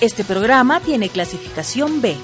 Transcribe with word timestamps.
Este 0.00 0.24
programa 0.24 0.80
tiene 0.80 1.10
clasificación 1.10 2.00
B, 2.00 2.16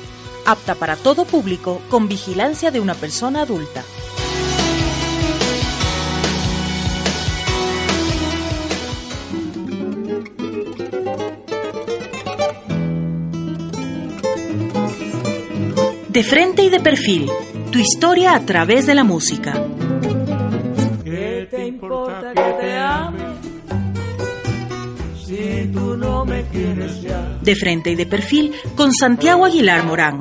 apta 0.47 0.75
para 0.75 0.97
todo 0.97 1.27
público 1.27 1.83
con 1.91 2.09
vigilancia 2.09 2.71
de 2.71 2.81
una 2.81 2.95
persona 2.95 3.43
adulta. 3.43 3.85
De 16.09 16.23
frente 16.23 16.63
y 16.63 16.71
de 16.71 16.81
perfil, 16.81 17.31
tu 17.71 17.79
historia 17.79 18.35
a 18.35 18.41
través 18.41 18.87
de 18.87 18.95
la 18.95 19.05
música. 19.05 19.53
De 27.47 27.55
frente 27.55 27.93
y 27.93 27.95
de 27.95 28.07
perfil 28.07 28.53
con 28.75 28.93
Santiago 28.93 29.45
Aguilar 29.45 29.85
Morán. 29.85 30.21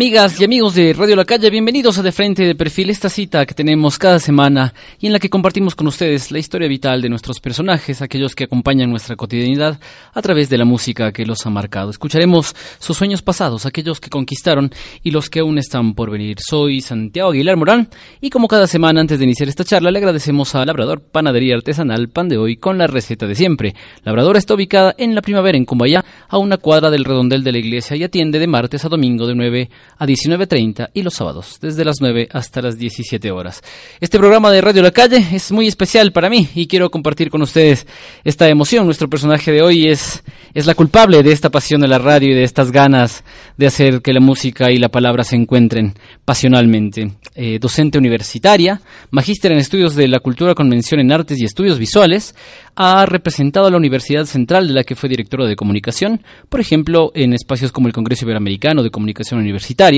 Amigas 0.00 0.40
y 0.40 0.44
amigos 0.44 0.74
de 0.76 0.94
Radio 0.94 1.14
La 1.14 1.26
Calle, 1.26 1.50
bienvenidos 1.50 1.98
a 1.98 2.02
De 2.02 2.10
Frente 2.10 2.42
de 2.42 2.54
Perfil, 2.54 2.88
esta 2.88 3.10
cita 3.10 3.44
que 3.44 3.52
tenemos 3.52 3.98
cada 3.98 4.18
semana 4.18 4.72
y 4.98 5.06
en 5.06 5.12
la 5.12 5.18
que 5.18 5.28
compartimos 5.28 5.74
con 5.74 5.88
ustedes 5.88 6.32
la 6.32 6.38
historia 6.38 6.68
vital 6.68 7.02
de 7.02 7.10
nuestros 7.10 7.38
personajes, 7.38 8.00
aquellos 8.00 8.34
que 8.34 8.44
acompañan 8.44 8.88
nuestra 8.88 9.14
cotidianidad 9.14 9.78
a 10.14 10.22
través 10.22 10.48
de 10.48 10.56
la 10.56 10.64
música 10.64 11.12
que 11.12 11.26
los 11.26 11.44
ha 11.44 11.50
marcado. 11.50 11.90
Escucharemos 11.90 12.56
sus 12.78 12.96
sueños 12.96 13.20
pasados, 13.20 13.66
aquellos 13.66 14.00
que 14.00 14.08
conquistaron 14.08 14.70
y 15.02 15.10
los 15.10 15.28
que 15.28 15.40
aún 15.40 15.58
están 15.58 15.92
por 15.92 16.10
venir. 16.10 16.38
Soy 16.40 16.80
Santiago 16.80 17.32
Aguilar 17.32 17.58
Morán 17.58 17.90
y 18.22 18.30
como 18.30 18.48
cada 18.48 18.66
semana 18.66 19.02
antes 19.02 19.18
de 19.18 19.26
iniciar 19.26 19.50
esta 19.50 19.64
charla 19.64 19.90
le 19.90 19.98
agradecemos 19.98 20.54
a 20.54 20.64
Labrador 20.64 21.02
Panadería 21.02 21.56
Artesanal 21.56 22.08
Pan 22.08 22.30
de 22.30 22.38
Hoy 22.38 22.56
con 22.56 22.78
la 22.78 22.86
receta 22.86 23.26
de 23.26 23.34
siempre. 23.34 23.74
Labrador 24.02 24.38
está 24.38 24.54
ubicada 24.54 24.94
en 24.96 25.14
la 25.14 25.20
primavera 25.20 25.58
en 25.58 25.66
Cumbayá, 25.66 26.02
a 26.26 26.38
una 26.38 26.56
cuadra 26.56 26.90
del 26.90 27.04
redondel 27.04 27.44
de 27.44 27.52
la 27.52 27.58
iglesia 27.58 27.96
y 27.96 28.04
atiende 28.04 28.38
de 28.38 28.46
martes 28.46 28.86
a 28.86 28.88
domingo 28.88 29.26
de 29.26 29.34
9 29.34 29.70
a 30.00 30.06
19.30 30.06 30.88
y 30.94 31.02
los 31.02 31.12
sábados 31.12 31.58
desde 31.60 31.84
las 31.84 31.96
9 32.00 32.28
hasta 32.32 32.62
las 32.62 32.78
17 32.78 33.30
horas. 33.30 33.62
Este 34.00 34.18
programa 34.18 34.50
de 34.50 34.62
Radio 34.62 34.82
La 34.82 34.92
Calle 34.92 35.22
es 35.30 35.52
muy 35.52 35.66
especial 35.66 36.10
para 36.10 36.30
mí 36.30 36.48
y 36.54 36.66
quiero 36.66 36.90
compartir 36.90 37.28
con 37.28 37.42
ustedes 37.42 37.86
esta 38.24 38.48
emoción. 38.48 38.86
Nuestro 38.86 39.10
personaje 39.10 39.52
de 39.52 39.60
hoy 39.60 39.88
es, 39.88 40.24
es 40.54 40.64
la 40.64 40.74
culpable 40.74 41.22
de 41.22 41.32
esta 41.32 41.50
pasión 41.50 41.82
de 41.82 41.88
la 41.88 41.98
radio 41.98 42.30
y 42.30 42.34
de 42.34 42.44
estas 42.44 42.72
ganas 42.72 43.22
de 43.58 43.66
hacer 43.66 44.00
que 44.00 44.14
la 44.14 44.20
música 44.20 44.70
y 44.70 44.78
la 44.78 44.88
palabra 44.88 45.22
se 45.22 45.36
encuentren 45.36 45.92
pasionalmente. 46.24 47.12
Eh, 47.34 47.58
docente 47.60 47.98
universitaria, 47.98 48.80
magíster 49.10 49.52
en 49.52 49.58
estudios 49.58 49.94
de 49.94 50.08
la 50.08 50.20
cultura 50.20 50.54
con 50.54 50.68
mención 50.68 51.00
en 51.00 51.12
artes 51.12 51.38
y 51.38 51.44
estudios 51.44 51.78
visuales, 51.78 52.34
ha 52.74 53.04
representado 53.04 53.66
a 53.66 53.70
la 53.70 53.76
Universidad 53.76 54.24
Central 54.24 54.68
de 54.68 54.74
la 54.74 54.84
que 54.84 54.94
fue 54.94 55.10
directora 55.10 55.46
de 55.46 55.56
comunicación, 55.56 56.22
por 56.48 56.60
ejemplo, 56.60 57.12
en 57.14 57.34
espacios 57.34 57.72
como 57.72 57.86
el 57.86 57.92
Congreso 57.92 58.24
Iberoamericano 58.24 58.82
de 58.82 58.90
Comunicación 58.90 59.40
Universitaria, 59.40 59.89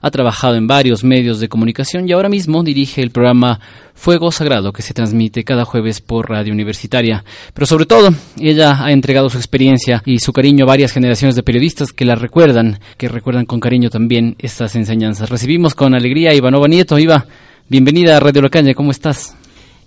ha 0.00 0.10
trabajado 0.10 0.56
en 0.56 0.66
varios 0.66 1.04
medios 1.04 1.40
de 1.40 1.48
comunicación 1.48 2.08
y 2.08 2.12
ahora 2.12 2.28
mismo 2.28 2.62
dirige 2.62 3.02
el 3.02 3.10
programa 3.10 3.60
Fuego 3.94 4.32
Sagrado 4.32 4.72
que 4.72 4.82
se 4.82 4.94
transmite 4.94 5.44
cada 5.44 5.64
jueves 5.64 6.00
por 6.00 6.28
Radio 6.28 6.52
Universitaria. 6.52 7.24
Pero 7.52 7.66
sobre 7.66 7.86
todo, 7.86 8.10
ella 8.40 8.84
ha 8.84 8.92
entregado 8.92 9.28
su 9.28 9.38
experiencia 9.38 10.02
y 10.04 10.18
su 10.18 10.32
cariño 10.32 10.64
a 10.64 10.68
varias 10.68 10.92
generaciones 10.92 11.36
de 11.36 11.42
periodistas 11.42 11.92
que 11.92 12.04
la 12.04 12.14
recuerdan, 12.14 12.80
que 12.96 13.08
recuerdan 13.08 13.46
con 13.46 13.60
cariño 13.60 13.90
también 13.90 14.36
estas 14.38 14.74
enseñanzas. 14.76 15.30
Recibimos 15.30 15.74
con 15.74 15.94
alegría 15.94 16.30
a 16.30 16.34
Ivanova 16.34 16.68
Nieto. 16.68 16.98
Iva, 16.98 17.26
bienvenida 17.68 18.16
a 18.16 18.20
Radio 18.20 18.42
La 18.42 18.50
Calle, 18.50 18.74
¿cómo 18.74 18.90
estás? 18.90 19.36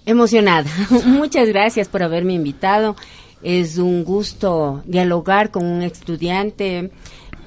Emocionada. 0.06 0.70
Muchas 1.06 1.50
gracias 1.50 1.90
por 1.90 2.02
haberme 2.02 2.34
invitado. 2.34 2.96
Es 3.44 3.78
un 3.78 4.04
gusto 4.04 4.82
dialogar 4.86 5.52
con 5.52 5.66
un 5.66 5.84
estudiante, 5.84 6.92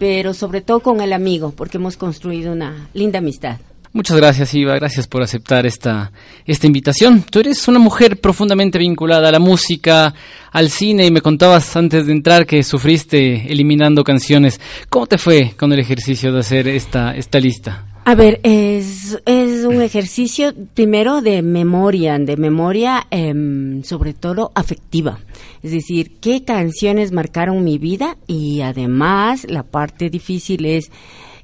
pero 0.01 0.33
sobre 0.33 0.63
todo 0.63 0.81
con 0.81 1.03
el 1.03 1.13
amigo, 1.13 1.53
porque 1.55 1.77
hemos 1.77 1.99
construido 1.99 2.53
una 2.53 2.89
linda 2.95 3.19
amistad. 3.19 3.59
Muchas 3.93 4.17
gracias, 4.17 4.55
Iva. 4.55 4.77
Gracias 4.77 5.07
por 5.07 5.23
aceptar 5.23 5.67
esta, 5.67 6.11
esta 6.47 6.67
invitación. 6.67 7.23
Tú 7.23 7.41
eres 7.41 7.69
una 7.69 7.79
mujer 7.79 8.19
profundamente 8.19 8.79
vinculada 8.79 9.29
a 9.29 9.33
la 9.33 9.41
música, 9.41 10.15
al 10.53 10.71
cine, 10.71 11.05
y 11.05 11.11
me 11.11 11.21
contabas 11.21 11.77
antes 11.77 12.07
de 12.07 12.13
entrar 12.13 12.47
que 12.47 12.63
sufriste 12.63 13.53
eliminando 13.53 14.03
canciones. 14.03 14.59
¿Cómo 14.89 15.07
te 15.07 15.19
fue 15.19 15.53
con 15.59 15.71
el 15.73 15.81
ejercicio 15.81 16.33
de 16.33 16.39
hacer 16.39 16.67
esta, 16.67 17.15
esta 17.15 17.39
lista? 17.39 17.90
A 18.05 18.15
ver, 18.15 18.41
es, 18.43 19.19
es 19.27 19.65
un 19.65 19.83
ejercicio 19.83 20.53
primero 20.75 21.21
de 21.21 21.43
memoria, 21.43 22.19
de 22.19 22.37
memoria 22.37 23.07
eh, 23.11 23.81
sobre 23.85 24.15
todo 24.15 24.51
afectiva. 24.55 25.21
Es 25.63 25.73
decir, 25.73 26.17
qué 26.21 26.43
canciones 26.45 27.13
marcaron 27.13 27.63
mi 27.63 27.79
vida 27.79 28.17
y 28.27 28.63
además 28.63 29.47
la 29.49 29.63
parte 29.63 30.11
difícil 30.11 30.65
es 30.65 30.91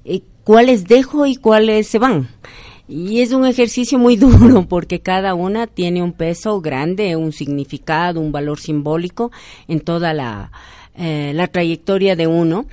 eh, 0.04 0.22
cuáles 0.44 0.84
dejo 0.84 1.26
y 1.26 1.36
cuáles 1.36 1.88
se 1.88 1.98
van. 1.98 2.28
Y 2.88 3.20
es 3.20 3.32
un 3.32 3.44
ejercicio 3.46 3.98
muy 3.98 4.16
duro 4.16 4.66
porque 4.66 5.00
cada 5.00 5.34
una 5.34 5.66
tiene 5.66 6.02
un 6.02 6.12
peso 6.12 6.60
grande, 6.60 7.16
un 7.16 7.32
significado, 7.32 8.20
un 8.20 8.32
valor 8.32 8.58
simbólico 8.58 9.30
en 9.68 9.80
toda 9.80 10.14
la, 10.14 10.50
eh, 10.96 11.32
la 11.34 11.48
trayectoria 11.48 12.16
de 12.16 12.26
uno 12.26 12.66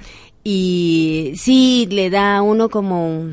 y 0.44 1.34
sí 1.38 1.88
le 1.90 2.10
da 2.10 2.38
a 2.38 2.42
uno 2.42 2.70
como 2.70 3.26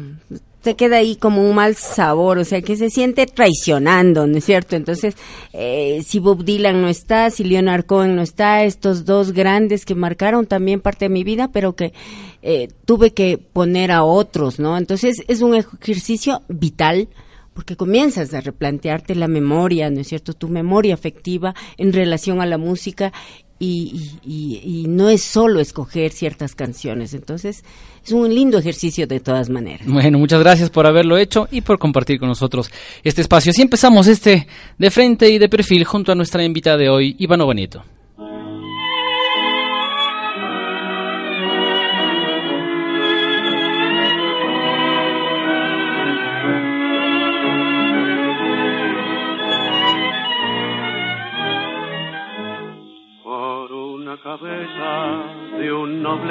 se 0.62 0.76
queda 0.76 0.96
ahí 0.96 1.16
como 1.16 1.48
un 1.48 1.54
mal 1.54 1.74
sabor, 1.74 2.38
o 2.38 2.44
sea, 2.44 2.60
que 2.60 2.76
se 2.76 2.90
siente 2.90 3.26
traicionando, 3.26 4.26
¿no 4.26 4.38
es 4.38 4.44
cierto? 4.44 4.76
Entonces, 4.76 5.16
eh, 5.52 6.02
si 6.04 6.18
Bob 6.18 6.44
Dylan 6.44 6.82
no 6.82 6.88
está, 6.88 7.30
si 7.30 7.44
Leonard 7.44 7.86
Cohen 7.86 8.14
no 8.14 8.22
está, 8.22 8.64
estos 8.64 9.06
dos 9.06 9.32
grandes 9.32 9.86
que 9.86 9.94
marcaron 9.94 10.46
también 10.46 10.80
parte 10.80 11.06
de 11.06 11.08
mi 11.08 11.24
vida, 11.24 11.48
pero 11.50 11.74
que 11.74 11.94
eh, 12.42 12.68
tuve 12.84 13.12
que 13.12 13.38
poner 13.38 13.90
a 13.90 14.04
otros, 14.04 14.58
¿no? 14.58 14.76
Entonces, 14.76 15.22
es 15.28 15.40
un 15.40 15.54
ejercicio 15.54 16.42
vital 16.48 17.08
porque 17.54 17.76
comienzas 17.76 18.32
a 18.32 18.40
replantearte 18.40 19.14
la 19.14 19.28
memoria, 19.28 19.90
¿no 19.90 20.00
es 20.00 20.08
cierto? 20.08 20.34
Tu 20.34 20.48
memoria 20.48 20.94
afectiva 20.94 21.54
en 21.78 21.92
relación 21.92 22.40
a 22.40 22.46
la 22.46 22.58
música 22.58 23.12
y, 23.62 24.10
y, 24.24 24.86
no 24.88 25.10
es 25.10 25.22
solo 25.22 25.60
escoger 25.60 26.12
ciertas 26.12 26.54
canciones. 26.54 27.12
Entonces, 27.12 27.62
es 28.04 28.10
un 28.10 28.34
lindo 28.34 28.58
ejercicio 28.58 29.06
de 29.06 29.20
todas 29.20 29.50
maneras. 29.50 29.86
Bueno, 29.86 30.18
muchas 30.18 30.40
gracias 30.40 30.70
por 30.70 30.86
haberlo 30.86 31.18
hecho 31.18 31.46
y 31.50 31.60
por 31.60 31.78
compartir 31.78 32.18
con 32.18 32.28
nosotros 32.28 32.70
este 33.04 33.20
espacio. 33.20 33.50
Así 33.50 33.60
empezamos 33.60 34.06
este 34.06 34.46
de 34.78 34.90
frente 34.90 35.28
y 35.28 35.38
de 35.38 35.50
perfil 35.50 35.84
junto 35.84 36.10
a 36.10 36.14
nuestra 36.14 36.42
invitada 36.42 36.78
de 36.78 36.88
hoy, 36.88 37.16
Ivano 37.18 37.44
Bonito. 37.44 37.84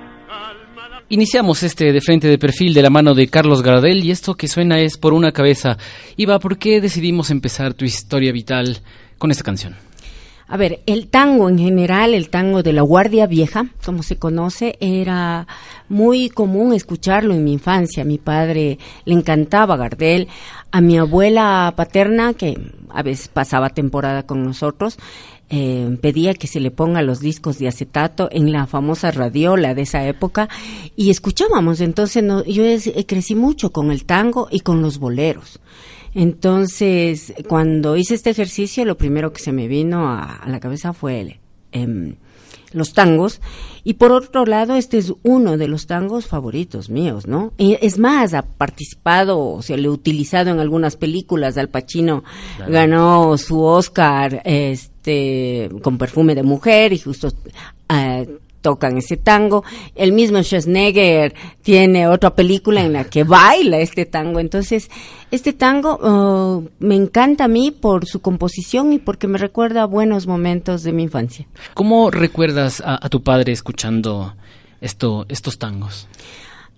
Iniciamos 1.10 1.62
este 1.62 1.94
de 1.94 2.02
frente 2.02 2.28
de 2.28 2.40
perfil 2.40 2.74
de 2.74 2.82
la 2.82 2.90
mano 2.90 3.14
de 3.14 3.28
Carlos 3.28 3.62
Gardel 3.62 4.04
y 4.04 4.10
esto 4.10 4.34
que 4.34 4.48
suena 4.48 4.80
es 4.80 4.98
por 4.98 5.14
una 5.14 5.32
cabeza. 5.32 5.78
Iba, 6.18 6.40
¿por 6.40 6.58
qué 6.58 6.82
decidimos 6.82 7.30
empezar 7.30 7.76
tu 7.76 7.86
historia 7.86 8.32
vital 8.32 8.80
con 9.20 9.30
esta 9.30 9.44
canción? 9.44 9.76
A 10.48 10.58
ver, 10.58 10.82
el 10.86 11.08
tango 11.08 11.50
en 11.50 11.58
general, 11.58 12.14
el 12.14 12.30
tango 12.30 12.62
de 12.62 12.72
la 12.72 12.84
Guardia 12.84 13.26
Vieja, 13.26 13.66
como 13.84 14.04
se 14.04 14.18
conoce, 14.18 14.78
era 14.80 15.48
muy 15.90 16.30
común 16.30 16.74
escucharlo 16.74 17.34
en 17.34 17.44
mi 17.44 17.54
infancia. 17.54 18.04
A 18.04 18.06
mi 18.06 18.20
padre 18.20 18.78
le 19.06 19.14
encantaba 19.16 19.76
Gardel. 19.76 20.28
A 20.72 20.82
mi 20.82 21.00
abuela 21.00 21.74
paterna, 21.76 22.36
que 22.36 22.60
a 22.90 23.02
veces 23.02 23.28
pasaba 23.28 23.70
temporada 23.70 24.24
con 24.24 24.44
nosotros, 24.44 25.00
eh, 25.50 25.98
pedía 26.02 26.34
que 26.36 26.48
se 26.48 26.60
le 26.60 26.70
ponga 26.70 27.02
los 27.02 27.22
discos 27.22 27.58
de 27.58 27.68
acetato 27.68 28.30
en 28.32 28.52
la 28.52 28.68
famosa 28.68 29.12
radiola 29.12 29.74
de 29.74 29.84
esa 29.84 30.06
época 30.06 30.48
y 30.96 31.10
escuchábamos. 31.10 31.82
Entonces 31.82 32.24
no, 32.24 32.44
yo 32.46 32.64
eh, 32.66 33.06
crecí 33.08 33.34
mucho 33.34 33.72
con 33.72 33.90
el 33.90 34.06
tango 34.06 34.48
y 34.52 34.60
con 34.60 34.84
los 34.84 35.00
boleros. 35.00 35.60
Entonces, 36.16 37.34
cuando 37.48 37.98
hice 37.98 38.16
este 38.16 38.32
ejercicio, 38.32 38.86
lo 38.86 38.98
primero 38.98 39.32
que 39.32 39.42
se 39.42 39.52
me 39.52 39.68
vino 39.68 40.10
a, 40.10 40.38
a 40.38 40.50
la 40.50 40.60
cabeza 40.60 40.94
fue 40.94 41.20
el, 41.22 41.40
em, 41.72 42.16
los 42.76 42.94
tangos. 42.94 43.42
Y 43.84 43.96
por 43.96 44.12
otro 44.12 44.46
lado, 44.46 44.76
este 44.76 44.98
es 44.98 45.14
uno 45.24 45.58
de 45.58 45.68
los 45.68 45.88
tangos 45.88 46.28
favoritos 46.28 46.90
míos, 46.90 47.28
¿no? 47.28 47.54
Y 47.58 47.78
es 47.82 47.98
más, 47.98 48.34
ha 48.34 48.44
participado, 48.44 49.40
o 49.40 49.62
sea, 49.62 49.78
lo 49.78 49.90
he 49.90 49.94
utilizado 49.94 50.52
en 50.52 50.60
algunas 50.60 50.96
películas. 50.96 51.58
Al 51.58 51.70
Pacino 51.70 52.24
ganó 52.68 53.38
su 53.38 53.62
Oscar 53.62 54.42
este, 54.44 55.70
con 55.82 55.98
perfume 55.98 56.36
de 56.36 56.44
mujer 56.44 56.94
y 56.94 57.00
justo 57.00 57.32
eh, 57.90 58.28
tocan 58.66 58.98
ese 58.98 59.16
tango. 59.16 59.64
El 59.94 60.12
mismo 60.12 60.42
Schwarzenegger 60.42 61.36
tiene 61.62 62.08
otra 62.08 62.34
película 62.34 62.82
en 62.82 62.94
la 62.94 63.04
que 63.04 63.24
baila 63.38 63.78
este 63.78 64.08
tango. 64.08 64.40
Entonces, 64.40 64.90
este 65.30 65.54
tango 65.54 66.00
oh, 66.02 66.64
me 66.80 66.96
encanta 66.96 67.44
a 67.44 67.48
mí 67.48 67.70
por 67.70 68.08
su 68.08 68.22
composición 68.22 68.92
y 68.92 68.98
porque 68.98 69.28
me 69.28 69.38
recuerda 69.38 69.84
a 69.84 69.86
buenos 69.86 70.26
momentos 70.26 70.82
de 70.82 70.94
mi 70.94 71.04
infancia. 71.04 71.46
¿Cómo 71.76 72.10
recuerdas 72.10 72.82
a, 72.84 73.06
a 73.06 73.08
tu 73.08 73.22
padre 73.22 73.52
escuchando 73.52 74.34
esto, 74.82 75.28
estos 75.30 75.60
tangos? 75.60 76.08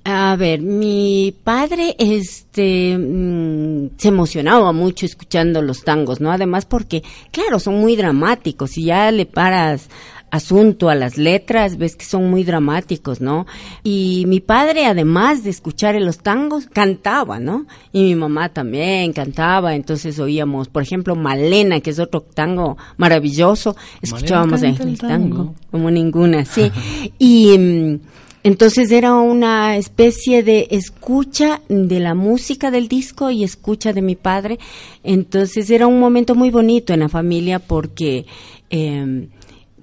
A 0.04 0.36
ver, 0.38 0.62
mi 0.62 1.34
padre 1.42 1.96
este 2.00 2.98
mm, 2.98 3.98
se 3.98 4.08
emocionaba 4.10 4.74
mucho 4.74 5.06
escuchando 5.06 5.62
los 5.62 5.84
tangos, 5.86 6.20
¿no? 6.20 6.32
Además 6.32 6.66
porque, 6.66 7.04
claro, 7.32 7.60
son 7.60 7.76
muy 7.80 7.96
dramáticos 7.96 8.78
y 8.78 8.86
ya 8.86 9.10
le 9.12 9.26
paras 9.26 9.90
asunto 10.30 10.90
a 10.90 10.96
las 10.96 11.18
letras, 11.18 11.78
ves 11.78 11.96
que 11.96 12.06
son 12.06 12.30
muy 12.30 12.44
dramáticos, 12.44 13.22
¿no? 13.22 13.48
Y 13.84 14.26
mi 14.28 14.42
padre, 14.42 14.86
además 14.86 15.44
de 15.44 15.50
escuchar 15.50 15.96
los 16.02 16.20
tangos, 16.20 16.68
cantaba, 16.68 17.40
¿no? 17.40 17.66
Y 17.94 18.04
mi 18.04 18.16
mamá 18.16 18.50
también 18.50 19.14
cantaba, 19.14 19.76
entonces 19.76 20.20
oíamos, 20.20 20.68
por 20.68 20.84
ejemplo, 20.84 21.16
Malena, 21.16 21.80
que 21.80 21.92
es 21.92 22.00
otro 22.00 22.22
tango 22.22 22.78
maravilloso, 22.98 23.76
escuchábamos 24.02 24.64
el 24.64 24.78
tango, 24.78 24.98
tango. 24.98 25.56
como 25.72 25.90
ninguna, 25.90 26.44
sí. 26.44 26.72
y 27.20 27.58
mm, 27.58 28.00
entonces 28.44 28.92
era 28.92 29.16
una 29.16 29.78
especie 29.78 30.44
de 30.44 30.68
escucha 30.72 31.62
de 31.70 32.00
la 32.00 32.16
música 32.16 32.70
del 32.70 32.88
disco 32.88 33.30
y 33.30 33.44
escucha 33.44 33.94
de 33.94 34.02
mi 34.02 34.16
padre. 34.16 34.60
Entonces 35.04 35.70
era 35.70 35.88
un 35.88 36.00
momento 36.00 36.36
muy 36.36 36.50
bonito 36.50 36.94
en 36.94 37.02
la 37.02 37.10
familia 37.10 37.60
porque 37.60 38.26
eh, 38.70 39.28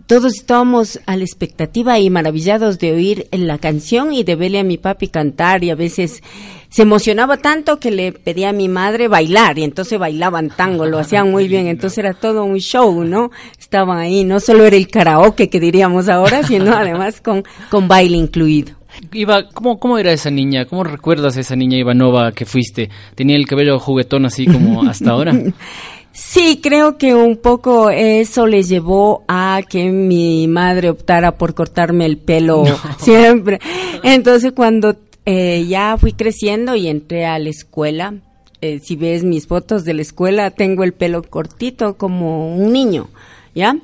todos 0.06 0.34
estábamos 0.34 1.00
a 1.06 1.16
la 1.16 1.24
expectativa 1.24 1.98
y 1.98 2.10
maravillados 2.10 2.78
de 2.78 2.92
oír 2.92 3.26
la 3.32 3.58
canción 3.58 4.12
y 4.12 4.22
de 4.22 4.36
verle 4.36 4.58
a 4.58 4.64
mi 4.64 4.76
papi 4.76 5.08
cantar 5.08 5.64
y 5.64 5.70
a 5.70 5.74
veces 5.74 6.22
se 6.68 6.82
emocionaba 6.82 7.36
tanto 7.36 7.78
que 7.78 7.90
le 7.90 8.12
pedía 8.12 8.50
a 8.50 8.52
mi 8.52 8.68
madre 8.68 9.08
bailar 9.08 9.58
y 9.58 9.64
entonces 9.64 9.98
bailaban 9.98 10.50
tango, 10.50 10.86
lo 10.86 10.98
hacían 10.98 11.30
muy 11.30 11.48
bien, 11.48 11.68
entonces 11.68 11.98
era 11.98 12.14
todo 12.14 12.44
un 12.44 12.58
show, 12.58 13.04
¿no? 13.04 13.30
Estaban 13.58 13.98
ahí, 13.98 14.24
no 14.24 14.40
solo 14.40 14.64
era 14.64 14.76
el 14.76 14.88
karaoke 14.88 15.48
que 15.48 15.60
diríamos 15.60 16.08
ahora, 16.08 16.42
sino 16.42 16.74
además 16.74 17.20
con, 17.20 17.44
con 17.70 17.88
baile 17.88 18.16
incluido. 18.16 18.74
Iba, 19.12 19.48
¿cómo, 19.48 19.78
¿cómo 19.78 19.98
era 19.98 20.12
esa 20.12 20.30
niña? 20.30 20.66
¿Cómo 20.66 20.84
recuerdas 20.84 21.36
a 21.36 21.40
esa 21.40 21.56
niña 21.56 21.78
Ivanova 21.78 22.32
que 22.32 22.44
fuiste? 22.44 22.90
¿Tenía 23.14 23.36
el 23.36 23.46
cabello 23.46 23.78
juguetón 23.78 24.26
así 24.26 24.46
como 24.46 24.82
hasta 24.82 25.10
ahora? 25.10 25.32
Sí, 26.14 26.60
creo 26.62 26.96
que 26.96 27.12
un 27.12 27.36
poco 27.36 27.90
eso 27.90 28.46
le 28.46 28.62
llevó 28.62 29.24
a 29.26 29.62
que 29.68 29.90
mi 29.90 30.46
madre 30.46 30.88
optara 30.88 31.36
por 31.36 31.54
cortarme 31.54 32.06
el 32.06 32.18
pelo 32.18 32.64
siempre. 32.98 33.58
Entonces 34.04 34.52
cuando 34.52 34.94
eh, 35.26 35.66
ya 35.68 35.96
fui 35.98 36.12
creciendo 36.12 36.76
y 36.76 36.86
entré 36.86 37.26
a 37.26 37.40
la 37.40 37.48
escuela, 37.48 38.14
eh, 38.60 38.78
si 38.78 38.94
ves 38.94 39.24
mis 39.24 39.48
fotos 39.48 39.84
de 39.84 39.94
la 39.94 40.02
escuela, 40.02 40.52
tengo 40.52 40.84
el 40.84 40.92
pelo 40.92 41.20
cortito 41.24 41.96
como 41.96 42.54
un 42.54 42.72
niño, 42.72 43.08
¿ya? 43.54 43.76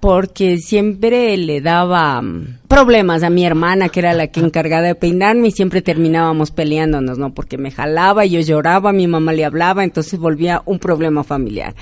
Porque 0.00 0.58
siempre 0.58 1.36
le 1.36 1.60
daba 1.60 2.20
mm, 2.22 2.58
problemas 2.68 3.22
a 3.22 3.30
mi 3.30 3.44
hermana, 3.44 3.88
que 3.88 4.00
era 4.00 4.12
la 4.12 4.28
que 4.28 4.40
encargada 4.40 4.88
de 4.88 4.94
peinarme, 4.94 5.48
y 5.48 5.52
siempre 5.52 5.82
terminábamos 5.82 6.50
peleándonos, 6.50 7.18
¿no? 7.18 7.34
Porque 7.34 7.58
me 7.58 7.70
jalaba, 7.70 8.24
yo 8.24 8.40
lloraba, 8.40 8.92
mi 8.92 9.06
mamá 9.06 9.32
le 9.32 9.44
hablaba, 9.44 9.84
entonces 9.84 10.18
volvía 10.18 10.62
un 10.66 10.78
problema 10.78 11.24
familiar. 11.24 11.74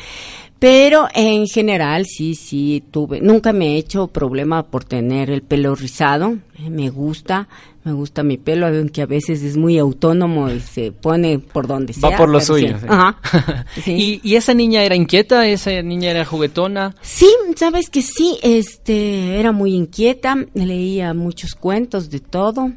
Pero 0.58 1.08
en 1.14 1.46
general, 1.46 2.06
sí, 2.06 2.35
sí, 2.35 2.82
tuve. 2.91 3.20
Nunca 3.20 3.52
me 3.52 3.75
he 3.75 3.76
hecho 3.76 4.06
problema 4.06 4.62
por 4.62 4.85
tener 4.85 5.29
el 5.29 5.43
pelo 5.43 5.75
rizado. 5.75 6.38
Me 6.58 6.88
gusta, 6.88 7.49
me 7.84 7.92
gusta 7.92 8.22
mi 8.22 8.38
pelo, 8.38 8.66
aunque 8.66 9.02
a 9.02 9.06
veces 9.06 9.42
es 9.42 9.56
muy 9.56 9.78
autónomo 9.78 10.48
y 10.50 10.58
se 10.60 10.90
pone 10.90 11.38
por 11.38 11.66
donde 11.66 11.92
sea. 11.92 12.10
Va 12.10 12.16
por 12.16 12.28
lo 12.31 12.40
suyo. 12.40 12.69
sí. 12.69 12.75
sí. 12.81 12.86
Ajá. 12.88 13.19
Sí. 13.84 13.92
¿Y, 13.92 14.31
¿Y 14.32 14.36
esa 14.36 14.54
niña 14.54 14.82
era 14.84 14.94
inquieta? 14.96 15.46
¿Esa 15.46 15.82
niña 15.82 16.10
era 16.10 16.25
juguetona? 16.25 16.94
Sí, 17.02 17.28
sabes 17.56 17.90
que 17.90 18.00
sí, 18.02 18.38
este, 18.42 19.38
era 19.38 19.52
muy 19.52 19.75
inquieta, 19.75 20.36
leía 20.54 21.12
muchos 21.12 21.54
cuentos 21.54 22.08
de 22.10 22.20
todo. 22.20 22.72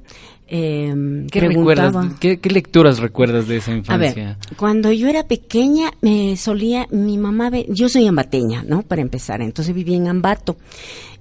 Eh, 0.49 1.25
¿Qué 1.31 1.41
recuerdas? 1.41 1.93
¿Qué, 2.21 2.39
qué 2.39 2.49
lecturas 2.49 2.99
recuerdas 2.99 3.47
de 3.49 3.57
esa 3.57 3.71
A 3.71 3.75
infancia? 3.75 4.37
ver, 4.49 4.55
cuando 4.57 4.91
yo 4.93 5.07
era 5.09 5.27
pequeña, 5.27 5.91
me 6.01 6.37
solía, 6.37 6.87
mi 6.89 7.17
mamá, 7.17 7.49
ve- 7.49 7.65
yo 7.69 7.89
soy 7.89 8.07
ambateña, 8.07 8.63
¿no? 8.63 8.81
Para 8.81 9.01
empezar, 9.01 9.41
entonces 9.41 9.75
vivía 9.75 9.97
en 9.97 10.07
Ambato. 10.07 10.55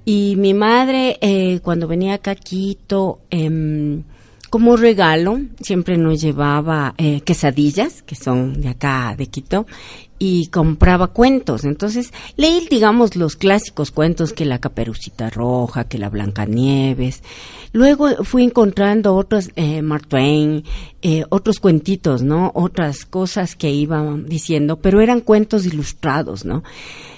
Y 0.08 0.36
mi 0.36 0.54
madre, 0.54 1.18
eh, 1.20 1.58
cuando 1.64 1.88
venía 1.88 2.14
acá 2.14 2.30
a 2.30 2.34
Quito, 2.36 3.22
em, 3.28 4.04
como 4.48 4.76
regalo, 4.76 5.40
siempre 5.60 5.98
nos 5.98 6.20
llevaba 6.20 6.94
eh, 6.96 7.22
quesadillas, 7.22 8.02
que 8.02 8.14
son 8.14 8.60
de 8.60 8.68
acá, 8.68 9.16
de 9.18 9.26
Quito, 9.26 9.66
y 10.18 10.48
compraba 10.48 11.08
cuentos. 11.08 11.64
Entonces, 11.64 12.12
leí, 12.36 12.66
digamos, 12.70 13.16
los 13.16 13.36
clásicos 13.36 13.90
cuentos 13.90 14.32
que 14.32 14.44
la 14.44 14.58
Caperucita 14.58 15.30
Roja, 15.30 15.84
que 15.84 15.98
la 15.98 16.08
Blancanieves. 16.08 17.22
Luego 17.72 18.24
fui 18.24 18.44
encontrando 18.44 19.14
otros, 19.14 19.50
eh, 19.56 19.82
Mark 19.82 20.06
Twain, 20.08 20.64
eh, 21.02 21.24
otros 21.28 21.60
cuentitos, 21.60 22.22
¿no? 22.22 22.50
Otras 22.54 23.04
cosas 23.04 23.56
que 23.56 23.70
iban 23.70 24.26
diciendo, 24.26 24.76
pero 24.76 25.00
eran 25.00 25.20
cuentos 25.20 25.66
ilustrados, 25.66 26.44
¿no? 26.44 26.62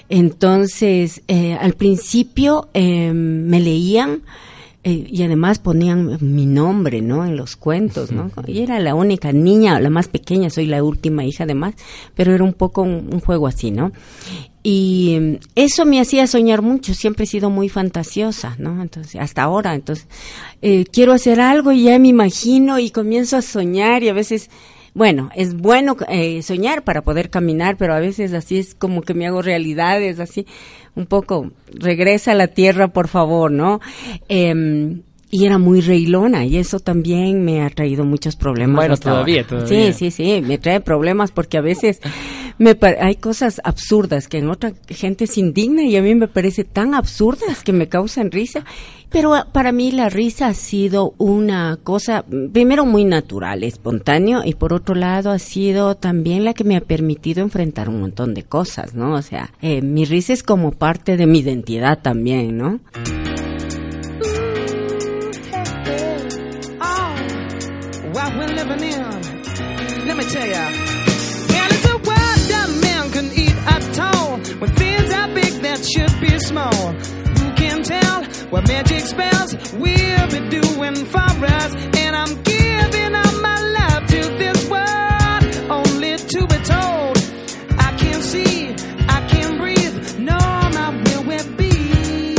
Entonces, 0.09 1.21
eh, 1.27 1.53
al 1.53 1.73
principio 1.73 2.69
eh, 2.73 3.13
me 3.13 3.59
leían 3.59 4.23
eh, 4.83 5.07
y 5.09 5.23
además 5.23 5.59
ponían 5.59 6.17
mi 6.21 6.45
nombre, 6.45 7.01
¿no? 7.01 7.25
En 7.25 7.35
los 7.35 7.55
cuentos, 7.55 8.11
¿no? 8.11 8.31
Y 8.47 8.61
era 8.61 8.79
la 8.79 8.95
única 8.95 9.31
niña, 9.31 9.79
la 9.79 9.89
más 9.89 10.07
pequeña, 10.07 10.49
soy 10.49 10.65
la 10.65 10.83
última 10.83 11.25
hija 11.25 11.43
además, 11.43 11.75
pero 12.15 12.33
era 12.33 12.43
un 12.43 12.53
poco 12.53 12.81
un, 12.81 13.09
un 13.11 13.19
juego 13.19 13.47
así, 13.47 13.71
¿no? 13.71 13.91
Y 14.61 15.15
eh, 15.15 15.39
eso 15.55 15.85
me 15.85 16.01
hacía 16.01 16.27
soñar 16.27 16.61
mucho, 16.61 16.93
siempre 16.93 17.23
he 17.23 17.27
sido 17.27 17.49
muy 17.49 17.69
fantasiosa, 17.69 18.55
¿no? 18.57 18.81
Entonces, 18.81 19.19
hasta 19.19 19.43
ahora, 19.43 19.73
entonces, 19.73 20.07
eh, 20.61 20.85
quiero 20.91 21.13
hacer 21.13 21.39
algo 21.39 21.71
y 21.71 21.83
ya 21.83 21.97
me 21.97 22.09
imagino 22.09 22.77
y 22.79 22.89
comienzo 22.89 23.37
a 23.37 23.41
soñar 23.41 24.03
y 24.03 24.09
a 24.09 24.13
veces, 24.13 24.49
bueno, 24.93 25.29
es 25.35 25.55
bueno 25.55 25.95
eh, 26.09 26.41
soñar 26.41 26.83
para 26.83 27.01
poder 27.01 27.29
caminar, 27.29 27.77
pero 27.77 27.93
a 27.93 27.99
veces 27.99 28.33
así 28.33 28.57
es 28.57 28.75
como 28.75 29.01
que 29.01 29.13
me 29.13 29.27
hago 29.27 29.41
realidades, 29.41 30.19
así, 30.19 30.45
un 30.95 31.05
poco, 31.05 31.51
regresa 31.73 32.31
a 32.31 32.35
la 32.35 32.47
tierra, 32.47 32.89
por 32.89 33.07
favor, 33.07 33.51
¿no? 33.51 33.79
Em, 34.27 35.01
y 35.31 35.45
era 35.45 35.59
muy 35.59 35.81
reilona 35.81 36.45
y 36.45 36.57
eso 36.57 36.79
también 36.79 37.43
me 37.43 37.61
ha 37.61 37.69
traído 37.69 38.03
muchos 38.03 38.35
problemas. 38.35 38.75
Bueno, 38.75 38.97
todavía, 38.97 39.41
ahora. 39.41 39.47
todavía. 39.47 39.93
Sí, 39.93 40.11
sí, 40.11 40.11
sí, 40.11 40.41
me 40.41 40.57
trae 40.57 40.79
problemas 40.79 41.31
porque 41.31 41.57
a 41.57 41.61
veces 41.61 42.01
me 42.59 42.77
hay 42.99 43.15
cosas 43.15 43.61
absurdas 43.63 44.27
que 44.27 44.37
en 44.37 44.49
otra 44.49 44.73
gente 44.89 45.27
se 45.27 45.39
indigna 45.39 45.83
y 45.83 45.95
a 45.95 46.01
mí 46.01 46.13
me 46.13 46.27
parece 46.27 46.65
tan 46.65 46.93
absurdas 46.93 47.63
que 47.63 47.73
me 47.73 47.87
causan 47.87 48.31
risa. 48.31 48.65
Pero 49.09 49.33
ah, 49.33 49.47
para 49.51 49.71
mí 49.71 49.91
la 49.91 50.09
risa 50.09 50.47
ha 50.47 50.53
sido 50.53 51.15
una 51.17 51.79
cosa, 51.83 52.23
primero 52.53 52.85
muy 52.85 53.05
natural, 53.05 53.63
espontáneo, 53.63 54.41
y 54.45 54.53
por 54.53 54.71
otro 54.73 54.93
lado 54.93 55.31
ha 55.31 55.39
sido 55.39 55.95
también 55.95 56.43
la 56.43 56.53
que 56.53 56.63
me 56.63 56.75
ha 56.75 56.81
permitido 56.81 57.41
enfrentar 57.41 57.89
un 57.89 58.01
montón 58.01 58.35
de 58.35 58.43
cosas, 58.43 58.93
¿no? 58.93 59.13
O 59.13 59.21
sea, 59.23 59.51
eh, 59.61 59.81
mi 59.81 60.05
risa 60.05 60.33
es 60.33 60.43
como 60.43 60.71
parte 60.73 61.17
de 61.17 61.25
mi 61.25 61.39
identidad 61.39 61.99
también, 62.03 62.57
¿no? 62.57 62.79
What 78.49 78.67
magic 78.67 79.01
spells 79.01 79.53
we'll 79.73 80.27
be 80.27 80.49
doing 80.49 80.95
for 81.05 81.19
us. 81.19 81.73
And 81.97 82.15
I'm 82.15 82.41
giving 82.43 83.15
up 83.15 83.33
my 83.41 83.59
love 83.77 84.07
to 84.07 84.21
this 84.41 84.69
world, 84.69 85.71
only 85.71 86.17
to 86.17 86.47
be 86.47 86.57
told 86.65 87.17
I 87.77 87.95
can't 87.97 88.23
see, 88.23 88.69
I 89.07 89.27
can't 89.27 89.57
breathe, 89.59 90.19
no, 90.19 90.37
not 90.37 90.93
where 91.05 91.21
we'll 91.21 91.55
be. 91.57 92.35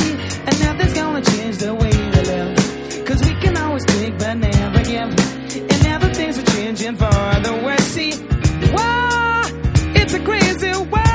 And 0.47 0.61
nothing's 0.61 0.94
gonna 0.94 1.23
change 1.23 1.59
the 1.59 1.75
way 1.75 1.90
we 1.90 2.20
live, 2.32 3.06
cause 3.06 3.20
we 3.25 3.35
can 3.40 3.56
always 3.56 3.85
take 3.85 4.18
but 4.18 4.35
never 4.35 4.82
give. 4.82 5.11
And 5.70 5.85
now 5.85 5.99
the 5.99 6.12
things 6.12 6.38
are 6.38 6.50
changing 6.56 6.97
for 6.97 7.40
the 7.47 7.61
worse. 7.64 7.88
See, 7.94 8.12
whoa, 8.75 9.42
it's 9.94 10.14
a 10.14 10.20
crazy 10.20 10.73
world 10.90 11.09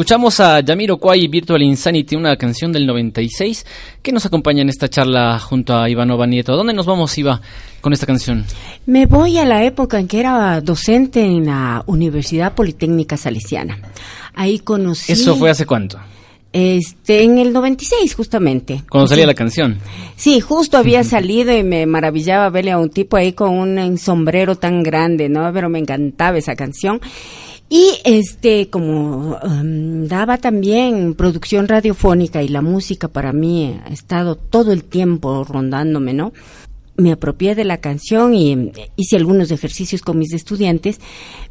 Escuchamos 0.00 0.40
a 0.40 0.60
Yamiro 0.60 0.98
Kwai 0.98 1.26
Virtual 1.28 1.62
Insanity, 1.62 2.16
una 2.16 2.36
canción 2.36 2.72
del 2.72 2.86
96 2.86 3.66
que 4.02 4.12
nos 4.12 4.24
acompaña 4.24 4.62
en 4.62 4.68
esta 4.68 4.88
charla 4.88 5.38
junto 5.38 5.74
a 5.74 5.88
Ivanova 5.88 6.26
Nieto. 6.26 6.54
¿Dónde 6.54 6.72
nos 6.72 6.86
vamos, 6.86 7.16
Iva, 7.18 7.40
con 7.80 7.92
esta 7.92 8.06
canción? 8.06 8.44
Me 8.86 9.06
voy 9.06 9.38
a 9.38 9.44
la 9.44 9.64
época 9.64 9.98
en 9.98 10.06
que 10.06 10.20
era 10.20 10.60
docente 10.60 11.24
en 11.24 11.46
la 11.46 11.82
Universidad 11.86 12.54
Politécnica 12.54 13.16
Salesiana. 13.16 13.78
Ahí 14.34 14.60
conocí. 14.60 15.12
¿Eso 15.12 15.36
fue 15.36 15.50
hace 15.50 15.66
cuánto? 15.66 15.98
Este, 16.52 17.22
en 17.22 17.38
el 17.38 17.52
96 17.52 18.14
justamente. 18.14 18.82
Cuando 18.90 19.06
salía 19.06 19.26
la 19.26 19.34
canción. 19.34 19.78
Sí, 20.16 20.40
justo 20.40 20.78
había 20.78 21.04
salido 21.04 21.56
y 21.56 21.62
me 21.62 21.86
maravillaba 21.86 22.50
verle 22.50 22.72
a 22.72 22.78
un 22.78 22.90
tipo 22.90 23.16
ahí 23.16 23.32
con 23.32 23.50
un 23.50 23.98
sombrero 23.98 24.56
tan 24.56 24.82
grande, 24.82 25.28
¿no? 25.28 25.52
Pero 25.52 25.68
me 25.68 25.78
encantaba 25.78 26.38
esa 26.38 26.56
canción. 26.56 27.00
Y 27.72 27.92
este, 28.04 28.68
como 28.68 29.38
um, 29.44 30.08
daba 30.08 30.38
también 30.38 31.14
producción 31.14 31.68
radiofónica 31.68 32.42
y 32.42 32.48
la 32.48 32.62
música 32.62 33.06
para 33.06 33.32
mí 33.32 33.78
ha 33.84 33.90
estado 33.90 34.34
todo 34.34 34.72
el 34.72 34.82
tiempo 34.82 35.44
rondándome, 35.44 36.12
¿no? 36.12 36.32
Me 36.96 37.12
apropié 37.12 37.54
de 37.54 37.64
la 37.64 37.76
canción 37.78 38.34
y 38.34 38.72
hice 38.96 39.16
algunos 39.16 39.52
ejercicios 39.52 40.02
con 40.02 40.18
mis 40.18 40.32
estudiantes, 40.32 40.98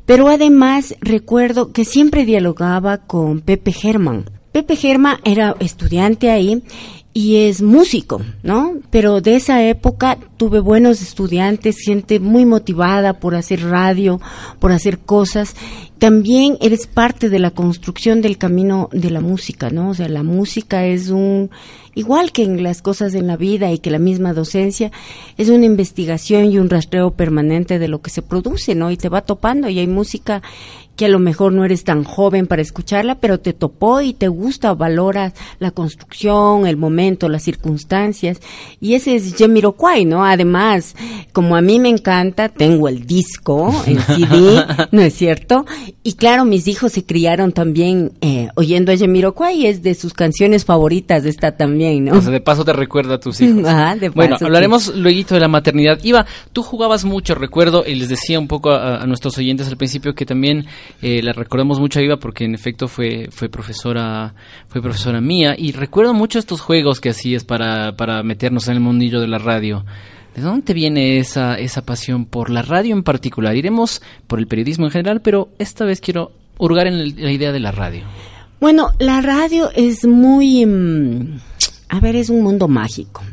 pero 0.06 0.28
además 0.28 0.94
recuerdo 1.00 1.72
que 1.72 1.86
siempre 1.86 2.26
dialogaba 2.26 2.98
con 2.98 3.40
Pepe 3.40 3.72
Germán. 3.72 4.26
Pepe 4.52 4.76
Germán 4.76 5.18
era 5.24 5.56
estudiante 5.60 6.32
ahí 6.32 6.64
y 7.14 7.38
es 7.48 7.62
músico, 7.62 8.22
¿no? 8.44 8.76
Pero 8.92 9.20
de 9.20 9.36
esa 9.36 9.64
época 9.64 10.18
tuve 10.38 10.60
buenos 10.60 11.02
estudiantes, 11.02 11.80
gente 11.80 12.20
muy 12.20 12.46
motivada 12.46 13.20
por 13.20 13.36
hacer 13.36 13.64
radio, 13.64 14.22
por 14.60 14.72
hacer 14.72 15.00
cosas. 15.00 15.56
También 15.98 16.58
eres 16.62 16.88
parte 16.88 17.30
de 17.30 17.40
la 17.40 17.52
construcción 17.52 18.22
del 18.22 18.38
camino 18.38 18.90
de 18.94 19.10
la 19.10 19.22
música, 19.22 19.70
¿no? 19.70 19.90
O 19.90 19.94
sea, 19.94 20.08
la 20.08 20.24
música 20.24 20.86
es 20.86 21.10
un, 21.10 21.50
igual 21.96 22.32
que 22.32 22.44
en 22.44 22.64
las 22.64 22.82
cosas 22.82 23.16
en 23.16 23.28
la 23.28 23.38
vida 23.38 23.72
y 23.72 23.80
que 23.80 23.92
la 23.92 24.00
misma 24.00 24.34
docencia, 24.34 24.92
es 25.38 25.50
una 25.50 25.66
investigación 25.66 26.46
y 26.46 26.60
un 26.60 26.70
rastreo 26.70 27.12
permanente 27.12 27.80
de 27.80 27.88
lo 27.88 28.02
que 28.02 28.12
se 28.12 28.22
produce, 28.22 28.76
¿no? 28.76 28.92
Y 28.92 28.98
te 28.98 29.10
va 29.10 29.22
topando 29.22 29.68
y 29.68 29.80
hay 29.80 29.88
música 29.88 30.42
que 31.00 31.06
a 31.06 31.08
lo 31.08 31.20
mejor 31.20 31.54
no 31.54 31.64
eres 31.64 31.86
tan 31.86 32.04
joven 32.04 32.46
para 32.46 32.62
escucharla, 32.62 33.16
pero 33.16 33.40
te 33.40 33.54
topó 33.54 34.02
y 34.02 34.14
te 34.14 34.28
gusta, 34.28 34.74
valoras 34.74 35.32
la 35.58 35.72
construcción, 35.72 36.68
el 36.68 36.76
momento, 36.76 37.30
las 37.30 37.44
circunstancias. 37.44 38.42
Y 38.82 38.96
ese 38.96 39.16
es 39.16 39.34
Jamiroquai, 39.38 40.04
¿no? 40.04 40.26
Además, 40.26 40.98
como 41.32 41.56
a 41.56 41.62
mí 41.62 41.80
me 41.80 41.88
encanta, 41.88 42.50
tengo 42.50 42.90
el 42.90 43.08
disco, 43.08 43.74
el 43.88 44.02
CD, 44.02 44.62
¿no 44.92 45.02
es 45.02 45.14
cierto? 45.14 45.66
Y 46.04 46.16
claro, 46.16 46.44
mis 46.44 46.68
hijos 46.68 46.92
se 46.92 47.06
criaron 47.06 47.54
también 47.54 48.12
eh, 48.20 48.50
oyendo 48.56 48.92
a 48.92 48.98
Jamiroquai, 48.98 49.68
es 49.68 49.82
de 49.82 49.96
sus 49.96 50.14
canciones 50.14 50.66
favoritas 50.66 51.24
esta 51.24 51.56
también, 51.56 52.04
¿no? 52.04 52.18
O 52.18 52.22
sea, 52.22 52.32
de 52.32 52.42
paso 52.42 52.66
te 52.66 52.74
recuerda 52.74 53.16
a 53.16 53.20
tus 53.22 53.40
hijos. 53.42 53.64
Ah, 53.66 53.96
de 53.96 54.12
paso, 54.12 54.16
bueno, 54.16 54.36
hablaremos 54.42 54.94
luego 54.94 55.30
de 55.30 55.40
la 55.40 55.48
maternidad. 55.48 55.98
Iba, 56.04 56.26
tú 56.52 56.62
jugabas 56.62 57.06
mucho, 57.06 57.36
recuerdo, 57.36 57.86
y 57.88 57.96
les 57.96 58.10
decía 58.10 58.38
un 58.38 58.50
poco 58.50 58.72
a, 58.72 58.98
a 59.02 59.06
nuestros 59.08 59.38
oyentes 59.38 59.70
al 59.70 59.78
principio 59.78 60.14
que 60.14 60.26
también 60.26 60.66
eh, 61.02 61.22
la 61.24 61.34
recordamos 61.34 61.80
mucho 61.80 62.00
a 62.00 62.04
Iva 62.04 62.18
porque 62.18 62.46
en 62.46 62.54
efecto 62.54 62.88
fue, 62.88 63.30
fue 63.32 63.50
profesora, 63.50 64.34
fue 64.68 64.82
profesora 64.82 65.22
mía 65.22 65.56
y 65.58 65.72
recuerdo 65.72 66.14
mucho 66.14 66.40
estos 66.40 66.62
juegos 66.62 67.00
que 67.00 67.10
hacías 67.10 67.44
para, 67.44 67.96
para 67.96 68.24
meternos 68.24 68.68
en 68.68 68.76
el 68.76 68.80
mundillo 68.80 69.22
de 69.22 69.28
la 69.28 69.38
radio. 69.38 69.86
¿De 70.36 70.42
dónde 70.42 70.74
viene 70.74 71.18
esa, 71.18 71.58
esa 71.58 71.82
pasión 71.82 72.26
por 72.26 72.50
la 72.50 72.62
radio 72.62 72.96
en 72.96 73.04
particular? 73.04 73.56
Iremos 73.56 74.02
por 74.28 74.40
el 74.40 74.48
periodismo 74.48 74.86
en 74.86 74.92
general, 74.92 75.22
pero 75.22 75.50
esta 75.58 75.86
vez 75.86 76.02
quiero 76.02 76.32
hurgar 76.58 76.88
en 76.88 77.22
la 77.22 77.32
idea 77.32 77.52
de 77.52 77.60
la 77.60 77.72
radio. 77.72 78.04
Bueno, 78.60 78.92
la 79.00 79.22
radio 79.22 79.72
es 79.74 80.06
muy... 80.06 80.66
Mm, 80.66 81.40
a 81.90 82.00
ver, 82.00 82.16
es 82.16 82.30
un 82.30 82.44
mundo 82.44 82.68
mágico. 82.68 83.24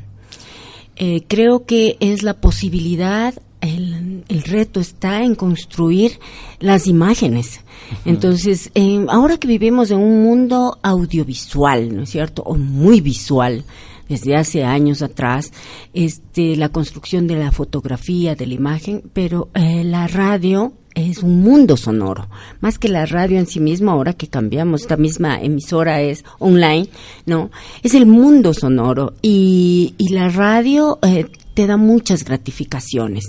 Eh, 0.96 1.24
creo 1.28 1.66
que 1.66 1.96
es 2.00 2.22
la 2.22 2.34
posibilidad 2.34 3.34
el, 3.66 4.42
reto 4.44 4.80
está 4.80 5.22
en 5.22 5.34
construir 5.34 6.18
las 6.60 6.86
imágenes. 6.86 7.60
Entonces, 8.04 8.70
ahora 9.08 9.38
que 9.38 9.48
vivimos 9.48 9.90
en 9.90 9.98
un 9.98 10.22
mundo 10.22 10.78
audiovisual, 10.82 11.94
¿no 11.94 12.02
es 12.02 12.10
cierto? 12.10 12.42
O 12.42 12.54
muy 12.54 13.00
visual, 13.00 13.64
desde 14.08 14.36
hace 14.36 14.64
años 14.64 15.02
atrás, 15.02 15.52
este, 15.92 16.56
la 16.56 16.68
construcción 16.68 17.26
de 17.26 17.36
la 17.36 17.52
fotografía, 17.52 18.34
de 18.34 18.46
la 18.46 18.54
imagen, 18.54 19.02
pero 19.12 19.48
eh, 19.54 19.82
la 19.84 20.06
radio 20.06 20.72
es 20.94 21.22
un 21.22 21.42
mundo 21.42 21.76
sonoro, 21.76 22.28
más 22.60 22.78
que 22.78 22.88
la 22.88 23.04
radio 23.04 23.38
en 23.38 23.46
sí 23.46 23.60
misma, 23.60 23.92
ahora 23.92 24.14
que 24.14 24.28
cambiamos, 24.28 24.82
esta 24.82 24.96
misma 24.96 25.40
emisora 25.40 26.00
es 26.00 26.24
online, 26.38 26.88
¿no? 27.26 27.50
Es 27.82 27.94
el 27.94 28.06
mundo 28.06 28.54
sonoro 28.54 29.12
y, 29.20 29.94
y 29.98 30.14
la 30.14 30.30
radio 30.30 30.98
eh, 31.02 31.26
te 31.56 31.66
da 31.66 31.78
muchas 31.78 32.22
gratificaciones. 32.22 33.24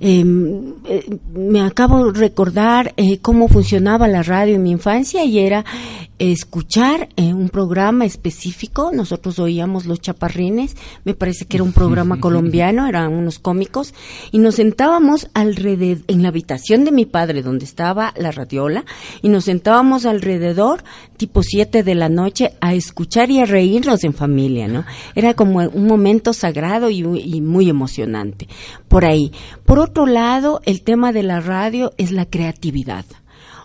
Em, 0.00 0.74
eh, 0.84 1.18
me 1.34 1.60
acabo 1.60 2.12
de 2.12 2.20
recordar 2.20 2.94
eh, 2.96 3.18
cómo 3.18 3.48
funcionaba 3.48 4.06
la 4.06 4.22
radio 4.22 4.54
en 4.54 4.62
mi 4.62 4.70
infancia 4.70 5.24
y 5.24 5.40
era 5.40 5.64
escuchar 6.18 7.08
eh, 7.16 7.32
un 7.32 7.48
programa 7.48 8.04
específico. 8.04 8.90
Nosotros 8.92 9.38
oíamos 9.38 9.86
Los 9.86 10.00
Chaparrines, 10.00 10.76
me 11.04 11.14
parece 11.14 11.46
que 11.46 11.56
era 11.56 11.64
un 11.64 11.72
programa 11.72 12.20
colombiano, 12.20 12.86
eran 12.86 13.12
unos 13.12 13.38
cómicos, 13.38 13.94
y 14.32 14.38
nos 14.38 14.56
sentábamos 14.56 15.30
alrededor, 15.34 16.04
en 16.08 16.22
la 16.22 16.28
habitación 16.28 16.84
de 16.84 16.92
mi 16.92 17.06
padre, 17.06 17.42
donde 17.42 17.64
estaba 17.64 18.12
la 18.16 18.30
radiola, 18.30 18.84
y 19.22 19.28
nos 19.28 19.44
sentábamos 19.44 20.06
alrededor, 20.06 20.82
tipo 21.16 21.42
siete 21.42 21.82
de 21.82 21.94
la 21.94 22.08
noche, 22.08 22.52
a 22.60 22.74
escuchar 22.74 23.30
y 23.30 23.40
a 23.40 23.46
reírnos 23.46 24.04
en 24.04 24.14
familia, 24.14 24.68
¿no? 24.68 24.84
Era 25.14 25.34
como 25.34 25.58
un 25.58 25.86
momento 25.86 26.32
sagrado 26.32 26.90
y, 26.90 26.98
y 26.98 27.40
muy 27.40 27.68
emocionante. 27.68 28.48
Por 28.88 29.04
ahí. 29.04 29.32
Por 29.64 29.78
otro 29.78 30.06
lado, 30.06 30.60
el 30.64 30.82
tema 30.82 31.12
de 31.12 31.22
la 31.22 31.40
radio 31.40 31.92
es 31.98 32.10
la 32.10 32.26
creatividad. 32.26 33.04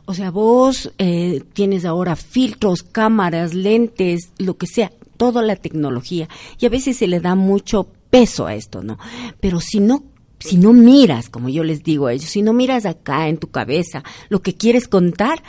O 0.05 0.13
sea, 0.13 0.31
vos 0.31 0.91
eh, 0.97 1.43
tienes 1.53 1.85
ahora 1.85 2.15
filtros, 2.15 2.83
cámaras, 2.83 3.53
lentes, 3.53 4.31
lo 4.37 4.57
que 4.57 4.67
sea, 4.67 4.91
toda 5.15 5.41
la 5.41 5.55
tecnología. 5.55 6.27
Y 6.59 6.65
a 6.65 6.69
veces 6.69 6.97
se 6.97 7.07
le 7.07 7.21
da 7.21 7.35
mucho 7.35 7.87
peso 8.09 8.45
a 8.45 8.55
esto, 8.55 8.83
¿no? 8.83 8.99
Pero 9.39 9.59
si 9.59 9.79
no 9.79 10.03
si 10.39 10.57
no 10.57 10.73
miras, 10.73 11.29
como 11.29 11.47
yo 11.47 11.63
les 11.63 11.83
digo 11.83 12.07
a 12.07 12.13
ellos, 12.13 12.29
si 12.29 12.41
no 12.41 12.51
miras 12.51 12.85
acá 12.85 13.29
en 13.29 13.37
tu 13.37 13.47
cabeza 13.47 14.03
lo 14.27 14.41
que 14.41 14.55
quieres 14.55 14.89
contar, 14.89 15.41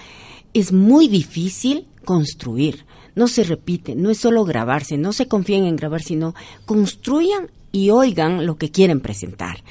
es 0.52 0.72
muy 0.72 1.08
difícil 1.08 1.88
construir. 2.04 2.86
No 3.16 3.26
se 3.26 3.42
repite, 3.42 3.96
no 3.96 4.10
es 4.10 4.18
solo 4.18 4.44
grabarse, 4.44 4.96
no 4.96 5.12
se 5.12 5.26
confíen 5.26 5.64
en 5.64 5.74
grabar, 5.74 6.02
sino 6.02 6.34
construyan 6.64 7.50
y 7.74 7.90
oigan 7.90 8.46
lo 8.46 8.56
que 8.56 8.70
quieren 8.70 9.00
presentar. 9.00 9.64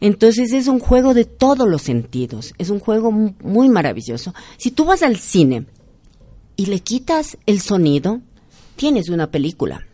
Entonces 0.00 0.54
es 0.54 0.66
un 0.66 0.80
juego 0.80 1.12
de 1.12 1.26
todos 1.26 1.68
los 1.68 1.82
sentidos, 1.82 2.54
es 2.56 2.70
un 2.70 2.80
juego 2.80 3.12
muy 3.12 3.68
maravilloso. 3.68 4.32
Si 4.56 4.70
tú 4.70 4.86
vas 4.86 5.02
al 5.02 5.18
cine 5.18 5.66
y 6.56 6.66
le 6.66 6.80
quitas 6.80 7.36
el 7.44 7.60
sonido, 7.60 8.22
tienes 8.76 9.10
una 9.10 9.30
película. 9.30 9.84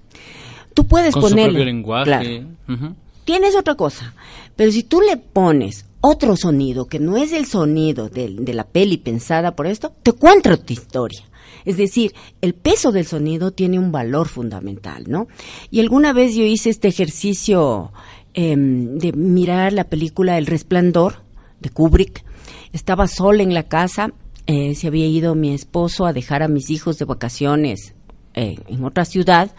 Tú 0.75 0.87
puedes 0.87 1.13
Con 1.13 1.23
poner... 1.23 1.51
su 1.51 1.59
lenguaje. 1.59 2.47
Tienes 3.25 3.57
otra 3.57 3.75
cosa, 3.75 4.15
pero 4.55 4.71
si 4.71 4.85
tú 4.85 5.01
le 5.01 5.17
pones 5.17 5.87
otro 6.01 6.37
sonido 6.37 6.87
que 6.87 7.01
no 7.01 7.17
es 7.17 7.33
el 7.33 7.47
sonido 7.47 8.09
de, 8.09 8.29
de 8.29 8.55
la 8.55 8.63
peli 8.63 8.97
pensada 8.97 9.57
por 9.57 9.67
esto, 9.67 9.93
te 10.05 10.13
cuenta 10.13 10.55
otra 10.55 10.73
historia. 10.73 11.25
Es 11.67 11.77
decir, 11.77 12.15
el 12.41 12.55
peso 12.55 12.93
del 12.93 13.07
sonido 13.07 13.51
tiene 13.51 13.79
un 13.79 13.93
valor 13.93 14.29
fundamental, 14.29 15.05
¿no? 15.09 15.29
Y 15.71 15.81
alguna 15.81 16.13
vez 16.13 16.35
yo 16.35 16.45
hice 16.45 16.71
este 16.71 16.89
ejercicio 16.89 17.93
em, 18.35 18.97
de 18.99 19.13
mirar 19.13 19.73
la 19.73 19.85
película 19.85 20.39
El 20.39 20.47
Resplandor 20.47 21.17
de 21.61 21.71
Kubrick. 21.71 22.25
Estaba 22.73 23.09
sola 23.09 23.43
en 23.43 23.53
la 23.53 23.65
casa, 23.65 24.13
eh, 24.47 24.75
se 24.77 24.87
había 24.87 25.07
ido 25.07 25.35
mi 25.35 25.53
esposo 25.53 26.07
a 26.07 26.13
dejar 26.13 26.43
a 26.43 26.49
mis 26.49 26.71
hijos 26.71 26.99
de 26.99 27.05
vacaciones 27.05 27.95
eh, 28.35 28.57
en 28.69 28.85
otra 28.85 29.05
ciudad 29.05 29.51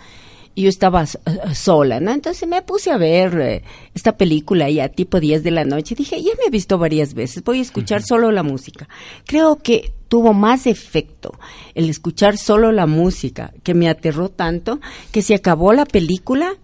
y 0.58 0.64
yo 0.64 0.70
estaba 0.70 1.04
uh, 1.04 1.54
sola, 1.54 2.00
¿no? 2.00 2.12
Entonces 2.12 2.50
me 2.50 2.64
puse 2.64 2.90
a 2.90 2.98
ver 2.98 3.40
eh, 3.40 3.64
esta 3.94 4.18
película 4.18 4.68
ya 4.72 4.90
tipo 4.90 5.20
10 5.20 5.44
de 5.44 5.52
la 5.52 5.66
noche. 5.66 5.94
Dije, 5.94 6.20
ya 6.20 6.32
me 6.40 6.48
he 6.48 6.50
visto 6.50 6.80
varias 6.80 7.14
veces, 7.14 7.44
voy 7.44 7.60
a 7.60 7.62
escuchar 7.62 8.02
solo 8.02 8.32
la 8.32 8.42
música. 8.42 8.90
Creo 9.28 9.58
que 9.58 9.94
tuvo 10.08 10.34
más 10.34 10.66
efecto 10.66 11.38
el 11.76 11.92
escuchar 11.92 12.40
solo 12.40 12.72
la 12.72 12.88
música, 12.88 13.54
que 13.62 13.76
me 13.76 13.88
aterró 13.88 14.30
tanto, 14.30 14.80
que 15.12 15.22
se 15.22 15.36
acabó 15.36 15.74
la 15.74 15.86
película, 15.86 16.56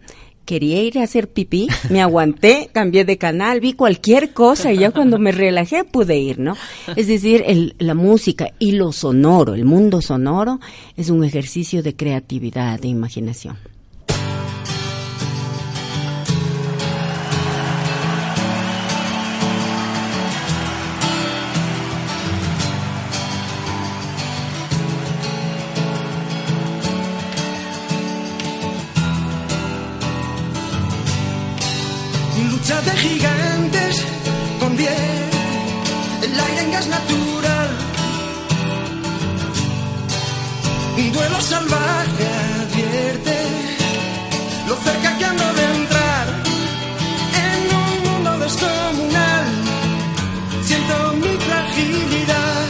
quería 0.44 0.82
ir 0.82 0.98
a 0.98 1.04
hacer 1.04 1.30
pipí, 1.30 1.68
me 1.92 2.02
aguanté, 2.02 2.70
cambié 2.74 3.06
de 3.06 3.20
canal, 3.20 3.60
vi 3.60 3.74
cualquier 3.74 4.34
cosa 4.34 4.74
y 4.74 4.80
ya 4.80 4.90
cuando 4.90 5.20
me 5.20 5.32
relajé 5.32 5.84
pude 5.84 6.18
ir, 6.18 6.40
¿no? 6.40 6.58
Es 6.96 7.06
decir, 7.06 7.44
el, 7.46 7.76
la 7.78 7.94
música 7.94 8.54
y 8.58 8.72
lo 8.72 8.92
sonoro, 8.92 9.54
el 9.54 9.66
mundo 9.66 10.02
sonoro, 10.02 10.60
es 10.98 11.12
un 11.12 11.24
ejercicio 11.24 11.84
de 11.84 11.96
creatividad, 11.96 12.80
de 12.80 12.88
imaginación. 12.88 13.56
Gigantes 33.04 33.96
con 34.62 34.78
diez, 34.78 35.20
el 36.26 36.40
aire 36.48 36.62
en 36.66 36.72
gas 36.72 36.88
natural. 36.88 37.70
Un 40.98 41.12
duelo 41.12 41.42
salvaje 41.42 42.26
advierte 42.64 43.38
lo 44.70 44.76
cerca 44.86 45.10
que 45.18 45.26
ando 45.26 45.48
de 45.60 45.64
entrar 45.80 46.26
en 47.46 47.60
un 47.82 47.94
mundo 48.08 48.32
descomunal. 48.46 49.46
Siento 50.68 50.96
mi 51.24 51.34
fragilidad. 51.48 52.68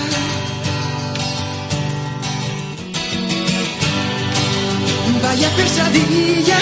Vaya 5.24 5.50
pesadilla 5.58 6.60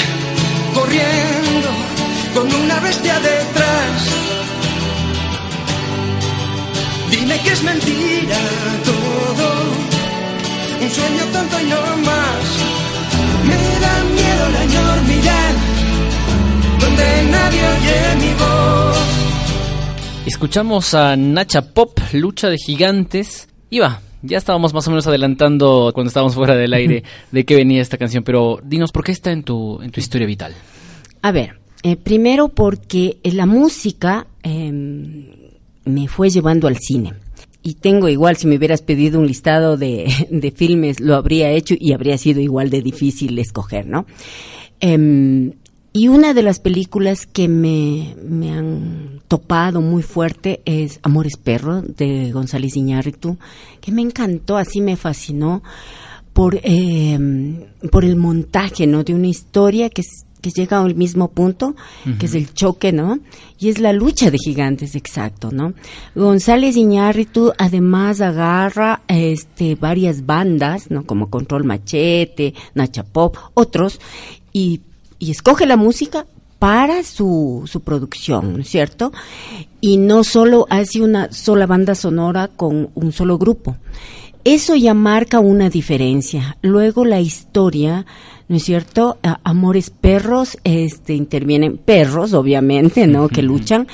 corriendo 0.76 1.41
con 2.34 2.54
una 2.54 2.80
bestia 2.80 3.20
detrás. 3.20 4.10
Dime 7.10 7.40
que 7.40 7.52
es 7.52 7.64
mentira 7.64 8.38
todo, 8.86 9.48
un 10.82 10.90
sueño 10.90 11.24
tonto 11.34 11.60
y 11.60 11.66
no 11.66 11.98
más. 12.06 12.44
Me 13.48 13.80
da 13.84 14.04
miedo 14.04 14.50
la 14.54 14.64
enormidad, 14.64 15.54
donde 16.80 17.32
nadie 17.32 17.62
oye 17.68 18.26
mi 18.26 18.34
voz. 18.34 18.98
Escuchamos 20.26 20.94
a 20.94 21.16
Nacha 21.16 21.74
Pop, 21.74 22.00
Lucha 22.14 22.50
de 22.50 22.58
Gigantes. 22.58 23.50
Iba, 23.70 24.02
ya 24.22 24.38
estábamos 24.38 24.74
más 24.74 24.88
o 24.88 24.92
menos 24.92 25.08
adelantando 25.08 25.92
cuando 25.94 26.08
estábamos 26.08 26.36
fuera 26.36 26.56
del 26.56 26.74
aire 26.74 27.04
de 27.32 27.46
qué 27.46 27.56
venía 27.56 27.82
esta 27.82 27.98
canción, 27.98 28.24
pero 28.24 28.60
dinos, 28.64 28.92
¿por 28.92 29.04
qué 29.04 29.12
está 29.12 29.32
en 29.32 29.44
tu, 29.44 29.82
en 29.82 29.92
tu 29.92 30.00
historia 30.00 30.28
vital? 30.28 30.54
A 31.22 31.32
ver, 31.32 31.61
eh, 31.84 31.96
primero 31.96 32.50
porque 32.50 33.18
eh, 33.24 33.32
la 33.32 33.46
música 33.46 34.28
eh, 34.44 34.72
me 35.86 36.08
fue 36.08 36.30
llevando 36.30 36.68
al 36.68 36.78
cine. 36.78 37.14
Y 37.64 37.76
tengo 37.76 38.10
igual, 38.10 38.38
si 38.38 38.48
me 38.48 38.58
hubieras 38.58 38.82
pedido 38.82 39.20
un 39.20 39.28
listado 39.28 39.78
de, 39.78 40.12
de 40.30 40.52
filmes, 40.52 41.00
lo 41.00 41.16
habría 41.16 41.52
hecho 41.52 41.76
y 41.80 41.94
habría 41.94 42.18
sido 42.18 42.40
igual 42.40 42.70
de 42.70 42.82
difícil 42.82 43.38
escoger, 43.40 43.88
¿no? 43.88 44.06
Em, 44.80 45.54
y 45.94 46.08
una 46.08 46.34
de 46.34 46.42
las 46.42 46.60
películas 46.60 47.26
que 47.26 47.48
me, 47.48 48.16
me, 48.24 48.52
han 48.52 49.22
topado 49.28 49.82
muy 49.82 50.02
fuerte 50.04 50.62
es 50.66 51.00
Amores 51.04 51.36
Perro 51.36 51.82
de 51.82 52.32
González 52.32 52.78
Iñárritu, 52.78 53.38
que 53.82 53.92
me 53.92 54.02
encantó, 54.02 54.58
así 54.58 54.80
me 54.80 54.96
fascinó 54.96 55.62
por, 56.34 56.60
eh, 56.64 57.20
por 57.92 58.06
el 58.06 58.16
montaje, 58.16 58.88
¿no? 58.88 59.04
De 59.04 59.14
una 59.14 59.28
historia 59.28 59.90
que 59.90 60.04
que 60.42 60.52
llega 60.52 60.82
al 60.82 60.96
mismo 60.96 61.30
punto, 61.30 61.76
que 62.20 62.26
es 62.26 62.36
el 62.36 62.54
choque, 62.54 62.92
¿no? 62.92 63.20
Y 63.60 63.70
es 63.70 63.80
la 63.80 63.94
lucha 63.94 64.32
de 64.32 64.38
gigantes, 64.38 64.96
exacto, 64.96 65.52
¿no? 65.52 65.74
González 66.16 66.76
Iñárritu 66.76 67.54
además 67.58 68.22
agarra 68.22 69.04
este 69.08 69.76
varias 69.76 70.26
bandas, 70.26 70.90
¿no? 70.90 71.06
Como 71.06 71.30
Control 71.30 71.64
Machete, 71.64 72.54
Nacha 72.74 73.04
Pop, 73.04 73.38
otros, 73.54 74.00
y, 74.52 74.82
y 75.20 75.32
escoge 75.32 75.66
la 75.66 75.78
música 75.78 76.26
para 76.62 77.04
su, 77.04 77.64
su 77.66 77.80
producción, 77.82 78.54
¿no 78.54 78.60
es 78.60 78.70
cierto? 78.70 79.12
Y 79.80 79.98
no 79.98 80.24
solo 80.24 80.68
hace 80.70 81.02
una 81.02 81.32
sola 81.32 81.66
banda 81.66 81.96
sonora 81.96 82.50
con 82.50 82.90
un 82.94 83.12
solo 83.12 83.38
grupo. 83.40 83.78
Eso 84.44 84.76
ya 84.76 84.94
marca 84.94 85.40
una 85.40 85.70
diferencia. 85.70 86.58
Luego 86.62 87.06
la 87.06 87.20
historia 87.20 88.06
¿no 88.52 88.58
es 88.58 88.64
cierto? 88.64 89.18
A 89.24 89.40
Amores 89.46 89.92
perros, 89.92 90.58
este, 90.66 91.14
intervienen 91.14 91.78
perros, 91.78 92.34
obviamente, 92.34 93.08
¿no? 93.08 93.30
Que 93.30 93.42
luchan, 93.42 93.88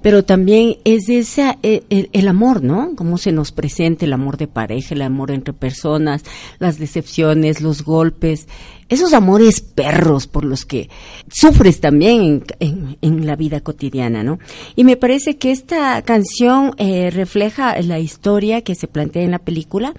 pero 0.00 0.24
también 0.24 0.76
es 0.84 1.10
esa, 1.10 1.58
el, 1.62 2.08
el, 2.10 2.28
amor, 2.28 2.62
¿no? 2.62 2.96
Cómo 2.96 3.18
se 3.18 3.32
nos 3.32 3.52
presenta 3.52 4.06
el 4.06 4.14
amor 4.14 4.38
de 4.38 4.46
pareja, 4.46 4.94
el 4.94 5.02
amor 5.02 5.30
entre 5.30 5.52
personas, 5.52 6.24
las 6.58 6.78
decepciones, 6.78 7.60
los 7.60 7.84
golpes, 7.84 8.48
esos 8.88 9.12
amores 9.12 9.60
perros 9.60 10.26
por 10.26 10.46
los 10.46 10.64
que 10.64 10.88
sufres 11.30 11.82
también 11.82 12.22
en, 12.22 12.44
en, 12.60 12.98
en 13.02 13.26
la 13.26 13.36
vida 13.36 13.60
cotidiana, 13.60 14.22
¿no? 14.22 14.38
Y 14.74 14.84
me 14.84 14.96
parece 14.96 15.36
que 15.36 15.50
esta 15.50 16.00
canción 16.00 16.72
eh, 16.78 17.10
refleja 17.10 17.78
la 17.82 17.98
historia 17.98 18.62
que 18.62 18.74
se 18.74 18.88
plantea 18.88 19.22
en 19.22 19.32
la 19.32 19.38
película 19.38 19.92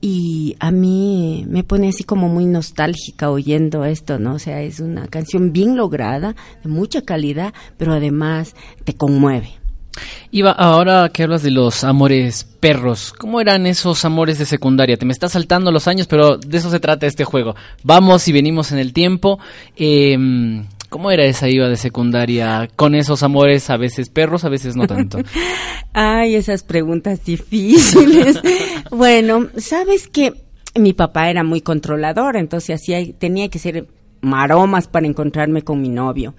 y 0.00 0.56
a 0.60 0.70
mí 0.70 1.44
me 1.48 1.64
pone 1.64 1.88
así 1.88 2.04
como 2.04 2.28
muy 2.28 2.44
nostálgica 2.44 3.30
oyendo 3.30 3.84
esto, 3.84 4.18
¿no? 4.18 4.34
O 4.34 4.38
sea, 4.38 4.62
es 4.62 4.80
una 4.80 5.06
canción 5.08 5.52
bien 5.52 5.76
lograda, 5.76 6.36
de 6.62 6.68
mucha 6.68 7.02
calidad, 7.02 7.54
pero 7.76 7.92
además 7.92 8.54
te 8.84 8.94
conmueve. 8.94 9.54
Iba, 10.30 10.50
ahora 10.50 11.08
que 11.08 11.22
hablas 11.22 11.42
de 11.42 11.50
los 11.50 11.82
amores 11.82 12.44
perros, 12.44 13.14
¿cómo 13.16 13.40
eran 13.40 13.66
esos 13.66 14.04
amores 14.04 14.38
de 14.38 14.44
secundaria? 14.44 14.98
Te 14.98 15.06
me 15.06 15.12
está 15.12 15.28
saltando 15.28 15.72
los 15.72 15.88
años, 15.88 16.06
pero 16.06 16.36
de 16.36 16.58
eso 16.58 16.70
se 16.70 16.80
trata 16.80 17.06
este 17.06 17.24
juego. 17.24 17.54
Vamos 17.82 18.28
y 18.28 18.32
venimos 18.32 18.72
en 18.72 18.78
el 18.78 18.92
tiempo. 18.92 19.38
Eh, 19.76 20.18
¿Cómo 20.88 21.10
era 21.10 21.24
esa 21.24 21.48
IVA 21.48 21.68
de 21.68 21.76
secundaria 21.76 22.68
con 22.76 22.94
esos 22.94 23.22
amores, 23.22 23.70
a 23.70 23.76
veces 23.76 24.08
perros, 24.08 24.44
a 24.44 24.48
veces 24.48 24.76
no 24.76 24.86
tanto? 24.86 25.18
Ay, 25.92 26.34
esas 26.34 26.62
preguntas 26.62 27.24
difíciles. 27.24 28.40
bueno, 28.90 29.48
sabes 29.56 30.08
que 30.08 30.32
mi 30.76 30.92
papá 30.92 31.30
era 31.30 31.42
muy 31.42 31.60
controlador, 31.60 32.36
entonces 32.36 32.76
hacía, 32.80 32.98
tenía 33.18 33.48
que 33.48 33.58
ser 33.58 33.88
maromas 34.20 34.86
para 34.88 35.06
encontrarme 35.06 35.62
con 35.62 35.80
mi 35.80 35.88
novio. 35.88 36.34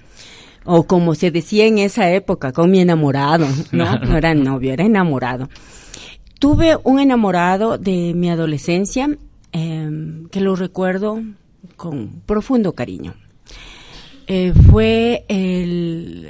O 0.64 0.84
como 0.84 1.16
se 1.16 1.32
decía 1.32 1.66
en 1.66 1.78
esa 1.78 2.12
época, 2.12 2.52
con 2.52 2.70
mi 2.72 2.80
enamorado, 2.80 3.48
¿no? 3.72 4.00
No 4.00 4.18
era 4.18 4.34
novio, 4.34 4.74
era 4.74 4.84
enamorado. 4.84 5.50
Tuve 6.40 6.78
un 6.84 7.00
enamorado 7.00 7.78
de 7.78 8.14
mi 8.14 8.30
adolescencia 8.30 9.10
eh, 9.54 9.90
que 10.30 10.42
lo 10.42 10.56
recuerdo 10.56 11.22
con 11.76 12.22
profundo 12.26 12.74
cariño 12.74 13.16
eh, 14.28 14.54
fue 14.70 15.26
el 15.30 16.28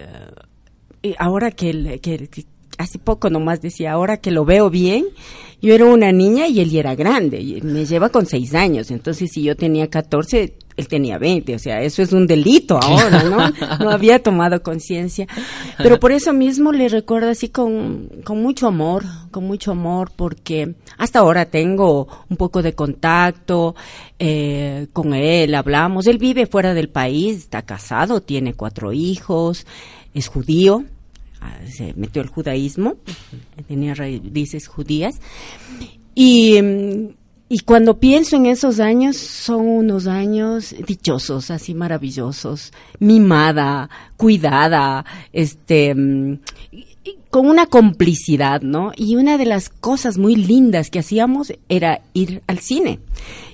eh, 1.03 1.15
ahora 1.17 1.51
que, 1.51 1.69
el, 1.69 1.99
que, 1.99 2.27
que, 2.27 2.45
hace 2.77 2.99
poco 2.99 3.29
nomás 3.29 3.61
decía 3.61 3.91
ahora 3.91 4.17
que 4.17 4.31
lo 4.31 4.45
veo 4.45 4.69
bien 4.69 5.05
yo 5.61 5.73
era 5.73 5.85
una 5.85 6.11
niña 6.11 6.47
y 6.47 6.59
él 6.59 6.75
era 6.75 6.95
grande 6.95 7.41
y 7.41 7.61
me 7.61 7.85
lleva 7.85 8.09
con 8.09 8.25
seis 8.25 8.53
años 8.53 8.91
entonces 8.91 9.31
si 9.31 9.41
yo 9.43 9.55
tenía 9.55 9.89
14 9.89 10.55
él 10.77 10.87
tenía 10.87 11.17
20, 11.17 11.55
o 11.55 11.59
sea, 11.59 11.81
eso 11.81 12.03
es 12.03 12.13
un 12.13 12.27
delito 12.27 12.79
ahora, 12.81 13.23
¿no? 13.23 13.37
No 13.79 13.89
había 13.89 14.21
tomado 14.21 14.61
conciencia. 14.61 15.27
Pero 15.77 15.99
por 15.99 16.11
eso 16.11 16.33
mismo 16.33 16.71
le 16.71 16.87
recuerdo 16.87 17.29
así 17.29 17.49
con, 17.49 18.09
con 18.23 18.41
mucho 18.41 18.67
amor, 18.67 19.03
con 19.31 19.45
mucho 19.45 19.71
amor, 19.71 20.11
porque 20.15 20.75
hasta 20.97 21.19
ahora 21.19 21.45
tengo 21.45 22.07
un 22.29 22.37
poco 22.37 22.61
de 22.61 22.73
contacto 22.73 23.75
eh, 24.19 24.87
con 24.93 25.15
él, 25.15 25.55
hablamos. 25.55 26.05
Él 26.05 26.19
vive 26.19 26.45
fuera 26.45 26.75
del 26.75 26.89
país, 26.89 27.37
está 27.37 27.63
casado, 27.63 28.21
tiene 28.21 28.53
cuatro 28.53 28.93
hijos, 28.93 29.65
es 30.13 30.27
judío, 30.27 30.83
ah, 31.41 31.57
se 31.67 31.93
metió 31.95 32.21
al 32.21 32.29
judaísmo, 32.29 32.95
tenía 33.67 33.95
raíces 33.95 34.67
judías. 34.67 35.19
Y 36.13 36.61
mm, 36.61 37.07
y 37.49 37.59
cuando 37.59 37.99
pienso 37.99 38.35
en 38.35 38.45
esos 38.45 38.79
años, 38.81 39.15
son 39.15 39.65
unos 39.67 40.07
años 40.07 40.75
dichosos, 40.85 41.49
así 41.49 41.73
maravillosos, 41.73 42.73
mimada, 42.99 43.89
cuidada, 44.17 45.05
este, 45.31 45.95
mm, 45.95 46.39
con 47.29 47.47
una 47.47 47.65
complicidad, 47.67 48.61
¿no? 48.61 48.91
Y 48.97 49.15
una 49.15 49.37
de 49.37 49.45
las 49.45 49.69
cosas 49.69 50.17
muy 50.17 50.35
lindas 50.35 50.89
que 50.89 50.99
hacíamos 50.99 51.53
era 51.69 52.01
ir 52.13 52.41
al 52.47 52.59
cine. 52.59 52.99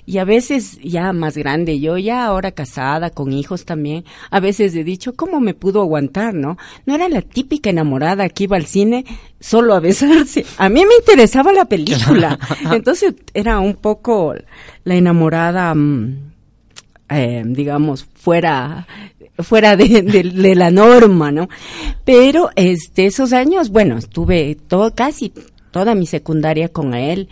Y 0.06 0.18
a 0.18 0.24
veces 0.24 0.78
ya 0.82 1.12
más 1.12 1.36
grande, 1.36 1.80
yo 1.80 1.96
ya 1.96 2.26
ahora 2.26 2.52
casada, 2.52 3.10
con 3.10 3.32
hijos 3.32 3.64
también, 3.64 4.04
a 4.30 4.40
veces 4.40 4.74
he 4.74 4.84
dicho, 4.84 5.14
¿cómo 5.14 5.40
me 5.40 5.54
pudo 5.54 5.80
aguantar, 5.80 6.34
no? 6.34 6.58
No 6.84 6.94
era 6.94 7.08
la 7.08 7.22
típica 7.22 7.70
enamorada 7.70 8.28
que 8.28 8.44
iba 8.44 8.56
al 8.56 8.66
cine 8.66 9.04
solo 9.40 9.74
a 9.74 9.80
besarse. 9.80 10.44
A 10.58 10.68
mí 10.68 10.84
me 10.84 10.94
interesaba 10.96 11.52
la 11.52 11.64
película. 11.64 12.38
Entonces 12.72 13.14
era 13.32 13.60
un 13.60 13.74
poco 13.74 14.34
la 14.84 14.94
enamorada, 14.94 15.74
mm, 15.74 16.32
eh, 17.08 17.42
digamos, 17.46 18.06
fuera 18.14 18.86
fuera 19.38 19.76
de, 19.76 20.02
de, 20.02 20.54
la 20.54 20.70
norma, 20.70 21.32
¿no? 21.32 21.48
Pero 22.04 22.50
este 22.54 23.06
esos 23.06 23.32
años, 23.32 23.70
bueno, 23.70 23.98
estuve 23.98 24.56
todo 24.68 24.94
casi 24.94 25.32
toda 25.72 25.96
mi 25.96 26.06
secundaria 26.06 26.68
con 26.68 26.94
él 26.94 27.28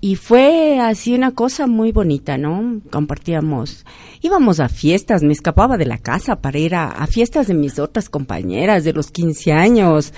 y 0.00 0.14
fue 0.14 0.78
así 0.78 1.14
una 1.14 1.32
cosa 1.32 1.66
muy 1.66 1.90
bonita, 1.90 2.38
¿no? 2.38 2.80
Compartíamos, 2.90 3.84
íbamos 4.20 4.60
a 4.60 4.68
fiestas, 4.68 5.24
me 5.24 5.32
escapaba 5.32 5.76
de 5.76 5.86
la 5.86 5.98
casa 5.98 6.40
para 6.40 6.58
ir 6.58 6.76
a, 6.76 7.04
fiestas 7.08 7.48
de 7.48 7.54
mis 7.54 7.80
otras 7.80 8.08
compañeras 8.08 8.84
de 8.84 8.92
los 8.92 9.10
15 9.10 9.52
años, 9.52 10.14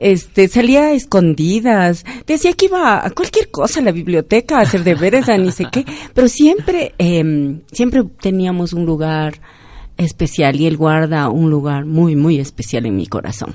este, 0.00 0.48
salía 0.48 0.84
a 0.84 0.92
escondidas, 0.92 2.04
decía 2.26 2.52
que 2.52 2.66
iba 2.66 3.06
a 3.06 3.10
cualquier 3.10 3.50
cosa 3.50 3.80
a 3.80 3.84
la 3.84 3.92
biblioteca 3.92 4.58
a 4.58 4.62
hacer 4.62 4.84
deberes, 4.84 5.28
a 5.30 5.38
ni 5.38 5.50
sé 5.50 5.66
qué, 5.72 5.86
pero 6.12 6.28
siempre, 6.28 6.94
eh, 6.98 7.60
siempre 7.72 8.04
teníamos 8.20 8.74
un 8.74 8.84
lugar 8.84 9.40
especial 9.96 10.60
y 10.60 10.66
él 10.66 10.76
guarda 10.76 11.30
un 11.30 11.50
lugar 11.50 11.86
muy, 11.86 12.16
muy 12.16 12.38
especial 12.38 12.84
en 12.84 12.96
mi 12.96 13.06
corazón. 13.06 13.54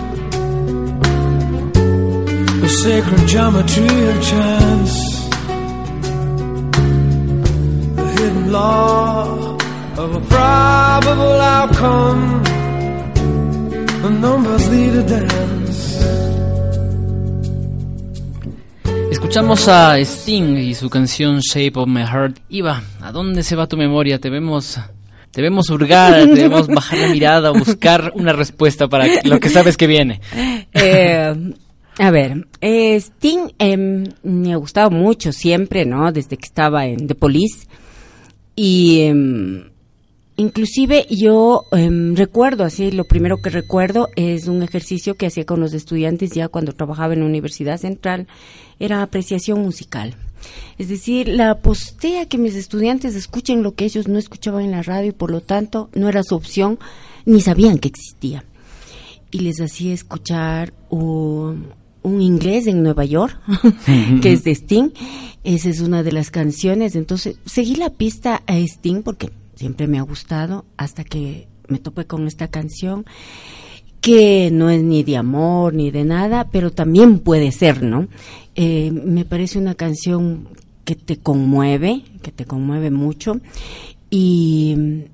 The 2.71 2.77
sacred 2.77 3.27
geometry 3.27 3.83
of 3.83 4.17
chance. 4.23 4.95
law 8.49 9.57
of 9.97 10.15
a 10.15 10.21
probable 10.21 11.41
outcome. 11.57 12.43
The 14.03 14.09
numbers 14.09 14.69
lead 14.69 14.93
a 14.95 15.03
dance. 15.03 15.99
Escuchamos 19.11 19.67
a 19.67 19.99
Sting 19.99 20.57
y 20.57 20.73
su 20.73 20.89
canción 20.89 21.39
Shape 21.41 21.73
of 21.75 21.89
My 21.89 22.03
Heart. 22.03 22.39
Iba, 22.47 22.83
¿a 23.01 23.11
dónde 23.11 23.43
se 23.43 23.57
va 23.57 23.67
tu 23.67 23.75
memoria? 23.75 24.17
Te 24.19 24.29
vemos 24.29 24.79
debemos 25.33 25.69
hurgar, 25.69 26.25
debemos 26.25 26.67
bajar 26.67 26.99
la 26.99 27.07
mirada, 27.09 27.51
buscar 27.51 28.13
una 28.15 28.31
respuesta 28.31 28.87
para 28.87 29.07
lo 29.25 29.41
que 29.41 29.49
sabes 29.49 29.75
que 29.75 29.87
viene. 29.87 30.21
Eh, 30.73 31.35
a 31.97 32.09
ver, 32.09 32.47
eh, 32.61 32.95
Sting 32.95 33.51
em, 33.59 34.05
me 34.23 34.53
ha 34.53 34.55
gustado 34.55 34.89
mucho 34.89 35.31
siempre, 35.31 35.85
¿no? 35.85 36.11
Desde 36.11 36.37
que 36.37 36.45
estaba 36.45 36.85
en 36.87 37.07
The 37.07 37.15
Police. 37.15 37.67
Y 38.55 39.01
em, 39.01 39.69
inclusive 40.37 41.05
yo 41.09 41.63
em, 41.73 42.15
recuerdo, 42.15 42.63
así, 42.63 42.91
lo 42.91 43.03
primero 43.03 43.37
que 43.37 43.49
recuerdo 43.49 44.07
es 44.15 44.47
un 44.47 44.63
ejercicio 44.63 45.15
que 45.15 45.27
hacía 45.27 45.45
con 45.45 45.59
los 45.59 45.73
estudiantes 45.73 46.31
ya 46.31 46.47
cuando 46.47 46.73
trabajaba 46.73 47.13
en 47.13 47.21
la 47.21 47.25
Universidad 47.25 47.77
Central, 47.77 48.27
era 48.79 49.01
apreciación 49.01 49.61
musical. 49.61 50.15
Es 50.77 50.87
decir, 50.87 51.27
la 51.27 51.59
postea 51.59 52.25
que 52.25 52.37
mis 52.37 52.55
estudiantes 52.55 53.15
escuchen 53.15 53.63
lo 53.63 53.75
que 53.75 53.85
ellos 53.85 54.07
no 54.07 54.17
escuchaban 54.17 54.63
en 54.63 54.71
la 54.71 54.81
radio 54.81 55.09
y 55.09 55.13
por 55.13 55.29
lo 55.29 55.41
tanto 55.41 55.89
no 55.93 56.07
era 56.07 56.23
su 56.23 56.35
opción, 56.35 56.79
ni 57.25 57.41
sabían 57.41 57.77
que 57.77 57.89
existía. 57.89 58.45
Y 59.29 59.39
les 59.39 59.61
hacía 59.61 59.93
escuchar 59.93 60.73
un, 60.89 61.67
un 62.03 62.21
inglés 62.21 62.67
en 62.67 62.83
Nueva 62.83 63.05
York, 63.05 63.39
que 64.21 64.33
es 64.33 64.43
de 64.43 64.51
Sting. 64.51 64.89
Esa 65.43 65.69
es 65.69 65.81
una 65.81 66.03
de 66.03 66.11
las 66.11 66.31
canciones. 66.31 66.95
Entonces, 66.95 67.37
seguí 67.45 67.75
la 67.75 67.89
pista 67.89 68.43
a 68.47 68.57
Sting 68.57 69.03
porque 69.03 69.31
siempre 69.55 69.87
me 69.87 69.99
ha 69.99 70.03
gustado 70.03 70.65
hasta 70.77 71.03
que 71.03 71.47
me 71.67 71.79
topé 71.79 72.05
con 72.05 72.27
esta 72.27 72.47
canción 72.47 73.05
que 74.01 74.49
no 74.51 74.69
es 74.69 74.81
ni 74.81 75.03
de 75.03 75.17
amor 75.17 75.73
ni 75.73 75.91
de 75.91 76.03
nada, 76.03 76.49
pero 76.51 76.71
también 76.71 77.19
puede 77.19 77.51
ser, 77.51 77.83
¿no? 77.83 78.07
Eh, 78.55 78.91
me 78.91 79.25
parece 79.25 79.59
una 79.59 79.75
canción 79.75 80.49
que 80.83 80.95
te 80.95 81.17
conmueve, 81.17 82.03
que 82.23 82.31
te 82.31 82.45
conmueve 82.45 82.89
mucho 82.89 83.39
y 84.09 85.05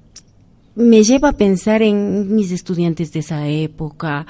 me 0.75 1.03
lleva 1.03 1.29
a 1.29 1.37
pensar 1.37 1.81
en 1.81 2.33
mis 2.35 2.51
estudiantes 2.51 3.11
de 3.11 3.19
esa 3.19 3.47
época, 3.47 4.25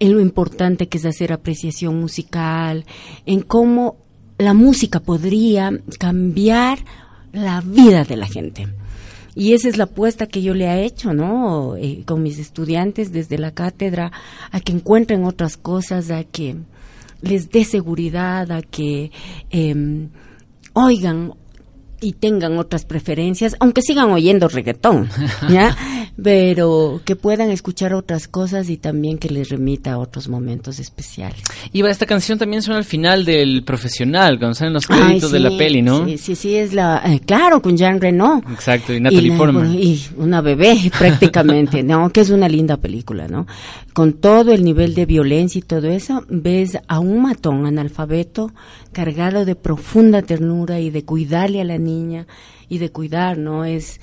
en 0.00 0.14
lo 0.14 0.20
importante 0.20 0.88
que 0.88 0.98
es 0.98 1.04
hacer 1.04 1.32
apreciación 1.32 2.00
musical, 2.00 2.84
en 3.26 3.42
cómo 3.42 3.98
la 4.38 4.54
música 4.54 5.00
podría 5.00 5.70
cambiar 5.98 6.78
la 7.32 7.60
vida 7.60 8.04
de 8.04 8.16
la 8.16 8.26
gente. 8.26 8.66
Y 9.34 9.52
esa 9.52 9.68
es 9.68 9.76
la 9.76 9.84
apuesta 9.84 10.26
que 10.26 10.42
yo 10.42 10.54
le 10.54 10.64
he 10.66 10.84
hecho, 10.84 11.12
¿no? 11.12 11.76
Eh, 11.76 12.02
con 12.04 12.22
mis 12.22 12.38
estudiantes 12.38 13.12
desde 13.12 13.38
la 13.38 13.52
cátedra, 13.52 14.10
a 14.50 14.60
que 14.60 14.72
encuentren 14.72 15.24
otras 15.24 15.56
cosas, 15.56 16.10
a 16.10 16.24
que 16.24 16.56
les 17.20 17.50
dé 17.50 17.64
seguridad, 17.64 18.50
a 18.50 18.62
que 18.62 19.12
eh, 19.50 20.08
oigan 20.72 21.34
y 22.00 22.14
tengan 22.14 22.58
otras 22.58 22.84
preferencias, 22.86 23.56
aunque 23.60 23.82
sigan 23.82 24.10
oyendo 24.10 24.48
reggaetón, 24.48 25.08
¿ya? 25.50 25.76
Pero 26.22 27.00
que 27.04 27.16
puedan 27.16 27.50
escuchar 27.50 27.94
otras 27.94 28.28
cosas 28.28 28.68
y 28.68 28.76
también 28.76 29.18
que 29.18 29.28
les 29.28 29.48
remita 29.48 29.92
a 29.92 29.98
otros 29.98 30.28
momentos 30.28 30.78
especiales. 30.78 31.42
Y 31.72 31.82
esta 31.86 32.06
canción 32.06 32.38
también 32.38 32.62
suena 32.62 32.78
al 32.78 32.84
final 32.84 33.24
del 33.24 33.64
profesional, 33.64 34.38
cuando 34.38 34.54
salen 34.54 34.74
los 34.74 34.86
créditos 34.86 35.32
de 35.32 35.40
la 35.40 35.50
peli, 35.56 35.82
¿no? 35.82 36.06
Sí, 36.06 36.18
sí, 36.18 36.36
sí, 36.36 36.56
es 36.56 36.72
la, 36.72 37.02
eh, 37.04 37.20
claro, 37.20 37.60
con 37.60 37.76
Jean 37.76 38.00
Reno. 38.00 38.42
Exacto, 38.50 38.92
y 38.92 39.00
Natalie 39.00 39.36
Portman. 39.36 39.74
Y 39.74 40.00
una 40.16 40.40
bebé 40.40 40.90
prácticamente, 40.98 41.82
¿no? 41.82 42.10
Que 42.10 42.20
es 42.20 42.30
una 42.30 42.48
linda 42.48 42.76
película, 42.76 43.28
¿no? 43.28 43.46
Con 43.92 44.14
todo 44.14 44.52
el 44.52 44.64
nivel 44.64 44.94
de 44.94 45.06
violencia 45.06 45.58
y 45.58 45.62
todo 45.62 45.88
eso, 45.88 46.24
ves 46.28 46.78
a 46.86 47.00
un 47.00 47.22
matón 47.22 47.66
analfabeto 47.66 48.52
cargado 48.92 49.44
de 49.44 49.54
profunda 49.54 50.22
ternura 50.22 50.80
y 50.80 50.90
de 50.90 51.04
cuidarle 51.04 51.60
a 51.60 51.64
la 51.64 51.78
niña 51.78 52.26
y 52.68 52.78
de 52.78 52.90
cuidar, 52.90 53.38
¿no? 53.38 53.64
Es, 53.64 54.00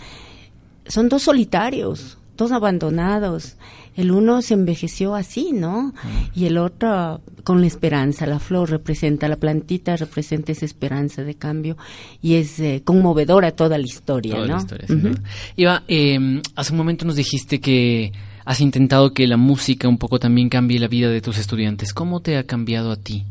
son 0.87 1.09
dos 1.09 1.23
solitarios 1.23 2.17
todos 2.37 2.53
abandonados. 2.53 3.55
El 3.97 4.11
uno 4.11 4.41
se 4.43 4.53
envejeció 4.53 5.15
así, 5.15 5.51
¿no? 5.51 5.93
Y 6.35 6.45
el 6.45 6.59
otro 6.59 7.19
con 7.43 7.61
la 7.61 7.67
esperanza. 7.67 8.27
La 8.27 8.39
flor 8.39 8.69
representa, 8.69 9.27
la 9.27 9.37
plantita 9.37 9.97
representa 9.97 10.51
esa 10.51 10.63
esperanza 10.63 11.23
de 11.23 11.33
cambio 11.33 11.77
y 12.21 12.35
es 12.35 12.59
eh, 12.59 12.83
conmovedora 12.85 13.51
toda 13.51 13.77
la 13.77 13.85
historia, 13.85 14.35
Toda 14.35 14.47
¿no? 14.47 14.53
la 14.53 14.59
historia, 14.59 14.87
sí, 14.87 14.93
Ujú. 14.93 15.07
¿no? 15.09 15.15
Iva, 15.55 15.83
eh, 15.87 16.41
hace 16.55 16.71
un 16.71 16.77
momento 16.77 17.05
nos 17.05 17.15
dijiste 17.15 17.59
que 17.59 18.13
has 18.45 18.61
intentado 18.61 19.13
que 19.13 19.25
la 19.25 19.37
música 19.37 19.89
un 19.89 19.97
poco 19.97 20.19
también 20.19 20.47
cambie 20.47 20.79
la 20.79 20.87
vida 20.87 21.09
de 21.09 21.19
tus 21.19 21.39
estudiantes. 21.39 21.91
¿Cómo 21.91 22.21
te 22.21 22.37
ha 22.37 22.43
cambiado 22.43 22.91
a 22.91 22.97
ti? 22.97 23.25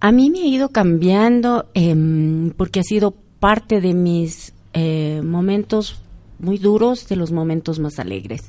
A 0.00 0.10
mí 0.10 0.30
me 0.30 0.40
ha 0.40 0.46
ido 0.46 0.70
cambiando 0.70 1.66
em, 1.74 2.50
porque 2.50 2.80
ha 2.80 2.84
sido 2.84 3.14
parte 3.38 3.80
de 3.80 3.94
mis 3.94 4.52
eh, 4.72 5.22
momentos 5.24 6.02
muy 6.38 6.58
duros, 6.58 7.08
de 7.08 7.16
los 7.16 7.32
momentos 7.32 7.78
más 7.78 7.98
alegres. 7.98 8.42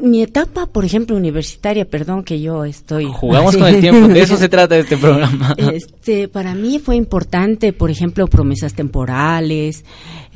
Mi 0.00 0.22
etapa, 0.22 0.66
por 0.66 0.84
ejemplo, 0.84 1.16
universitaria, 1.16 1.84
perdón 1.84 2.22
que 2.22 2.40
yo 2.40 2.64
estoy... 2.64 3.06
Jugamos 3.06 3.56
con 3.56 3.66
el 3.66 3.80
tiempo, 3.80 4.08
de 4.08 4.22
eso 4.22 4.36
se 4.36 4.48
trata 4.48 4.78
este 4.78 4.96
programa. 4.96 5.54
Este, 5.58 6.28
para 6.28 6.54
mí 6.54 6.78
fue 6.78 6.96
importante, 6.96 7.72
por 7.72 7.90
ejemplo, 7.90 8.26
promesas 8.26 8.74
temporales. 8.74 9.84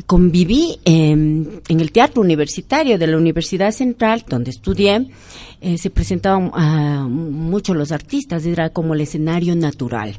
Conviví 0.07 0.81
en, 0.85 1.62
en 1.68 1.81
el 1.81 1.92
teatro 1.92 2.20
universitario 2.20 2.98
de 2.98 3.07
la 3.07 3.16
Universidad 3.16 3.70
Central, 3.70 4.24
donde 4.28 4.50
estudié. 4.50 5.07
Eh, 5.61 5.77
se 5.77 5.90
presentaban 5.90 6.51
ah, 6.55 7.07
mucho 7.09 7.75
los 7.75 7.90
artistas, 7.90 8.47
era 8.47 8.71
como 8.71 8.94
el 8.94 9.01
escenario 9.01 9.57
natural. 9.57 10.16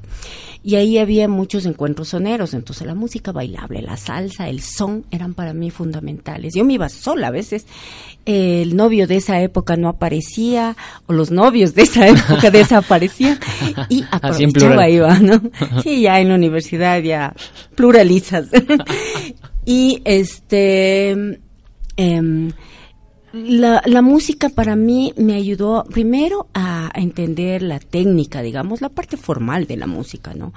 Y 0.61 0.75
ahí 0.75 0.97
había 0.97 1.29
muchos 1.29 1.65
encuentros 1.65 2.09
soneros, 2.09 2.53
entonces 2.53 2.85
la 2.85 2.93
música 2.93 3.31
bailable, 3.31 3.81
la 3.81 3.95
salsa, 3.95 4.49
el 4.49 4.61
son 4.61 5.05
eran 5.09 5.33
para 5.33 5.53
mí 5.53 5.71
fundamentales. 5.71 6.53
Yo 6.53 6.65
me 6.65 6.73
iba 6.73 6.89
sola 6.89 7.27
a 7.27 7.31
veces, 7.31 7.65
el 8.25 8.75
novio 8.75 9.07
de 9.07 9.15
esa 9.15 9.41
época 9.41 9.77
no 9.77 9.87
aparecía, 9.87 10.75
o 11.07 11.13
los 11.13 11.31
novios 11.31 11.75
de 11.75 11.83
esa 11.83 12.09
época 12.09 12.51
desaparecían, 12.51 13.39
y 13.87 14.03
aprovechaba 14.11 14.89
iba, 14.89 15.17
¿no? 15.19 15.41
Sí, 15.83 16.01
ya 16.01 16.19
en 16.19 16.27
la 16.27 16.35
universidad 16.35 17.01
ya 17.01 17.33
pluralizas. 17.75 18.47
y 19.65 20.01
este 20.03 21.39
em, 21.95 22.51
la, 23.33 23.81
la 23.85 24.01
música 24.01 24.49
para 24.49 24.75
mí 24.75 25.13
me 25.17 25.35
ayudó 25.35 25.83
primero 25.83 26.47
a 26.53 26.91
entender 26.95 27.61
la 27.61 27.79
técnica, 27.79 28.41
digamos, 28.41 28.81
la 28.81 28.89
parte 28.89 29.17
formal 29.17 29.67
de 29.67 29.77
la 29.77 29.87
música, 29.87 30.33
¿no? 30.33 30.53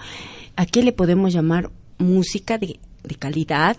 ¿A 0.57 0.67
qué 0.67 0.83
le 0.83 0.93
podemos 0.93 1.33
llamar 1.33 1.71
música 1.99 2.59
de, 2.59 2.79
de 3.05 3.15
calidad? 3.17 3.77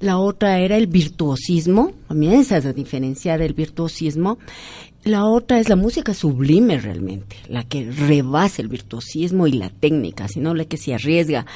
La 0.00 0.18
otra 0.18 0.58
era 0.58 0.76
el 0.76 0.86
virtuosismo, 0.86 1.92
comienzas 2.08 2.64
a 2.64 2.72
diferenciar 2.72 3.42
el 3.42 3.52
virtuosismo. 3.52 4.38
La 5.02 5.24
otra 5.24 5.58
es 5.58 5.70
la 5.70 5.76
música 5.76 6.12
sublime 6.12 6.78
realmente, 6.78 7.36
la 7.48 7.64
que 7.64 7.90
rebasa 7.90 8.60
el 8.60 8.68
virtuosismo 8.68 9.46
y 9.46 9.52
la 9.52 9.70
técnica, 9.70 10.28
sino 10.28 10.54
la 10.54 10.66
que 10.66 10.76
se 10.76 10.92
arriesga. 10.92 11.46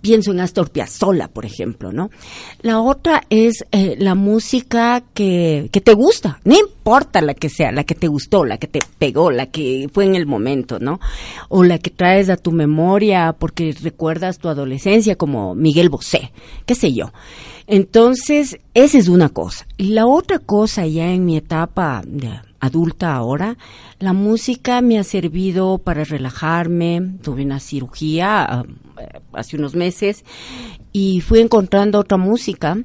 Pienso 0.00 0.30
en 0.30 0.40
Astor 0.40 0.70
Piazzolla, 0.70 1.28
por 1.28 1.44
ejemplo, 1.44 1.92
¿no? 1.92 2.08
La 2.62 2.80
otra 2.80 3.24
es 3.28 3.62
eh, 3.72 3.96
la 3.98 4.14
música 4.14 5.04
que, 5.12 5.68
que 5.70 5.82
te 5.82 5.92
gusta, 5.92 6.40
no 6.44 6.58
importa 6.58 7.20
la 7.20 7.34
que 7.34 7.50
sea, 7.50 7.72
la 7.72 7.84
que 7.84 7.94
te 7.94 8.08
gustó, 8.08 8.46
la 8.46 8.56
que 8.56 8.68
te 8.68 8.80
pegó, 8.98 9.30
la 9.30 9.46
que 9.46 9.90
fue 9.92 10.06
en 10.06 10.14
el 10.14 10.24
momento, 10.24 10.78
¿no? 10.78 10.98
O 11.50 11.64
la 11.64 11.78
que 11.78 11.90
traes 11.90 12.30
a 12.30 12.38
tu 12.38 12.52
memoria 12.52 13.36
porque 13.38 13.76
recuerdas 13.82 14.38
tu 14.38 14.48
adolescencia 14.48 15.14
como 15.16 15.54
Miguel 15.54 15.90
Bosé, 15.90 16.32
qué 16.64 16.74
sé 16.74 16.94
yo. 16.94 17.12
Entonces, 17.66 18.58
esa 18.72 18.96
es 18.96 19.08
una 19.08 19.28
cosa. 19.28 19.66
Y 19.76 19.88
la 19.88 20.06
otra 20.06 20.38
cosa 20.38 20.86
ya 20.86 21.12
en 21.12 21.26
mi 21.26 21.36
etapa 21.36 22.00
de 22.06 22.47
adulta 22.60 23.14
ahora, 23.14 23.56
la 23.98 24.12
música 24.12 24.80
me 24.80 24.98
ha 24.98 25.04
servido 25.04 25.78
para 25.78 26.04
relajarme. 26.04 27.14
Tuve 27.22 27.44
una 27.44 27.60
cirugía 27.60 28.44
ah, 28.44 28.64
eh, 29.00 29.20
hace 29.32 29.56
unos 29.56 29.74
meses 29.74 30.24
y 30.92 31.20
fui 31.20 31.40
encontrando 31.40 31.98
otra 31.98 32.16
música. 32.18 32.78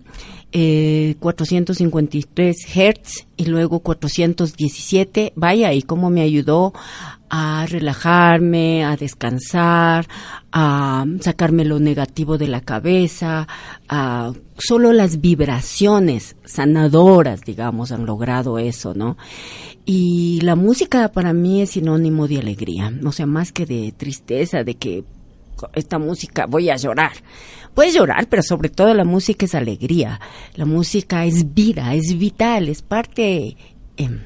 Eh, 0.56 1.16
453 1.20 2.56
Hertz 2.76 3.26
y 3.36 3.46
luego 3.46 3.80
417. 3.80 5.34
Vaya, 5.36 5.74
y 5.74 5.82
cómo 5.82 6.12
me 6.12 6.22
ayudó 6.22 6.74
a 7.30 7.66
relajarme, 7.66 8.86
a 8.86 8.96
descansar, 8.96 10.08
a 10.52 11.06
sacarme 11.22 11.66
lo 11.66 11.80
negativo 11.80 12.38
de 12.38 12.48
la 12.48 12.62
cabeza, 12.62 13.48
a 13.90 14.32
solo 14.56 14.94
las 14.94 15.20
vibraciones 15.20 16.36
sanadoras, 16.46 17.42
digamos, 17.42 17.92
han 17.92 18.06
logrado 18.06 18.60
eso, 18.60 18.94
¿no? 18.94 19.18
Y 19.86 20.42
la 20.42 20.56
música 20.56 21.12
para 21.12 21.34
mí 21.34 21.64
es 21.64 21.72
sinónimo 21.72 22.28
de 22.28 22.38
alegría, 22.38 22.94
o 23.04 23.12
sea, 23.12 23.26
más 23.26 23.52
que 23.52 23.66
de 23.66 23.92
tristeza, 23.92 24.64
de 24.64 24.76
que 24.76 25.04
esta 25.74 26.00
música 26.00 26.46
voy 26.46 26.70
a 26.70 26.78
llorar. 26.78 27.14
Puedes 27.74 27.94
llorar, 27.96 28.28
pero 28.30 28.44
sobre 28.44 28.70
todo 28.70 28.94
la 28.94 29.04
música 29.04 29.46
es 29.46 29.56
alegría. 29.56 30.20
La 30.56 30.66
música 30.66 31.26
es 31.26 31.54
vida, 31.54 31.96
es 31.96 32.18
vital, 32.18 32.70
es 32.70 32.82
parte 32.84 33.58
em, 33.98 34.20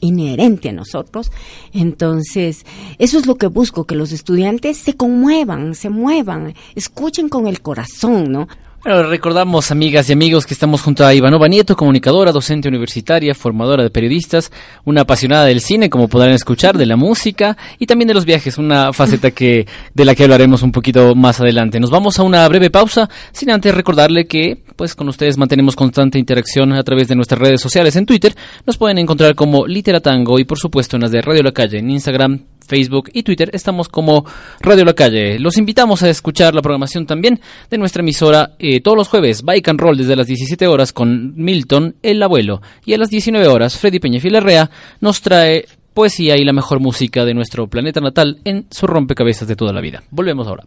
inherente 0.00 0.68
a 0.68 0.72
nosotros. 0.72 1.32
Entonces, 1.72 2.66
eso 2.98 3.18
es 3.18 3.26
lo 3.26 3.36
que 3.36 3.46
busco, 3.46 3.86
que 3.86 3.94
los 3.94 4.12
estudiantes 4.12 4.76
se 4.76 4.94
conmuevan, 4.94 5.74
se 5.74 5.88
muevan, 5.88 6.54
escuchen 6.74 7.30
con 7.30 7.46
el 7.46 7.62
corazón, 7.62 8.30
¿no? 8.30 8.48
Bueno, 8.84 9.04
recordamos, 9.04 9.70
amigas 9.70 10.10
y 10.10 10.12
amigos, 10.12 10.44
que 10.44 10.54
estamos 10.54 10.82
junto 10.82 11.06
a 11.06 11.14
Ivanova 11.14 11.46
Nieto, 11.46 11.76
comunicadora, 11.76 12.32
docente 12.32 12.66
universitaria, 12.66 13.32
formadora 13.32 13.84
de 13.84 13.90
periodistas, 13.90 14.50
una 14.84 15.02
apasionada 15.02 15.44
del 15.44 15.60
cine, 15.60 15.88
como 15.88 16.08
podrán 16.08 16.32
escuchar, 16.32 16.76
de 16.76 16.86
la 16.86 16.96
música 16.96 17.56
y 17.78 17.86
también 17.86 18.08
de 18.08 18.14
los 18.14 18.24
viajes, 18.24 18.58
una 18.58 18.92
faceta 18.92 19.30
que 19.30 19.68
de 19.94 20.04
la 20.04 20.16
que 20.16 20.24
hablaremos 20.24 20.64
un 20.64 20.72
poquito 20.72 21.14
más 21.14 21.40
adelante. 21.40 21.78
Nos 21.78 21.90
vamos 21.90 22.18
a 22.18 22.24
una 22.24 22.48
breve 22.48 22.70
pausa, 22.70 23.08
sin 23.30 23.52
antes 23.52 23.72
recordarle 23.72 24.26
que, 24.26 24.64
pues, 24.74 24.96
con 24.96 25.08
ustedes 25.08 25.38
mantenemos 25.38 25.76
constante 25.76 26.18
interacción 26.18 26.72
a 26.72 26.82
través 26.82 27.06
de 27.06 27.14
nuestras 27.14 27.40
redes 27.40 27.60
sociales. 27.60 27.94
En 27.94 28.04
Twitter 28.04 28.34
nos 28.66 28.78
pueden 28.78 28.98
encontrar 28.98 29.36
como 29.36 29.64
Literatango 29.64 30.40
y, 30.40 30.44
por 30.44 30.58
supuesto, 30.58 30.96
en 30.96 31.02
las 31.02 31.12
de 31.12 31.22
Radio 31.22 31.44
La 31.44 31.52
Calle, 31.52 31.78
en 31.78 31.88
Instagram, 31.88 32.46
Facebook 32.66 33.10
y 33.12 33.22
Twitter 33.22 33.50
estamos 33.52 33.88
como 33.88 34.24
Radio 34.60 34.84
La 34.84 34.94
Calle. 34.94 35.38
Los 35.38 35.58
invitamos 35.58 36.02
a 36.02 36.08
escuchar 36.08 36.54
la 36.54 36.62
programación 36.62 37.06
también 37.06 37.40
de 37.70 37.78
nuestra 37.78 38.02
emisora 38.02 38.52
eh, 38.58 38.80
todos 38.80 38.96
los 38.96 39.08
jueves, 39.08 39.42
Bike 39.42 39.68
and 39.68 39.80
Roll 39.80 39.96
desde 39.96 40.16
las 40.16 40.26
17 40.26 40.66
horas 40.66 40.92
con 40.92 41.34
Milton, 41.36 41.96
el 42.02 42.22
abuelo. 42.22 42.62
Y 42.84 42.94
a 42.94 42.98
las 42.98 43.10
19 43.10 43.46
horas, 43.48 43.78
Freddy 43.78 43.98
Peñafilarrea 43.98 44.70
nos 45.00 45.20
trae 45.20 45.66
poesía 45.94 46.36
y 46.36 46.44
la 46.44 46.52
mejor 46.52 46.80
música 46.80 47.24
de 47.24 47.34
nuestro 47.34 47.66
planeta 47.68 48.00
natal 48.00 48.40
en 48.44 48.66
su 48.70 48.86
rompecabezas 48.86 49.46
de 49.48 49.56
toda 49.56 49.72
la 49.72 49.80
vida. 49.80 50.02
Volvemos 50.10 50.46
ahora. 50.46 50.64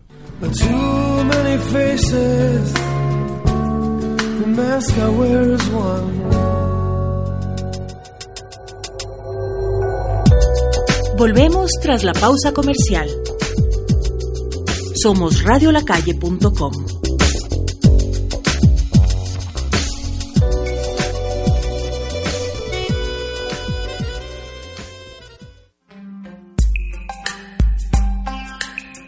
Volvemos 11.17 11.71
tras 11.81 12.03
la 12.03 12.11
pausa 12.11 12.51
comercial. 12.51 13.07
Somos 15.01 15.43
radiolacalle.com. 15.43 16.73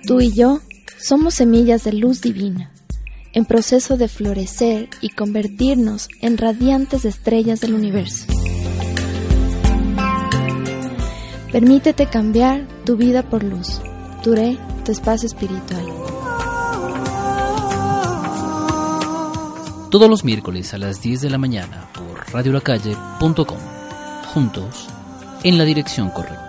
Tú 0.08 0.22
y 0.22 0.32
yo 0.32 0.62
somos 0.98 1.34
semillas 1.34 1.84
de 1.84 1.92
luz 1.92 2.22
divina, 2.22 2.72
en 3.34 3.44
proceso 3.44 3.98
de 3.98 4.08
florecer 4.08 4.88
y 5.02 5.10
convertirnos 5.10 6.08
en 6.22 6.38
radiantes 6.38 7.04
estrellas 7.04 7.60
del 7.60 7.74
universo. 7.74 8.37
Permítete 11.52 12.08
cambiar 12.08 12.68
tu 12.86 12.98
vida 12.98 13.24
por 13.24 13.42
luz. 13.42 13.80
Duré 14.24 14.58
tu 14.84 14.92
espacio 14.92 15.28
espiritual. 15.28 15.86
Todos 19.90 20.10
los 20.10 20.26
miércoles 20.26 20.74
a 20.74 20.78
las 20.78 21.02
10 21.02 21.22
de 21.22 21.30
la 21.30 21.38
mañana 21.38 21.88
por 21.94 22.34
radiolacalle.com. 22.34 23.60
Juntos, 24.34 24.90
en 25.44 25.58
la 25.58 25.64
dirección 25.64 26.10
correcta. 26.10 26.47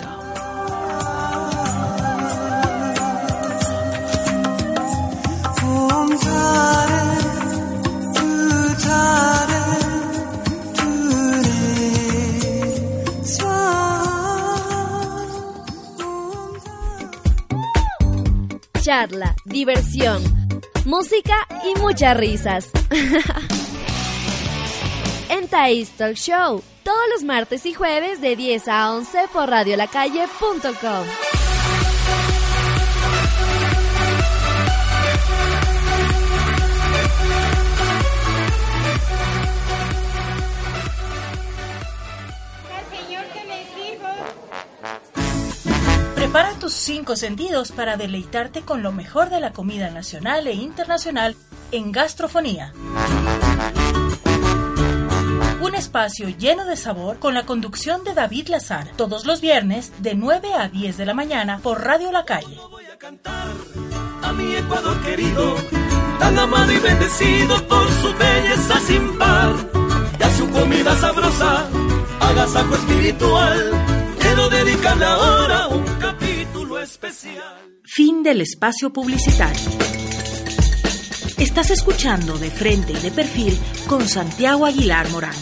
Charla, 18.88 19.36
diversión, 19.44 20.22
música 20.86 21.46
y 21.62 21.78
muchas 21.78 22.16
risas. 22.16 22.70
en 25.28 25.46
Thais 25.46 25.90
Talk 25.90 26.14
Show, 26.14 26.62
todos 26.84 27.06
los 27.12 27.22
martes 27.22 27.66
y 27.66 27.74
jueves 27.74 28.22
de 28.22 28.34
10 28.34 28.66
a 28.68 28.94
11 28.94 29.26
por 29.30 29.50
radiolacalle.com. 29.50 31.37
Prepara 46.28 46.52
tus 46.58 46.74
cinco 46.74 47.16
sentidos 47.16 47.72
para 47.72 47.96
deleitarte 47.96 48.60
con 48.60 48.82
lo 48.82 48.92
mejor 48.92 49.30
de 49.30 49.40
la 49.40 49.54
comida 49.54 49.88
nacional 49.88 50.46
e 50.46 50.52
internacional 50.52 51.34
en 51.72 51.90
Gastrofonía. 51.90 52.74
Un 55.62 55.74
espacio 55.74 56.28
lleno 56.28 56.66
de 56.66 56.76
sabor 56.76 57.18
con 57.18 57.32
la 57.32 57.46
conducción 57.46 58.04
de 58.04 58.12
David 58.12 58.48
Lazar, 58.48 58.90
todos 58.94 59.24
los 59.24 59.40
viernes 59.40 59.90
de 60.02 60.16
9 60.16 60.52
a 60.52 60.68
10 60.68 60.98
de 60.98 61.06
la 61.06 61.14
mañana 61.14 61.60
por 61.62 61.82
Radio 61.82 62.12
La 62.12 62.26
Calle. 62.26 62.58
a 64.22 64.32
mi 64.34 64.54
Ecuador 64.54 65.00
querido, 65.00 65.56
tan 66.18 66.38
amado 66.38 66.70
y 66.70 66.78
bendecido 66.78 67.66
por 67.68 67.90
su 68.02 68.14
belleza 68.18 68.78
sin 68.80 69.16
par. 69.16 69.54
Y 70.20 70.22
a 70.22 70.30
su 70.36 70.50
comida 70.50 70.94
sabrosa, 70.98 71.66
agasajo 72.20 72.74
espiritual, 72.74 73.72
quiero 74.20 74.50
dedicarle 74.50 75.06
ahora 75.06 75.68
un 75.68 75.88
Fin 77.84 78.22
del 78.22 78.40
espacio 78.40 78.92
publicitario. 78.92 79.70
Estás 81.38 81.70
escuchando 81.70 82.38
de 82.38 82.50
frente 82.50 82.92
y 82.92 82.96
de 83.00 83.10
perfil 83.10 83.58
con 83.88 84.06
Santiago 84.08 84.66
Aguilar 84.66 85.08
Morán. 85.10 85.34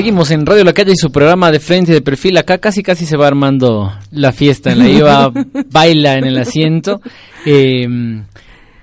Seguimos 0.00 0.30
en 0.30 0.46
Radio 0.46 0.64
La 0.64 0.72
Calle 0.72 0.92
y 0.92 0.96
su 0.96 1.12
programa 1.12 1.52
de 1.52 1.60
frente 1.60 1.90
y 1.90 1.94
de 1.94 2.00
perfil. 2.00 2.38
Acá 2.38 2.56
casi 2.56 2.82
casi 2.82 3.04
se 3.04 3.18
va 3.18 3.26
armando 3.26 3.92
la 4.12 4.32
fiesta. 4.32 4.72
En 4.72 4.78
la 4.78 4.88
IVA 4.88 5.30
baila 5.70 6.16
en 6.16 6.24
el 6.24 6.38
asiento. 6.38 7.02
eh, 7.44 7.86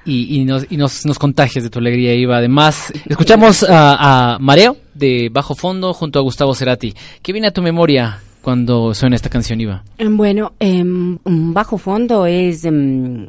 y, 0.06 0.36
y 0.39 0.45
nos, 0.45 0.67
y 0.69 0.77
nos, 0.77 1.08
nos 1.08 1.17
contagias 1.17 1.63
de 1.63 1.71
tu 1.71 1.80
alegría, 1.80 2.13
Iva. 2.13 2.38
Además, 2.38 2.93
escuchamos 3.10 3.63
a, 3.63 4.36
a 4.36 4.38
Mareo 4.38 4.77
de 4.93 5.30
Bajo 5.34 5.56
Fondo 5.56 5.91
junto 5.95 6.19
a 6.19 6.21
Gustavo 6.21 6.53
Cerati. 6.53 6.93
¿Qué 7.23 7.32
viene 7.32 7.47
a 7.47 7.51
tu 7.51 7.63
memoria 7.63 8.19
cuando 8.43 8.93
suena 8.93 9.15
esta 9.15 9.30
canción, 9.32 9.60
Iva? 9.60 9.84
Em, 9.97 10.15
Bueno, 10.15 10.53
em, 10.60 11.17
un 11.23 11.51
bajo 11.51 11.80
fondo 11.80 12.27
es 12.27 12.63
em, 12.63 13.25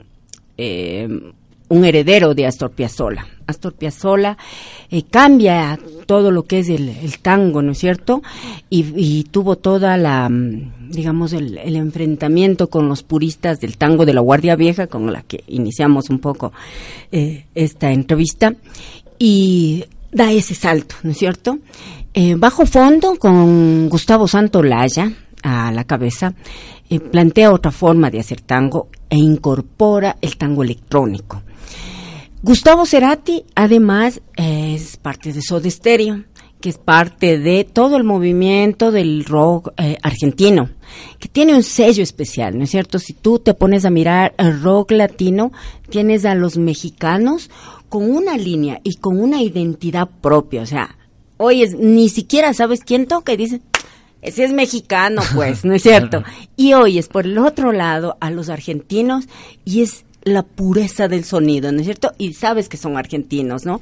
un 1.69 1.85
heredero 1.85 2.35
de 2.35 2.47
Astor 2.47 2.71
Piazzolla. 2.71 3.27
Astor 3.47 3.75
Piazzolla 3.75 4.37
eh, 4.91 5.03
cambia 5.05 5.79
todo 6.07 6.31
lo 6.31 6.43
que 6.45 6.61
es 6.61 6.69
el, 6.69 6.93
tango, 7.23 7.63
¿no 7.63 7.73
es 7.73 7.79
cierto? 7.79 8.23
Y, 8.71 9.25
tuvo 9.25 9.57
toda 9.57 9.97
la, 9.97 10.29
mm, 10.29 10.91
digamos, 10.91 11.33
el, 11.33 11.59
el 11.59 11.77
enfrentamiento 11.77 12.69
con 12.69 12.89
los 12.89 13.03
puristas 13.03 13.61
del 13.61 13.77
tango 13.77 14.05
de 14.05 14.15
la 14.15 14.21
Guardia 14.21 14.57
Vieja, 14.57 14.87
con 14.87 15.13
la 15.13 15.23
que 15.23 15.45
iniciamos 15.47 16.11
un 16.11 16.19
poco 16.19 16.53
eh, 17.13 17.47
esta 17.55 17.91
entrevista. 17.93 18.55
Y 19.19 19.85
da 20.13 20.33
ese 20.33 20.55
salto, 20.55 20.95
¿no 21.03 21.11
es 21.11 21.19
cierto? 21.19 21.59
Eh, 22.15 22.35
bajo 22.37 22.67
fondo, 22.67 23.17
con 23.17 23.89
Gustavo 23.89 24.27
Santolaya 24.27 25.13
a 25.43 25.71
la 25.73 25.85
cabeza, 25.85 26.35
eh, 26.91 27.01
plantea 27.01 27.53
otra 27.53 27.71
forma 27.71 28.11
de 28.11 28.21
hacer 28.21 28.41
tango 28.41 28.89
e 29.09 29.17
incorpora 29.17 30.17
el 30.21 30.37
tango 30.37 30.63
electrónico. 30.63 31.43
Gustavo 32.41 32.87
Cerati, 32.87 33.45
además, 33.57 34.21
es 34.37 34.97
parte 34.97 35.33
de 35.33 35.43
Soda 35.43 35.69
Stereo, 35.69 36.25
que 36.61 36.69
es 36.69 36.79
parte 36.79 37.39
de 37.39 37.65
todo 37.65 37.97
el 37.97 38.05
movimiento 38.05 38.93
del 38.93 39.25
rock 39.25 39.73
eh, 39.77 39.99
argentino, 40.03 40.71
que 41.19 41.29
tiene 41.29 41.55
un 41.55 41.65
sello 41.65 42.03
especial, 42.03 42.57
¿no 42.57 42.63
es 42.63 42.71
cierto? 42.71 43.01
Si 43.01 43.13
tú 43.13 43.41
te 43.41 43.55
pones 43.55 43.85
a 43.85 43.91
mirar 43.91 44.35
el 44.39 44.63
rock 44.63 44.93
latino, 44.93 45.53
tienes 45.91 46.25
a 46.25 46.37
los 46.37 46.57
mexicanos 46.59 47.51
con 47.89 48.09
una 48.09 48.37
línea 48.37 48.81
y 48.85 48.97
con 48.97 49.21
una 49.21 49.43
identidad 49.43 50.09
propia, 50.21 50.63
o 50.63 50.67
sea, 50.67 50.97
hoy 51.39 51.63
es, 51.63 51.75
ni 51.75 52.09
siquiera 52.09 52.55
sabes 52.55 52.81
quién 52.85 53.07
toca 53.07 53.33
y 53.33 53.37
dices, 53.37 53.61
ese 54.23 54.45
es 54.45 54.53
mexicano, 54.53 55.23
pues, 55.35 55.65
¿no 55.65 55.75
es 55.75 55.83
cierto? 55.85 56.23
Y 56.57 56.75
hoy 56.75 56.99
es 56.99 57.09
por 57.09 57.25
el 57.25 57.39
otro 57.39 57.73
lado 57.73 58.17
a 58.21 58.31
los 58.31 58.49
argentinos 58.49 59.27
y 59.65 59.83
es 59.83 60.05
la 60.29 60.43
pureza 60.43 61.09
del 61.09 61.25
sonido, 61.25 61.73
¿no 61.73 61.81
es 61.81 61.85
cierto? 61.85 62.13
Y 62.19 62.35
sabes 62.35 62.69
que 62.69 62.77
son 62.77 62.97
argentinos, 62.97 63.65
¿no? 63.65 63.81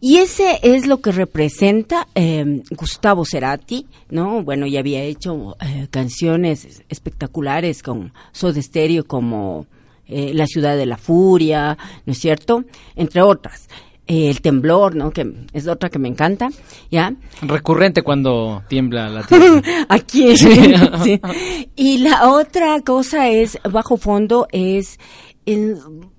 Y 0.00 0.18
ese 0.18 0.58
es 0.62 0.86
lo 0.86 1.00
que 1.00 1.12
representa 1.12 2.08
eh, 2.14 2.62
Gustavo 2.76 3.24
Cerati, 3.24 3.86
¿no? 4.10 4.42
Bueno, 4.42 4.66
ya 4.66 4.80
había 4.80 5.02
hecho 5.02 5.56
eh, 5.60 5.86
canciones 5.90 6.82
espectaculares 6.88 7.82
con 7.82 8.12
Soda 8.32 8.60
Stereo 8.60 9.04
como 9.04 9.66
eh, 10.06 10.32
La 10.34 10.46
Ciudad 10.46 10.76
de 10.76 10.84
la 10.86 10.98
Furia, 10.98 11.78
¿no 12.04 12.12
es 12.12 12.18
cierto? 12.18 12.64
Entre 12.96 13.22
otras. 13.22 13.68
Eh, 14.06 14.28
el 14.28 14.42
temblor, 14.42 14.94
¿no? 14.94 15.10
Que 15.10 15.26
es 15.54 15.66
otra 15.66 15.88
que 15.88 15.98
me 15.98 16.08
encanta, 16.08 16.50
¿ya? 16.90 17.14
Recurrente 17.40 18.02
cuando 18.02 18.62
tiembla 18.68 19.08
la 19.08 19.22
tierra. 19.26 19.62
Aquí. 19.88 20.34
Sí. 21.04 21.20
Y 21.76 21.98
la 21.98 22.30
otra 22.30 22.80
cosa 22.82 23.30
es, 23.30 23.58
bajo 23.70 23.96
fondo, 23.96 24.46
es, 24.52 24.98
es- 25.46 25.70
es- 25.70 26.13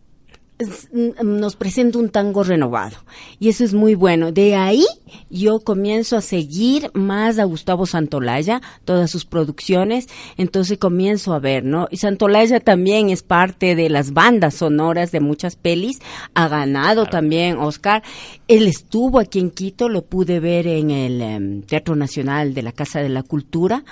nos 1.22 1.56
presenta 1.58 2.00
un 2.00 2.10
tango 2.10 2.44
renovado. 2.44 2.98
Y 3.40 3.50
eso 3.50 3.66
es 3.66 3.74
muy 3.74 3.94
bueno. 3.96 4.32
De 4.32 4.56
ahí 4.56 4.86
yo 5.30 5.60
comienzo 5.60 6.16
a 6.16 6.22
seguir 6.22 6.92
más 6.94 7.40
a 7.40 7.44
Gustavo 7.44 7.86
Santolaya, 7.86 8.62
todas 8.86 9.12
sus 9.12 9.26
producciones. 9.26 10.08
Entonces 10.38 10.78
comienzo 10.78 11.34
a 11.34 11.40
ver, 11.40 11.66
¿no? 11.66 11.88
Y 11.92 11.98
Santolaya 11.98 12.62
también 12.62 13.10
es 13.10 13.22
parte 13.22 13.76
de 13.76 13.90
las 13.90 14.14
bandas 14.14 14.56
sonoras 14.56 15.12
de 15.12 15.20
muchas 15.20 15.58
pelis. 15.58 16.00
Ha 16.36 16.48
ganado 16.48 17.06
también 17.06 17.58
Oscar. 17.58 18.04
Él 18.48 18.68
estuvo 18.68 19.20
aquí 19.20 19.40
en 19.40 19.52
Quito, 19.52 19.90
lo 19.90 20.06
pude 20.06 20.40
ver 20.40 20.68
en 20.68 20.90
el 20.90 21.22
em, 21.22 21.62
Teatro 21.64 21.96
Nacional 21.96 22.54
de 22.54 22.64
la 22.64 22.72
Casa 22.72 23.02
de 23.02 23.10
la 23.10 23.24
Cultura. 23.24 23.84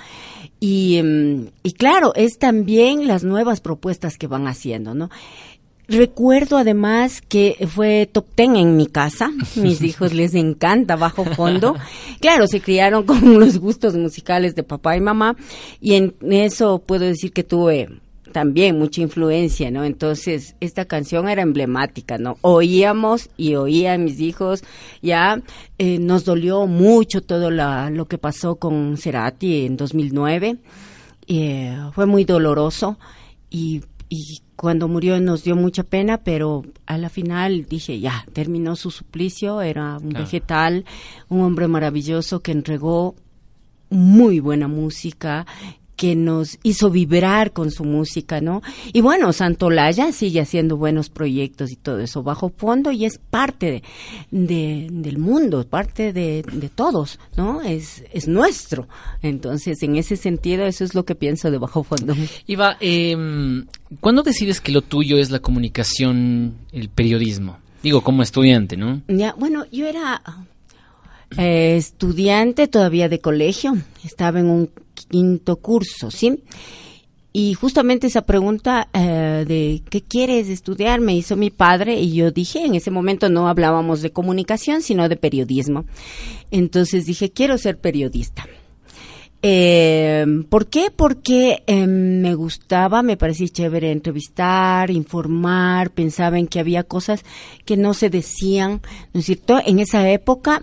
Y, 0.60 0.96
em, 0.96 1.50
y 1.62 1.72
claro, 1.72 2.14
es 2.14 2.38
también 2.38 3.06
las 3.06 3.22
nuevas 3.22 3.60
propuestas 3.60 4.16
que 4.16 4.26
van 4.26 4.46
haciendo, 4.46 4.94
¿no? 4.94 5.10
Recuerdo 5.86 6.56
además 6.56 7.20
que 7.20 7.68
fue 7.68 8.08
top 8.10 8.26
ten 8.34 8.56
en 8.56 8.76
mi 8.76 8.86
casa. 8.86 9.30
Mis 9.56 9.82
hijos 9.82 10.14
les 10.14 10.34
encanta 10.34 10.96
bajo 10.96 11.24
fondo. 11.24 11.76
Claro, 12.20 12.46
se 12.46 12.60
criaron 12.60 13.04
con 13.04 13.38
los 13.40 13.58
gustos 13.58 13.94
musicales 13.94 14.54
de 14.54 14.62
papá 14.62 14.96
y 14.96 15.00
mamá 15.00 15.36
y 15.80 15.94
en 15.94 16.14
eso 16.30 16.78
puedo 16.78 17.04
decir 17.04 17.32
que 17.32 17.44
tuve 17.44 17.88
también 18.32 18.78
mucha 18.78 19.00
influencia, 19.00 19.70
¿no? 19.70 19.84
Entonces, 19.84 20.56
esta 20.60 20.86
canción 20.86 21.28
era 21.28 21.42
emblemática, 21.42 22.18
¿no? 22.18 22.36
Oíamos 22.40 23.30
y 23.36 23.54
oían 23.54 24.04
mis 24.04 24.18
hijos, 24.20 24.64
ya 25.02 25.40
eh, 25.78 25.98
nos 26.00 26.24
dolió 26.24 26.66
mucho 26.66 27.20
todo 27.20 27.50
la, 27.50 27.90
lo 27.90 28.06
que 28.06 28.18
pasó 28.18 28.56
con 28.56 28.96
Cerati 28.96 29.66
en 29.66 29.76
2009, 29.76 30.56
eh, 31.28 31.78
fue 31.92 32.06
muy 32.06 32.24
doloroso 32.24 32.98
y, 33.50 33.82
y 34.08 34.40
cuando 34.64 34.88
murió 34.88 35.20
nos 35.20 35.44
dio 35.44 35.56
mucha 35.56 35.82
pena, 35.82 36.16
pero 36.24 36.64
a 36.86 36.96
la 36.96 37.10
final 37.10 37.66
dije, 37.68 38.00
ya, 38.00 38.24
terminó 38.32 38.76
su 38.76 38.90
suplicio, 38.90 39.60
era 39.60 39.98
un 39.98 40.08
Claro. 40.08 40.24
vegetal, 40.24 40.84
un 41.28 41.42
hombre 41.42 41.68
maravilloso 41.68 42.40
que 42.40 42.52
entregó 42.52 43.14
muy 43.90 44.40
buena 44.40 44.66
música 44.66 45.46
que 45.96 46.16
nos 46.16 46.58
hizo 46.62 46.90
vibrar 46.90 47.52
con 47.52 47.70
su 47.70 47.84
música, 47.84 48.40
¿no? 48.40 48.62
Y 48.92 49.00
bueno, 49.00 49.32
Santolaya 49.32 50.10
sigue 50.12 50.40
haciendo 50.40 50.76
buenos 50.76 51.08
proyectos 51.08 51.70
y 51.70 51.76
todo 51.76 52.00
eso 52.00 52.22
bajo 52.22 52.48
fondo 52.56 52.90
y 52.90 53.04
es 53.04 53.18
parte 53.18 53.70
de, 53.70 53.82
de- 54.46 54.88
del 54.90 55.18
mundo, 55.18 55.64
parte 55.68 56.12
de, 56.12 56.42
de 56.52 56.68
todos, 56.68 57.18
¿no? 57.36 57.62
Es, 57.62 58.02
es 58.12 58.26
nuestro. 58.26 58.88
Entonces, 59.22 59.82
en 59.82 59.96
ese 59.96 60.16
sentido, 60.16 60.66
eso 60.66 60.82
es 60.84 60.94
lo 60.94 61.04
que 61.04 61.14
pienso 61.14 61.50
de 61.50 61.58
bajo 61.58 61.84
fondo. 61.84 62.14
Iva, 62.46 62.76
eh, 62.80 63.16
¿cuándo 64.00 64.22
decides 64.22 64.60
que 64.60 64.72
lo 64.72 64.82
tuyo 64.82 65.16
es 65.18 65.30
la 65.30 65.38
comunicación, 65.38 66.54
el 66.72 66.88
periodismo? 66.88 67.58
Digo, 67.82 68.00
como 68.02 68.22
estudiante, 68.22 68.76
¿no? 68.76 69.02
Ya, 69.08 69.34
bueno, 69.38 69.64
yo 69.70 69.86
era 69.86 70.22
eh, 71.36 71.76
estudiante 71.76 72.68
todavía 72.68 73.08
de 73.08 73.20
colegio, 73.20 73.76
estaba 74.04 74.40
en 74.40 74.46
un 74.46 74.70
quinto 75.04 75.56
curso, 75.56 76.10
¿sí? 76.10 76.42
Y 77.36 77.54
justamente 77.54 78.06
esa 78.06 78.22
pregunta 78.22 78.88
eh, 78.92 79.44
de 79.46 79.82
¿qué 79.90 80.02
quieres 80.02 80.48
estudiar? 80.48 81.00
me 81.00 81.16
hizo 81.16 81.34
mi 81.34 81.50
padre 81.50 82.00
y 82.00 82.14
yo 82.14 82.30
dije, 82.30 82.64
en 82.64 82.76
ese 82.76 82.92
momento 82.92 83.28
no 83.28 83.48
hablábamos 83.48 84.02
de 84.02 84.12
comunicación, 84.12 84.82
sino 84.82 85.08
de 85.08 85.16
periodismo. 85.16 85.84
Entonces 86.52 87.06
dije, 87.06 87.32
quiero 87.32 87.58
ser 87.58 87.78
periodista. 87.78 88.46
Eh, 89.42 90.24
¿Por 90.48 90.68
qué? 90.68 90.92
Porque 90.94 91.64
eh, 91.66 91.86
me 91.86 92.34
gustaba, 92.34 93.02
me 93.02 93.16
parecía 93.16 93.48
chévere 93.48 93.90
entrevistar, 93.90 94.92
informar, 94.92 95.90
pensaba 95.90 96.38
en 96.38 96.46
que 96.46 96.60
había 96.60 96.84
cosas 96.84 97.24
que 97.66 97.76
no 97.76 97.94
se 97.94 98.10
decían, 98.10 98.80
¿no 99.12 99.20
es 99.20 99.26
cierto? 99.26 99.60
En 99.66 99.80
esa 99.80 100.08
época, 100.08 100.62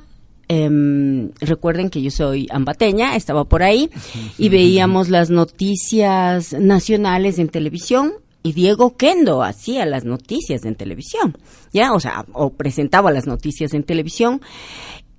em, 0.54 1.32
recuerden 1.40 1.90
que 1.90 2.02
yo 2.02 2.12
soy 2.12 2.48
ambateña, 2.52 3.16
estaba 3.16 3.46
por 3.46 3.64
ahí, 3.64 3.90
y 4.38 4.50
veíamos 4.50 5.08
las 5.08 5.30
noticias 5.30 6.52
nacionales 6.54 7.40
en 7.40 7.48
televisión, 7.48 8.14
y 8.44 8.52
Diego 8.52 8.98
Kendo 8.98 9.44
hacía 9.44 9.86
las 9.86 10.04
noticias 10.04 10.66
en 10.66 10.76
televisión, 10.76 11.38
¿ya? 11.72 11.94
O 11.94 12.00
sea, 12.00 12.26
o 12.34 12.50
presentaba 12.50 13.12
las 13.12 13.28
noticias 13.28 13.74
en 13.74 13.84
televisión. 13.84 14.42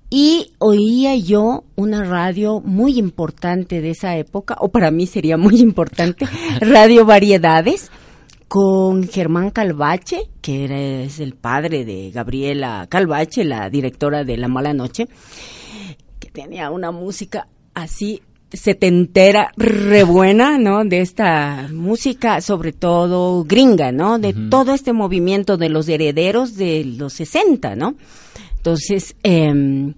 Y 0.09 0.51
oía 0.59 1.15
yo 1.15 1.63
una 1.75 2.03
radio 2.03 2.59
muy 2.59 2.99
importante 2.99 3.81
de 3.81 3.89
esa 3.89 4.15
época, 4.17 4.55
o 4.59 4.69
para 4.69 4.91
mí 4.91 5.07
sería 5.07 5.37
muy 5.37 5.59
importante, 5.59 6.27
Radio 6.61 7.05
Variedades, 7.05 7.89
con 8.53 9.07
Germán 9.07 9.49
Calvache, 9.49 10.29
que 10.39 10.65
era, 10.65 10.79
es 10.79 11.19
el 11.19 11.33
padre 11.33 11.85
de 11.85 12.11
Gabriela 12.11 12.85
Calvache, 12.87 13.43
la 13.45 13.67
directora 13.67 14.23
de 14.23 14.37
La 14.37 14.47
Mala 14.47 14.75
Noche, 14.75 15.07
que 16.19 16.29
tenía 16.29 16.69
una 16.69 16.91
música 16.91 17.47
así 17.73 18.21
setentera, 18.51 19.51
re 19.57 20.03
buena, 20.03 20.59
¿no? 20.59 20.85
De 20.85 21.01
esta 21.01 21.67
música, 21.73 22.41
sobre 22.41 22.73
todo 22.73 23.43
gringa, 23.43 23.91
¿no? 23.91 24.19
De 24.19 24.35
todo 24.51 24.75
este 24.75 24.93
movimiento 24.93 25.57
de 25.57 25.69
los 25.69 25.89
herederos 25.89 26.55
de 26.55 26.85
los 26.85 27.13
60, 27.13 27.75
¿no? 27.75 27.95
Entonces, 28.57 29.15
em, 29.23 29.95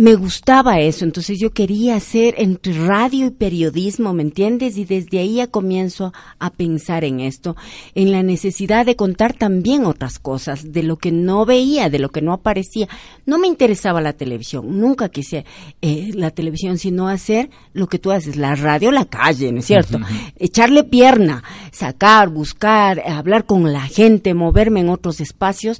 me 0.00 0.14
gustaba 0.14 0.80
eso, 0.80 1.04
entonces 1.04 1.38
yo 1.38 1.50
quería 1.50 1.94
hacer 1.94 2.34
entre 2.38 2.72
radio 2.72 3.26
y 3.26 3.30
periodismo, 3.32 4.14
¿me 4.14 4.22
entiendes? 4.22 4.78
Y 4.78 4.86
desde 4.86 5.18
ahí 5.18 5.34
ya 5.34 5.46
comienzo 5.48 6.14
a 6.38 6.48
pensar 6.48 7.04
en 7.04 7.20
esto, 7.20 7.54
en 7.94 8.10
la 8.10 8.22
necesidad 8.22 8.86
de 8.86 8.96
contar 8.96 9.34
también 9.34 9.84
otras 9.84 10.18
cosas, 10.18 10.72
de 10.72 10.84
lo 10.84 10.96
que 10.96 11.12
no 11.12 11.44
veía, 11.44 11.90
de 11.90 11.98
lo 11.98 12.08
que 12.08 12.22
no 12.22 12.32
aparecía. 12.32 12.88
No 13.26 13.38
me 13.38 13.46
interesaba 13.46 14.00
la 14.00 14.14
televisión, 14.14 14.80
nunca 14.80 15.10
quise 15.10 15.44
eh, 15.82 16.12
la 16.14 16.30
televisión, 16.30 16.78
sino 16.78 17.06
hacer 17.06 17.50
lo 17.74 17.86
que 17.86 17.98
tú 17.98 18.10
haces, 18.10 18.36
la 18.36 18.54
radio, 18.54 18.92
la 18.92 19.04
calle, 19.04 19.52
¿no 19.52 19.58
es 19.58 19.66
cierto? 19.66 19.98
Echarle 20.38 20.82
pierna, 20.82 21.44
sacar, 21.72 22.30
buscar, 22.30 23.02
hablar 23.06 23.44
con 23.44 23.70
la 23.70 23.82
gente, 23.82 24.32
moverme 24.32 24.80
en 24.80 24.88
otros 24.88 25.20
espacios 25.20 25.76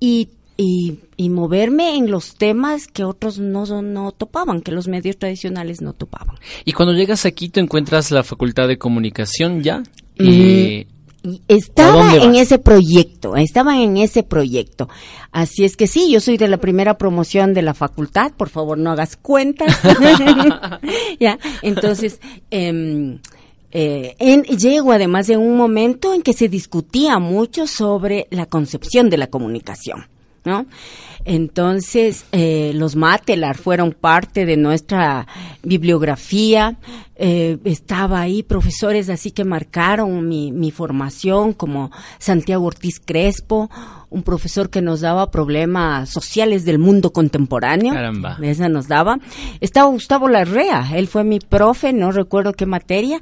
y 0.00 0.30
y, 0.62 0.98
y 1.16 1.30
moverme 1.30 1.96
en 1.96 2.10
los 2.10 2.34
temas 2.36 2.86
que 2.86 3.02
otros 3.02 3.38
no, 3.38 3.64
no 3.80 4.12
topaban, 4.12 4.60
que 4.60 4.72
los 4.72 4.88
medios 4.88 5.16
tradicionales 5.16 5.80
no 5.80 5.94
topaban. 5.94 6.36
Y 6.66 6.72
cuando 6.72 6.92
llegas 6.92 7.24
a 7.24 7.30
Quito 7.30 7.60
encuentras 7.60 8.10
la 8.10 8.22
Facultad 8.22 8.68
de 8.68 8.76
Comunicación 8.76 9.62
ya. 9.62 9.82
Eh, 10.18 10.86
Y 11.22 11.36
¿A 11.38 11.40
estaba 11.48 12.14
en 12.14 12.34
ese 12.34 12.58
proyecto, 12.58 13.36
estaba 13.36 13.80
en 13.80 13.96
ese 13.96 14.22
proyecto. 14.22 14.90
Así 15.32 15.64
es 15.64 15.78
que 15.78 15.86
sí, 15.86 16.10
yo 16.10 16.20
soy 16.20 16.36
de 16.36 16.48
la 16.48 16.58
primera 16.58 16.98
promoción 16.98 17.54
de 17.54 17.62
la 17.62 17.72
facultad, 17.72 18.32
por 18.32 18.50
favor 18.50 18.76
no 18.76 18.90
hagas 18.90 19.16
cuentas. 19.16 19.80
ya, 21.20 21.38
entonces, 21.62 22.20
em, 22.50 23.18
eh, 23.70 24.14
en, 24.18 24.42
llego 24.42 24.92
además 24.92 25.30
en 25.30 25.40
un 25.40 25.56
momento 25.56 26.12
en 26.12 26.20
que 26.20 26.34
se 26.34 26.50
discutía 26.50 27.18
mucho 27.18 27.66
sobre 27.66 28.26
la 28.30 28.44
concepción 28.44 29.08
de 29.08 29.16
la 29.16 29.28
comunicación. 29.28 30.09
¿No? 30.44 30.66
Entonces, 31.24 32.24
eh, 32.32 32.72
los 32.74 32.96
Matelar 32.96 33.58
fueron 33.58 33.92
parte 33.92 34.46
de 34.46 34.56
nuestra 34.56 35.26
bibliografía. 35.62 36.78
Eh, 37.16 37.58
estaba 37.64 38.22
ahí 38.22 38.42
profesores 38.42 39.10
así 39.10 39.30
que 39.30 39.44
marcaron 39.44 40.26
mi, 40.26 40.50
mi 40.50 40.70
formación, 40.70 41.52
como 41.52 41.90
Santiago 42.18 42.64
Ortiz 42.64 43.00
Crespo, 43.04 43.68
un 44.08 44.22
profesor 44.22 44.70
que 44.70 44.82
nos 44.82 45.02
daba 45.02 45.30
problemas 45.30 46.08
sociales 46.08 46.64
del 46.64 46.78
mundo 46.78 47.12
contemporáneo. 47.12 47.94
Caramba. 47.94 48.38
Esa 48.42 48.68
nos 48.68 48.88
daba. 48.88 49.18
Estaba 49.60 49.90
Gustavo 49.90 50.28
Larrea, 50.28 50.90
él 50.94 51.06
fue 51.06 51.24
mi 51.24 51.38
profe, 51.38 51.92
no 51.92 52.10
recuerdo 52.10 52.54
qué 52.54 52.66
materia, 52.66 53.20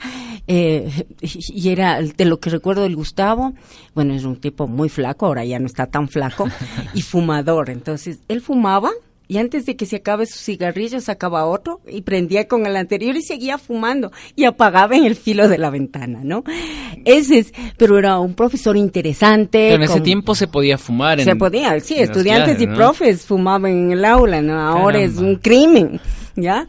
eh, 0.49 0.91
y 1.21 1.69
era 1.69 2.01
de 2.03 2.25
lo 2.25 2.41
que 2.41 2.51
recuerdo 2.51 2.83
del 2.83 2.97
Gustavo, 2.97 3.53
bueno, 3.95 4.15
es 4.15 4.25
un 4.25 4.37
tipo 4.41 4.67
muy 4.67 4.89
flaco, 4.89 5.27
ahora 5.27 5.45
ya 5.45 5.59
no 5.61 5.67
está 5.67 5.87
tan 5.87 6.09
flaco, 6.09 6.49
y 6.95 7.03
fumador. 7.03 7.71
Entonces, 7.71 8.19
él 8.29 8.41
fumaba 8.41 8.91
y 9.31 9.37
antes 9.37 9.67
de 9.67 9.77
que 9.77 9.85
se 9.85 9.97
acabe 9.97 10.25
su 10.25 10.39
cigarrillo 10.39 11.03
sacaba 11.03 11.45
otro 11.45 11.83
y 11.87 12.01
prendía 12.01 12.49
con 12.49 12.65
el 12.65 12.75
anterior 12.79 13.15
y 13.15 13.21
seguía 13.21 13.59
fumando 13.59 14.11
y 14.37 14.47
apagaba 14.47 14.97
en 14.97 15.05
el 15.05 15.17
filo 15.17 15.49
de 15.49 15.59
la 15.59 15.69
ventana, 15.69 16.21
¿no? 16.25 16.45
Ese 17.05 17.41
es, 17.41 17.53
pero 17.77 17.99
era 17.99 18.19
un 18.21 18.33
profesor 18.33 18.75
interesante. 18.79 19.59
pero 19.71 19.75
en 19.77 19.83
ese 19.83 19.93
con- 19.93 20.03
tiempo 20.03 20.35
se 20.35 20.47
podía 20.47 20.79
fumar. 20.79 21.19
en- 21.21 21.27
se 21.27 21.37
podía, 21.37 21.79
sí, 21.81 21.97
estudiantes 21.99 22.59
y 22.63 22.67
profes 22.69 23.27
fumaban 23.27 23.71
en 23.71 23.93
el 23.93 24.05
aula, 24.07 24.41
¿no? 24.41 24.59
Ahora 24.59 24.99
es 25.01 25.19
un 25.19 25.37
crimen, 25.37 26.01
¿ya? 26.35 26.67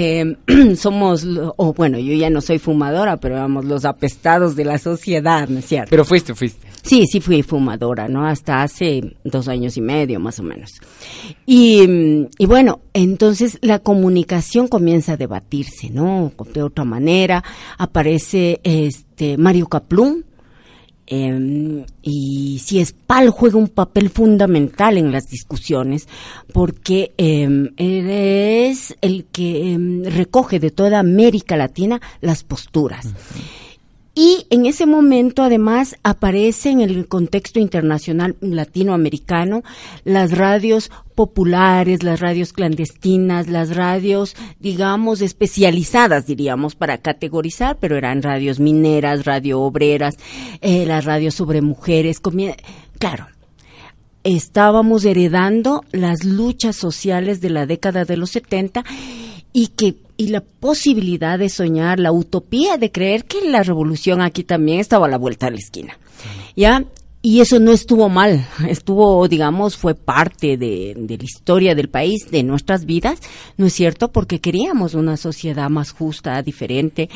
Eh, 0.00 0.36
somos, 0.76 1.26
o 1.56 1.74
bueno, 1.74 1.98
yo 1.98 2.14
ya 2.14 2.30
no 2.30 2.40
soy 2.40 2.60
fumadora, 2.60 3.16
pero 3.16 3.34
vamos, 3.34 3.64
los 3.64 3.84
apestados 3.84 4.54
de 4.54 4.64
la 4.64 4.78
sociedad, 4.78 5.48
¿no 5.48 5.58
es 5.58 5.64
cierto? 5.64 5.90
Pero 5.90 6.04
fuiste, 6.04 6.36
fuiste. 6.36 6.68
Sí, 6.82 7.04
sí 7.10 7.20
fui 7.20 7.42
fumadora, 7.42 8.06
¿no? 8.06 8.24
Hasta 8.24 8.62
hace 8.62 9.16
dos 9.24 9.48
años 9.48 9.76
y 9.76 9.80
medio, 9.80 10.20
más 10.20 10.38
o 10.38 10.44
menos. 10.44 10.80
Y, 11.46 12.28
y 12.38 12.46
bueno, 12.46 12.80
entonces 12.94 13.58
la 13.60 13.80
comunicación 13.80 14.68
comienza 14.68 15.14
a 15.14 15.16
debatirse, 15.16 15.90
¿no? 15.90 16.32
De 16.54 16.62
otra 16.62 16.84
manera, 16.84 17.42
aparece 17.76 18.60
este 18.62 19.36
Mario 19.36 19.66
Caplún, 19.66 20.24
eh, 21.10 21.86
y 22.02 22.58
si 22.58 22.80
Espal 22.80 23.30
juega 23.30 23.56
un 23.56 23.68
papel 23.68 24.10
fundamental 24.10 24.98
en 24.98 25.10
las 25.10 25.28
discusiones 25.28 26.06
porque 26.52 27.12
eh, 27.16 27.44
él 27.76 28.10
es 28.10 28.94
el 29.00 29.24
que 29.24 29.72
eh, 29.72 29.78
recoge 30.10 30.60
de 30.60 30.70
toda 30.70 30.98
América 30.98 31.56
Latina 31.56 32.00
las 32.20 32.44
posturas. 32.44 33.08
Y 34.20 34.48
en 34.50 34.66
ese 34.66 34.84
momento, 34.84 35.44
además, 35.44 35.94
aparece 36.02 36.70
en 36.70 36.80
el 36.80 37.06
contexto 37.06 37.60
internacional 37.60 38.34
latinoamericano 38.40 39.62
las 40.02 40.36
radios 40.36 40.90
populares, 41.14 42.02
las 42.02 42.18
radios 42.18 42.52
clandestinas, 42.52 43.46
las 43.46 43.76
radios, 43.76 44.34
digamos, 44.58 45.20
especializadas, 45.20 46.26
diríamos, 46.26 46.74
para 46.74 46.98
categorizar, 46.98 47.78
pero 47.78 47.96
eran 47.96 48.20
radios 48.20 48.58
mineras, 48.58 49.24
radio 49.24 49.60
obreras, 49.60 50.16
eh, 50.62 50.84
las 50.84 51.04
radios 51.04 51.36
sobre 51.36 51.62
mujeres. 51.62 52.20
Claro, 52.98 53.28
estábamos 54.24 55.04
heredando 55.04 55.84
las 55.92 56.24
luchas 56.24 56.74
sociales 56.74 57.40
de 57.40 57.50
la 57.50 57.66
década 57.66 58.04
de 58.04 58.16
los 58.16 58.30
70 58.30 58.82
y 59.52 59.68
que 59.68 60.07
y 60.18 60.28
la 60.28 60.40
posibilidad 60.42 61.38
de 61.38 61.48
soñar, 61.48 62.00
la 62.00 62.12
utopía 62.12 62.76
de 62.76 62.90
creer 62.90 63.24
que 63.24 63.48
la 63.48 63.62
revolución 63.62 64.20
aquí 64.20 64.42
también 64.42 64.80
estaba 64.80 65.06
a 65.06 65.08
la 65.08 65.16
vuelta 65.16 65.46
de 65.46 65.52
la 65.52 65.58
esquina. 65.58 65.98
¿Ya? 66.56 66.84
Y 67.22 67.40
eso 67.40 67.60
no 67.60 67.70
estuvo 67.70 68.08
mal, 68.08 68.46
estuvo, 68.68 69.26
digamos, 69.28 69.76
fue 69.76 69.94
parte 69.94 70.56
de, 70.56 70.94
de, 70.96 71.16
la 71.16 71.24
historia 71.24 71.74
del 71.76 71.88
país, 71.88 72.30
de 72.30 72.42
nuestras 72.42 72.84
vidas, 72.84 73.20
¿no 73.56 73.66
es 73.66 73.72
cierto? 73.72 74.10
Porque 74.10 74.40
queríamos 74.40 74.94
una 74.94 75.16
sociedad 75.16 75.70
más 75.70 75.92
justa, 75.92 76.42
diferente. 76.42 77.08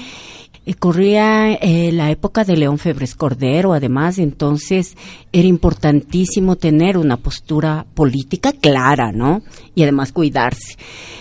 Eh, 0.65 0.75
corría 0.75 1.55
eh, 1.55 1.91
la 1.93 2.11
época 2.11 2.45
de 2.45 2.57
León 2.57 2.79
Febres 2.79 3.17
Cordero, 3.17 3.73
además, 3.73 4.19
entonces 4.19 4.97
era 5.33 5.49
importantísimo 5.49 6.55
tener 6.55 6.97
una 6.97 7.17
postura 7.17 7.85
política 7.95 8.53
clara, 8.53 9.11
¿no? 9.11 9.43
Y 9.75 9.83
además 9.83 10.13
cuidarse. 10.13 10.77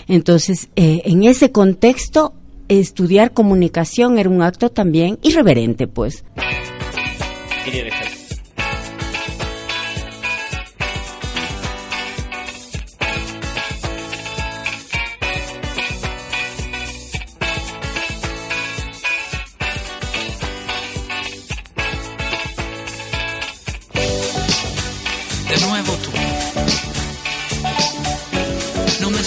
Entonces, 0.08 0.70
eh, 0.76 1.02
en 1.06 1.24
ese 1.24 1.52
contexto, 1.52 2.34
estudiar 2.68 3.34
comunicación 3.34 4.20
era 4.20 4.30
un 4.30 4.44
acto 4.44 4.70
también 4.70 5.18
irreverente, 5.24 5.88
pues. 5.88 6.24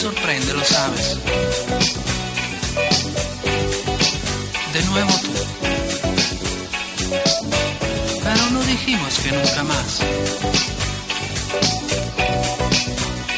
Sorprende, 0.04 0.52
lo 0.52 0.62
sabes. 0.62 1.16
De 4.74 4.82
nuevo 4.90 5.10
tú. 5.22 5.32
Pero 8.22 8.50
no 8.50 8.62
dijimos 8.64 9.18
que 9.20 9.32
nunca 9.32 9.62
más. 9.62 10.00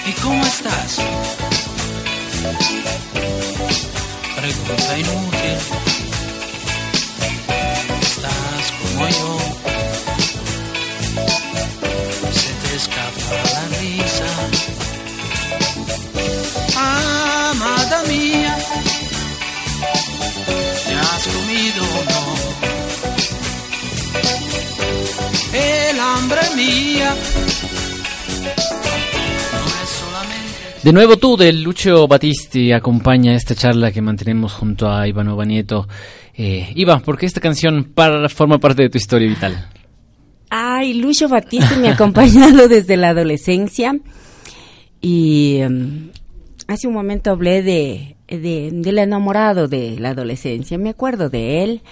¿Y 0.09 0.12
cómo 0.21 0.45
estás? 0.45 0.97
Pregunta 4.35 4.99
inútil. 4.99 5.36
Mía. 26.57 27.14
De 30.83 30.93
nuevo 30.93 31.16
tú, 31.16 31.37
del 31.37 31.62
Lucio 31.62 32.09
Battisti, 32.09 32.72
acompaña 32.72 33.35
esta 33.35 33.55
charla 33.55 33.93
que 33.93 34.03
mantenemos 34.03 34.53
junto 34.53 34.91
a 34.91 35.07
Ivanova 35.07 35.45
Nieto. 35.45 35.87
Eh, 36.35 36.72
Iva, 36.74 36.99
¿por 36.99 37.16
qué 37.16 37.27
esta 37.27 37.41
canción 37.41 37.85
para, 37.95 38.29
forma 38.29 38.59
parte 38.59 38.83
de 38.83 38.91
tu 38.91 38.99
historia 38.99 39.29
vital? 39.29 39.68
Ay, 40.51 40.95
Lucio 40.95 41.29
Batista 41.29 41.77
me 41.77 41.89
ha 41.89 41.93
acompañado 41.95 42.66
desde 42.68 42.97
la 42.97 43.11
adolescencia 43.11 43.97
y 45.01 45.61
um, 45.62 46.11
hace 46.66 46.89
un 46.89 46.95
momento 46.95 47.31
hablé 47.31 47.62
de, 47.62 48.16
de, 48.29 48.70
del 48.72 48.99
enamorado 48.99 49.68
de 49.68 49.99
la 50.01 50.11
adolescencia, 50.11 50.77
me 50.77 50.91
acuerdo 50.91 51.29
de 51.29 51.62
él, 51.62 51.83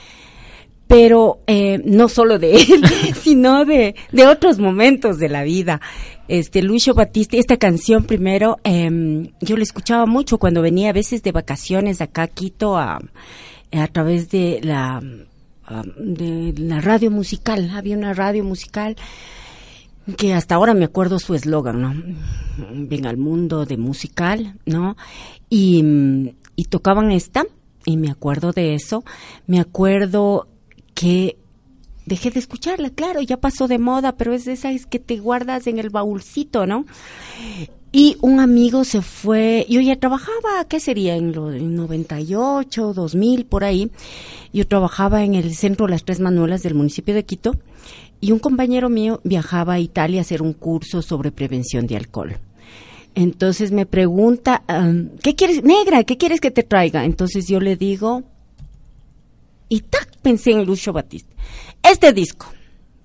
pero 0.94 1.40
eh, 1.48 1.82
no 1.84 2.08
solo 2.08 2.38
de 2.38 2.54
él, 2.54 2.84
sino 3.20 3.64
de, 3.64 3.96
de 4.12 4.26
otros 4.28 4.60
momentos 4.60 5.18
de 5.18 5.28
la 5.28 5.42
vida. 5.42 5.80
Este 6.28 6.62
Lucio 6.62 6.94
Batista, 6.94 7.36
esta 7.36 7.56
canción 7.56 8.04
primero, 8.04 8.58
eh, 8.62 9.28
yo 9.40 9.56
la 9.56 9.64
escuchaba 9.64 10.06
mucho 10.06 10.38
cuando 10.38 10.62
venía 10.62 10.90
a 10.90 10.92
veces 10.92 11.22
de 11.24 11.32
vacaciones 11.32 12.00
acá 12.00 12.22
a 12.22 12.28
Quito 12.28 12.76
a, 12.78 13.00
a 13.72 13.88
través 13.88 14.30
de 14.30 14.60
la 14.62 15.02
de 15.96 16.54
la 16.58 16.80
radio 16.82 17.10
musical, 17.10 17.70
había 17.74 17.96
una 17.96 18.12
radio 18.12 18.44
musical 18.44 18.96
que 20.18 20.34
hasta 20.34 20.54
ahora 20.54 20.74
me 20.74 20.84
acuerdo 20.84 21.18
su 21.18 21.34
eslogan, 21.34 21.80
¿no? 21.80 21.94
Ven 22.70 23.06
al 23.06 23.16
mundo 23.16 23.64
de 23.64 23.78
musical, 23.78 24.58
¿no? 24.66 24.96
Y, 25.48 25.82
y 26.54 26.64
tocaban 26.66 27.10
esta, 27.10 27.46
y 27.86 27.96
me 27.96 28.10
acuerdo 28.10 28.52
de 28.52 28.74
eso, 28.74 29.04
me 29.46 29.58
acuerdo 29.58 30.48
que 30.94 31.36
dejé 32.06 32.30
de 32.30 32.40
escucharla, 32.40 32.90
claro, 32.90 33.20
ya 33.22 33.38
pasó 33.38 33.68
de 33.68 33.78
moda, 33.78 34.16
pero 34.16 34.32
es 34.32 34.44
de 34.44 34.52
esas 34.52 34.86
que 34.86 34.98
te 34.98 35.18
guardas 35.18 35.66
en 35.66 35.78
el 35.78 35.90
baúlcito, 35.90 36.66
¿no? 36.66 36.86
Y 37.92 38.16
un 38.20 38.40
amigo 38.40 38.84
se 38.84 39.02
fue, 39.02 39.66
yo 39.68 39.80
ya 39.80 39.96
trabajaba, 39.96 40.64
¿qué 40.68 40.80
sería? 40.80 41.16
En 41.16 41.32
los 41.32 41.54
98, 41.54 42.92
2000, 42.92 43.46
por 43.46 43.62
ahí. 43.62 43.90
Yo 44.52 44.66
trabajaba 44.66 45.22
en 45.22 45.34
el 45.34 45.54
centro 45.54 45.86
Las 45.86 46.04
Tres 46.04 46.18
Manuelas 46.18 46.62
del 46.62 46.74
municipio 46.74 47.14
de 47.14 47.24
Quito 47.24 47.52
y 48.20 48.32
un 48.32 48.40
compañero 48.40 48.88
mío 48.88 49.20
viajaba 49.22 49.74
a 49.74 49.80
Italia 49.80 50.20
a 50.20 50.22
hacer 50.22 50.42
un 50.42 50.54
curso 50.54 51.02
sobre 51.02 51.30
prevención 51.30 51.86
de 51.86 51.96
alcohol. 51.96 52.38
Entonces 53.14 53.70
me 53.70 53.86
pregunta, 53.86 54.64
um, 54.68 55.10
¿qué 55.22 55.36
quieres, 55.36 55.62
negra? 55.62 56.02
¿Qué 56.02 56.16
quieres 56.16 56.40
que 56.40 56.50
te 56.50 56.64
traiga? 56.64 57.04
Entonces 57.04 57.46
yo 57.46 57.60
le 57.60 57.76
digo, 57.76 58.24
y 59.68 59.80
tac, 59.80 60.16
pensé 60.22 60.52
en 60.52 60.64
Lucio 60.64 60.92
Batista. 60.92 61.34
Este 61.82 62.12
disco, 62.12 62.46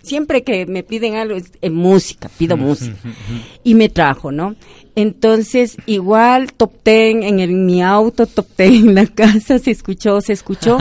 siempre 0.02 0.44
que 0.44 0.66
me 0.66 0.84
piden 0.84 1.16
algo 1.16 1.36
es 1.36 1.52
en 1.62 1.76
música, 1.76 2.30
pido 2.38 2.58
música. 2.58 2.96
Y 3.64 3.76
me 3.76 3.90
trajo, 3.90 4.32
¿no? 4.32 4.56
Entonces, 4.96 5.78
igual 5.86 6.54
top 6.54 6.74
ten 6.84 7.24
en, 7.24 7.40
el, 7.40 7.52
en 7.52 7.66
mi 7.66 7.82
auto, 7.82 8.26
top 8.26 8.48
ten 8.56 8.74
en 8.74 8.96
la 8.96 9.06
casa, 9.06 9.60
se 9.60 9.72
escuchó, 9.72 10.22
se 10.22 10.34
escuchó. 10.34 10.78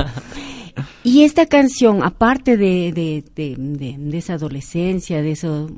y 1.05 1.25
esta 1.25 1.47
canción, 1.47 2.03
aparte 2.03 2.57
de, 2.57 2.93
de, 2.93 3.25
de, 3.35 3.55
de, 3.57 3.97
de 3.99 4.19
esa 4.19 4.35
adolescencia, 4.35 5.23
de 5.23 5.33
eso, 5.33 5.71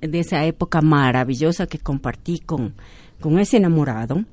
de 0.00 0.18
esa 0.18 0.44
época 0.46 0.80
maravillosa 0.80 1.66
que 1.66 1.78
compartí 1.78 2.40
con, 2.40 2.74
con 3.20 3.38
ese 3.38 3.58
enamorado, 3.58 4.24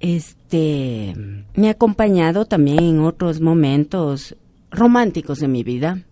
este, 0.00 1.14
me 1.54 1.68
ha 1.68 1.72
acompañado 1.72 2.44
también 2.44 2.84
en 2.84 3.00
otros 3.00 3.40
momentos 3.40 4.36
románticos 4.70 5.40
de 5.40 5.48
mi 5.48 5.62
vida 5.62 6.02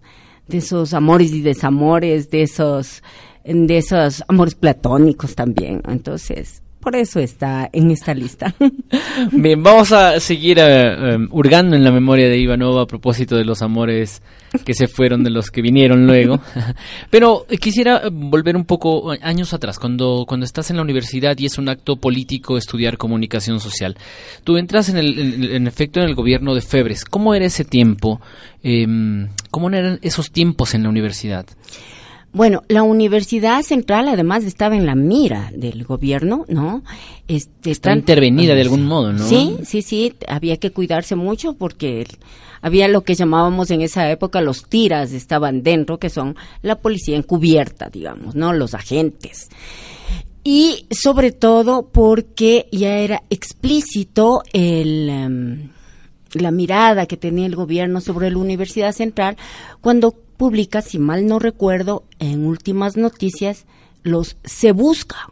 de 0.49 0.59
esos 0.59 0.95
amores 0.95 1.32
y 1.32 1.41
desamores, 1.41 2.30
de 2.30 2.43
esos, 2.43 3.03
de 3.45 3.76
esos 3.76 4.22
amores 4.28 4.55
platónicos 4.55 5.35
también. 5.35 5.82
Entonces, 5.89 6.62
por 6.85 6.95
eso 6.97 7.18
está 7.18 7.70
en 7.72 7.91
esta 7.91 8.12
lista. 8.12 8.55
Bien, 9.32 9.62
vamos 9.62 9.91
a 9.91 10.20
seguir 10.20 10.59
uh, 10.59 11.26
hurgando 11.30 11.74
en 11.74 11.82
la 11.82 11.91
memoria 11.91 12.28
de 12.28 12.37
Ivanova 12.37 12.82
a 12.82 12.87
propósito 12.87 13.37
de 13.37 13.45
los 13.47 13.62
amores 13.62 14.20
que 14.66 14.74
se 14.74 14.87
fueron, 14.87 15.24
de 15.24 15.30
los 15.30 15.51
que 15.51 15.62
vinieron 15.62 16.07
luego. 16.07 16.41
Pero 17.11 17.47
eh, 17.49 17.57
quisiera 17.57 18.03
volver 18.12 18.55
un 18.55 18.66
poco 18.66 19.12
años 19.22 19.55
atrás, 19.55 19.78
cuando, 19.78 20.26
cuando 20.28 20.45
estás 20.45 20.70
en 20.70 20.76
la 20.76 20.82
universidad 20.82 21.39
y 21.39 21.47
es 21.47 21.57
un 21.57 21.70
acto 21.70 21.97
político 21.97 22.59
estudiar 22.59 22.99
comunicación 22.99 23.61
social. 23.61 23.97
Tú 24.45 24.59
entras 24.59 24.91
en, 24.91 24.99
el, 24.99 25.53
en, 25.53 25.66
efecto 25.66 26.01
en 26.01 26.07
el 26.07 26.14
gobierno 26.14 26.55
de 26.55 26.61
Febres. 26.61 27.07
¿Cómo 27.07 27.35
era 27.35 27.47
ese 27.47 27.64
tiempo? 27.64 28.20
Eh, 28.62 28.87
¿Cómo 29.51 29.70
eran 29.70 29.99
esos 30.03 30.30
tiempos 30.30 30.74
en 30.74 30.82
la 30.82 30.91
universidad? 30.91 31.47
Bueno, 32.35 32.64
la 32.66 32.82
Universidad 32.82 33.62
Central 33.62 34.09
además 34.09 34.43
estaba 34.43 34.76
en 34.76 34.87
la 34.87 34.97
mira 34.97 35.53
del 35.55 35.85
gobierno, 35.85 36.45
¿no? 36.49 36.82
Este, 37.28 37.70
Está 37.70 37.91
están, 37.91 37.99
intervenida 37.99 38.57
de 38.57 38.61
algún 38.61 38.87
modo, 38.87 39.12
¿no? 39.12 39.24
Sí, 39.24 39.57
sí, 39.64 39.82
sí, 39.82 40.14
había 40.26 40.57
que 40.57 40.72
cuidarse 40.72 41.14
mucho 41.14 41.55
porque 41.55 42.05
había 42.61 42.89
lo 42.89 43.05
que 43.05 43.14
llamábamos 43.14 43.70
en 43.70 43.82
esa 43.82 44.11
época 44.11 44.41
los 44.41 44.64
tiras, 44.68 45.12
estaban 45.12 45.62
dentro, 45.62 46.01
que 46.01 46.11
son 46.11 46.35
la 46.61 46.74
policía 46.80 47.16
encubierta, 47.16 47.89
digamos, 47.89 48.35
¿no? 48.35 48.53
Los 48.53 48.74
agentes. 48.74 49.49
Y 50.43 50.87
sobre 50.91 51.30
todo 51.30 51.87
porque 51.87 52.66
ya 52.72 52.99
era 52.99 53.22
explícito 53.30 54.43
el... 54.53 55.09
Um, 55.09 55.74
la 56.32 56.51
mirada 56.51 57.07
que 57.07 57.16
tenía 57.16 57.47
el 57.47 57.55
gobierno 57.55 58.01
sobre 58.01 58.28
la 58.28 58.39
Universidad 58.39 58.91
Central 58.91 59.37
cuando 59.80 60.16
publica, 60.37 60.82
si 60.82 60.99
mal 60.99 61.26
no 61.26 61.39
recuerdo, 61.39 62.05
en 62.18 62.47
últimas 62.47 62.97
noticias, 62.97 63.64
los 64.03 64.37
Se 64.45 64.72
Busca. 64.72 65.30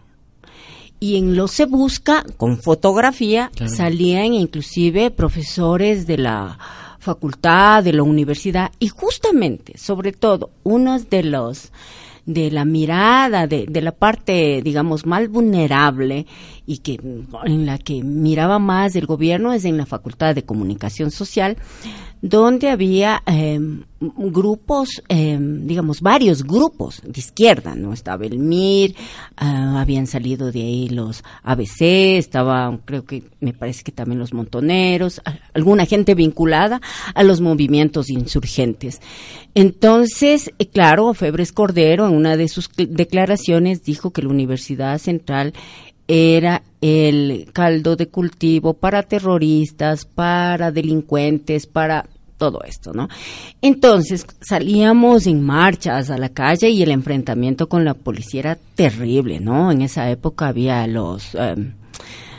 Y 1.01 1.17
en 1.17 1.37
los 1.37 1.51
Se 1.51 1.67
Busca, 1.67 2.25
con 2.37 2.59
fotografía, 2.59 3.51
claro. 3.55 3.73
salían 3.73 4.35
inclusive 4.35 5.11
profesores 5.11 6.07
de 6.07 6.19
la 6.19 6.59
facultad, 6.99 7.83
de 7.83 7.93
la 7.93 8.05
universidad, 8.05 8.71
y 8.79 8.89
justamente, 8.89 9.77
sobre 9.77 10.13
todo, 10.13 10.51
uno 10.63 10.99
de 10.99 11.25
los 11.25 11.73
de 12.25 12.51
la 12.51 12.65
mirada, 12.65 13.47
de, 13.47 13.67
de 13.67 13.81
la 13.81 13.93
parte, 13.93 14.63
digamos, 14.63 15.07
más 15.07 15.29
vulnerable 15.29 16.27
y 16.67 16.79
que 16.79 17.01
en 17.45 17.67
la 17.67 17.79
que 17.79 18.03
miraba 18.03 18.59
más 18.59 18.95
el 18.95 19.07
gobierno 19.07 19.53
es 19.53 19.65
en 19.65 19.77
la 19.77 19.87
Facultad 19.87 20.35
de 20.35 20.45
Comunicación 20.45 21.11
Social, 21.11 21.57
donde 22.23 22.71
había 22.71 23.21
eh, 23.27 23.59
grupos, 24.01 25.03
eh, 25.09 25.37
digamos, 25.41 26.01
varios 26.01 26.45
grupos 26.45 27.03
de 27.05 27.19
izquierda, 27.19 27.75
¿no? 27.75 27.93
Estaba 27.93 28.25
el 28.25 28.39
MIR, 28.39 28.95
ah, 29.37 29.81
habían 29.81 30.07
salido 30.07 30.53
de 30.53 30.61
ahí 30.61 30.89
los 30.89 31.25
ABC, 31.43 32.17
estaba, 32.17 32.79
creo 32.85 33.05
que, 33.05 33.25
me 33.41 33.53
parece 33.53 33.83
que 33.83 33.91
también 33.91 34.21
los 34.21 34.33
montoneros, 34.33 35.21
alguna 35.53 35.85
gente 35.85 36.15
vinculada 36.15 36.81
a 37.13 37.25
los 37.25 37.41
movimientos 37.41 38.09
insurgentes. 38.09 39.01
Entonces, 39.57 40.53
eh, 40.61 40.67
claro, 40.67 41.13
Febres 41.15 41.53
Cordero 41.53 42.07
en 42.07 42.15
una 42.15 42.37
de 42.37 42.47
sus 42.47 42.71
cl- 42.71 42.89
declaraciones 42.89 43.83
dijo 43.83 44.13
que 44.13 44.23
la 44.23 44.29
Universidad 44.29 44.99
Central 44.99 45.55
era 46.07 46.63
el 46.83 47.49
caldo 47.53 47.97
de 47.97 48.09
cultivo 48.09 48.75
para 48.75 49.05
terroristas, 49.05 50.05
para 50.05 50.73
delincuentes, 50.73 51.67
para 51.67 52.07
todo 52.37 52.63
esto, 52.65 52.93
¿no? 52.93 53.09
Entonces 53.63 54.27
salíamos 54.41 55.29
en 55.29 55.43
marchas 55.43 56.11
a 56.11 56.19
la 56.19 56.29
calle 56.29 56.71
y 56.71 56.83
el 56.83 56.91
enfrentamiento 56.91 57.69
con 57.69 57.85
la 57.85 57.95
policía 57.95 58.41
era 58.41 58.59
terrible, 58.75 59.39
¿no? 59.39 59.71
En 59.71 59.81
esa 59.81 60.11
época 60.11 60.49
había 60.49 60.85
los 60.89 61.37
em, 61.37 61.75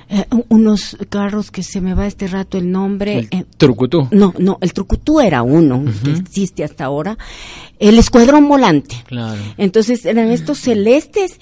eh, 0.10 0.26
unos 0.50 0.98
carros 1.08 1.50
que 1.50 1.64
se 1.64 1.80
me 1.80 1.94
va 1.94 2.06
este 2.06 2.28
rato 2.28 2.58
el 2.58 2.70
nombre. 2.70 3.20
El 3.20 3.28
eh, 3.32 3.46
trucutú. 3.56 4.10
no, 4.12 4.34
no, 4.38 4.58
el 4.60 4.74
trucutú 4.74 5.22
era 5.22 5.42
uno 5.42 5.86
que 6.04 6.12
existe 6.12 6.66
hasta 6.66 6.84
ahora. 6.84 7.18
El 7.80 7.98
escuadrón 7.98 8.50
volante. 8.50 8.98
Claro. 9.08 9.42
Entonces 9.58 10.06
eran 10.06 10.32
estos 10.32 10.60
celestes 10.60 11.40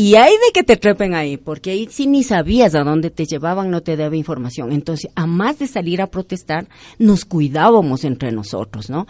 y 0.00 0.14
hay 0.14 0.30
de 0.30 0.52
que 0.54 0.62
te 0.62 0.76
trepen 0.76 1.16
ahí, 1.16 1.38
porque 1.38 1.72
ahí 1.72 1.88
sí 1.90 2.06
ni 2.06 2.22
sabías 2.22 2.76
a 2.76 2.84
dónde 2.84 3.10
te 3.10 3.26
llevaban, 3.26 3.68
no 3.68 3.80
te 3.80 3.96
daba 3.96 4.14
información. 4.14 4.70
Entonces, 4.70 5.10
a 5.16 5.26
más 5.26 5.58
de 5.58 5.66
salir 5.66 6.00
a 6.00 6.06
protestar, 6.06 6.68
nos 7.00 7.24
cuidábamos 7.24 8.04
entre 8.04 8.30
nosotros, 8.30 8.90
¿no? 8.90 9.08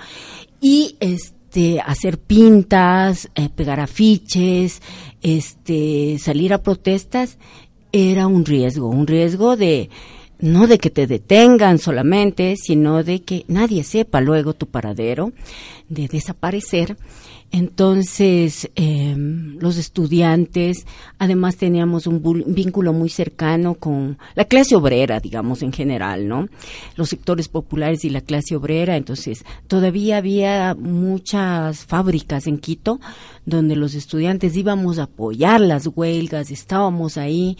Y 0.62 0.96
este 1.00 1.82
hacer 1.84 2.16
pintas, 2.16 3.28
eh, 3.34 3.50
pegar 3.54 3.80
afiches, 3.80 4.80
este 5.20 6.16
salir 6.18 6.54
a 6.54 6.62
protestas 6.62 7.36
era 7.92 8.26
un 8.26 8.46
riesgo, 8.46 8.88
un 8.88 9.06
riesgo 9.06 9.58
de 9.58 9.90
no 10.38 10.66
de 10.66 10.78
que 10.78 10.88
te 10.88 11.06
detengan 11.06 11.76
solamente, 11.78 12.56
sino 12.56 13.04
de 13.04 13.20
que 13.20 13.44
nadie 13.46 13.84
sepa 13.84 14.22
luego 14.22 14.54
tu 14.54 14.64
paradero, 14.64 15.32
de 15.90 16.08
desaparecer. 16.08 16.96
Entonces, 17.50 18.70
eh, 18.76 19.14
los 19.16 19.78
estudiantes, 19.78 20.86
además 21.18 21.56
teníamos 21.56 22.06
un 22.06 22.44
vínculo 22.46 22.92
muy 22.92 23.08
cercano 23.08 23.74
con 23.74 24.18
la 24.34 24.44
clase 24.44 24.76
obrera, 24.76 25.18
digamos, 25.18 25.62
en 25.62 25.72
general, 25.72 26.28
¿no? 26.28 26.48
Los 26.96 27.08
sectores 27.08 27.48
populares 27.48 28.04
y 28.04 28.10
la 28.10 28.20
clase 28.20 28.54
obrera. 28.54 28.96
Entonces, 28.96 29.44
todavía 29.66 30.18
había 30.18 30.74
muchas 30.74 31.86
fábricas 31.86 32.46
en 32.46 32.58
Quito 32.58 33.00
donde 33.46 33.76
los 33.76 33.94
estudiantes 33.94 34.54
íbamos 34.54 34.98
a 34.98 35.04
apoyar 35.04 35.60
las 35.62 35.86
huelgas, 35.86 36.50
estábamos 36.50 37.16
ahí 37.16 37.56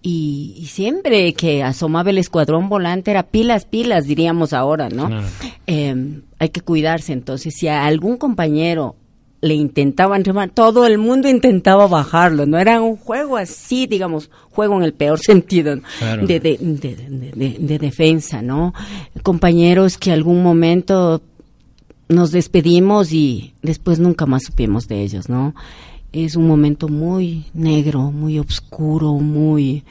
y, 0.00 0.54
y 0.56 0.66
siempre 0.66 1.34
que 1.34 1.62
asomaba 1.62 2.08
el 2.08 2.18
escuadrón 2.18 2.70
volante 2.70 3.10
era 3.10 3.24
pilas, 3.24 3.66
pilas, 3.66 4.06
diríamos 4.06 4.54
ahora, 4.54 4.88
¿no? 4.88 5.08
Claro. 5.08 5.26
Eh, 5.66 6.22
hay 6.38 6.48
que 6.48 6.60
cuidarse. 6.60 7.12
Entonces, 7.12 7.54
si 7.54 7.68
a 7.68 7.84
algún 7.84 8.16
compañero 8.16 8.96
le 9.46 9.54
intentaban 9.54 10.24
remar, 10.24 10.50
todo 10.50 10.86
el 10.86 10.98
mundo 10.98 11.28
intentaba 11.28 11.86
bajarlo, 11.86 12.44
no 12.46 12.58
era 12.58 12.80
un 12.82 12.96
juego 12.96 13.36
así, 13.36 13.86
digamos, 13.86 14.30
juego 14.50 14.76
en 14.76 14.82
el 14.82 14.92
peor 14.92 15.18
sentido 15.22 15.76
¿no? 15.76 15.82
Claro. 15.98 16.26
de, 16.26 16.40
de, 16.40 16.58
de, 16.60 16.96
de- 16.96 17.32
de- 17.32 17.56
de 17.58 17.78
defensa, 17.78 18.42
¿no? 18.42 18.74
Compañeros 19.22 19.96
que 19.98 20.12
algún 20.12 20.42
momento 20.42 21.22
nos 22.08 22.30
despedimos 22.30 23.12
y 23.12 23.54
después 23.62 23.98
nunca 23.98 24.26
más 24.26 24.44
supimos 24.44 24.86
de 24.88 25.02
ellos, 25.02 25.28
¿no? 25.28 25.54
Es 26.12 26.36
un 26.36 26.46
momento 26.46 26.88
muy 26.88 27.46
negro, 27.54 28.12
muy 28.12 28.38
oscuro, 28.38 29.12
muy 29.14 29.84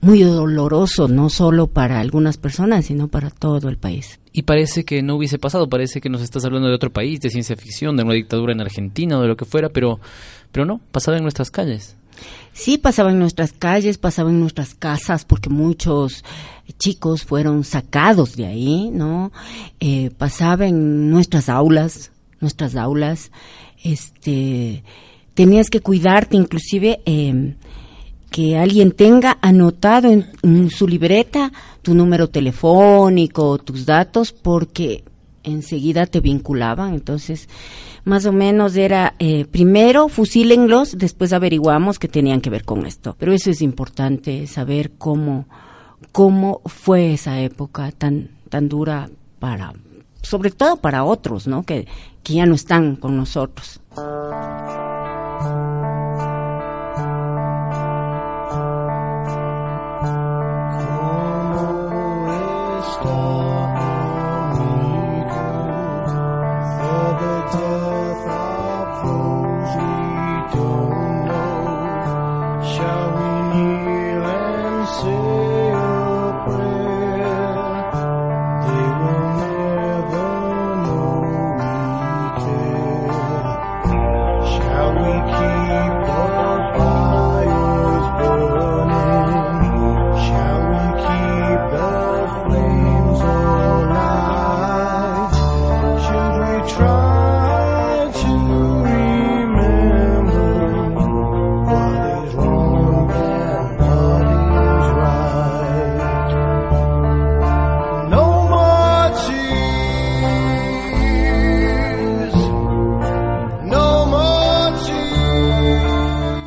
muy 0.00 0.22
doloroso, 0.24 1.06
no 1.06 1.30
solo 1.30 1.68
para 1.68 2.00
algunas 2.00 2.36
personas, 2.36 2.86
sino 2.86 3.06
para 3.06 3.30
todo 3.30 3.68
el 3.68 3.76
país. 3.78 4.18
Y 4.32 4.42
parece 4.42 4.84
que 4.84 5.02
no 5.02 5.16
hubiese 5.16 5.38
pasado, 5.38 5.68
parece 5.68 6.00
que 6.00 6.08
nos 6.08 6.22
estás 6.22 6.44
hablando 6.44 6.68
de 6.68 6.74
otro 6.74 6.92
país, 6.92 7.20
de 7.20 7.30
ciencia 7.30 7.56
ficción, 7.56 7.96
de 7.96 8.02
una 8.02 8.14
dictadura 8.14 8.52
en 8.52 8.60
Argentina 8.60 9.18
o 9.18 9.22
de 9.22 9.28
lo 9.28 9.36
que 9.36 9.44
fuera, 9.44 9.68
pero, 9.68 10.00
pero 10.50 10.64
no, 10.64 10.80
pasaba 10.90 11.18
en 11.18 11.22
nuestras 11.22 11.50
calles. 11.50 11.96
Sí, 12.52 12.78
pasaba 12.78 13.10
en 13.10 13.18
nuestras 13.18 13.52
calles, 13.52 13.98
pasaba 13.98 14.30
en 14.30 14.40
nuestras 14.40 14.74
casas, 14.74 15.24
porque 15.24 15.48
muchos 15.48 16.24
chicos 16.78 17.24
fueron 17.24 17.64
sacados 17.64 18.36
de 18.36 18.46
ahí, 18.46 18.90
¿no? 18.90 19.32
Eh, 19.80 20.10
pasaba 20.16 20.66
en 20.66 21.10
nuestras 21.10 21.48
aulas, 21.48 22.12
nuestras 22.40 22.76
aulas, 22.76 23.30
este, 23.82 24.84
tenías 25.34 25.70
que 25.70 25.80
cuidarte, 25.80 26.36
inclusive, 26.36 27.00
eh, 27.06 27.54
que 28.32 28.56
alguien 28.56 28.90
tenga 28.92 29.38
anotado 29.42 30.10
en, 30.10 30.70
su 30.70 30.88
libreta 30.88 31.52
tu 31.82 31.94
número 31.94 32.28
telefónico, 32.28 33.58
tus 33.58 33.84
datos, 33.86 34.32
porque 34.32 35.04
enseguida 35.42 36.06
te 36.06 36.20
vinculaban. 36.20 36.94
Entonces, 36.94 37.48
más 38.04 38.24
o 38.24 38.32
menos 38.32 38.74
era, 38.74 39.14
eh, 39.18 39.44
primero 39.44 40.08
fusílenlos, 40.08 40.96
después 40.96 41.32
averiguamos 41.32 41.98
que 41.98 42.08
tenían 42.08 42.40
que 42.40 42.50
ver 42.50 42.64
con 42.64 42.86
esto. 42.86 43.14
Pero 43.18 43.32
eso 43.32 43.50
es 43.50 43.60
importante, 43.60 44.46
saber 44.46 44.92
cómo, 44.96 45.46
cómo 46.10 46.62
fue 46.64 47.12
esa 47.12 47.38
época 47.40 47.92
tan, 47.92 48.30
tan 48.48 48.68
dura 48.68 49.10
para, 49.38 49.74
sobre 50.22 50.50
todo 50.50 50.76
para 50.76 51.04
otros, 51.04 51.46
¿no? 51.46 51.64
Que, 51.64 51.86
que 52.22 52.34
ya 52.34 52.46
no 52.46 52.54
están 52.54 52.96
con 52.96 53.16
nosotros. 53.16 53.80
아 63.04 63.51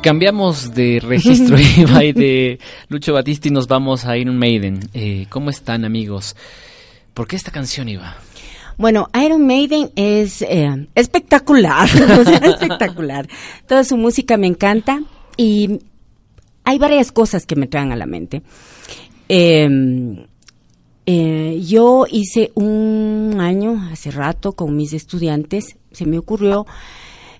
Cambiamos 0.06 0.72
de 0.72 1.00
registro, 1.02 1.58
y 2.00 2.12
de 2.12 2.60
Lucho 2.88 3.12
Batista 3.12 3.48
y 3.48 3.50
nos 3.50 3.66
vamos 3.66 4.04
a 4.04 4.16
Iron 4.16 4.38
Maiden. 4.38 4.78
Eh, 4.94 5.26
¿Cómo 5.30 5.50
están, 5.50 5.84
amigos? 5.84 6.36
¿Por 7.12 7.26
qué 7.26 7.34
esta 7.34 7.50
canción, 7.50 7.88
Iba? 7.88 8.16
Bueno, 8.78 9.08
Iron 9.20 9.44
Maiden 9.48 9.90
es 9.96 10.42
eh, 10.42 10.86
espectacular, 10.94 11.88
espectacular. 12.44 13.26
Toda 13.66 13.82
su 13.82 13.96
música 13.96 14.36
me 14.36 14.46
encanta 14.46 15.02
y 15.36 15.80
hay 16.62 16.78
varias 16.78 17.10
cosas 17.10 17.44
que 17.44 17.56
me 17.56 17.66
traen 17.66 17.90
a 17.90 17.96
la 17.96 18.06
mente. 18.06 18.42
Eh, 19.28 19.68
eh, 21.04 21.62
yo 21.66 22.06
hice 22.08 22.52
un 22.54 23.38
año, 23.40 23.88
hace 23.90 24.12
rato, 24.12 24.52
con 24.52 24.76
mis 24.76 24.92
estudiantes, 24.92 25.78
se 25.90 26.06
me 26.06 26.16
ocurrió 26.16 26.64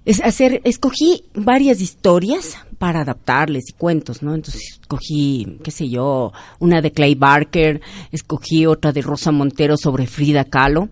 es 0.06 0.22
hacer, 0.22 0.62
escogí 0.64 1.24
varias 1.34 1.80
historias 1.80 2.56
para 2.78 3.00
adaptarles 3.00 3.64
y 3.68 3.72
cuentos, 3.72 4.22
¿no? 4.22 4.34
Entonces 4.34 4.78
escogí, 4.80 5.58
qué 5.64 5.72
sé 5.72 5.88
yo, 5.88 6.32
una 6.60 6.80
de 6.80 6.92
Clay 6.92 7.16
Barker, 7.16 7.80
escogí 8.12 8.66
otra 8.66 8.92
de 8.92 9.02
Rosa 9.02 9.32
Montero 9.32 9.76
sobre 9.76 10.06
Frida 10.06 10.44
Kahlo 10.44 10.88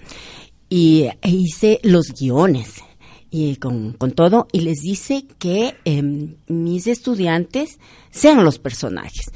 y 0.68 1.04
e 1.22 1.30
hice 1.30 1.78
los 1.84 2.12
guiones. 2.12 2.82
y 3.30 3.56
con, 3.56 3.94
con 3.94 4.12
todo 4.12 4.46
y 4.52 4.60
les 4.60 4.78
dice 4.78 5.26
que 5.38 5.74
em, 5.84 6.36
mis 6.46 6.86
estudiantes 6.86 7.78
sean 8.10 8.44
los 8.44 8.58
personajes. 8.58 9.32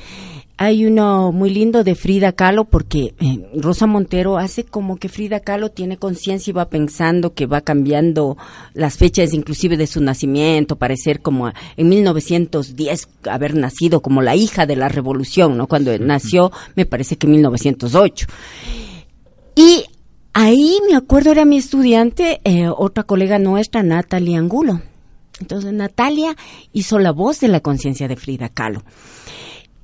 Hay 0.61 0.85
uno 0.87 1.31
muy 1.31 1.51
lindo 1.51 1.85
de 1.85 1.95
Frida 1.95 2.33
Kahlo 2.33 2.65
porque 2.65 3.15
eh, 3.21 3.49
Rosa 3.55 3.87
Montero 3.87 4.39
hace 4.39 4.65
como 4.65 4.97
que 4.97 5.09
Frida 5.09 5.39
Kahlo 5.39 5.71
tiene 5.71 5.99
conciencia 5.99 6.51
y 6.51 6.55
va 6.55 6.69
pensando 6.69 7.33
que 7.33 7.47
va 7.47 7.61
cambiando 7.61 8.37
las 8.75 8.97
fechas 8.97 9.33
inclusive 9.35 9.77
de 9.77 9.87
su 9.87 10.01
nacimiento, 10.01 10.75
parecer 10.75 11.21
como 11.21 11.53
en 11.77 11.89
1910 11.89 13.09
haber 13.31 13.55
nacido 13.55 14.03
como 14.03 14.21
la 14.21 14.35
hija 14.35 14.67
de 14.67 14.75
la 14.75 14.89
revolución, 14.89 15.57
¿no? 15.57 15.69
Cuando 15.69 15.97
nació 15.97 16.51
me 16.75 16.87
parece 16.87 17.15
que 17.15 17.29
en 17.29 17.35
1908. 17.35 18.27
Y 19.55 19.85
ahí 20.33 20.81
me 20.91 20.97
acuerdo 20.97 21.31
era 21.31 21.45
mi 21.45 21.59
estudiante, 21.59 22.41
eh, 22.43 22.69
otra 22.69 23.05
colega 23.05 23.39
nuestra, 23.39 23.85
Natalia 23.85 24.41
Angulo. 24.41 24.83
Entonces 25.41 25.73
Natalia 25.73 26.37
hizo 26.73 26.99
la 26.99 27.13
voz 27.13 27.39
de 27.39 27.47
la 27.47 27.61
conciencia 27.61 28.09
de 28.09 28.17
Frida 28.17 28.49
Kahlo. 28.49 28.83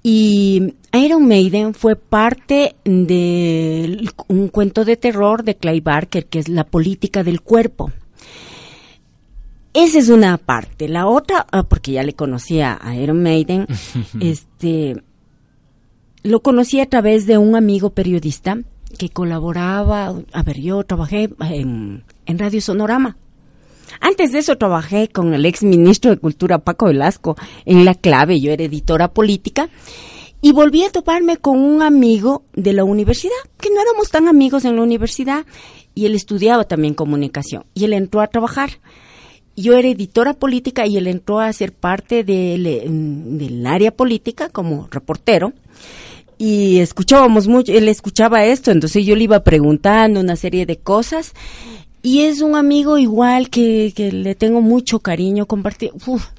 Y 0.07 0.75
Iron 0.93 1.27
Maiden 1.27 1.73
fue 1.73 1.97
parte 1.97 2.77
de 2.85 4.07
un 4.29 4.49
cuento 4.49 4.85
de 4.85 4.99
terror 4.99 5.45
de 5.45 5.57
Clay 5.57 5.81
Barker, 5.81 6.27
que 6.27 6.39
es 6.39 6.51
la 6.51 6.65
política 6.65 7.25
del 7.25 7.41
cuerpo. 7.41 7.91
Esa 9.73 9.99
es 9.99 10.11
una 10.11 10.37
parte. 10.37 10.89
La 10.89 11.07
otra, 11.07 11.47
ah, 11.51 11.63
porque 11.63 11.93
ya 11.93 12.03
le 12.03 12.13
conocía 12.13 12.79
a 12.83 12.95
Iron 12.97 13.23
Maiden, 13.23 13.67
este, 14.21 15.03
lo 16.23 16.43
conocí 16.43 16.81
a 16.81 16.89
través 16.91 17.27
de 17.27 17.39
un 17.39 17.57
amigo 17.57 17.95
periodista 17.95 18.59
que 18.99 19.09
colaboraba, 19.09 20.15
a 20.35 20.43
ver, 20.43 20.61
yo 20.61 20.85
trabajé 20.85 21.31
en, 21.41 22.05
en 22.27 22.39
Radio 22.39 22.61
Sonorama. 22.61 23.17
Antes 24.01 24.33
de 24.33 24.39
eso 24.39 24.57
trabajé 24.57 25.09
con 25.09 25.35
el 25.35 25.47
ex 25.47 25.63
ministro 25.63 26.11
de 26.11 26.19
Cultura 26.19 26.59
Paco 26.59 26.87
Velasco 26.87 27.37
en 27.65 27.85
La 27.85 27.95
Clave, 27.95 28.41
yo 28.41 28.53
era 28.53 28.65
editora 28.65 29.09
política, 29.09 29.69
y 30.41 30.53
volví 30.53 30.85
a 30.85 30.93
toparme 30.93 31.39
con 31.39 31.59
un 31.59 31.83
amigo 31.83 32.45
de 32.53 32.75
la 32.75 32.85
universidad, 32.85 33.33
que 33.59 33.71
no 33.71 33.81
éramos 33.81 34.11
tan 34.11 34.29
amigos 34.29 34.65
en 34.65 34.77
la 34.77 34.83
universidad, 34.83 35.47
y 35.95 36.07
él 36.07 36.15
estudiaba 36.15 36.65
también 36.65 36.95
comunicación, 36.95 37.65
y 37.75 37.85
él 37.85 37.93
entró 37.93 38.21
a 38.21 38.27
trabajar. 38.27 38.71
Yo 39.57 39.75
era 39.75 39.89
editora 39.89 40.35
política 40.35 40.85
y 40.87 40.97
él 40.97 41.07
entró 41.07 41.39
a 41.39 41.53
ser 41.53 41.73
parte 41.73 42.25
del, 42.25 43.65
área 43.67 43.93
política 43.93 44.49
como 44.49 44.89
reportero 44.91 45.53
y 46.39 46.81
escuchábamos 46.81 47.47
mucho, 47.47 47.73
él 47.73 47.89
escuchaba 47.89 48.45
esto, 48.45 48.73
entonces 48.73 49.07
yo 49.07 49.15
le 49.15 49.25
iba 49.25 49.45
preguntando 49.45 50.19
una 50.19 50.35
serie 50.35 50.67
de 50.67 50.79
cosas 50.79 51.35
y 52.05 52.21
es 52.21 52.43
un 52.43 52.55
amigo 52.55 52.99
igual 52.99 53.49
que, 53.49 53.95
que 53.97 54.13
le 54.13 54.35
tengo 54.35 54.61
mucho 54.61 54.99
cariño, 55.01 55.47
compartir 55.47 55.91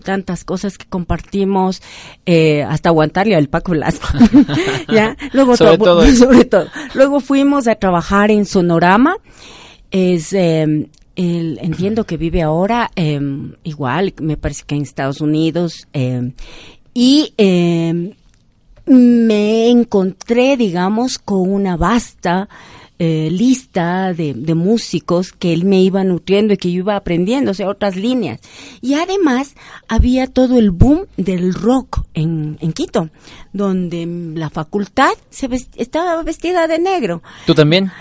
tantas 0.04 0.44
cosas 0.44 0.78
que 0.78 0.86
compartimos, 0.86 1.82
eh, 2.28 2.62
hasta 2.62 2.90
aguantarle 2.90 3.36
al 3.36 3.50
Paco 3.50 3.72
Velasco. 3.72 4.08
¿Ya? 4.94 5.18
Luego 5.34 5.58
Sobre 5.58 5.80
todo 5.80 6.04
eso. 6.04 6.26
sobre 6.26 6.46
todo. 6.46 6.68
Luego 6.94 7.20
fuimos 7.20 7.68
a 7.68 7.74
trabajar 7.76 8.30
en 8.30 8.46
Sonorama, 8.46 9.18
es, 9.90 10.34
eh, 10.34 10.88
el- 11.16 11.60
entiendo 11.60 12.04
que 12.06 12.18
vive 12.18 12.44
ahora, 12.44 12.92
eh, 12.96 13.20
igual, 13.64 14.14
me 14.22 14.38
parece 14.38 14.66
que 14.68 14.76
en 14.76 14.84
Estados 14.84 15.20
Unidos, 15.20 15.88
eh, 15.94 16.32
y 16.94 17.34
eh, 17.40 18.14
me 18.86 19.70
encontré, 19.72 20.58
digamos, 20.58 21.18
con 21.18 21.50
una 21.52 21.76
vasta 21.76 22.50
eh, 23.00 23.30
lista 23.32 24.14
de, 24.14 24.34
de 24.34 24.56
músicos 24.56 25.32
que 25.34 25.52
él 25.54 25.66
me 25.66 25.82
iba 25.82 26.04
nutriendo 26.04 26.54
y 26.54 26.58
que 26.58 26.72
yo 26.72 26.80
iba 26.80 26.96
aprendiendo, 26.96 27.52
o 27.52 27.54
sea, 27.54 27.68
otras 27.70 27.96
líneas. 27.96 28.40
Y 28.82 28.94
además 28.94 29.56
había 29.88 30.28
todo 30.28 30.58
el 30.58 30.72
boom 30.72 31.06
del 31.18 31.54
rock 31.54 32.02
en, 32.14 32.58
en 32.62 32.74
Quito, 32.74 33.10
donde 33.54 34.06
la 34.36 34.50
facultad 34.50 35.12
se 35.30 35.50
vest- 35.50 35.74
estaba 35.76 36.22
vestida 36.24 36.68
de 36.68 36.80
negro. 36.80 37.22
¿Tú 37.46 37.54
también? 37.54 37.92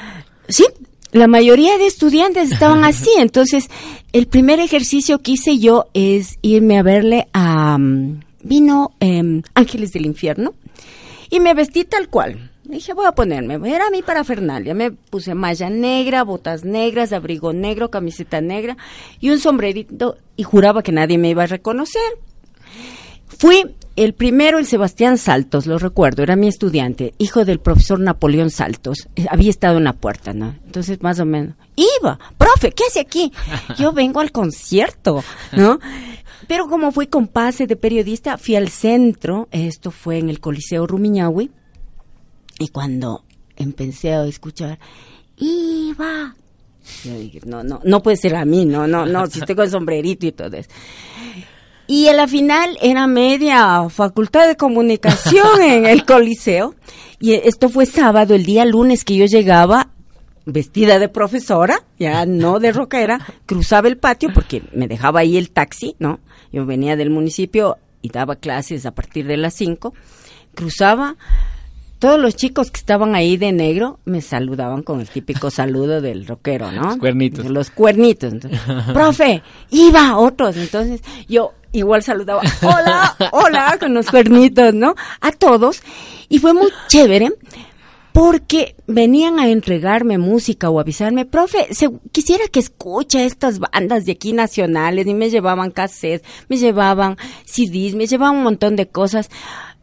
Sí, 0.49 0.65
la 1.13 1.27
mayoría 1.27 1.77
de 1.79 1.87
estudiantes 1.87 2.53
estaban 2.53 2.85
así. 2.85 3.11
Entonces, 3.19 3.69
el 4.13 4.27
primer 4.27 4.61
ejercicio 4.61 5.21
que 5.21 5.33
hice 5.33 5.59
yo 5.59 5.87
es 5.95 6.39
irme 6.43 6.79
a 6.79 6.83
verle 6.83 7.27
a... 7.33 7.79
mm, 7.79 8.21
vino 8.43 8.93
em, 9.01 9.43
Ángeles 9.55 9.93
del 9.93 10.05
Infierno 10.07 10.53
y 11.31 11.41
me 11.41 11.55
vestí 11.55 11.85
tal 11.85 12.09
cual. 12.11 12.51
Dije, 12.75 12.93
voy 12.93 13.07
a 13.07 13.13
ponerme, 13.13 13.55
era 13.73 13.89
mi 13.91 14.03
parafernalia. 14.03 14.75
Me 14.75 14.91
puse 14.91 15.33
malla 15.37 15.71
negra, 15.71 16.25
botas 16.25 16.65
negras, 16.65 17.13
abrigo 17.13 17.53
negro, 17.53 17.89
camiseta 17.89 18.41
negra 18.41 18.77
y 19.21 19.31
un 19.31 19.39
sombrerito 19.39 20.17
y 20.35 20.43
juraba 20.43 20.83
que 20.83 20.91
nadie 20.91 21.17
me 21.17 21.31
iba 21.31 21.45
a 21.45 21.47
reconocer. 21.47 22.03
Fui 23.29 23.77
el 23.95 24.13
primero, 24.15 24.59
el 24.59 24.67
Sebastián 24.67 25.19
Saltos, 25.19 25.67
lo 25.69 25.79
recuerdo, 25.79 26.25
era 26.25 26.35
mi 26.35 26.49
estudiante, 26.49 27.15
hijo 27.19 27.45
del 27.45 27.61
profesor 27.61 28.01
Napoleón 28.01 28.51
Saltos. 28.51 29.09
Eh, 29.15 29.27
Había 29.31 29.51
estado 29.51 29.79
en 29.79 29.85
la 29.85 29.93
puerta, 29.93 30.35
¿no? 30.35 30.57
Entonces, 30.67 31.01
más 31.01 31.21
o 31.21 31.25
menos, 31.25 31.55
iba, 31.77 32.19
profe, 32.37 32.73
¿qué 32.73 32.83
hace 32.89 32.99
aquí? 32.99 33.33
Yo 33.79 33.93
vengo 33.93 34.19
al 34.19 34.33
concierto, 34.33 35.23
¿no? 35.53 35.79
Pero 36.49 36.67
como 36.67 36.91
fui 36.91 37.07
con 37.07 37.29
pase 37.29 37.69
de 37.69 37.77
periodista, 37.77 38.37
fui 38.37 38.57
al 38.57 38.69
centro, 38.69 39.47
esto 39.53 39.93
fue 39.93 40.19
en 40.19 40.29
el 40.29 40.41
Coliseo 40.41 40.89
Rumiñahui, 40.89 41.53
y 42.59 42.69
cuando 42.69 43.25
empecé 43.57 44.15
a 44.15 44.25
escuchar, 44.25 44.79
iba, 45.37 46.35
yo 47.05 47.19
dije, 47.19 47.41
no, 47.45 47.63
no, 47.63 47.81
no 47.85 48.03
puede 48.03 48.17
ser 48.17 48.37
a 48.37 48.45
mí, 48.45 48.65
no, 48.65 48.87
no, 48.87 49.07
no, 49.07 49.27
si 49.27 49.41
estoy 49.41 49.55
con 49.55 49.71
sombrerito 49.71 50.27
y 50.27 50.33
todo 50.33 50.57
eso. 50.57 50.71
Y 51.87 52.09
a 52.09 52.15
la 52.15 52.27
final 52.27 52.79
era 52.81 53.07
media 53.07 53.89
facultad 53.91 54.49
de 54.49 54.57
comunicación 54.57 55.61
en 55.61 55.85
el 55.85 56.05
Coliseo. 56.07 56.75
Y 57.21 57.35
esto 57.35 57.69
fue 57.69 57.85
sábado, 57.87 58.35
el 58.35 58.45
día 58.45 58.65
lunes 58.65 59.05
que 59.05 59.17
yo 59.17 59.27
llegaba 59.27 59.91
vestida 60.47 60.99
de 60.99 61.09
profesora, 61.09 61.83
ya 61.99 62.27
no 62.27 62.59
de 62.59 62.73
rockera, 62.73 63.21
cruzaba 63.47 63.89
el 63.89 63.97
patio 63.97 64.31
porque 64.35 64.63
me 64.73 64.89
dejaba 64.89 65.21
ahí 65.21 65.37
el 65.37 65.51
taxi, 65.51 65.97
¿no? 65.99 66.21
Yo 66.53 66.67
venía 66.67 66.97
del 66.97 67.11
municipio 67.11 67.79
y 68.03 68.11
daba 68.11 68.37
clases 68.37 68.85
a 68.87 68.95
partir 68.95 69.27
de 69.27 69.37
las 69.37 69.55
5. 69.55 69.95
Cruzaba, 70.55 71.17
todos 71.99 72.19
los 72.21 72.37
chicos 72.37 72.71
que 72.71 72.79
estaban 72.79 73.15
ahí 73.15 73.37
de 73.37 73.53
negro 73.53 73.99
me 74.05 74.21
saludaban 74.21 74.83
con 74.83 75.01
el 75.01 75.09
típico 75.09 75.51
saludo 75.51 76.01
del 76.01 76.27
rockero, 76.27 76.71
¿no? 76.73 76.83
Los 76.83 76.97
cuernitos. 76.99 77.47
Los 77.47 77.71
cuernitos. 77.71 78.33
Entonces, 78.33 78.61
Profe, 78.93 79.43
iba 79.71 80.17
otros. 80.19 80.57
Entonces 80.57 81.01
yo 81.29 81.53
igual 81.73 82.03
saludaba, 82.03 82.43
hola, 82.63 83.17
hola, 83.33 83.77
con 83.81 83.95
los 83.95 84.11
cuernitos, 84.11 84.75
¿no? 84.75 84.95
A 85.21 85.33
todos. 85.33 85.83
Y 86.29 86.39
fue 86.39 86.53
muy 86.55 86.71
chévere 86.89 87.33
porque 88.13 88.77
venían 88.87 89.41
a 89.41 89.49
entregarme 89.49 90.19
música 90.19 90.71
o 90.71 90.79
avisarme, 90.79 91.25
profe, 91.27 91.75
se- 91.75 91.91
quisiera 92.13 92.45
que 92.47 92.61
escuche 92.61 93.25
estas 93.25 93.59
bandas 93.59 94.05
de 94.05 94.13
aquí 94.13 94.33
nacionales 94.33 95.07
y 95.09 95.15
me 95.15 95.31
llevaban 95.31 95.73
cassettes, 95.73 96.25
me 96.49 96.57
llevaban 96.57 97.17
CDs, 97.45 97.95
me 97.97 98.07
llevaban 98.07 98.37
un 98.37 98.45
montón 98.45 98.77
de 98.77 98.87
cosas. 98.87 99.31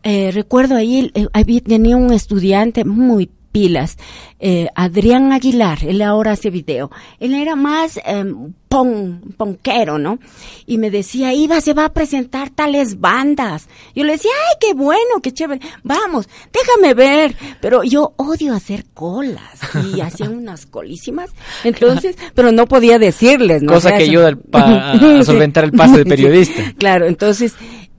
Eh, 0.03 0.31
recuerdo 0.33 0.75
ahí, 0.75 1.11
eh, 1.13 1.61
tenía 1.61 1.95
un 1.97 2.11
estudiante 2.13 2.85
muy 2.85 3.29
pilas, 3.51 3.97
eh, 4.39 4.69
Adrián 4.75 5.33
Aguilar, 5.33 5.79
él 5.83 6.01
ahora 6.01 6.31
hace 6.31 6.49
video, 6.49 6.89
él 7.19 7.33
era 7.33 7.57
más 7.57 7.97
eh, 7.97 8.23
pon, 8.69 9.21
ponquero, 9.35 9.97
¿no? 9.97 10.19
Y 10.65 10.77
me 10.77 10.89
decía, 10.89 11.33
Iba, 11.33 11.59
se 11.59 11.73
va 11.73 11.83
a 11.83 11.91
presentar 11.93 12.49
tales 12.49 13.01
bandas. 13.01 13.67
Yo 13.93 14.05
le 14.05 14.13
decía, 14.13 14.31
ay, 14.49 14.55
qué 14.61 14.73
bueno, 14.73 15.19
qué 15.21 15.33
chévere, 15.33 15.59
vamos, 15.83 16.29
déjame 16.53 16.93
ver, 16.93 17.35
pero 17.59 17.83
yo 17.83 18.13
odio 18.15 18.53
hacer 18.53 18.85
colas, 18.93 19.59
y 19.93 19.99
hacían 20.01 20.33
unas 20.33 20.65
colísimas, 20.65 21.29
entonces, 21.65 22.15
pero 22.33 22.53
no 22.53 22.67
podía 22.67 22.99
decirles, 22.99 23.61
¿no? 23.61 23.73
Cosa 23.73 23.89
O 23.89 23.89
sea, 23.89 23.97
que 23.97 24.05
eso- 24.05 24.11
ayuda 24.11 24.37
a 24.53 25.23
solventar 25.25 25.65
el 25.65 25.73
pase 25.73 25.97
de 25.97 26.03
Sí, 26.03 26.09
periodista. 26.09 26.73
Claro, 26.77 27.05
entonces 27.05 27.53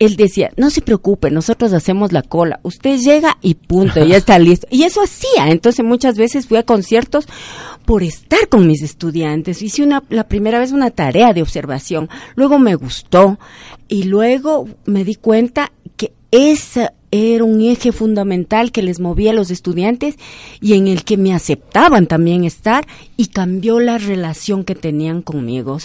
él 0.05 0.17
decía, 0.17 0.51
no 0.57 0.71
se 0.71 0.83
preocupe, 0.83 1.31
nosotros 1.31 1.73
hacemos 1.73 2.13
la 2.13 2.23
cola, 2.23 2.61
usted 2.63 2.99
llega 2.99 3.39
y 3.41 3.55
punto, 3.55 4.05
ya 4.05 4.17
está 4.17 4.39
listo. 4.41 4.67
Y 4.71 4.85
eso 4.85 5.03
hacía, 5.03 5.49
entonces 5.49 5.85
muchas 5.85 6.17
veces 6.17 6.47
fui 6.47 6.59
a 6.59 6.65
conciertos 6.65 7.27
por 7.85 8.03
estar 8.03 8.49
con 8.49 8.67
mis 8.67 8.83
estudiantes. 8.83 9.63
Hice 9.63 9.83
una, 9.83 10.03
la 10.09 10.29
primera 10.29 10.59
vez 10.59 10.73
una 10.73 10.91
tarea 10.91 11.33
de 11.33 11.43
observación, 11.43 12.09
luego 12.35 12.59
me 12.59 12.75
gustó 12.75 13.39
y 13.89 14.05
luego 14.05 14.69
me 14.85 15.05
di 15.05 15.15
cuenta 15.15 15.73
que 15.97 16.13
esa 16.31 16.95
era 17.15 17.45
un 17.45 17.61
eje 17.61 17.93
fundamental 17.93 18.73
que 18.73 18.83
les 18.83 18.99
movía 18.99 19.31
a 19.31 19.35
los 19.35 19.51
estudiantes 19.51 20.17
y 20.63 20.73
en 20.73 20.89
el 20.89 21.05
que 21.05 21.19
me 21.19 21.35
aceptaban 21.35 22.07
también 22.07 22.45
estar 22.45 22.87
y 23.19 23.27
cambió 23.27 23.81
la 23.81 23.99
relación 23.99 24.65
que 24.65 24.75
tenían 24.75 25.21
conmigo 25.21 25.77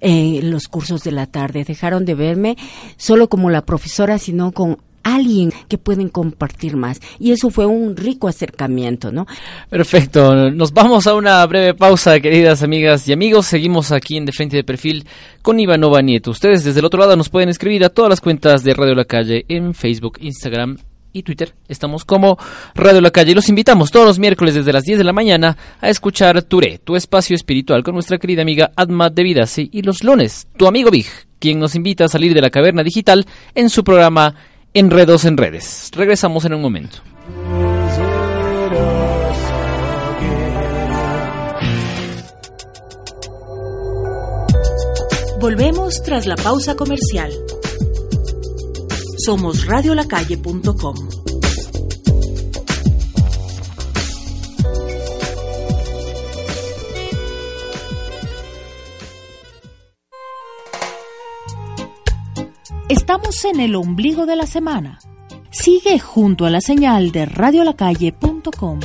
en 0.00 0.50
los 0.50 0.68
cursos 0.68 1.02
de 1.02 1.10
la 1.10 1.26
tarde. 1.26 1.64
Dejaron 1.64 2.04
de 2.04 2.14
verme 2.14 2.56
solo 2.96 3.28
como 3.28 3.50
la 3.50 3.66
profesora, 3.66 4.18
sino 4.18 4.52
con 4.52 4.78
alguien 5.06 5.52
que 5.68 5.78
pueden 5.78 6.08
compartir 6.08 6.76
más. 6.76 7.00
Y 7.18 7.32
eso 7.32 7.50
fue 7.50 7.66
un 7.66 7.96
rico 7.96 8.28
acercamiento, 8.28 9.12
¿no? 9.12 9.26
Perfecto. 9.70 10.50
Nos 10.50 10.72
vamos 10.72 11.06
a 11.06 11.14
una 11.14 11.44
breve 11.46 11.74
pausa, 11.74 12.18
queridas 12.18 12.62
amigas 12.62 13.06
y 13.08 13.12
amigos. 13.12 13.46
Seguimos 13.46 13.92
aquí 13.92 14.16
en 14.16 14.26
De 14.26 14.32
Frente 14.32 14.56
de 14.56 14.64
Perfil 14.64 15.06
con 15.42 15.60
Ivanova 15.60 16.02
Nieto. 16.02 16.32
Ustedes 16.32 16.64
desde 16.64 16.80
el 16.80 16.86
otro 16.86 16.98
lado 16.98 17.16
nos 17.16 17.28
pueden 17.28 17.48
escribir 17.48 17.84
a 17.84 17.90
todas 17.90 18.10
las 18.10 18.20
cuentas 18.20 18.64
de 18.64 18.74
Radio 18.74 18.94
La 18.94 19.04
Calle 19.04 19.44
en 19.48 19.74
Facebook, 19.74 20.18
Instagram 20.20 20.76
y 21.12 21.22
Twitter. 21.22 21.54
Estamos 21.68 22.04
como 22.04 22.36
Radio 22.74 23.00
La 23.00 23.10
Calle 23.10 23.34
los 23.34 23.48
invitamos 23.48 23.90
todos 23.90 24.06
los 24.06 24.18
miércoles 24.18 24.54
desde 24.54 24.72
las 24.72 24.82
10 24.82 24.98
de 24.98 25.04
la 25.04 25.12
mañana 25.12 25.56
a 25.80 25.88
escuchar 25.88 26.42
Touré, 26.42 26.78
tu 26.78 26.96
espacio 26.96 27.34
espiritual 27.34 27.82
con 27.82 27.94
nuestra 27.94 28.18
querida 28.18 28.42
amiga 28.42 28.72
Adma 28.76 29.08
de 29.08 29.22
Vidasi 29.22 29.70
y 29.72 29.82
los 29.82 30.04
lunes, 30.04 30.48
tu 30.56 30.66
amigo 30.66 30.90
Big, 30.90 31.06
quien 31.38 31.58
nos 31.58 31.74
invita 31.74 32.04
a 32.04 32.08
salir 32.08 32.34
de 32.34 32.42
la 32.42 32.50
caverna 32.50 32.82
digital 32.82 33.24
en 33.54 33.70
su 33.70 33.82
programa 33.82 34.34
Enredos 34.78 35.24
en 35.24 35.38
Redes. 35.38 35.90
Regresamos 35.94 36.44
en 36.44 36.52
un 36.52 36.60
momento. 36.60 36.98
Volvemos 45.40 46.02
tras 46.02 46.26
la 46.26 46.36
pausa 46.36 46.76
comercial. 46.76 47.32
Somos 49.24 49.64
radiolacalle.com. 49.64 51.25
Estamos 62.88 63.44
en 63.44 63.58
el 63.58 63.74
ombligo 63.74 64.26
de 64.26 64.36
la 64.36 64.46
semana. 64.46 65.00
Sigue 65.50 65.98
junto 65.98 66.46
a 66.46 66.50
la 66.50 66.60
señal 66.60 67.10
de 67.10 67.26
radiolacalle.com. 67.26 68.78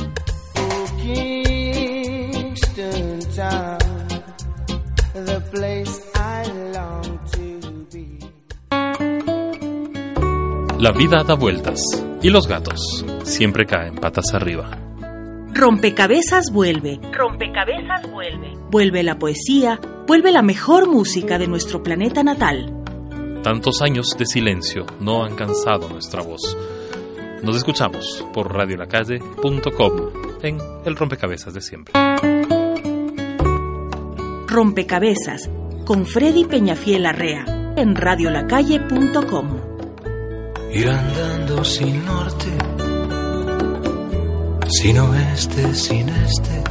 La 10.80 10.90
vida 10.90 11.22
da 11.22 11.34
vueltas 11.34 11.80
y 12.22 12.30
los 12.30 12.48
gatos 12.48 13.04
siempre 13.22 13.66
caen 13.66 13.94
patas 13.94 14.34
arriba. 14.34 14.68
Rompecabezas 15.54 16.50
vuelve. 16.52 16.98
Rompecabezas 17.12 18.10
vuelve. 18.10 18.56
Vuelve 18.68 19.04
la 19.04 19.20
poesía, 19.20 19.78
vuelve 20.08 20.32
la 20.32 20.42
mejor 20.42 20.88
música 20.88 21.38
de 21.38 21.46
nuestro 21.46 21.84
planeta 21.84 22.24
natal. 22.24 22.81
Tantos 23.42 23.82
años 23.82 24.16
de 24.16 24.24
silencio 24.24 24.86
no 25.00 25.24
han 25.24 25.34
cansado 25.34 25.88
nuestra 25.88 26.22
voz. 26.22 26.56
Nos 27.42 27.56
escuchamos 27.56 28.24
por 28.32 28.54
radiolacalle.com 28.54 29.92
en 30.42 30.58
el 30.84 30.94
rompecabezas 30.94 31.52
de 31.52 31.60
siempre. 31.60 31.92
Rompecabezas 34.46 35.50
con 35.84 36.06
Freddy 36.06 36.44
Peñafiel 36.44 37.04
Arrea 37.04 37.74
en 37.76 37.96
radiolacalle.com. 37.96 39.60
Ir 40.72 40.88
andando 40.88 41.64
sin 41.64 42.04
norte, 42.06 42.46
sin 44.68 44.98
oeste, 44.98 45.74
sin 45.74 46.08
este. 46.08 46.62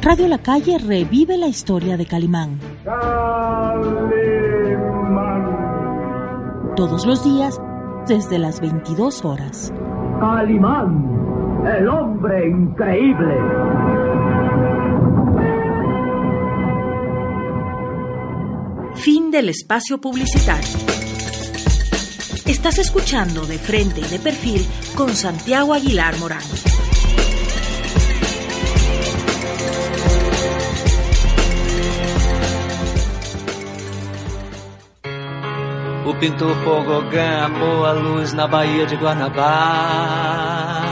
Radio 0.00 0.28
La 0.28 0.38
Calle 0.38 0.78
revive 0.78 1.36
la 1.36 1.48
historia 1.48 1.96
de 1.96 2.06
Calimán. 2.06 2.69
Todos 6.76 7.04
los 7.04 7.22
días 7.22 7.60
desde 8.08 8.38
las 8.38 8.60
22 8.62 9.22
horas. 9.26 9.70
Calimán, 10.18 11.66
el 11.66 11.86
hombre 11.88 12.48
increíble. 12.48 13.36
Fin 18.94 19.30
del 19.30 19.50
espacio 19.50 20.00
publicitario. 20.00 20.78
Estás 22.46 22.78
escuchando 22.78 23.44
de 23.44 23.58
frente 23.58 24.00
y 24.00 24.04
de 24.04 24.18
perfil 24.18 24.66
con 24.96 25.10
Santiago 25.10 25.74
Aguilar 25.74 26.16
Morán. 26.18 26.40
O 36.10 36.14
pintor 36.14 36.56
Gauguin 36.64 37.20
amou 37.44 37.86
a 37.86 37.92
luz 37.92 38.32
na 38.32 38.48
Baía 38.48 38.84
de 38.84 38.96
Guanabara. 38.96 40.82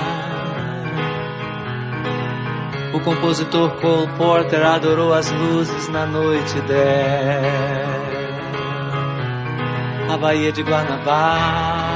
O 2.94 3.00
compositor 3.00 3.70
Cole 3.80 4.06
Porter 4.16 4.64
adorou 4.64 5.12
as 5.12 5.28
luzes 5.32 5.88
na 5.88 6.06
noite 6.06 6.60
dela. 6.60 7.98
A 10.08 10.16
Baía 10.16 10.52
de 10.52 10.62
Guanabara. 10.62 11.88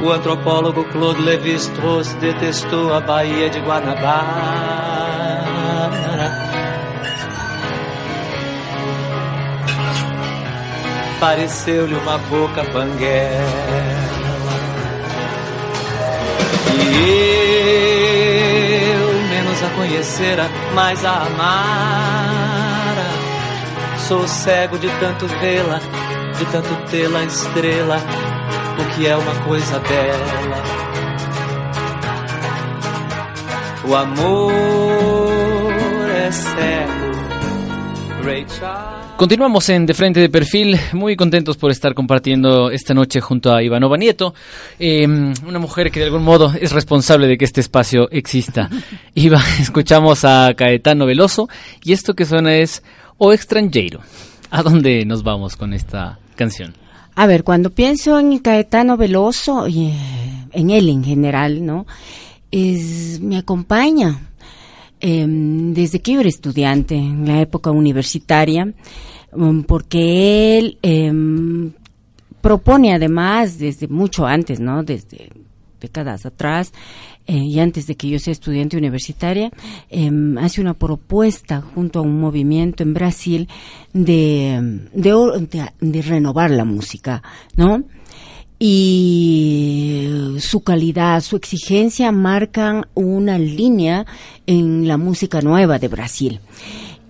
O 0.00 0.12
antropólogo 0.12 0.84
Claude 0.84 1.20
Lévi-Strauss 1.20 2.14
detestou 2.14 2.94
a 2.94 3.00
Baía 3.00 3.50
de 3.50 3.60
Guanabara. 3.60 4.80
Pareceu-lhe 11.20 11.94
uma 11.94 12.16
boca 12.16 12.64
banguela. 12.72 14.00
E 16.82 17.20
eu 18.90 19.12
menos 19.28 19.62
a 19.62 19.68
conhecera, 19.76 20.48
mais 20.74 21.04
a 21.04 21.26
amara. 21.26 23.10
Sou 24.08 24.26
cego 24.26 24.78
de 24.78 24.88
tanto 24.98 25.26
vê-la, 25.26 25.78
de 26.38 26.46
tanto 26.46 26.74
tê-la 26.90 27.22
estrela, 27.24 27.98
o 28.78 28.84
que 28.94 29.06
é 29.06 29.14
uma 29.14 29.34
coisa 29.44 29.78
bela. 29.78 30.80
O 33.84 33.94
amor 33.94 35.30
é 36.10 36.30
cego. 36.32 37.10
Ray 38.24 38.46
Charles. 38.48 38.99
Continuamos 39.20 39.68
en 39.68 39.84
De 39.84 39.92
Frente 39.92 40.18
de 40.18 40.30
Perfil, 40.30 40.80
muy 40.94 41.14
contentos 41.14 41.58
por 41.58 41.70
estar 41.70 41.92
compartiendo 41.92 42.70
esta 42.70 42.94
noche 42.94 43.20
junto 43.20 43.52
a 43.52 43.62
Ivanova 43.62 43.98
Nieto, 43.98 44.32
eh, 44.78 45.06
una 45.06 45.58
mujer 45.58 45.90
que 45.90 46.00
de 46.00 46.06
algún 46.06 46.22
modo 46.22 46.54
es 46.58 46.72
responsable 46.72 47.26
de 47.26 47.36
que 47.36 47.44
este 47.44 47.60
espacio 47.60 48.10
exista. 48.12 48.70
Iva, 49.14 49.42
escuchamos 49.60 50.24
a 50.24 50.54
Caetano 50.56 51.04
Veloso 51.04 51.50
y 51.84 51.92
esto 51.92 52.14
que 52.14 52.24
suena 52.24 52.54
es 52.54 52.82
O 53.18 53.34
Extranjero. 53.34 54.00
¿A 54.50 54.62
dónde 54.62 55.04
nos 55.04 55.22
vamos 55.22 55.54
con 55.54 55.74
esta 55.74 56.18
canción? 56.34 56.72
A 57.14 57.26
ver, 57.26 57.44
cuando 57.44 57.68
pienso 57.68 58.18
en 58.18 58.38
Caetano 58.38 58.96
Veloso 58.96 59.68
y 59.68 59.88
eh, 59.88 60.46
en 60.52 60.70
él 60.70 60.88
en 60.88 61.04
general, 61.04 61.66
¿no? 61.66 61.86
Es, 62.50 63.20
me 63.20 63.36
acompaña 63.36 64.29
eh, 65.00 65.26
desde 65.28 66.00
que 66.00 66.12
yo 66.12 66.20
era 66.20 66.28
estudiante, 66.28 66.94
en 66.94 67.26
la 67.26 67.40
época 67.40 67.70
universitaria, 67.70 68.72
um, 69.32 69.62
porque 69.62 70.58
él 70.58 70.78
eh, 70.82 71.12
propone 72.40 72.92
además 72.94 73.58
desde 73.58 73.88
mucho 73.88 74.26
antes, 74.26 74.60
¿no? 74.60 74.82
Desde 74.82 75.30
décadas 75.80 76.26
atrás 76.26 76.72
eh, 77.26 77.38
y 77.38 77.58
antes 77.58 77.86
de 77.86 77.96
que 77.96 78.08
yo 78.08 78.18
sea 78.18 78.32
estudiante 78.32 78.76
universitaria, 78.76 79.50
hace 80.38 80.60
una 80.60 80.74
propuesta 80.74 81.62
junto 81.62 82.00
a 82.00 82.02
un 82.02 82.20
movimiento 82.20 82.82
en 82.82 82.92
Brasil 82.92 83.48
de 83.94 84.60
renovar 86.02 86.50
la 86.50 86.64
música, 86.66 87.22
¿no? 87.56 87.84
Y 88.62 90.36
su 90.38 90.60
calidad, 90.60 91.22
su 91.22 91.36
exigencia 91.36 92.12
marcan 92.12 92.86
una 92.94 93.38
línea 93.38 94.04
en 94.46 94.86
la 94.86 94.98
música 94.98 95.40
nueva 95.40 95.78
de 95.78 95.88
Brasil. 95.88 96.40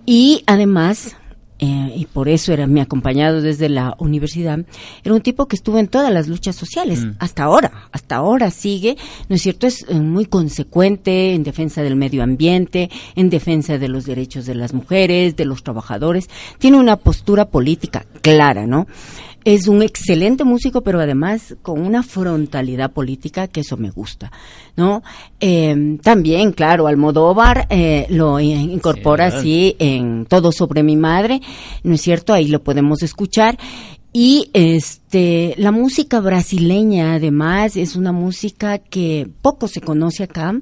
Y 0.05 0.43
además, 0.47 1.17
eh, 1.59 1.93
y 1.93 2.05
por 2.05 2.29
eso 2.29 2.53
era 2.53 2.67
mi 2.67 2.79
acompañado 2.79 3.41
desde 3.41 3.67
la 3.67 3.95
universidad, 3.99 4.59
era 5.03 5.13
un 5.13 5.19
tipo 5.19 5.49
que 5.49 5.57
estuvo 5.57 5.77
en 5.77 5.89
todas 5.89 6.11
las 6.13 6.29
luchas 6.29 6.55
sociales, 6.55 7.03
mm. 7.03 7.11
hasta 7.19 7.43
ahora, 7.43 7.89
hasta 7.91 8.15
ahora 8.15 8.49
sigue, 8.49 8.95
¿no 9.27 9.35
es 9.35 9.41
cierto? 9.41 9.67
Es 9.67 9.85
eh, 9.89 9.95
muy 9.95 10.27
consecuente 10.27 11.33
en 11.33 11.43
defensa 11.43 11.83
del 11.83 11.97
medio 11.97 12.23
ambiente, 12.23 12.89
en 13.15 13.29
defensa 13.29 13.77
de 13.77 13.89
los 13.89 14.05
derechos 14.05 14.45
de 14.45 14.55
las 14.55 14.73
mujeres, 14.73 15.35
de 15.35 15.43
los 15.43 15.63
trabajadores, 15.63 16.29
tiene 16.59 16.77
una 16.77 16.95
postura 16.95 17.49
política 17.49 18.05
clara, 18.21 18.65
¿no? 18.65 18.87
Es 19.43 19.67
un 19.67 19.81
excelente 19.81 20.43
músico, 20.43 20.81
pero 20.81 20.99
además 20.99 21.55
con 21.61 21.81
una 21.81 22.03
frontalidad 22.03 22.91
política 22.91 23.47
que 23.47 23.61
eso 23.61 23.77
me 23.77 23.89
gusta, 23.89 24.31
¿no? 24.75 25.01
Eh, 25.39 25.97
también, 26.01 26.51
claro, 26.51 26.87
Almodóvar 26.87 27.67
eh, 27.69 28.05
lo 28.09 28.39
incorpora 28.39 29.27
así 29.27 29.75
en 29.79 30.25
Todo 30.25 30.51
sobre 30.51 30.83
mi 30.83 30.95
madre, 30.95 31.41
¿no 31.83 31.95
es 31.95 32.01
cierto? 32.01 32.33
Ahí 32.33 32.47
lo 32.47 32.63
podemos 32.63 33.01
escuchar. 33.03 33.57
Y 34.13 34.49
este, 34.51 35.55
la 35.57 35.71
música 35.71 36.19
brasileña, 36.19 37.13
además, 37.13 37.77
es 37.77 37.95
una 37.95 38.11
música 38.11 38.77
que 38.77 39.29
poco 39.41 39.69
se 39.69 39.79
conoce 39.79 40.23
acá. 40.23 40.53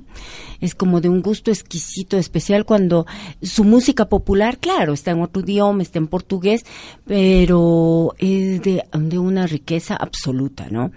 Es 0.60 0.76
como 0.76 1.02
de 1.02 1.10
un 1.10 1.22
gusto 1.22 1.50
exquisito, 1.50 2.18
especial 2.18 2.66
cuando 2.66 3.08
su 3.42 3.64
música 3.64 4.08
popular, 4.08 4.60
claro, 4.60 4.94
está 4.94 5.12
en 5.12 5.22
otro 5.22 5.42
idioma, 5.42 5.82
está 5.82 5.98
en 5.98 6.08
portugués, 6.08 6.64
pero 7.06 8.14
es 8.20 8.62
de, 8.62 8.84
de 8.94 9.18
una 9.18 9.48
riqueza 9.48 9.96
absoluta, 9.96 10.68
¿no? 10.70 10.92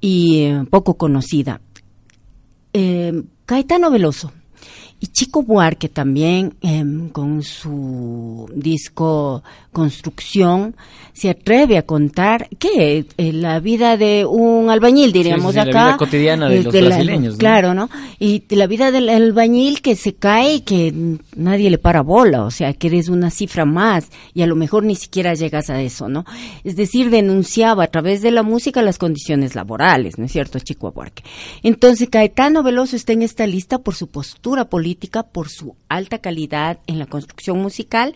Y 0.00 0.40
eh, 0.40 0.64
poco 0.70 0.94
conocida. 0.94 1.60
Eh, 2.72 3.22
Caetano 3.46 3.90
Veloso 3.90 4.32
y 5.02 5.08
Chico 5.08 5.42
Buarque 5.42 5.88
también, 5.88 6.54
em, 6.60 7.08
con 7.08 7.42
su 7.42 8.48
disco 8.54 9.42
Construcción, 9.72 10.76
se 11.14 11.30
atreve 11.30 11.78
a 11.78 11.82
contar 11.82 12.48
que 12.58 13.06
eh, 13.16 13.32
la 13.32 13.58
vida 13.58 13.96
de 13.96 14.26
un 14.26 14.68
albañil, 14.68 15.12
diríamos 15.12 15.56
acá. 15.56 15.72
La 15.72 15.86
vida 15.86 15.96
cotidiana 15.96 16.48
de 16.48 16.62
los 16.62 16.74
brasileños. 16.74 17.36
Claro, 17.36 17.72
¿no? 17.72 17.88
Y 18.18 18.44
la 18.54 18.66
vida 18.66 18.92
del 18.92 19.08
albañil 19.08 19.80
que 19.80 19.96
se 19.96 20.12
cae 20.12 20.56
y 20.56 20.60
que 20.60 20.94
nadie 21.34 21.70
le 21.70 21.78
para 21.78 22.02
bola, 22.02 22.44
o 22.44 22.50
sea, 22.50 22.74
que 22.74 22.88
eres 22.88 23.08
una 23.08 23.30
cifra 23.30 23.64
más 23.64 24.08
y 24.34 24.42
a 24.42 24.46
lo 24.46 24.56
mejor 24.56 24.84
ni 24.84 24.94
siquiera 24.94 25.32
llegas 25.32 25.70
a 25.70 25.80
eso, 25.80 26.08
¿no? 26.08 26.26
Es 26.64 26.76
decir, 26.76 27.08
denunciaba 27.08 27.84
a 27.84 27.88
través 27.88 28.20
de 28.20 28.30
la 28.30 28.42
música 28.42 28.82
las 28.82 28.98
condiciones 28.98 29.54
laborales, 29.54 30.18
¿no 30.18 30.26
es 30.26 30.32
cierto, 30.32 30.58
Chico 30.58 30.92
Buarque? 30.92 31.24
Entonces, 31.62 32.10
Caetano 32.10 32.62
Veloso 32.62 32.94
está 32.94 33.14
en 33.14 33.22
esta 33.22 33.46
lista 33.46 33.78
por 33.78 33.94
su 33.94 34.08
postura 34.08 34.66
política 34.66 34.91
por 35.32 35.48
su 35.48 35.76
alta 35.88 36.18
calidad 36.18 36.78
en 36.86 36.98
la 36.98 37.06
construcción 37.06 37.60
musical 37.60 38.14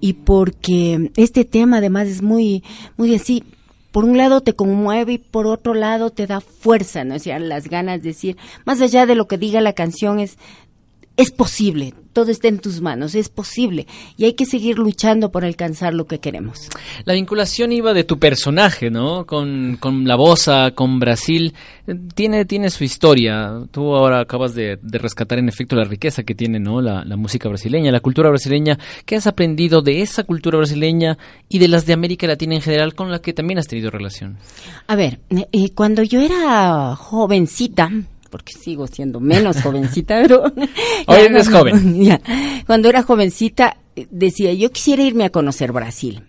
y 0.00 0.14
porque 0.14 1.10
este 1.16 1.44
tema 1.44 1.78
además 1.78 2.08
es 2.08 2.22
muy, 2.22 2.62
muy 2.96 3.14
así, 3.14 3.44
por 3.92 4.04
un 4.04 4.18
lado 4.18 4.42
te 4.42 4.52
conmueve 4.52 5.14
y 5.14 5.18
por 5.18 5.46
otro 5.46 5.72
lado 5.72 6.10
te 6.10 6.26
da 6.26 6.40
fuerza, 6.40 7.04
¿no? 7.04 7.14
O 7.14 7.18
sea, 7.18 7.38
las 7.38 7.68
ganas 7.68 8.02
de 8.02 8.10
decir, 8.10 8.36
más 8.64 8.80
allá 8.80 9.06
de 9.06 9.14
lo 9.14 9.26
que 9.26 9.38
diga 9.38 9.60
la 9.60 9.72
canción 9.72 10.20
es, 10.20 10.36
es 11.16 11.30
posible, 11.30 11.94
todo 12.12 12.30
está 12.30 12.48
en 12.48 12.58
tus 12.58 12.80
manos, 12.80 13.14
es 13.14 13.28
posible 13.28 13.86
y 14.16 14.24
hay 14.24 14.34
que 14.34 14.46
seguir 14.46 14.78
luchando 14.78 15.30
por 15.30 15.44
alcanzar 15.44 15.94
lo 15.94 16.06
que 16.06 16.18
queremos. 16.18 16.68
La 17.04 17.14
vinculación 17.14 17.72
iba 17.72 17.92
de 17.92 18.04
tu 18.04 18.18
personaje, 18.18 18.90
¿no? 18.90 19.26
Con, 19.26 19.78
la 20.04 20.16
Bosa, 20.16 20.70
con 20.74 20.98
Brasil, 20.98 21.54
tiene, 22.14 22.44
tiene 22.44 22.70
su 22.70 22.84
historia. 22.84 23.52
Tú 23.70 23.94
ahora 23.94 24.20
acabas 24.20 24.54
de, 24.54 24.78
rescatar 24.82 25.38
en 25.38 25.48
efecto 25.48 25.76
la 25.76 25.84
riqueza 25.84 26.22
que 26.22 26.34
tiene, 26.34 26.58
¿no? 26.58 26.80
La, 26.80 27.04
música 27.16 27.48
brasileña, 27.48 27.90
la 27.92 28.00
cultura 28.00 28.28
brasileña. 28.28 28.78
¿Qué 29.04 29.16
has 29.16 29.26
aprendido 29.26 29.80
de 29.82 30.02
esa 30.02 30.24
cultura 30.24 30.58
brasileña 30.58 31.16
y 31.48 31.58
de 31.58 31.68
las 31.68 31.86
de 31.86 31.92
América 31.94 32.26
Latina 32.26 32.54
en 32.54 32.62
general 32.62 32.94
con 32.94 33.10
la 33.10 33.20
que 33.20 33.32
también 33.32 33.58
has 33.58 33.68
tenido 33.68 33.90
relación? 33.90 34.36
A 34.86 34.96
ver, 34.96 35.20
eh, 35.30 35.70
cuando 35.74 36.02
yo 36.02 36.20
era 36.20 36.94
jovencita, 36.96 37.90
porque 38.28 38.52
sigo 38.52 38.86
siendo 38.86 39.20
menos 39.20 39.62
jovencita, 39.62 40.20
pero... 40.22 40.44
Hoy 41.06 41.20
eres 41.20 41.48
joven. 41.48 42.08
cuando 42.66 42.88
era 42.88 43.02
jovencita 43.02 43.76
decía, 44.10 44.52
yo 44.52 44.70
quisiera 44.70 45.02
irme 45.02 45.24
a 45.24 45.30
conocer 45.30 45.72
Brasil. 45.72 46.22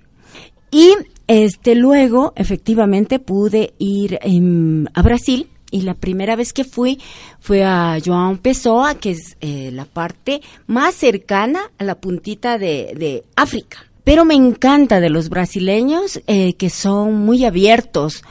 Y 0.71 0.93
este 1.27 1.75
luego, 1.75 2.33
efectivamente, 2.35 3.19
pude 3.19 3.73
ir 3.77 4.19
em, 4.21 4.85
a 4.93 5.01
Brasil 5.01 5.49
y 5.71 5.81
la 5.81 5.93
primera 5.93 6.35
vez 6.35 6.53
que 6.53 6.63
fui 6.63 6.99
fue 7.39 7.63
a 7.63 7.97
João 8.03 8.37
Pessoa, 8.37 8.95
que 8.95 9.11
es 9.11 9.37
eh, 9.41 9.69
la 9.73 9.85
parte 9.85 10.41
más 10.65 10.95
cercana 10.95 11.71
a 11.77 11.83
la 11.83 11.95
puntita 11.95 12.57
de, 12.57 12.93
de 12.97 13.23
África. 13.35 13.79
Pero 14.03 14.23
me 14.23 14.35
encanta 14.35 15.01
de 15.01 15.09
los 15.09 15.27
brasileños 15.27 16.21
eh, 16.27 16.53
que 16.53 16.69
son 16.69 17.15
muy 17.25 17.43
abiertos, 17.43 18.23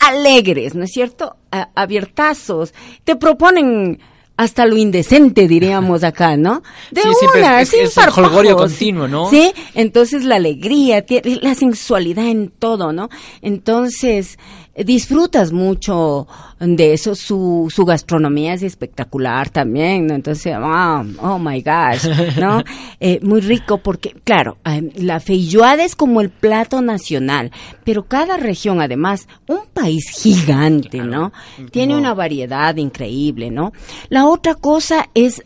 alegres, 0.00 0.74
¿no 0.74 0.84
es 0.84 0.90
cierto? 0.92 1.36
abiertazos. 1.74 2.72
Te 3.04 3.16
proponen 3.16 4.00
hasta 4.36 4.66
lo 4.66 4.76
indecente, 4.76 5.46
diríamos 5.46 6.02
acá, 6.04 6.36
¿no? 6.36 6.62
De 6.90 7.02
sí, 7.02 7.08
una, 7.36 7.60
es, 7.60 7.72
es, 7.74 7.96
el 7.96 8.54
continuo, 8.54 9.06
¿no? 9.06 9.30
Sí, 9.30 9.52
entonces 9.74 10.24
la 10.24 10.36
alegría, 10.36 11.04
la 11.42 11.54
sensualidad 11.54 12.26
en 12.26 12.48
todo, 12.48 12.92
¿no? 12.92 13.08
Entonces, 13.40 14.38
disfrutas 14.74 15.52
mucho 15.52 16.26
de 16.58 16.92
eso, 16.92 17.14
su, 17.14 17.68
su 17.74 17.84
gastronomía 17.84 18.54
es 18.54 18.62
espectacular 18.62 19.50
también, 19.50 20.06
¿no? 20.06 20.14
Entonces, 20.14 20.54
oh, 20.56 21.04
oh 21.20 21.38
my 21.38 21.62
gosh, 21.62 22.06
¿no? 22.38 22.62
Eh, 23.04 23.18
muy 23.20 23.40
rico 23.40 23.78
porque, 23.78 24.14
claro, 24.22 24.58
eh, 24.64 24.92
la 24.94 25.18
feijoada 25.18 25.82
es 25.82 25.96
como 25.96 26.20
el 26.20 26.30
plato 26.30 26.80
nacional, 26.82 27.50
pero 27.82 28.04
cada 28.04 28.36
región, 28.36 28.80
además, 28.80 29.26
un 29.48 29.62
país 29.72 30.08
gigante, 30.08 30.98
¿no? 30.98 31.32
Tiene 31.72 31.96
una 31.96 32.14
variedad 32.14 32.76
increíble, 32.76 33.50
¿no? 33.50 33.72
La 34.08 34.26
otra 34.26 34.54
cosa 34.54 35.08
es... 35.14 35.42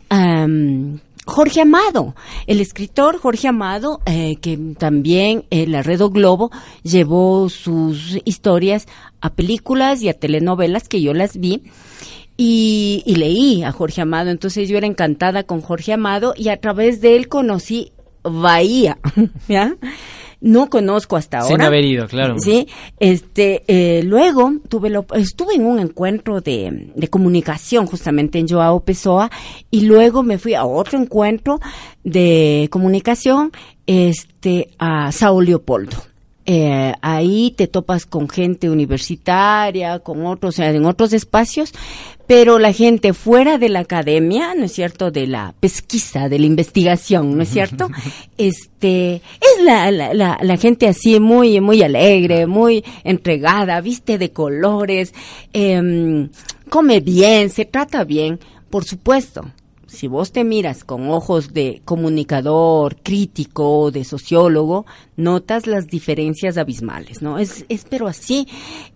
Jorge 1.27 1.61
Amado, 1.61 2.15
el 2.47 2.61
escritor 2.61 3.19
Jorge 3.19 3.49
Amado, 3.49 3.99
eh, 4.05 4.37
que 4.37 4.57
también 4.77 5.43
el 5.49 5.75
Arredo 5.75 6.09
Globo 6.09 6.51
llevó 6.83 7.49
sus 7.49 8.19
historias 8.23 8.87
a 9.19 9.33
películas 9.33 10.01
y 10.01 10.09
a 10.09 10.13
telenovelas 10.13 10.87
que 10.87 11.01
yo 11.01 11.13
las 11.13 11.37
vi. 11.37 11.63
Y, 12.37 13.03
y, 13.05 13.15
leí 13.15 13.63
a 13.63 13.71
Jorge 13.71 14.01
Amado, 14.01 14.29
entonces 14.29 14.69
yo 14.69 14.77
era 14.77 14.85
encantada 14.85 15.43
con 15.43 15.59
Jorge 15.61 15.93
Amado 15.93 16.33
y 16.37 16.49
a 16.49 16.61
través 16.61 17.01
de 17.01 17.15
él 17.15 17.27
conocí 17.27 17.91
Bahía, 18.23 18.99
¿ya? 19.47 19.75
No 20.41 20.69
conozco 20.69 21.15
hasta 21.15 21.39
ahora. 21.39 21.55
Sin 21.55 21.61
haber 21.61 21.85
ido, 21.85 22.07
claro. 22.07 22.35
Sí, 22.39 22.67
este, 22.99 23.63
eh, 23.67 24.03
luego 24.03 24.53
tuve 24.69 24.89
lo, 24.89 25.05
estuve 25.15 25.55
en 25.55 25.65
un 25.65 25.79
encuentro 25.79 26.41
de, 26.41 26.91
de, 26.95 27.07
comunicación 27.07 27.87
justamente 27.87 28.39
en 28.39 28.47
Joao 28.47 28.81
Pessoa 28.81 29.31
y 29.71 29.81
luego 29.81 30.23
me 30.23 30.37
fui 30.37 30.53
a 30.53 30.65
otro 30.65 30.99
encuentro 30.99 31.59
de 32.03 32.67
comunicación, 32.71 33.51
este, 33.85 34.69
a 34.77 35.11
Sao 35.11 35.41
Leopoldo. 35.41 35.97
Eh, 36.49 36.93
ahí 37.01 37.53
te 37.57 37.67
topas 37.67 38.05
con 38.05 38.29
gente 38.29 38.69
universitaria, 38.69 39.99
con 39.99 40.25
otros, 40.25 40.59
en 40.59 40.85
otros 40.85 41.11
espacios, 41.11 41.73
pero 42.25 42.57
la 42.57 42.71
gente 42.71 43.11
fuera 43.11 43.57
de 43.57 43.67
la 43.67 43.79
academia, 43.79 44.55
¿no 44.55 44.63
es 44.63 44.71
cierto?, 44.71 45.11
de 45.11 45.27
la 45.27 45.53
pesquisa, 45.59 46.29
de 46.29 46.39
la 46.39 46.45
investigación, 46.45 47.35
¿no 47.35 47.43
es 47.43 47.49
cierto? 47.49 47.89
Este, 48.37 49.15
es 49.15 49.63
la, 49.65 49.91
la, 49.91 50.37
la, 50.39 50.57
gente 50.57 50.87
así 50.87 51.19
muy, 51.19 51.59
muy 51.59 51.81
alegre, 51.83 52.45
muy 52.45 52.85
entregada, 53.03 53.81
viste 53.81 54.17
de 54.17 54.31
colores, 54.31 55.13
eh, 55.51 56.29
come 56.69 57.01
bien, 57.01 57.49
se 57.49 57.65
trata 57.65 58.05
bien, 58.05 58.39
por 58.69 58.85
supuesto 58.85 59.51
si 59.87 60.07
vos 60.07 60.31
te 60.31 60.43
miras 60.43 60.83
con 60.83 61.09
ojos 61.09 61.53
de 61.53 61.81
comunicador, 61.85 62.97
crítico, 62.97 63.89
de 63.91 64.03
sociólogo, 64.03 64.85
notas 65.15 65.65
las 65.65 65.87
diferencias 65.87 66.57
abismales, 66.57 67.21
¿no? 67.21 67.39
Es, 67.39 67.65
es 67.69 67.85
pero 67.89 68.07
así. 68.07 68.47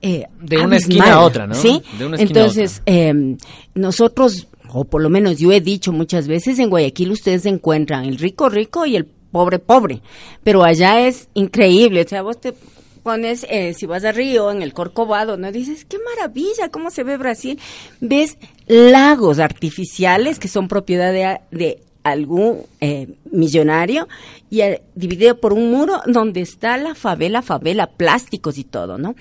Eh, 0.02 0.28
de 0.42 0.58
una 0.58 0.78
esquina 0.78 1.14
a 1.14 1.22
otra, 1.22 1.48
¿no? 1.48 1.56
Sí. 1.56 1.82
Entonces, 2.00 2.82
em, 2.86 3.38
nosotros, 3.74 4.48
o 4.70 4.84
por 4.84 5.02
lo 5.02 5.10
menos 5.10 5.38
yo 5.38 5.52
he 5.52 5.62
dicho 5.62 5.92
muchas 5.92 6.28
veces, 6.28 6.60
en 6.60 6.70
Guayaquil 6.70 7.12
ustedes 7.12 7.46
encuentran 7.46 8.06
el 8.06 8.18
rico 8.18 8.50
rico 8.50 8.86
y 8.86 8.96
el 8.96 9.06
pobre 9.06 9.60
pobre, 9.60 10.02
pero 10.44 10.64
allá 10.64 11.08
es 11.08 11.30
increíble, 11.34 12.02
o 12.02 12.08
sea, 12.08 12.22
vos 12.22 12.40
te 12.40 12.54
pones, 13.02 13.46
eh, 13.50 13.74
si 13.74 13.86
vas 13.86 14.04
a 14.04 14.12
Río, 14.12 14.52
en 14.52 14.62
el 14.62 14.74
Corcovado, 14.74 15.38
¿no? 15.38 15.52
Dices, 15.52 15.86
qué 15.86 15.98
maravilla, 16.00 16.70
cómo 16.70 16.90
se 16.92 17.04
ve 17.04 17.18
Brasil. 17.18 17.60
Ves 18.00 18.38
lagos 18.72 19.40
artificiales 19.40 20.40
que 20.40 20.48
son 20.48 20.70
propiedad 20.70 21.12
de, 21.12 21.84
algún 22.04 22.64
eh, 22.80 23.16
millonario 23.32 24.08
y 24.50 24.62
eh, 24.62 24.82
dividido 24.96 25.40
por 25.40 25.54
un 25.54 25.70
muro 25.70 26.02
donde 26.08 26.42
está 26.42 26.78
la 26.78 26.96
favela, 26.96 27.42
favela, 27.42 27.88
plásticos 27.88 28.58
y 28.58 28.64
todo, 28.64 28.98
¿no? 28.98 29.14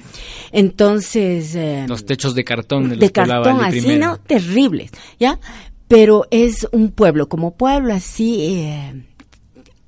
Entonces... 0.52 1.58
los 1.88 2.06
techos 2.06 2.34
de 2.34 2.44
cartón. 2.44 2.90
De, 2.90 2.96
de 2.96 3.10
cartón, 3.10 3.60
así, 3.62 3.96
¿no? 3.96 4.18
Terribles, 4.18 4.92
¿ya? 5.18 5.38
Pero 5.88 6.26
es 6.30 6.68
un 6.72 6.92
pueblo, 6.92 7.28
como 7.28 7.56
pueblo 7.56 7.92
así 7.92 8.64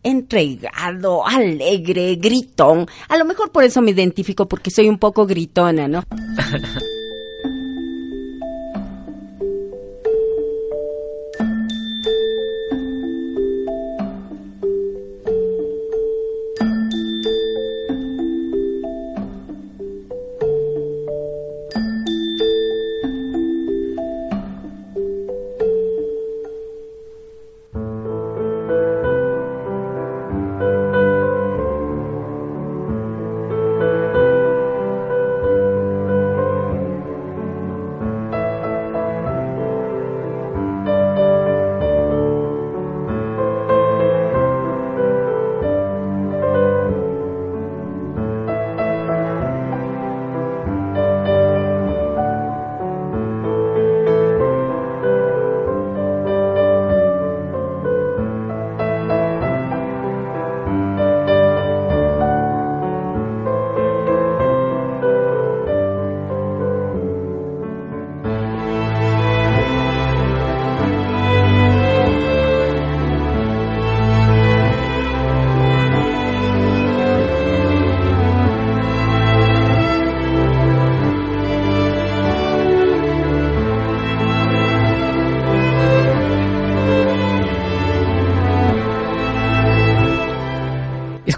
entregado, 0.02 1.26
alegre, 1.26 2.16
gritón. 2.16 2.86
A 3.08 3.16
lo 3.16 3.24
mejor 3.24 3.52
por 3.52 3.64
eso 3.64 3.80
me 3.80 3.92
identifico 3.92 4.48
porque 4.48 4.70
soy 4.70 4.88
un 4.88 4.98
poco 4.98 5.26
gritona, 5.26 5.88
¿no? 5.88 6.02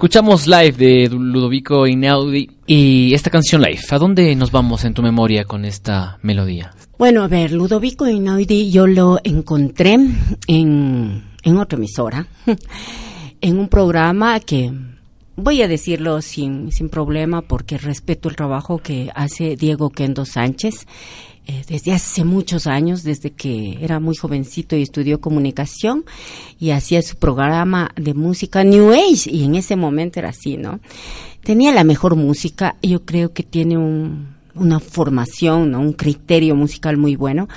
Escuchamos 0.04 0.46
live 0.46 0.72
de 0.72 1.08
Ludovico 1.08 1.86
Inaudi 1.86 2.50
y 2.66 3.14
esta 3.14 3.30
canción 3.30 3.62
live. 3.62 3.80
¿A 3.88 3.96
dónde 3.96 4.36
nos 4.36 4.50
vamos 4.50 4.84
en 4.84 4.92
tu 4.92 5.00
memoria 5.00 5.46
con 5.46 5.64
esta 5.64 6.18
melodía? 6.20 6.74
Bueno, 6.98 7.22
a 7.22 7.26
ver, 7.26 7.52
Ludovico 7.52 8.06
Inaudi 8.06 8.70
yo 8.70 8.86
lo 8.86 9.18
encontré 9.24 9.96
en, 10.46 11.24
en 11.42 11.56
otra 11.56 11.78
emisora, 11.78 12.26
en 13.40 13.58
un 13.58 13.68
programa 13.68 14.40
que 14.40 14.74
voy 15.36 15.62
a 15.62 15.68
decirlo 15.68 16.20
sin, 16.20 16.70
sin 16.70 16.90
problema 16.90 17.40
porque 17.40 17.78
respeto 17.78 18.28
el 18.28 18.36
trabajo 18.36 18.76
que 18.76 19.10
hace 19.14 19.56
Diego 19.56 19.88
Kendo 19.88 20.26
Sánchez. 20.26 20.86
Eh, 21.46 21.62
desde 21.68 21.92
hace 21.92 22.24
muchos 22.24 22.66
años, 22.66 23.02
desde 23.02 23.30
que 23.30 23.78
era 23.80 24.00
muy 24.00 24.16
jovencito 24.16 24.76
y 24.76 24.82
estudió 24.82 25.20
comunicación 25.20 26.04
y 26.58 26.70
hacía 26.70 27.02
su 27.02 27.16
programa 27.16 27.90
de 27.96 28.14
música 28.14 28.64
New 28.64 28.92
Age 28.92 29.30
y 29.30 29.44
en 29.44 29.54
ese 29.54 29.76
momento 29.76 30.18
era 30.20 30.30
así, 30.30 30.56
¿no? 30.56 30.80
Tenía 31.42 31.72
la 31.72 31.84
mejor 31.84 32.16
música, 32.16 32.76
y 32.80 32.90
yo 32.90 33.04
creo 33.04 33.34
que 33.34 33.42
tiene 33.42 33.76
un, 33.76 34.34
una 34.54 34.80
formación, 34.80 35.72
¿no? 35.72 35.80
un 35.80 35.92
criterio 35.92 36.54
musical 36.54 36.96
muy 36.96 37.16
bueno. 37.16 37.48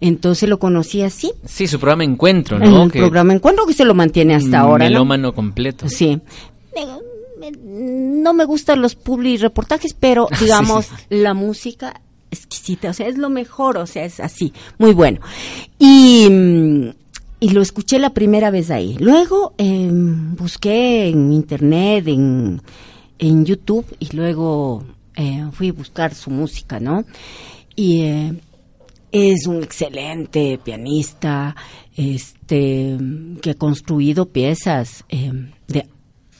Entonces 0.00 0.48
lo 0.48 0.58
conocí 0.58 1.02
así. 1.02 1.32
Sí, 1.44 1.66
su 1.66 1.78
programa 1.78 2.04
Encuentro, 2.04 2.58
En 2.58 2.70
¿no? 2.70 2.84
el 2.84 2.90
programa 2.90 3.32
Encuentro 3.32 3.66
que 3.66 3.74
se 3.74 3.84
lo 3.84 3.94
mantiene 3.94 4.34
hasta 4.34 4.60
ahora. 4.60 4.84
¿no? 4.84 4.90
Melómano 4.90 5.34
completo. 5.34 5.88
Sí. 5.88 6.20
No 7.64 8.34
me 8.34 8.44
gustan 8.44 8.80
los 8.80 8.94
publi 8.94 9.36
reportajes, 9.36 9.94
pero 9.98 10.28
Sí, 10.38 10.44
digamos, 10.44 10.86
sí, 10.86 10.92
la 11.08 11.34
música 11.34 12.01
exquisita, 12.32 12.90
o 12.90 12.92
sea, 12.92 13.06
es 13.06 13.18
lo 13.18 13.30
mejor, 13.30 13.76
o 13.76 13.86
sea, 13.86 14.04
es 14.04 14.18
así, 14.18 14.52
muy 14.78 14.92
bueno. 14.92 15.20
Y, 15.78 16.28
mm, 16.28 16.90
y 17.40 17.48
lo 17.50 17.62
escuché 17.62 17.98
la 17.98 18.10
primera 18.10 18.50
vez 18.50 18.70
ahí. 18.70 18.96
Luego 18.98 19.54
em, 19.58 20.34
busqué 20.34 21.08
en 21.08 21.32
internet, 21.32 22.08
en, 22.08 22.62
en 23.18 23.44
YouTube, 23.44 23.86
y 23.98 24.16
luego 24.16 24.84
eh, 25.16 25.44
fui 25.52 25.68
a 25.68 25.72
buscar 25.72 26.14
su 26.14 26.30
música, 26.30 26.80
¿no? 26.80 27.04
Y 27.76 28.02
eh, 28.02 28.34
es 29.12 29.46
un 29.46 29.62
excelente 29.62 30.58
pianista, 30.62 31.54
este, 31.96 32.96
que 33.42 33.50
ha 33.50 33.54
construido 33.54 34.26
piezas 34.26 35.04
eh, 35.08 35.32
de 35.68 35.86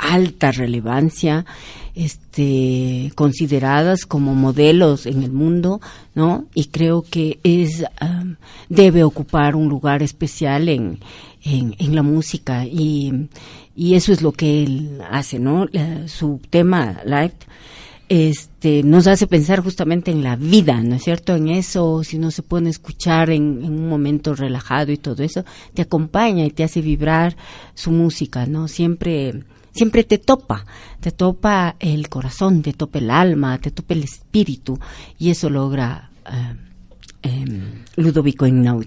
alta 0.03 0.51
relevancia, 0.51 1.47
este, 1.95 3.13
consideradas 3.15 4.05
como 4.05 4.35
modelos 4.35 5.07
en 5.07 5.23
el 5.23 5.33
mundo, 5.33 5.81
¿no? 6.15 6.47
Y 6.55 6.67
creo 6.67 7.03
que 7.03 7.39
es 7.45 7.85
debe 8.69 9.05
ocupar 9.05 9.55
un 9.55 9.69
lugar 9.69 10.03
especial 10.03 10.69
en, 10.69 10.99
en, 11.45 11.95
la 11.95 12.03
música 12.03 12.67
y, 12.67 13.29
y 13.77 13.95
eso 13.95 14.13
es 14.13 14.23
lo 14.23 14.33
que 14.33 14.65
él 14.65 15.01
hace, 15.11 15.39
¿no? 15.39 15.67
Su 16.07 16.41
tema 16.51 17.01
live 17.05 17.35
este, 18.09 18.83
nos 18.83 19.07
hace 19.07 19.27
pensar 19.27 19.61
justamente 19.61 20.11
en 20.11 20.23
la 20.23 20.37
vida, 20.37 20.83
¿no 20.83 20.97
es 20.97 21.03
cierto? 21.05 21.35
En 21.35 21.49
eso, 21.49 22.05
si 22.05 22.19
no 22.19 22.31
se 22.31 22.43
puede 22.43 22.69
escuchar 22.69 23.31
en 23.31 23.65
un 23.65 23.89
momento 23.89 24.35
relajado 24.35 24.93
y 24.93 24.99
todo 24.99 25.23
eso, 25.23 25.47
te 25.73 25.81
acompaña 25.81 26.45
y 26.45 26.51
te 26.51 26.63
hace 26.63 26.83
vibrar 26.83 27.37
su 27.73 27.91
música, 27.91 28.45
¿no? 28.45 28.69
Siempre, 28.69 29.45
siempre 29.73 30.05
te 30.05 30.18
topa, 30.18 30.64
te 31.01 31.11
topa 31.11 31.77
el 31.81 32.09
corazón, 32.09 32.62
te 32.62 32.73
topa 32.73 32.99
el 32.99 33.11
alma, 33.11 33.59
te 33.59 33.70
topa 33.70 33.95
el 33.95 34.05
espíritu 34.05 34.79
y 35.18 35.31
eso 35.31 35.51
logra 35.51 36.11
eh, 36.27 36.55
em, 37.23 37.83
Ludovico 37.97 38.47
Einaudi. 38.47 38.87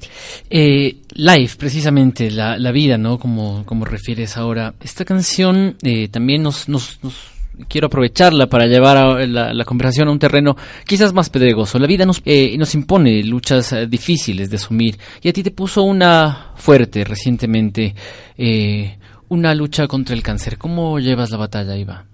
Eh, 0.49 0.97
live, 1.13 1.51
precisamente, 1.57 2.29
la, 2.31 2.57
la 2.57 2.71
vida, 2.71 2.97
¿no? 2.97 3.17
Como, 3.19 3.65
como 3.65 3.85
refieres 3.85 4.37
ahora. 4.37 4.73
Esta 4.81 5.05
canción 5.05 5.75
eh, 5.81 6.07
también 6.09 6.43
nos, 6.43 6.67
nos, 6.69 6.99
nos- 7.03 7.31
quiero 7.69 7.87
aprovecharla 7.87 8.47
para 8.47 8.65
llevar 8.65 8.97
a 8.97 9.25
la, 9.25 9.53
la 9.53 9.63
conversación 9.63 10.09
a 10.09 10.11
un 10.11 10.19
terreno 10.19 10.57
quizás 10.85 11.13
más 11.13 11.29
pedregoso. 11.29 11.79
La 11.79 11.87
vida 11.87 12.05
nos, 12.05 12.21
eh, 12.25 12.57
nos 12.57 12.75
impone 12.75 13.23
luchas 13.23 13.71
eh, 13.71 13.87
difíciles 13.87 14.49
de 14.49 14.57
asumir 14.57 14.97
y 15.21 15.29
a 15.29 15.33
ti 15.33 15.41
te 15.41 15.51
puso 15.51 15.83
una 15.83 16.51
fuerte 16.57 17.05
recientemente, 17.05 17.95
eh, 18.37 18.97
una 19.29 19.55
lucha 19.55 19.87
contra 19.87 20.15
el 20.15 20.23
cáncer. 20.23 20.57
¿Cómo 20.57 20.99
llevas 20.99 21.31
la 21.31 21.37
batalla, 21.37 21.77
Iva? 21.77 22.05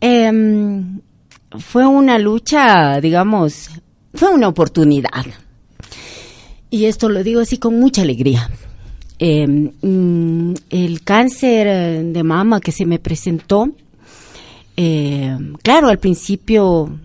Em, 0.00 1.00
fue 1.58 1.86
una 1.86 2.18
lucha, 2.18 3.00
digamos, 3.00 3.70
fue 4.14 4.30
una 4.30 4.48
oportunidad. 4.48 5.26
Y 6.70 6.84
esto 6.84 7.08
lo 7.08 7.22
digo 7.22 7.40
así 7.40 7.58
con 7.58 7.78
mucha 7.80 8.02
alegría. 8.02 8.50
Em, 9.18 9.72
mm, 9.82 10.54
el 10.70 11.02
cáncer 11.02 12.04
de 12.04 12.22
mama 12.22 12.60
que 12.60 12.70
se 12.70 12.86
me 12.86 12.98
presentó, 12.98 13.68
em, 14.76 15.54
claro, 15.54 15.88
al 15.88 15.98
principio, 15.98 16.98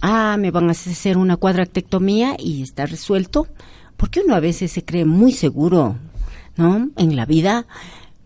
ah, 0.00 0.36
me 0.38 0.50
van 0.50 0.68
a 0.68 0.72
hacer 0.72 1.16
una 1.16 1.36
cuadrantectomía 1.36 2.36
y 2.38 2.62
está 2.62 2.86
resuelto, 2.86 3.46
porque 3.96 4.20
uno 4.24 4.34
a 4.34 4.40
veces 4.40 4.72
se 4.72 4.84
cree 4.84 5.04
muy 5.04 5.32
seguro, 5.32 5.96
¿no? 6.56 6.90
En 6.96 7.14
la 7.14 7.26
vida, 7.26 7.66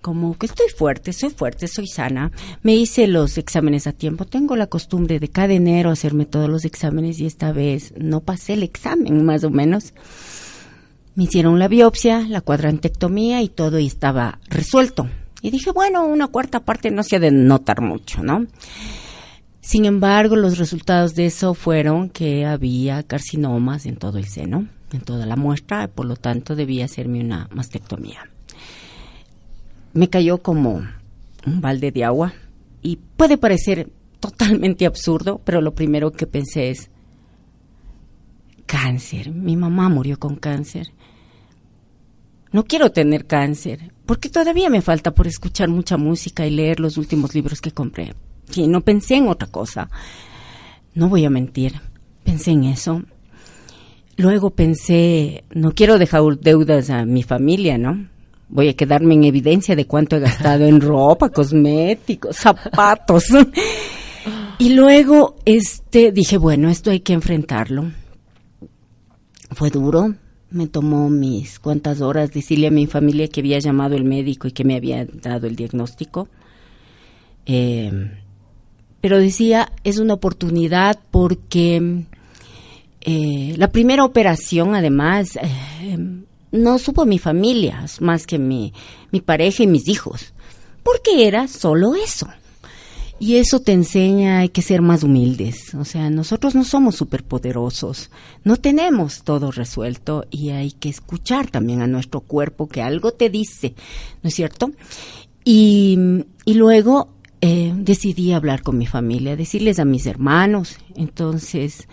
como 0.04 0.36
que 0.36 0.44
estoy 0.44 0.66
fuerte, 0.68 1.14
soy 1.14 1.30
fuerte, 1.30 1.66
soy 1.66 1.86
sana. 1.86 2.30
Me 2.62 2.74
hice 2.74 3.06
los 3.06 3.38
exámenes 3.38 3.86
a 3.86 3.92
tiempo. 3.92 4.26
Tengo 4.26 4.54
la 4.54 4.66
costumbre 4.66 5.18
de 5.18 5.28
cada 5.28 5.54
enero 5.54 5.88
hacerme 5.88 6.26
todos 6.26 6.50
los 6.50 6.66
exámenes 6.66 7.20
y 7.20 7.24
esta 7.24 7.52
vez 7.52 7.94
no 7.96 8.20
pasé 8.20 8.52
el 8.52 8.64
examen, 8.64 9.24
más 9.24 9.44
o 9.44 9.50
menos. 9.50 9.94
Me 11.14 11.24
hicieron 11.24 11.58
la 11.58 11.68
biopsia, 11.68 12.20
la 12.28 12.42
cuadrantectomía 12.42 13.40
y 13.40 13.48
todo 13.48 13.78
y 13.78 13.86
estaba 13.86 14.40
resuelto. 14.50 15.08
Y 15.40 15.50
dije, 15.50 15.70
bueno, 15.72 16.04
una 16.04 16.26
cuarta 16.26 16.60
parte 16.60 16.90
no 16.90 17.02
se 17.02 17.16
ha 17.16 17.20
de 17.20 17.30
notar 17.30 17.80
mucho, 17.80 18.22
¿no? 18.22 18.44
Sin 19.62 19.86
embargo, 19.86 20.36
los 20.36 20.58
resultados 20.58 21.14
de 21.14 21.24
eso 21.24 21.54
fueron 21.54 22.10
que 22.10 22.44
había 22.44 23.04
carcinomas 23.04 23.86
en 23.86 23.96
todo 23.96 24.18
el 24.18 24.26
seno, 24.26 24.68
en 24.92 25.00
toda 25.00 25.24
la 25.24 25.36
muestra, 25.36 25.88
por 25.88 26.04
lo 26.04 26.16
tanto 26.16 26.54
debía 26.54 26.84
hacerme 26.84 27.20
una 27.20 27.48
mastectomía. 27.54 28.33
Me 29.94 30.10
cayó 30.10 30.38
como 30.38 30.82
un 31.46 31.60
balde 31.60 31.90
de 31.90 32.04
agua 32.04 32.34
y 32.82 32.96
puede 33.16 33.38
parecer 33.38 33.90
totalmente 34.20 34.86
absurdo, 34.86 35.40
pero 35.44 35.60
lo 35.60 35.74
primero 35.74 36.12
que 36.12 36.26
pensé 36.26 36.70
es 36.70 36.90
cáncer. 38.66 39.30
Mi 39.30 39.56
mamá 39.56 39.88
murió 39.88 40.18
con 40.18 40.36
cáncer. 40.36 40.88
No 42.52 42.64
quiero 42.64 42.92
tener 42.92 43.26
cáncer, 43.26 43.92
porque 44.06 44.28
todavía 44.28 44.70
me 44.70 44.82
falta 44.82 45.12
por 45.12 45.26
escuchar 45.26 45.68
mucha 45.68 45.96
música 45.96 46.46
y 46.46 46.50
leer 46.50 46.80
los 46.80 46.96
últimos 46.96 47.34
libros 47.34 47.60
que 47.60 47.72
compré. 47.72 48.14
Sí, 48.50 48.66
no 48.66 48.80
pensé 48.80 49.16
en 49.16 49.28
otra 49.28 49.48
cosa. 49.48 49.90
No 50.94 51.08
voy 51.08 51.24
a 51.24 51.30
mentir, 51.30 51.80
pensé 52.22 52.52
en 52.52 52.64
eso. 52.64 53.02
Luego 54.16 54.50
pensé, 54.50 55.44
no 55.52 55.72
quiero 55.72 55.98
dejar 55.98 56.22
deudas 56.40 56.90
a 56.90 57.04
mi 57.04 57.22
familia, 57.22 57.78
¿no? 57.78 58.08
Voy 58.54 58.68
a 58.68 58.74
quedarme 58.74 59.14
en 59.14 59.24
evidencia 59.24 59.74
de 59.74 59.88
cuánto 59.88 60.14
he 60.14 60.20
gastado 60.20 60.64
en 60.64 60.80
ropa, 60.80 61.28
cosméticos, 61.28 62.36
zapatos. 62.36 63.24
y 64.60 64.74
luego, 64.74 65.34
este, 65.44 66.12
dije, 66.12 66.38
bueno, 66.38 66.68
esto 66.68 66.92
hay 66.92 67.00
que 67.00 67.14
enfrentarlo. 67.14 67.90
Fue 69.50 69.70
duro, 69.70 70.14
me 70.50 70.68
tomó 70.68 71.10
mis 71.10 71.58
cuantas 71.58 72.00
horas 72.00 72.30
decirle 72.30 72.68
a 72.68 72.70
mi 72.70 72.86
familia 72.86 73.26
que 73.26 73.40
había 73.40 73.58
llamado 73.58 73.96
el 73.96 74.04
médico 74.04 74.46
y 74.46 74.52
que 74.52 74.62
me 74.62 74.76
había 74.76 75.04
dado 75.04 75.48
el 75.48 75.56
diagnóstico. 75.56 76.28
Eh, 77.46 77.90
pero 79.00 79.18
decía, 79.18 79.72
es 79.82 79.98
una 79.98 80.14
oportunidad 80.14 81.00
porque 81.10 82.04
eh, 83.00 83.54
la 83.58 83.72
primera 83.72 84.04
operación, 84.04 84.76
además, 84.76 85.34
eh, 85.42 85.98
no 86.54 86.78
supo 86.78 87.04
mi 87.04 87.18
familia, 87.18 87.84
más 88.00 88.26
que 88.26 88.38
mi, 88.38 88.72
mi 89.10 89.20
pareja 89.20 89.64
y 89.64 89.66
mis 89.66 89.88
hijos, 89.88 90.32
porque 90.84 91.26
era 91.26 91.48
solo 91.48 91.96
eso. 91.96 92.28
Y 93.18 93.36
eso 93.36 93.60
te 93.60 93.72
enseña 93.72 94.40
hay 94.40 94.48
que 94.48 94.62
ser 94.62 94.82
más 94.82 95.02
humildes. 95.02 95.74
O 95.74 95.84
sea, 95.84 96.10
nosotros 96.10 96.54
no 96.54 96.64
somos 96.64 96.96
superpoderosos, 96.96 98.10
no 98.44 98.56
tenemos 98.56 99.22
todo 99.22 99.50
resuelto 99.50 100.26
y 100.30 100.50
hay 100.50 100.72
que 100.72 100.88
escuchar 100.88 101.50
también 101.50 101.82
a 101.82 101.86
nuestro 101.86 102.20
cuerpo 102.20 102.68
que 102.68 102.82
algo 102.82 103.12
te 103.12 103.30
dice, 103.30 103.74
¿no 104.22 104.28
es 104.28 104.34
cierto? 104.34 104.70
Y, 105.44 105.98
y 106.44 106.54
luego 106.54 107.08
eh, 107.40 107.72
decidí 107.76 108.32
hablar 108.32 108.62
con 108.62 108.78
mi 108.78 108.86
familia, 108.86 109.36
decirles 109.36 109.78
a 109.78 109.84
mis 109.84 110.06
hermanos. 110.06 110.78
Entonces, 110.94 111.88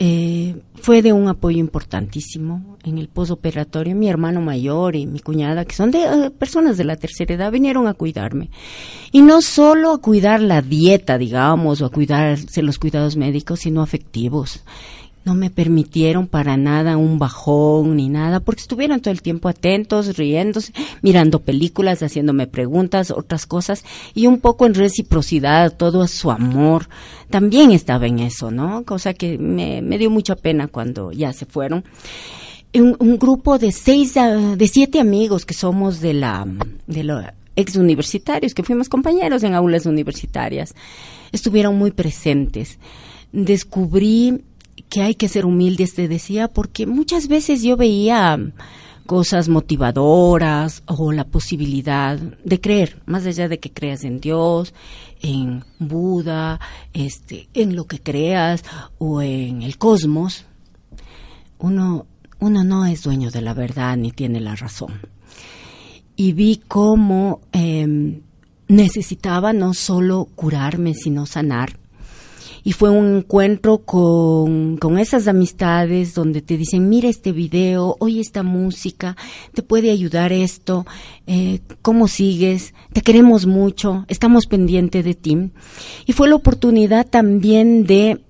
eh, 0.00 0.54
fue 0.76 1.02
de 1.02 1.12
un 1.12 1.26
apoyo 1.26 1.58
importantísimo 1.58 2.78
en 2.84 2.98
el 2.98 3.08
posoperatorio. 3.08 3.96
Mi 3.96 4.08
hermano 4.08 4.40
mayor 4.40 4.94
y 4.94 5.06
mi 5.06 5.18
cuñada, 5.18 5.64
que 5.64 5.74
son 5.74 5.90
de 5.90 6.04
eh, 6.04 6.30
personas 6.30 6.76
de 6.76 6.84
la 6.84 6.96
tercera 6.96 7.34
edad, 7.34 7.50
vinieron 7.50 7.88
a 7.88 7.94
cuidarme. 7.94 8.50
Y 9.10 9.22
no 9.22 9.42
solo 9.42 9.92
a 9.92 9.98
cuidar 9.98 10.40
la 10.40 10.62
dieta, 10.62 11.18
digamos, 11.18 11.82
o 11.82 11.86
a 11.86 11.90
cuidarse 11.90 12.62
los 12.62 12.78
cuidados 12.78 13.16
médicos, 13.16 13.60
sino 13.60 13.82
afectivos. 13.82 14.62
No 15.24 15.34
me 15.34 15.50
permitieron 15.50 16.26
para 16.26 16.56
nada 16.56 16.96
un 16.96 17.18
bajón 17.18 17.96
ni 17.96 18.08
nada, 18.08 18.40
porque 18.40 18.62
estuvieron 18.62 19.00
todo 19.00 19.12
el 19.12 19.22
tiempo 19.22 19.48
atentos, 19.48 20.16
riéndose, 20.16 20.72
mirando 21.02 21.40
películas, 21.40 22.02
haciéndome 22.02 22.46
preguntas, 22.46 23.10
otras 23.10 23.46
cosas, 23.46 23.84
y 24.14 24.26
un 24.26 24.40
poco 24.40 24.66
en 24.66 24.74
reciprocidad, 24.74 25.76
todo 25.76 26.06
su 26.06 26.30
amor, 26.30 26.88
también 27.30 27.72
estaba 27.72 28.06
en 28.06 28.20
eso, 28.20 28.50
¿no? 28.50 28.84
Cosa 28.84 29.14
que 29.14 29.38
me, 29.38 29.82
me 29.82 29.98
dio 29.98 30.10
mucha 30.10 30.36
pena 30.36 30.68
cuando 30.68 31.12
ya 31.12 31.32
se 31.32 31.46
fueron. 31.46 31.84
Un, 32.74 33.18
grupo 33.18 33.58
de 33.58 33.72
seis, 33.72 34.16
ah, 34.16 34.54
de 34.56 34.68
siete 34.68 35.00
amigos 35.00 35.46
que 35.46 35.54
somos 35.54 36.00
de 36.00 36.12
la, 36.12 36.46
de 36.86 37.02
los 37.02 37.24
ex 37.56 37.76
universitarios, 37.76 38.54
que 38.54 38.62
fuimos 38.62 38.88
compañeros 38.88 39.42
en 39.42 39.54
aulas 39.54 39.86
universitarias, 39.86 40.74
estuvieron 41.32 41.76
muy 41.76 41.90
presentes. 41.90 42.78
Descubrí 43.32 44.42
que 44.88 45.02
hay 45.02 45.14
que 45.14 45.28
ser 45.28 45.46
humildes, 45.46 45.94
te 45.94 46.08
decía, 46.08 46.48
porque 46.48 46.86
muchas 46.86 47.28
veces 47.28 47.62
yo 47.62 47.76
veía 47.76 48.38
cosas 49.06 49.48
motivadoras 49.48 50.82
o 50.86 51.12
la 51.12 51.24
posibilidad 51.24 52.18
de 52.18 52.60
creer, 52.60 53.00
más 53.06 53.24
allá 53.24 53.48
de 53.48 53.58
que 53.58 53.72
creas 53.72 54.04
en 54.04 54.20
Dios, 54.20 54.74
en 55.22 55.64
Buda, 55.78 56.60
este, 56.92 57.48
en 57.54 57.74
lo 57.74 57.86
que 57.86 58.00
creas 58.00 58.64
o 58.98 59.22
en 59.22 59.62
el 59.62 59.78
cosmos, 59.78 60.44
uno, 61.58 62.06
uno 62.38 62.64
no 62.64 62.84
es 62.84 63.02
dueño 63.02 63.30
de 63.30 63.40
la 63.40 63.54
verdad 63.54 63.96
ni 63.96 64.12
tiene 64.12 64.40
la 64.40 64.56
razón. 64.56 65.00
Y 66.14 66.32
vi 66.32 66.60
cómo 66.68 67.40
eh, 67.52 68.20
necesitaba 68.68 69.54
no 69.54 69.72
solo 69.72 70.28
curarme, 70.34 70.92
sino 70.94 71.24
sanar 71.24 71.77
y 72.68 72.72
fue 72.72 72.90
un 72.90 73.16
encuentro 73.16 73.78
con, 73.78 74.76
con 74.76 74.98
esas 74.98 75.26
amistades 75.26 76.12
donde 76.12 76.42
te 76.42 76.58
dicen, 76.58 76.90
mira 76.90 77.08
este 77.08 77.32
video, 77.32 77.96
oye 77.98 78.20
esta 78.20 78.42
música, 78.42 79.16
te 79.54 79.62
puede 79.62 79.90
ayudar 79.90 80.34
esto, 80.34 80.84
eh, 81.26 81.60
cómo 81.80 82.08
sigues, 82.08 82.74
te 82.92 83.00
queremos 83.00 83.46
mucho, 83.46 84.04
estamos 84.08 84.44
pendientes 84.44 85.02
de 85.02 85.14
ti. 85.14 85.50
Y 86.04 86.12
fue 86.12 86.28
la 86.28 86.34
oportunidad 86.34 87.06
también 87.06 87.86
de, 87.86 88.20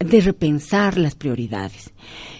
de 0.00 0.20
repensar 0.20 0.98
las 0.98 1.14
prioridades. 1.14 1.92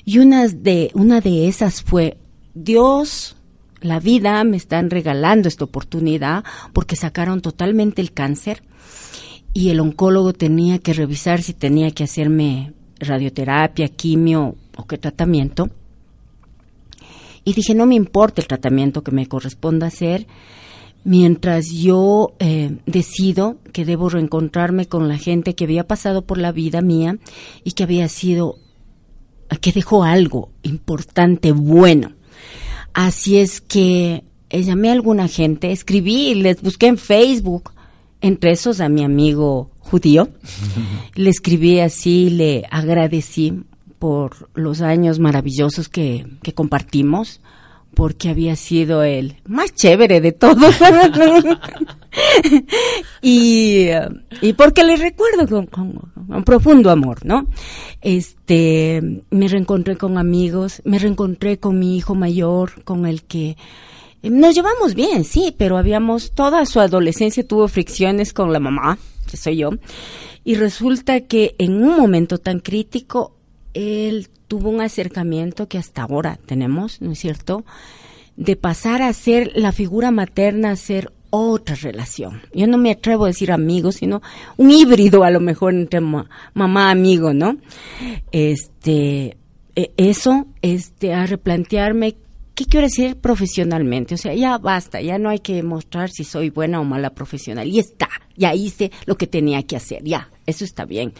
Y 0.04 0.18
una 0.18 0.48
de, 0.48 0.90
una 0.94 1.20
de 1.20 1.46
esas 1.46 1.80
fue, 1.80 2.18
Dios, 2.54 3.36
la 3.80 4.00
vida 4.00 4.42
me 4.42 4.56
están 4.56 4.90
regalando 4.90 5.46
esta 5.46 5.62
oportunidad 5.62 6.42
porque 6.72 6.96
sacaron 6.96 7.40
totalmente 7.40 8.02
el 8.02 8.10
cáncer 8.10 8.64
y 9.56 9.70
el 9.70 9.80
oncólogo 9.80 10.34
tenía 10.34 10.80
que 10.80 10.92
revisar 10.92 11.40
si 11.40 11.54
tenía 11.54 11.90
que 11.90 12.04
hacerme 12.04 12.74
radioterapia, 12.98 13.88
quimio 13.88 14.54
o 14.76 14.86
qué 14.86 14.98
tratamiento. 14.98 15.70
Y 17.42 17.54
dije, 17.54 17.74
no 17.74 17.86
me 17.86 17.94
importa 17.94 18.42
el 18.42 18.48
tratamiento 18.48 19.02
que 19.02 19.12
me 19.12 19.26
corresponda 19.28 19.86
hacer, 19.86 20.26
mientras 21.04 21.70
yo 21.70 22.34
eh, 22.38 22.76
decido 22.84 23.56
que 23.72 23.86
debo 23.86 24.10
reencontrarme 24.10 24.88
con 24.88 25.08
la 25.08 25.16
gente 25.16 25.54
que 25.54 25.64
había 25.64 25.86
pasado 25.86 26.26
por 26.26 26.36
la 26.36 26.52
vida 26.52 26.82
mía 26.82 27.16
y 27.64 27.72
que 27.72 27.84
había 27.84 28.10
sido, 28.10 28.56
que 29.62 29.72
dejó 29.72 30.04
algo 30.04 30.50
importante, 30.64 31.52
bueno. 31.52 32.12
Así 32.92 33.38
es 33.38 33.62
que 33.62 34.22
eh, 34.50 34.62
llamé 34.62 34.90
a 34.90 34.92
alguna 34.92 35.28
gente, 35.28 35.72
escribí, 35.72 36.34
les 36.34 36.60
busqué 36.60 36.88
en 36.88 36.98
Facebook 36.98 37.72
entre 38.26 38.50
esos 38.50 38.80
a 38.80 38.88
mi 38.88 39.04
amigo 39.04 39.70
judío. 39.78 40.28
le 41.14 41.30
escribí 41.30 41.80
así, 41.80 42.30
le 42.30 42.64
agradecí 42.70 43.62
por 43.98 44.50
los 44.54 44.82
años 44.82 45.18
maravillosos 45.18 45.88
que, 45.88 46.26
que 46.42 46.52
compartimos, 46.52 47.40
porque 47.94 48.28
había 48.28 48.56
sido 48.56 49.02
el 49.02 49.36
más 49.46 49.74
chévere 49.74 50.20
de 50.20 50.32
todos. 50.32 50.76
y, 53.22 53.88
y 54.42 54.52
porque 54.52 54.84
le 54.84 54.96
recuerdo 54.96 55.48
con, 55.48 55.66
con, 55.66 56.12
un 56.28 56.44
profundo 56.44 56.90
amor, 56.90 57.24
¿no? 57.24 57.46
Este, 58.02 59.22
me 59.30 59.48
reencontré 59.48 59.96
con 59.96 60.18
amigos, 60.18 60.82
me 60.84 60.98
reencontré 60.98 61.58
con 61.58 61.78
mi 61.78 61.96
hijo 61.96 62.14
mayor, 62.14 62.84
con 62.84 63.06
el 63.06 63.22
que 63.22 63.56
nos 64.22 64.54
llevamos 64.54 64.94
bien, 64.94 65.24
sí, 65.24 65.54
pero 65.56 65.76
habíamos, 65.76 66.32
toda 66.32 66.64
su 66.66 66.80
adolescencia 66.80 67.46
tuvo 67.46 67.68
fricciones 67.68 68.32
con 68.32 68.52
la 68.52 68.60
mamá, 68.60 68.98
que 69.30 69.36
soy 69.36 69.58
yo, 69.58 69.70
y 70.44 70.54
resulta 70.54 71.20
que 71.20 71.54
en 71.58 71.82
un 71.82 71.96
momento 71.96 72.38
tan 72.38 72.60
crítico, 72.60 73.36
él 73.74 74.28
tuvo 74.48 74.70
un 74.70 74.80
acercamiento 74.80 75.68
que 75.68 75.78
hasta 75.78 76.02
ahora 76.02 76.38
tenemos, 76.46 77.00
¿no 77.00 77.12
es 77.12 77.18
cierto?, 77.18 77.64
de 78.36 78.54
pasar 78.54 79.02
a 79.02 79.12
ser 79.12 79.52
la 79.54 79.72
figura 79.72 80.10
materna, 80.10 80.70
a 80.70 80.76
ser 80.76 81.12
otra 81.30 81.74
relación. 81.74 82.42
Yo 82.54 82.66
no 82.66 82.78
me 82.78 82.90
atrevo 82.90 83.24
a 83.24 83.28
decir 83.28 83.50
amigo, 83.50 83.92
sino 83.92 84.22
un 84.56 84.70
híbrido 84.70 85.24
a 85.24 85.30
lo 85.30 85.40
mejor 85.40 85.74
entre 85.74 86.00
mamá 86.00 86.90
amigo, 86.90 87.32
¿no? 87.32 87.56
Este, 88.32 89.36
e, 89.74 89.92
eso, 89.96 90.46
este, 90.62 91.12
a 91.12 91.26
replantearme 91.26 92.16
¿qué 92.56 92.64
quiero 92.64 92.86
decir 92.86 93.16
profesionalmente? 93.16 94.14
O 94.14 94.18
sea, 94.18 94.34
ya 94.34 94.58
basta, 94.58 95.00
ya 95.00 95.18
no 95.18 95.28
hay 95.28 95.38
que 95.38 95.62
mostrar 95.62 96.10
si 96.10 96.24
soy 96.24 96.50
buena 96.50 96.80
o 96.80 96.84
mala 96.84 97.10
profesional. 97.10 97.68
Y 97.68 97.78
está, 97.78 98.08
ya 98.34 98.54
hice 98.54 98.90
lo 99.04 99.16
que 99.16 99.28
tenía 99.28 99.62
que 99.62 99.76
hacer, 99.76 100.02
ya, 100.02 100.30
eso 100.46 100.64
está 100.64 100.86
bien. 100.86 101.12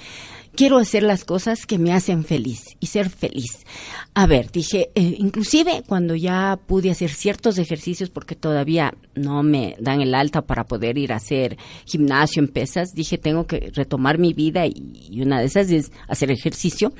Quiero 0.54 0.78
hacer 0.78 1.02
las 1.02 1.26
cosas 1.26 1.66
que 1.66 1.76
me 1.76 1.92
hacen 1.92 2.24
feliz 2.24 2.64
y 2.80 2.86
ser 2.86 3.10
feliz. 3.10 3.66
A 4.14 4.26
ver, 4.26 4.50
dije, 4.50 4.88
eh, 4.94 5.16
inclusive 5.18 5.82
cuando 5.86 6.14
ya 6.14 6.58
pude 6.66 6.90
hacer 6.90 7.10
ciertos 7.10 7.58
ejercicios 7.58 8.08
porque 8.08 8.34
todavía 8.34 8.94
no 9.14 9.42
me 9.42 9.76
dan 9.78 10.00
el 10.00 10.14
alta 10.14 10.40
para 10.40 10.64
poder 10.64 10.96
ir 10.96 11.12
a 11.12 11.16
hacer 11.16 11.58
gimnasio 11.84 12.40
en 12.40 12.48
pesas, 12.48 12.94
dije, 12.94 13.18
tengo 13.18 13.46
que 13.46 13.70
retomar 13.74 14.16
mi 14.16 14.32
vida 14.32 14.64
y, 14.64 15.20
una 15.20 15.40
de 15.40 15.46
esas 15.46 15.70
es 15.70 15.92
hacer 16.08 16.30
ejercicio. 16.30 16.94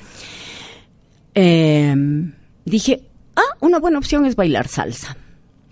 Eh, 1.35 1.95
dije, 2.67 3.01
Ah, 3.37 3.57
una 3.61 3.79
buena 3.79 3.99
opción 3.99 4.27
es 4.27 4.35
bailar 4.35 4.69
salsa. 4.69 5.17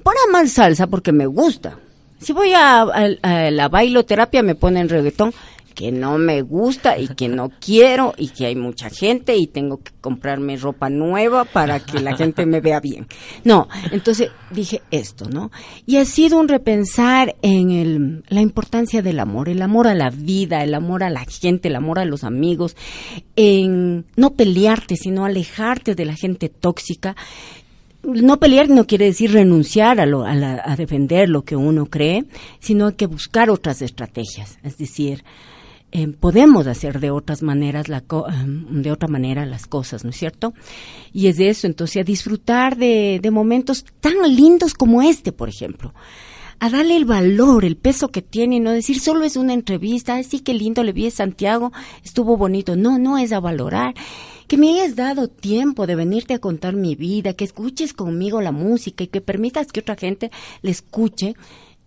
Para 0.02 0.20
más 0.30 0.52
salsa 0.52 0.86
porque 0.86 1.12
me 1.12 1.26
gusta. 1.26 1.78
Si 2.20 2.32
voy 2.32 2.52
a, 2.52 2.82
a, 2.82 3.50
la 3.50 3.68
bailoterapia 3.68 4.42
me 4.42 4.54
ponen 4.54 4.88
reggaetón 4.88 5.34
que 5.74 5.92
no 5.92 6.18
me 6.18 6.42
gusta 6.42 6.98
y 6.98 7.08
que 7.08 7.28
no 7.28 7.50
quiero 7.60 8.14
y 8.16 8.28
que 8.28 8.46
hay 8.46 8.56
mucha 8.56 8.90
gente 8.90 9.36
y 9.36 9.46
tengo 9.46 9.82
que 9.82 9.92
comprarme 10.00 10.56
ropa 10.56 10.88
nueva 10.88 11.44
para 11.44 11.80
que 11.80 12.00
la 12.00 12.16
gente 12.16 12.46
me 12.46 12.60
vea 12.60 12.80
bien. 12.80 13.06
No, 13.44 13.68
entonces 13.90 14.30
dije 14.50 14.82
esto, 14.90 15.28
¿no? 15.28 15.50
Y 15.86 15.96
ha 15.96 16.04
sido 16.04 16.38
un 16.38 16.48
repensar 16.48 17.36
en 17.42 17.70
el, 17.70 18.24
la 18.28 18.40
importancia 18.40 19.02
del 19.02 19.20
amor, 19.20 19.48
el 19.48 19.62
amor 19.62 19.88
a 19.88 19.94
la 19.94 20.10
vida, 20.10 20.62
el 20.62 20.74
amor 20.74 21.02
a 21.02 21.10
la 21.10 21.24
gente, 21.24 21.68
el 21.68 21.76
amor 21.76 21.98
a 21.98 22.04
los 22.04 22.24
amigos, 22.24 22.76
en 23.36 24.06
no 24.16 24.30
pelearte, 24.30 24.96
sino 24.96 25.24
alejarte 25.24 25.94
de 25.94 26.04
la 26.04 26.14
gente 26.14 26.48
tóxica 26.48 27.16
no 28.04 28.38
pelear 28.38 28.68
no 28.68 28.86
quiere 28.86 29.06
decir 29.06 29.32
renunciar 29.32 30.00
a, 30.00 30.06
lo, 30.06 30.24
a, 30.24 30.34
la, 30.34 30.62
a, 30.64 30.76
defender 30.76 31.28
lo 31.28 31.42
que 31.42 31.56
uno 31.56 31.86
cree, 31.86 32.24
sino 32.60 32.94
que 32.96 33.06
buscar 33.06 33.50
otras 33.50 33.82
estrategias. 33.82 34.58
Es 34.62 34.78
decir, 34.78 35.24
eh, 35.96 36.08
podemos 36.08 36.66
hacer 36.66 36.98
de 36.98 37.12
otras 37.12 37.40
maneras 37.42 37.88
la 37.88 38.02
em, 38.28 38.82
de 38.82 38.90
otra 38.90 39.06
manera 39.06 39.46
las 39.46 39.68
cosas, 39.68 40.02
¿no 40.02 40.10
es 40.10 40.16
cierto? 40.16 40.52
Y 41.12 41.28
es 41.28 41.36
de 41.36 41.50
eso, 41.50 41.68
entonces, 41.68 42.00
a 42.00 42.04
disfrutar 42.04 42.76
de, 42.76 43.20
de 43.22 43.30
momentos 43.30 43.84
tan 44.00 44.14
lindos 44.34 44.74
como 44.74 45.02
este, 45.02 45.30
por 45.30 45.48
ejemplo. 45.48 45.94
A 46.58 46.68
darle 46.68 46.96
el 46.96 47.04
valor, 47.04 47.64
el 47.64 47.76
peso 47.76 48.08
que 48.08 48.22
tiene, 48.22 48.58
no 48.58 48.72
decir 48.72 48.98
solo 48.98 49.24
es 49.24 49.36
una 49.36 49.52
entrevista, 49.52 50.20
sí 50.24 50.40
que 50.40 50.52
lindo 50.52 50.82
le 50.82 50.92
vi 50.92 51.06
a 51.06 51.12
Santiago, 51.12 51.72
estuvo 52.02 52.36
bonito, 52.36 52.74
no, 52.74 52.98
no 52.98 53.16
es 53.16 53.30
a 53.30 53.38
valorar, 53.38 53.94
que 54.48 54.56
me 54.56 54.70
hayas 54.70 54.96
dado 54.96 55.28
tiempo 55.28 55.86
de 55.86 55.94
venirte 55.94 56.34
a 56.34 56.40
contar 56.40 56.74
mi 56.74 56.96
vida, 56.96 57.34
que 57.34 57.44
escuches 57.44 57.92
conmigo 57.92 58.40
la 58.40 58.50
música 58.50 59.04
y 59.04 59.06
que 59.06 59.20
permitas 59.20 59.68
que 59.68 59.78
otra 59.78 59.94
gente 59.94 60.32
le 60.60 60.72
escuche, 60.72 61.36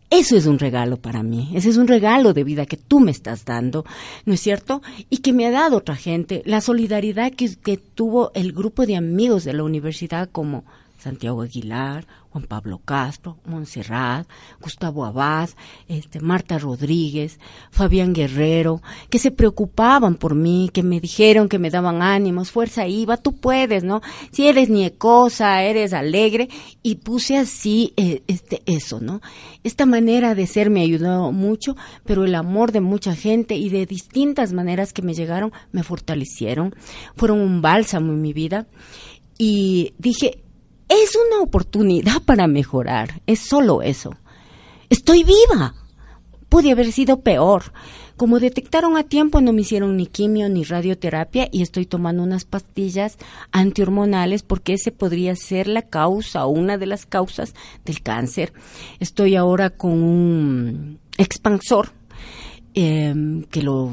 eso 0.10 0.38
es 0.38 0.46
un 0.46 0.58
regalo 0.58 0.98
para 0.98 1.22
mí, 1.22 1.52
ese 1.54 1.70
es 1.70 1.78
un 1.78 1.88
regalo 1.88 2.34
de 2.34 2.44
vida 2.44 2.66
que 2.66 2.78
tú 2.78 3.00
me 3.00 3.12
estás 3.12 3.44
dando, 3.44 3.86
¿no 4.26 4.34
es 4.34 4.40
cierto? 4.40 4.82
Y 5.10 5.18
que 5.18 5.34
me 5.34 5.46
ha 5.46 5.52
dado 5.52 5.78
otra 5.78 5.96
gente, 5.96 6.42
la 6.46 6.62
solidaridad 6.62 7.34
que, 7.34 7.56
que 7.56 7.78
tuvo 7.78 8.32
el 8.34 8.54
grupo 8.54 8.86
de 8.86 8.96
amigos 8.96 9.44
de 9.44 9.54
la 9.54 9.64
universidad 9.64 10.30
como 10.32 10.64
Santiago 10.98 11.42
Aguilar, 11.42 12.08
Juan 12.38 12.48
Pablo 12.48 12.82
Castro, 12.86 13.38
Montserrat, 13.46 14.28
Gustavo 14.62 15.06
Abad, 15.06 15.50
este, 15.88 16.20
Marta 16.20 16.60
Rodríguez, 16.60 17.40
Fabián 17.72 18.14
Guerrero, 18.14 18.84
que 19.10 19.18
se 19.18 19.32
preocupaban 19.32 20.16
por 20.16 20.36
mí, 20.36 20.70
que 20.72 20.84
me 20.84 21.00
dijeron, 21.00 21.50
que 21.50 21.58
me 21.58 21.72
daban 21.72 22.04
ánimos, 22.04 22.52
fuerza 22.52 22.86
Iva, 22.86 23.18
tú 23.18 23.38
puedes, 23.38 23.84
¿no? 23.84 24.02
Si 24.32 24.48
eres 24.48 24.70
niecosa, 24.70 25.64
eres 25.64 25.94
alegre, 25.94 26.48
y 26.84 26.96
puse 26.96 27.38
así 27.38 27.94
eh, 27.98 28.22
este, 28.28 28.62
eso, 28.68 29.00
¿no? 29.00 29.20
Esta 29.64 29.88
manera 29.88 30.36
de 30.36 30.46
ser 30.46 30.70
me 30.70 30.82
ayudó 30.82 31.32
mucho, 31.32 31.76
pero 32.06 32.24
el 32.24 32.36
amor 32.36 32.72
de 32.72 32.82
mucha 32.82 33.16
gente 33.16 33.56
y 33.56 33.70
de 33.70 33.88
distintas 33.88 34.54
maneras 34.54 34.94
que 34.94 35.02
me 35.02 35.16
llegaron 35.16 35.52
me 35.72 35.82
fortalecieron, 35.82 36.76
fueron 37.16 37.40
un 37.40 37.64
bálsamo 37.64 38.14
en 38.14 38.22
mi 38.22 38.34
vida. 38.34 38.68
Y 39.40 39.94
dije, 40.00 40.44
es 40.90 41.16
una 41.16 41.42
oportunidad 41.42 42.22
para 42.24 42.48
mejorar, 42.48 43.22
es 43.28 43.40
solo 43.40 43.82
eso. 43.82 44.12
Estoy 44.90 45.24
viva. 45.24 45.76
Pude 46.50 46.72
haber 46.72 46.92
sido 46.94 47.22
peor. 47.22 47.74
Como 48.16 48.40
detectaron 48.40 48.98
a 48.98 49.04
tiempo, 49.04 49.42
no 49.42 49.54
me 49.54 49.62
hicieron 49.62 49.96
ni 49.96 50.08
quimio 50.08 50.50
ni 50.50 50.64
radioterapia 50.64 51.50
y 51.52 51.62
estoy 51.62 51.86
tomando 51.86 52.24
unas 52.24 52.46
pastillas 52.46 53.18
antihormonales 53.52 54.42
porque 54.42 54.74
ese 54.74 54.92
podría 54.92 55.36
ser 55.36 55.68
la 55.68 55.84
causa 55.84 56.46
o 56.46 56.50
una 56.50 56.78
de 56.78 56.88
las 56.88 57.06
causas 57.06 57.54
del 57.86 58.02
cáncer. 58.02 58.54
Estoy 59.00 59.36
ahora 59.36 59.70
con 59.70 59.92
un 60.02 61.00
expansor 61.18 61.92
em, 62.74 63.44
que 63.44 63.62
lo 63.62 63.92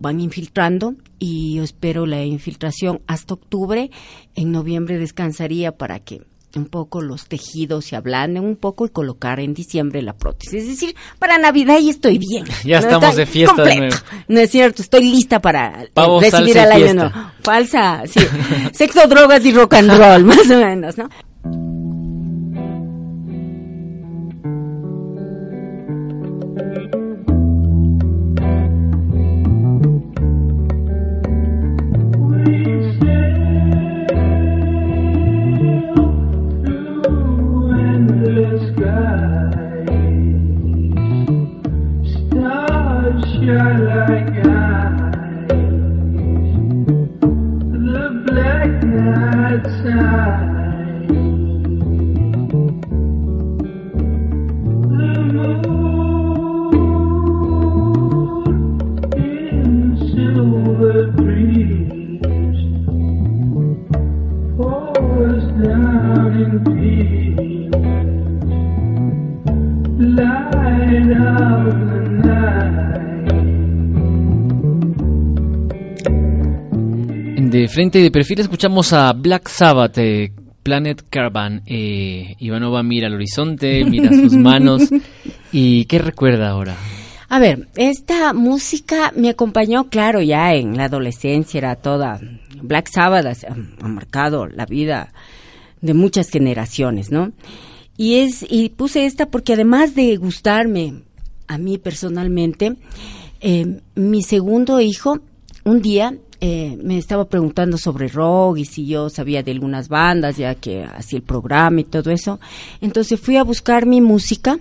van 0.00 0.20
infiltrando 0.20 0.96
y 1.18 1.54
yo 1.54 1.62
espero 1.62 2.04
la 2.04 2.24
infiltración 2.24 3.00
hasta 3.06 3.34
octubre. 3.34 3.90
En 4.34 4.52
noviembre 4.52 4.98
descansaría 4.98 5.78
para 5.78 6.00
que 6.00 6.20
un 6.58 6.66
poco 6.66 7.00
los 7.00 7.26
tejidos 7.26 7.86
se 7.86 7.96
ablanden 7.96 8.44
un 8.44 8.56
poco 8.56 8.86
y 8.86 8.90
colocar 8.90 9.40
en 9.40 9.54
diciembre 9.54 10.02
la 10.02 10.14
prótesis. 10.14 10.62
Es 10.62 10.68
decir, 10.68 10.94
para 11.18 11.38
Navidad 11.38 11.78
y 11.80 11.90
estoy 11.90 12.18
bien. 12.18 12.44
Ya 12.64 12.78
estamos 12.78 13.16
de 13.16 13.26
fiesta 13.26 13.64
de 13.64 13.76
nuevo. 13.76 13.96
No 14.28 14.40
es 14.40 14.50
cierto, 14.50 14.82
estoy 14.82 15.04
lista 15.04 15.40
para 15.40 15.84
Pavo, 15.92 16.20
recibir 16.20 16.58
al 16.58 16.78
y 16.78 16.84
año 16.84 16.94
nuevo. 16.94 17.12
Falsa, 17.42 18.02
sí. 18.06 18.20
Sexo, 18.72 19.06
drogas 19.08 19.44
y 19.44 19.52
rock 19.52 19.74
and 19.74 19.90
roll, 19.90 20.24
más 20.24 20.50
o 20.50 20.58
menos, 20.58 20.96
¿no? 20.96 21.08
Black 49.14 50.51
De 77.52 77.68
frente 77.68 77.98
y 77.98 78.02
de 78.04 78.10
perfil 78.10 78.40
escuchamos 78.40 78.94
a 78.94 79.12
Black 79.12 79.46
Sabbath, 79.46 79.98
eh, 79.98 80.32
Planet 80.62 81.04
Caravan. 81.10 81.62
Eh, 81.66 82.34
Ivanova 82.38 82.82
mira 82.82 83.08
al 83.08 83.14
horizonte, 83.14 83.84
mira 83.84 84.08
sus 84.10 84.32
manos. 84.38 84.88
¿Y 85.52 85.84
qué 85.84 85.98
recuerda 85.98 86.48
ahora? 86.48 86.74
A 87.28 87.38
ver, 87.38 87.68
esta 87.76 88.32
música 88.32 89.12
me 89.14 89.28
acompañó, 89.28 89.90
claro, 89.90 90.22
ya 90.22 90.54
en 90.54 90.78
la 90.78 90.84
adolescencia, 90.84 91.58
era 91.58 91.76
toda. 91.76 92.18
Black 92.62 92.88
Sabbath 92.90 93.44
ha, 93.44 93.54
ha 93.84 93.88
marcado 93.88 94.46
la 94.46 94.64
vida 94.64 95.12
de 95.82 95.92
muchas 95.92 96.30
generaciones, 96.30 97.10
¿no? 97.10 97.32
Y 97.98 98.20
es 98.20 98.46
y 98.48 98.70
puse 98.70 99.04
esta 99.04 99.26
porque 99.26 99.52
además 99.52 99.94
de 99.94 100.16
gustarme 100.16 101.02
a 101.48 101.58
mí 101.58 101.76
personalmente, 101.76 102.76
eh, 103.42 103.82
mi 103.94 104.22
segundo 104.22 104.80
hijo 104.80 105.20
un 105.64 105.82
día 105.82 106.16
eh, 106.44 106.76
me 106.82 106.98
estaba 106.98 107.26
preguntando 107.26 107.78
sobre 107.78 108.08
rock 108.08 108.58
y 108.58 108.64
si 108.64 108.84
yo 108.84 109.08
sabía 109.10 109.44
de 109.44 109.52
algunas 109.52 109.88
bandas, 109.88 110.36
ya 110.36 110.56
que 110.56 110.82
hacía 110.82 111.18
el 111.18 111.22
programa 111.22 111.80
y 111.80 111.84
todo 111.84 112.10
eso. 112.10 112.40
Entonces 112.80 113.20
fui 113.20 113.36
a 113.36 113.44
buscar 113.44 113.86
mi 113.86 114.00
música 114.00 114.58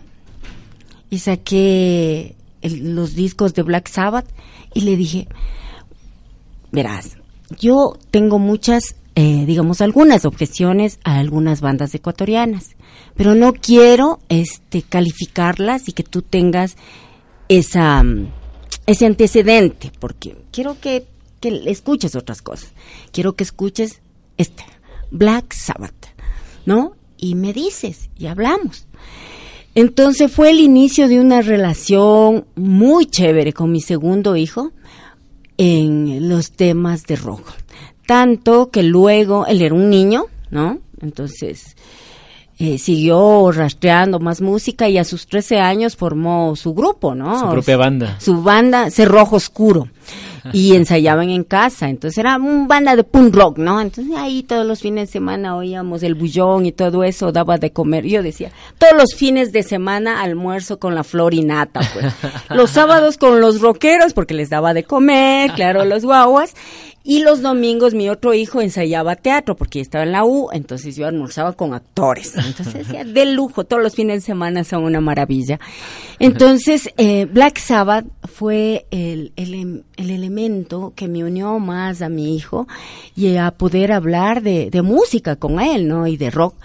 y 1.09 1.17
saqué 1.17 2.35
el- 2.61 2.93
los 2.95 3.15
discos 3.15 3.55
de 3.55 3.63
Black 3.63 3.87
Sabbath 3.89 4.27
y 4.75 4.81
le 4.81 4.95
dije, 4.95 5.27
verás, 6.71 7.17
yo 7.59 7.97
tengo 8.11 8.39
muchas, 8.39 8.95
eh, 9.15 9.45
digamos, 9.47 9.81
algunas 9.81 10.25
objeciones 10.25 10.99
a 11.03 11.17
algunas 11.17 11.61
bandas 11.61 11.93
ecuatorianas, 11.95 12.75
pero 13.15 13.33
no 13.35 13.53
quiero 13.53 14.19
este, 14.29 14.83
calificarlas 14.83 15.89
y 15.89 15.93
que 15.93 16.03
tú 16.03 16.21
tengas 16.21 16.75
esa, 17.49 18.03
mm, 18.03 18.27
ese 18.85 19.05
antecedente, 19.07 19.91
porque 19.99 20.37
quiero 20.51 20.79
que, 20.79 21.05
que 21.41 21.63
escuches 21.65 22.15
otras 22.15 22.41
cosas. 22.41 22.71
Quiero 23.11 23.33
que 23.33 23.43
escuches 23.43 24.01
este, 24.37 24.63
Black 25.11 25.53
Sabbath, 25.53 26.07
¿no? 26.65 26.93
Y 27.17 27.35
me 27.35 27.51
dices, 27.51 28.09
y 28.17 28.27
hablamos. 28.27 28.87
Entonces 29.75 30.31
fue 30.31 30.51
el 30.51 30.59
inicio 30.59 31.07
de 31.07 31.19
una 31.19 31.41
relación 31.41 32.45
muy 32.55 33.05
chévere 33.05 33.53
con 33.53 33.71
mi 33.71 33.81
segundo 33.81 34.35
hijo 34.35 34.71
en 35.57 36.29
los 36.29 36.51
temas 36.51 37.05
de 37.05 37.15
rock. 37.15 37.47
Tanto 38.05 38.69
que 38.69 38.83
luego 38.83 39.45
él 39.45 39.61
era 39.61 39.75
un 39.75 39.89
niño, 39.89 40.25
¿no? 40.49 40.79
Entonces 41.01 41.75
eh, 42.59 42.77
siguió 42.77 43.51
rastreando 43.51 44.19
más 44.19 44.41
música 44.41 44.89
y 44.89 44.97
a 44.97 45.03
sus 45.03 45.25
13 45.25 45.59
años 45.59 45.95
formó 45.95 46.55
su 46.55 46.73
grupo, 46.73 47.15
¿no? 47.15 47.39
Su 47.39 47.49
propia 47.49 47.77
banda. 47.77 48.19
Su 48.19 48.43
banda 48.43 48.91
Cerrojo 48.91 49.37
Oscuro. 49.37 49.87
Y 50.53 50.75
ensayaban 50.75 51.29
en 51.29 51.43
casa, 51.43 51.89
entonces 51.89 52.17
era 52.17 52.37
una 52.37 52.67
banda 52.67 52.95
de 52.95 53.03
punk 53.03 53.35
rock, 53.35 53.57
¿no? 53.57 53.79
Entonces 53.79 54.13
ahí 54.17 54.43
todos 54.43 54.65
los 54.65 54.81
fines 54.81 55.07
de 55.07 55.11
semana 55.11 55.55
oíamos 55.55 56.03
el 56.03 56.15
bullón 56.15 56.65
y 56.65 56.71
todo 56.71 57.03
eso, 57.03 57.31
daba 57.31 57.57
de 57.57 57.71
comer. 57.71 58.05
Yo 58.05 58.23
decía, 58.23 58.51
todos 58.77 58.93
los 58.93 59.15
fines 59.15 59.51
de 59.51 59.63
semana 59.63 60.21
almuerzo 60.21 60.79
con 60.79 60.95
la 60.95 61.03
flor 61.03 61.33
y 61.33 61.43
nata, 61.43 61.81
pues. 61.93 62.13
Los 62.49 62.71
sábados 62.71 63.17
con 63.17 63.39
los 63.41 63.61
rockeros 63.61 64.13
porque 64.13 64.33
les 64.33 64.49
daba 64.49 64.73
de 64.73 64.83
comer, 64.83 65.51
claro, 65.53 65.85
los 65.85 66.03
guaguas. 66.03 66.53
Y 67.03 67.23
los 67.23 67.41
domingos 67.41 67.95
mi 67.95 68.09
otro 68.09 68.35
hijo 68.35 68.61
ensayaba 68.61 69.15
teatro 69.15 69.55
porque 69.55 69.79
estaba 69.79 70.03
en 70.03 70.11
la 70.11 70.23
U, 70.23 70.49
entonces 70.53 70.95
yo 70.95 71.07
almorzaba 71.07 71.53
con 71.53 71.73
actores. 71.73 72.35
Entonces 72.35 72.73
decía, 72.75 73.03
de 73.03 73.25
lujo, 73.25 73.63
todos 73.63 73.81
los 73.81 73.95
fines 73.95 74.17
de 74.17 74.21
semana 74.21 74.63
son 74.63 74.83
una 74.83 75.01
maravilla. 75.01 75.59
Entonces, 76.19 76.89
eh, 76.97 77.25
Black 77.25 77.57
Sabbath 77.57 78.05
fue 78.31 78.85
el, 78.91 79.33
el, 79.35 79.53
em- 79.55 79.81
el 79.97 80.11
elemento 80.11 80.30
que 80.95 81.07
me 81.07 81.23
unió 81.23 81.59
más 81.59 82.01
a 82.01 82.09
mi 82.09 82.35
hijo 82.35 82.67
y 83.15 83.35
a 83.37 83.51
poder 83.51 83.91
hablar 83.91 84.41
de, 84.41 84.69
de 84.69 84.81
música 84.81 85.35
con 85.35 85.59
él, 85.59 85.87
¿no? 85.87 86.07
Y 86.07 86.17
de 86.17 86.31
rock. 86.31 86.55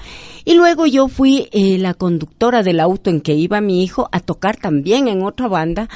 Y 0.44 0.54
luego 0.54 0.86
yo 0.86 1.08
fui 1.08 1.48
eh, 1.50 1.76
la 1.76 1.92
conductora 1.92 2.62
del 2.62 2.78
auto 2.78 3.10
en 3.10 3.20
que 3.20 3.34
iba 3.34 3.60
mi 3.60 3.82
hijo 3.82 4.08
a 4.12 4.20
tocar 4.20 4.56
también 4.56 5.08
en 5.08 5.22
otra 5.24 5.48
banda 5.48 5.88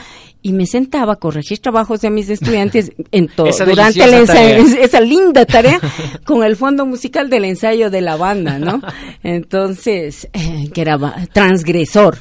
y 0.42 0.52
me 0.52 0.66
sentaba 0.66 1.14
a 1.14 1.16
corregir 1.16 1.58
trabajos 1.58 2.00
de 2.00 2.10
mis 2.10 2.28
estudiantes 2.28 2.92
en 3.12 3.28
todo 3.28 3.48
Esa 3.48 3.64
durante 3.64 4.02
el 4.02 4.14
ensayo, 4.14 4.64
tarea. 4.64 4.82
esa 4.84 5.00
linda 5.00 5.44
tarea 5.44 5.80
con 6.24 6.44
el 6.44 6.56
fondo 6.56 6.86
musical 6.86 7.28
del 7.30 7.44
ensayo 7.44 7.90
de 7.90 8.00
la 8.00 8.16
banda, 8.16 8.58
¿no? 8.58 8.80
Entonces, 9.22 10.28
eh, 10.32 10.70
que 10.72 10.80
era 10.80 10.98
transgresor. 11.32 12.18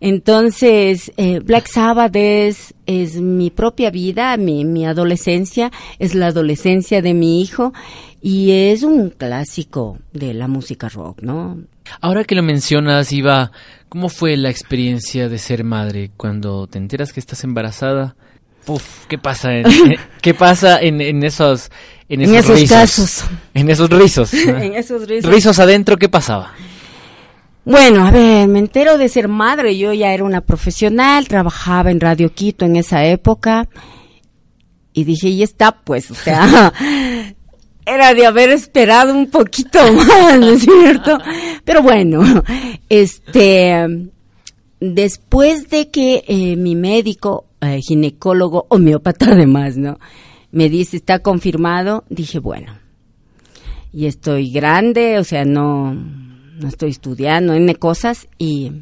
Entonces, 0.00 1.12
eh, 1.16 1.40
Black 1.40 1.68
Sabbath 1.68 2.16
es, 2.16 2.74
es 2.86 3.20
mi 3.20 3.50
propia 3.50 3.90
vida, 3.90 4.36
mi, 4.36 4.64
mi 4.64 4.86
adolescencia, 4.86 5.70
es 5.98 6.14
la 6.14 6.28
adolescencia 6.28 7.02
de 7.02 7.14
mi 7.14 7.40
hijo 7.40 7.72
y 8.20 8.50
es 8.50 8.82
un 8.82 9.10
clásico 9.10 9.98
de 10.12 10.34
la 10.34 10.46
música 10.46 10.88
rock, 10.88 11.22
¿no? 11.22 11.58
Ahora 12.00 12.24
que 12.24 12.34
lo 12.34 12.42
mencionas, 12.42 13.12
Iva, 13.12 13.50
¿cómo 13.90 14.08
fue 14.08 14.38
la 14.38 14.48
experiencia 14.48 15.28
de 15.28 15.36
ser 15.36 15.64
madre 15.64 16.10
cuando 16.16 16.66
te 16.66 16.78
enteras 16.78 17.12
que 17.12 17.20
estás 17.20 17.44
embarazada? 17.44 18.16
Uf, 18.66 19.06
¿qué 19.06 19.18
pasa 19.18 19.52
en, 19.56 19.64
qué 20.22 20.32
pasa 20.32 20.80
en, 20.80 21.02
en 21.02 21.22
esos 21.22 21.70
en 22.08 22.22
esos, 22.22 22.32
En 22.32 22.38
esos 22.38 22.60
rizos? 22.60 22.76
casos. 22.76 23.24
En 23.52 23.68
esos 23.68 23.90
rizos. 23.90 24.34
En 24.34 24.74
esos 24.74 25.06
rizos. 25.06 25.30
Rizos 25.30 25.58
adentro, 25.58 25.96
¿qué 25.98 26.08
pasaba? 26.08 26.54
Bueno, 27.64 28.06
a 28.06 28.10
ver, 28.10 28.48
me 28.48 28.58
entero 28.58 28.96
de 28.96 29.08
ser 29.08 29.28
madre. 29.28 29.76
Yo 29.76 29.92
ya 29.92 30.12
era 30.12 30.24
una 30.24 30.40
profesional, 30.40 31.28
trabajaba 31.28 31.90
en 31.90 32.00
Radio 32.00 32.32
Quito 32.32 32.64
en 32.64 32.76
esa 32.76 33.04
época. 33.04 33.68
Y 34.92 35.04
dije, 35.04 35.28
y 35.28 35.42
está, 35.42 35.72
pues, 35.72 36.10
o 36.10 36.14
sea, 36.14 36.72
era 37.86 38.14
de 38.14 38.26
haber 38.26 38.50
esperado 38.50 39.14
un 39.14 39.30
poquito 39.30 39.78
más, 39.92 40.38
¿no 40.38 40.50
es 40.50 40.62
cierto? 40.62 41.18
Pero 41.64 41.82
bueno, 41.82 42.22
este, 42.88 44.10
después 44.80 45.68
de 45.68 45.90
que 45.90 46.24
eh, 46.26 46.56
mi 46.56 46.74
médico, 46.76 47.46
eh, 47.60 47.80
ginecólogo, 47.86 48.66
homeópata 48.68 49.32
además, 49.32 49.76
¿no? 49.76 49.98
Me 50.52 50.68
dice, 50.68 50.96
está 50.96 51.20
confirmado, 51.20 52.04
dije, 52.08 52.38
bueno, 52.38 52.78
y 53.92 54.06
estoy 54.06 54.50
grande, 54.50 55.18
o 55.18 55.24
sea, 55.24 55.44
no, 55.44 55.94
no 55.94 56.68
estoy 56.68 56.90
estudiando, 56.90 57.54
N 57.54 57.74
cosas, 57.76 58.28
y, 58.38 58.72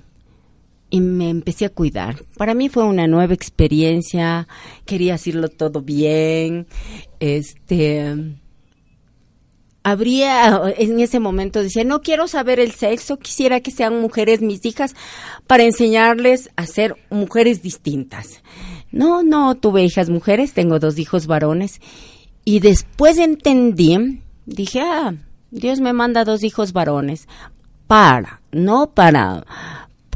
y 0.91 1.01
me 1.01 1.29
empecé 1.31 1.67
a 1.67 1.71
cuidar. 1.71 2.25
Para 2.37 2.55
mí 2.55 2.69
fue 2.69 2.85
una 2.85 3.07
nueva 3.07 3.35
experiencia, 3.35 4.49
quería 4.87 5.15
hacerlo 5.15 5.49
todo 5.49 5.83
bien, 5.83 6.67
este, 7.21 8.15
habría, 9.91 10.75
en 10.77 11.01
ese 11.01 11.21
momento 11.21 11.63
decía, 11.63 11.85
no 11.85 12.01
quiero 12.03 12.29
saber 12.29 12.61
el 12.61 12.73
sexo, 12.73 13.19
quisiera 13.19 13.61
que 13.61 13.71
sean 13.71 14.01
mujeres 14.01 14.41
mis 14.41 14.65
hijas 14.65 14.95
para 15.47 15.65
enseñarles 15.65 16.51
a 16.57 16.67
ser 16.67 16.97
mujeres 17.11 17.63
distintas. 17.63 18.43
No, 18.91 19.23
no 19.23 19.55
tuve 19.55 19.85
hijas 19.85 20.09
mujeres, 20.09 20.53
tengo 20.53 20.79
dos 20.79 20.99
hijos 20.99 21.27
varones. 21.27 21.81
Y 22.45 22.61
después 22.61 23.19
entendí, 23.19 24.23
dije, 24.47 24.81
ah, 24.81 25.15
Dios 25.51 25.81
me 25.81 25.93
manda 25.93 26.25
dos 26.25 26.43
hijos 26.43 26.73
varones 26.73 27.29
para, 27.87 28.41
no 28.53 28.91
para, 28.91 29.45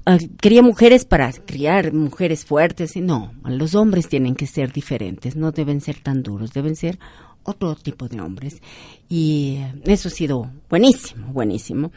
ah, 0.07 0.19
quería 0.41 0.63
mujeres 0.63 1.05
para 1.05 1.33
criar 1.33 1.93
mujeres 1.93 2.45
fuertes. 2.45 2.97
No, 2.97 3.33
los 3.45 3.75
hombres 3.75 4.09
tienen 4.09 4.35
que 4.35 4.47
ser 4.47 4.73
diferentes, 4.73 5.37
no 5.37 5.53
deben 5.53 5.81
ser 5.81 6.01
tan 6.01 6.23
duros, 6.23 6.53
deben 6.53 6.77
ser 6.77 6.99
otro 7.45 7.75
tipo 7.75 8.09
de 8.09 8.21
hombres. 8.21 8.63
Y 9.09 9.59
eh, 9.59 9.75
eso 9.85 10.09
ha 10.09 10.13
sido 10.13 10.51
buenísimo, 10.69 11.29
buenísimo. 11.33 11.93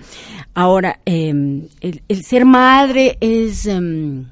Ahora, 0.54 1.00
eh, 1.06 1.68
el, 1.82 2.24
ser 2.24 2.46
madre 2.46 3.18
es... 3.20 3.66
em, 3.66 4.26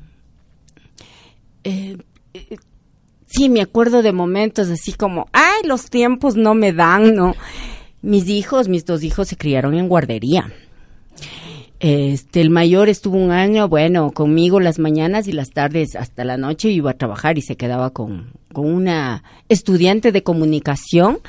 eh, 1.63 1.97
eh, 2.33 2.57
sí, 3.27 3.49
me 3.49 3.61
acuerdo 3.61 4.01
de 4.01 4.11
momentos 4.11 4.69
así 4.69 4.93
como, 4.93 5.27
ay, 5.31 5.61
los 5.65 5.89
tiempos 5.89 6.35
no 6.35 6.53
me 6.53 6.73
dan, 6.73 7.15
¿no? 7.15 7.35
Mis 8.01 8.27
hijos, 8.27 8.67
mis 8.67 8.85
dos 8.85 9.03
hijos 9.03 9.29
se 9.29 9.37
criaron 9.37 9.75
en 9.75 9.87
guardería. 9.87 10.51
Este, 11.79 12.39
el 12.39 12.49
mayor 12.49 12.87
estuvo 12.87 13.17
un 13.17 13.31
año, 13.31 13.67
bueno, 13.67 14.11
conmigo 14.11 14.59
las 14.59 14.79
mañanas 14.79 15.27
y 15.27 15.33
las 15.33 15.51
tardes 15.51 15.95
hasta 15.95 16.23
la 16.23 16.37
noche 16.37 16.69
iba 16.69 16.91
a 16.91 16.97
trabajar 16.97 17.37
y 17.37 17.41
se 17.41 17.57
quedaba 17.57 17.89
con, 17.89 18.31
con 18.53 18.71
una 18.73 19.23
estudiante 19.49 20.11
de 20.13 20.23
comunicación 20.23 21.19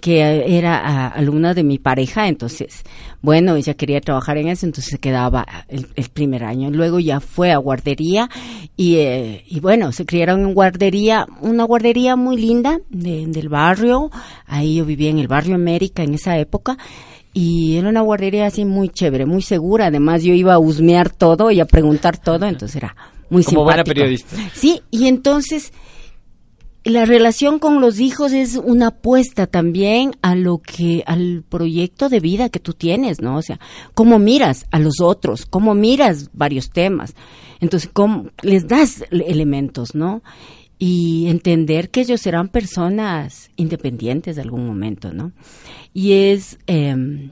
que 0.00 0.20
era 0.58 0.82
ah, 0.84 1.08
alumna 1.08 1.54
de 1.54 1.64
mi 1.64 1.78
pareja, 1.78 2.28
entonces, 2.28 2.82
bueno, 3.22 3.56
ella 3.56 3.72
quería 3.72 4.02
trabajar 4.02 4.36
en 4.36 4.48
eso, 4.48 4.66
entonces 4.66 4.90
se 4.90 4.98
quedaba 4.98 5.46
el, 5.66 5.86
el 5.96 6.08
primer 6.10 6.44
año. 6.44 6.70
Luego 6.70 7.00
ya 7.00 7.20
fue 7.20 7.52
a 7.52 7.56
guardería 7.56 8.28
y, 8.76 8.96
eh, 8.96 9.44
y 9.48 9.60
bueno, 9.60 9.92
se 9.92 10.04
criaron 10.04 10.40
en 10.42 10.52
guardería, 10.52 11.26
una 11.40 11.64
guardería 11.64 12.16
muy 12.16 12.36
linda 12.36 12.80
de- 12.90 13.26
del 13.28 13.48
barrio, 13.48 14.10
ahí 14.46 14.74
yo 14.74 14.84
vivía 14.84 15.08
en 15.08 15.20
el 15.20 15.28
barrio 15.28 15.54
América 15.54 16.02
en 16.02 16.12
esa 16.12 16.36
época, 16.38 16.76
y 17.32 17.76
era 17.78 17.88
una 17.88 18.02
guardería 18.02 18.44
así 18.46 18.66
muy 18.66 18.90
chévere, 18.90 19.24
muy 19.24 19.40
segura. 19.40 19.86
Además, 19.86 20.22
yo 20.22 20.34
iba 20.34 20.52
a 20.52 20.58
husmear 20.58 21.08
todo 21.08 21.50
y 21.50 21.60
a 21.60 21.64
preguntar 21.64 22.18
todo, 22.18 22.44
entonces 22.46 22.76
era 22.76 22.94
muy 23.30 23.42
Como 23.42 23.62
buena 23.64 23.78
simpático. 23.84 23.94
periodista. 24.04 24.36
Sí, 24.52 24.82
y 24.90 25.08
entonces 25.08 25.72
la 26.84 27.04
relación 27.06 27.58
con 27.58 27.80
los 27.80 27.98
hijos 27.98 28.32
es 28.32 28.56
una 28.56 28.88
apuesta 28.88 29.46
también 29.46 30.12
a 30.22 30.34
lo 30.34 30.58
que 30.58 31.02
al 31.06 31.42
proyecto 31.48 32.08
de 32.10 32.20
vida 32.20 32.50
que 32.50 32.60
tú 32.60 32.74
tienes, 32.74 33.20
¿no? 33.22 33.36
O 33.38 33.42
sea, 33.42 33.58
cómo 33.94 34.18
miras 34.18 34.66
a 34.70 34.78
los 34.78 35.00
otros, 35.00 35.46
cómo 35.46 35.74
miras 35.74 36.30
varios 36.34 36.70
temas. 36.70 37.14
Entonces, 37.60 37.88
cómo 37.92 38.26
les 38.42 38.68
das 38.68 39.04
le- 39.10 39.24
elementos, 39.30 39.94
¿no? 39.94 40.22
Y 40.78 41.26
entender 41.28 41.90
que 41.90 42.02
ellos 42.02 42.20
serán 42.20 42.48
personas 42.48 43.50
independientes 43.56 44.36
de 44.36 44.42
algún 44.42 44.66
momento, 44.66 45.12
¿no? 45.12 45.32
Y 45.94 46.12
es 46.12 46.58
em, 46.66 47.30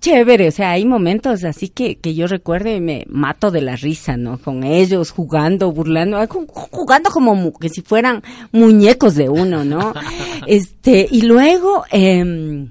chévere, 0.00 0.48
o 0.48 0.50
sea, 0.52 0.70
hay 0.72 0.84
momentos 0.84 1.44
así 1.44 1.68
que, 1.68 1.96
que 1.96 2.14
yo 2.14 2.26
recuerdo 2.26 2.70
y 2.74 2.80
me 2.80 3.04
mato 3.08 3.50
de 3.50 3.60
la 3.60 3.76
risa, 3.76 4.16
¿no? 4.16 4.38
Con 4.38 4.64
ellos 4.64 5.10
jugando, 5.10 5.72
burlando, 5.72 6.18
ah, 6.18 6.28
ju- 6.28 6.46
jugando 6.70 7.10
como 7.10 7.34
mu- 7.34 7.52
que 7.52 7.68
si 7.68 7.82
fueran 7.82 8.22
muñecos 8.52 9.14
de 9.14 9.28
uno, 9.28 9.64
¿no? 9.64 9.92
este, 10.46 11.06
y 11.10 11.22
luego, 11.22 11.84
em, 11.90 12.70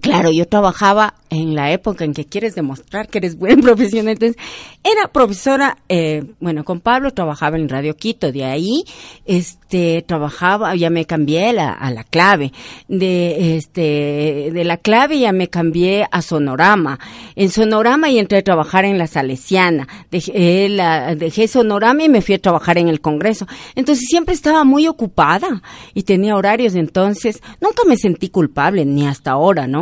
Claro, 0.00 0.32
yo 0.32 0.48
trabajaba 0.48 1.14
en 1.30 1.54
la 1.54 1.70
época 1.70 2.04
en 2.04 2.12
que 2.12 2.24
quieres 2.24 2.54
demostrar 2.54 3.08
que 3.08 3.18
eres 3.18 3.38
buen 3.38 3.60
profesional. 3.62 4.14
Entonces, 4.14 4.36
era 4.82 5.08
profesora, 5.12 5.78
eh, 5.88 6.24
bueno, 6.40 6.64
con 6.64 6.80
Pablo 6.80 7.12
trabajaba 7.12 7.56
en 7.56 7.68
Radio 7.68 7.96
Quito. 7.96 8.32
De 8.32 8.44
ahí, 8.44 8.84
este, 9.26 10.04
trabajaba, 10.06 10.74
ya 10.74 10.90
me 10.90 11.04
cambié 11.04 11.52
la, 11.52 11.72
a 11.72 11.90
la 11.92 12.02
clave. 12.02 12.52
De, 12.88 13.56
este, 13.56 14.50
de 14.52 14.64
la 14.64 14.76
clave 14.76 15.20
ya 15.20 15.32
me 15.32 15.48
cambié 15.48 16.06
a 16.10 16.20
Sonorama. 16.20 16.98
En 17.36 17.50
Sonorama 17.50 18.10
y 18.10 18.18
entré 18.18 18.38
a 18.38 18.42
trabajar 18.42 18.84
en 18.84 18.98
la 18.98 19.06
Salesiana. 19.06 19.86
Dejé, 20.10 20.68
la, 20.68 21.14
dejé 21.14 21.46
Sonorama 21.46 22.02
y 22.02 22.08
me 22.08 22.22
fui 22.22 22.34
a 22.34 22.42
trabajar 22.42 22.78
en 22.78 22.88
el 22.88 23.00
Congreso. 23.00 23.46
Entonces, 23.76 24.06
siempre 24.08 24.34
estaba 24.34 24.64
muy 24.64 24.88
ocupada 24.88 25.62
y 25.94 26.02
tenía 26.02 26.34
horarios. 26.34 26.74
Entonces, 26.74 27.40
nunca 27.60 27.82
me 27.86 27.96
sentí 27.96 28.30
culpable, 28.30 28.84
ni 28.84 29.06
hasta 29.06 29.32
ahora, 29.32 29.68
¿no? 29.68 29.75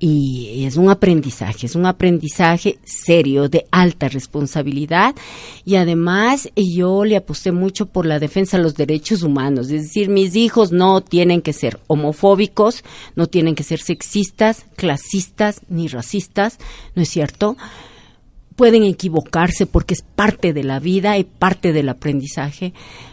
Y 0.00 0.64
es 0.66 0.76
un 0.76 0.90
aprendizaje, 0.90 1.66
es 1.66 1.76
un 1.76 1.86
aprendizaje 1.86 2.78
serio, 2.84 3.48
de 3.48 3.64
alta 3.70 4.08
responsabilidad. 4.08 5.14
Y 5.64 5.76
además 5.76 6.50
eh, 6.56 6.62
yo 6.74 7.04
le 7.04 7.16
aposté 7.16 7.52
mucho 7.52 7.86
por 7.86 8.04
la 8.04 8.18
defensa 8.18 8.56
de 8.56 8.64
los 8.64 8.74
derechos 8.74 9.22
humanos. 9.22 9.70
Es 9.70 9.84
decir, 9.84 10.08
mis 10.08 10.34
hijos 10.34 10.72
no 10.72 11.00
tienen 11.00 11.40
que 11.40 11.52
ser 11.52 11.78
homofóbicos, 11.86 12.84
no 13.14 13.28
tienen 13.28 13.54
que 13.54 13.62
ser 13.62 13.80
sexistas, 13.80 14.66
clasistas, 14.76 15.60
ni 15.68 15.88
racistas, 15.88 16.58
¿no 16.94 17.02
es 17.02 17.08
cierto? 17.08 17.56
pueden 18.56 18.84
equivocarse 18.84 19.66
porque 19.66 19.94
es 19.94 20.02
parte 20.02 20.52
de 20.52 20.64
la 20.64 20.80
vida 20.80 21.18
y 21.18 21.24
parte 21.24 21.72
del 21.72 21.88
aprendizaje, 21.88 22.72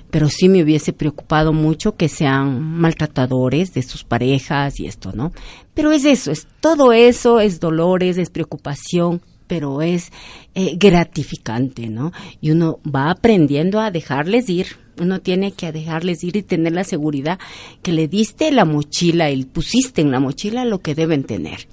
pero 0.10 0.30
sí 0.30 0.50
me 0.50 0.62
hubiese 0.62 0.94
preocupado 0.94 1.54
mucho 1.54 1.96
que 1.96 2.10
sean 2.10 2.62
maltratadores 2.62 3.74
de 3.74 3.82
sus 3.82 4.04
parejas 4.04 4.80
y 4.80 4.86
esto, 4.86 5.14
¿no? 5.14 5.32
Pero 5.74 5.92
es 5.92 6.06
eso, 6.06 6.32
es 6.32 6.48
todo 6.60 6.94
eso, 6.94 7.40
es 7.40 7.60
dolores, 7.60 8.18
es 8.18 8.30
preocupación, 8.30 9.22
pero 9.48 9.82
es 9.82 10.12
eh, 10.56 10.76
gratificante, 10.78 11.88
¿no? 11.88 12.12
Y 12.40 12.52
uno 12.52 12.80
va 12.84 13.12
aprendiendo 13.12 13.80
a 13.80 13.92
dejarles 13.92 14.50
ir. 14.50 14.78
Uno 15.00 15.20
tiene 15.20 15.52
que 15.52 15.72
dejarles 15.72 16.24
ir 16.24 16.36
y 16.36 16.44
tener 16.44 16.74
la 16.74 16.84
seguridad 16.84 17.40
que 17.82 17.92
le 17.92 18.08
diste 18.08 18.52
la 18.52 18.66
mochila 18.66 19.32
y 19.32 19.46
pusiste 19.46 20.02
en 20.02 20.12
la 20.12 20.20
mochila 20.20 20.66
lo 20.66 20.80
que 20.80 20.96
deben 20.96 21.24
tener. 21.24 21.68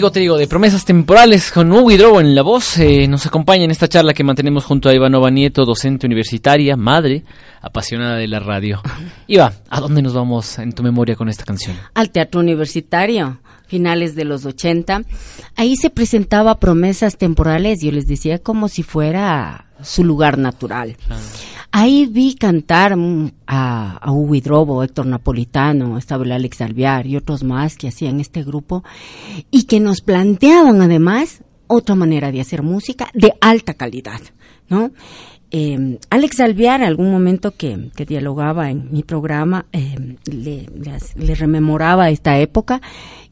Amigo, 0.00 0.12
te 0.12 0.20
digo, 0.20 0.38
de 0.38 0.46
promesas 0.46 0.86
temporales 0.86 1.52
con 1.52 1.70
Hugo 1.70 1.90
Hidrobo 1.90 2.22
en 2.22 2.34
la 2.34 2.40
voz, 2.40 2.78
eh, 2.78 3.06
nos 3.06 3.26
acompaña 3.26 3.64
en 3.64 3.70
esta 3.70 3.86
charla 3.86 4.14
que 4.14 4.24
mantenemos 4.24 4.64
junto 4.64 4.88
a 4.88 4.94
Ivanova 4.94 5.30
Nieto, 5.30 5.66
docente 5.66 6.06
universitaria, 6.06 6.74
madre, 6.74 7.22
apasionada 7.60 8.16
de 8.16 8.26
la 8.26 8.40
radio. 8.40 8.80
Iva, 9.26 9.52
¿a 9.68 9.78
dónde 9.78 10.00
nos 10.00 10.14
vamos 10.14 10.58
en 10.58 10.72
tu 10.72 10.82
memoria 10.82 11.16
con 11.16 11.28
esta 11.28 11.44
canción? 11.44 11.76
al 11.92 12.08
Teatro 12.08 12.40
Universitario, 12.40 13.40
finales 13.66 14.14
de 14.14 14.24
los 14.24 14.46
80. 14.46 15.02
Ahí 15.56 15.76
se 15.76 15.90
presentaba 15.90 16.58
promesas 16.58 17.18
temporales, 17.18 17.82
yo 17.82 17.92
les 17.92 18.06
decía 18.06 18.38
como 18.38 18.68
si 18.68 18.82
fuera 18.82 19.66
su 19.82 20.02
lugar 20.02 20.38
natural. 20.38 20.96
Ahí 21.72 22.06
vi 22.06 22.34
cantar 22.34 22.96
mm, 22.96 23.30
a, 23.46 23.98
a 23.98 24.12
Hugo 24.12 24.34
Hidrobo, 24.34 24.82
Héctor 24.82 25.06
Napolitano, 25.06 25.98
estaba 25.98 26.24
el 26.24 26.32
Alex 26.32 26.60
Alvear 26.60 27.06
y 27.06 27.16
otros 27.16 27.44
más 27.44 27.76
que 27.76 27.88
hacían 27.88 28.20
este 28.20 28.42
grupo 28.42 28.82
y 29.50 29.64
que 29.64 29.80
nos 29.80 30.00
planteaban 30.00 30.82
además 30.82 31.42
otra 31.68 31.94
manera 31.94 32.32
de 32.32 32.40
hacer 32.40 32.62
música 32.62 33.08
de 33.14 33.32
alta 33.40 33.74
calidad, 33.74 34.20
¿no? 34.68 34.90
Eh, 35.52 35.98
Alex 36.10 36.40
Alvear, 36.40 36.82
algún 36.82 37.10
momento 37.10 37.56
que, 37.56 37.90
que 37.96 38.06
dialogaba 38.06 38.70
en 38.70 38.92
mi 38.92 39.02
programa, 39.02 39.66
eh, 39.72 40.16
le, 40.26 41.34
rememoraba 41.34 42.10
esta 42.10 42.38
época 42.38 42.80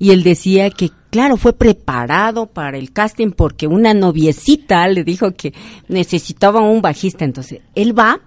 y 0.00 0.10
él 0.10 0.24
decía 0.24 0.70
que, 0.70 0.90
claro, 1.10 1.36
fue 1.36 1.52
preparado 1.52 2.46
para 2.46 2.76
el 2.76 2.92
casting 2.92 3.30
porque 3.30 3.68
una 3.68 3.94
noviecita 3.94 4.88
le 4.88 5.04
dijo 5.04 5.32
que 5.32 5.54
necesitaba 5.86 6.60
un 6.60 6.82
bajista. 6.82 7.24
Entonces, 7.24 7.60
él 7.76 7.96
va 7.96 8.20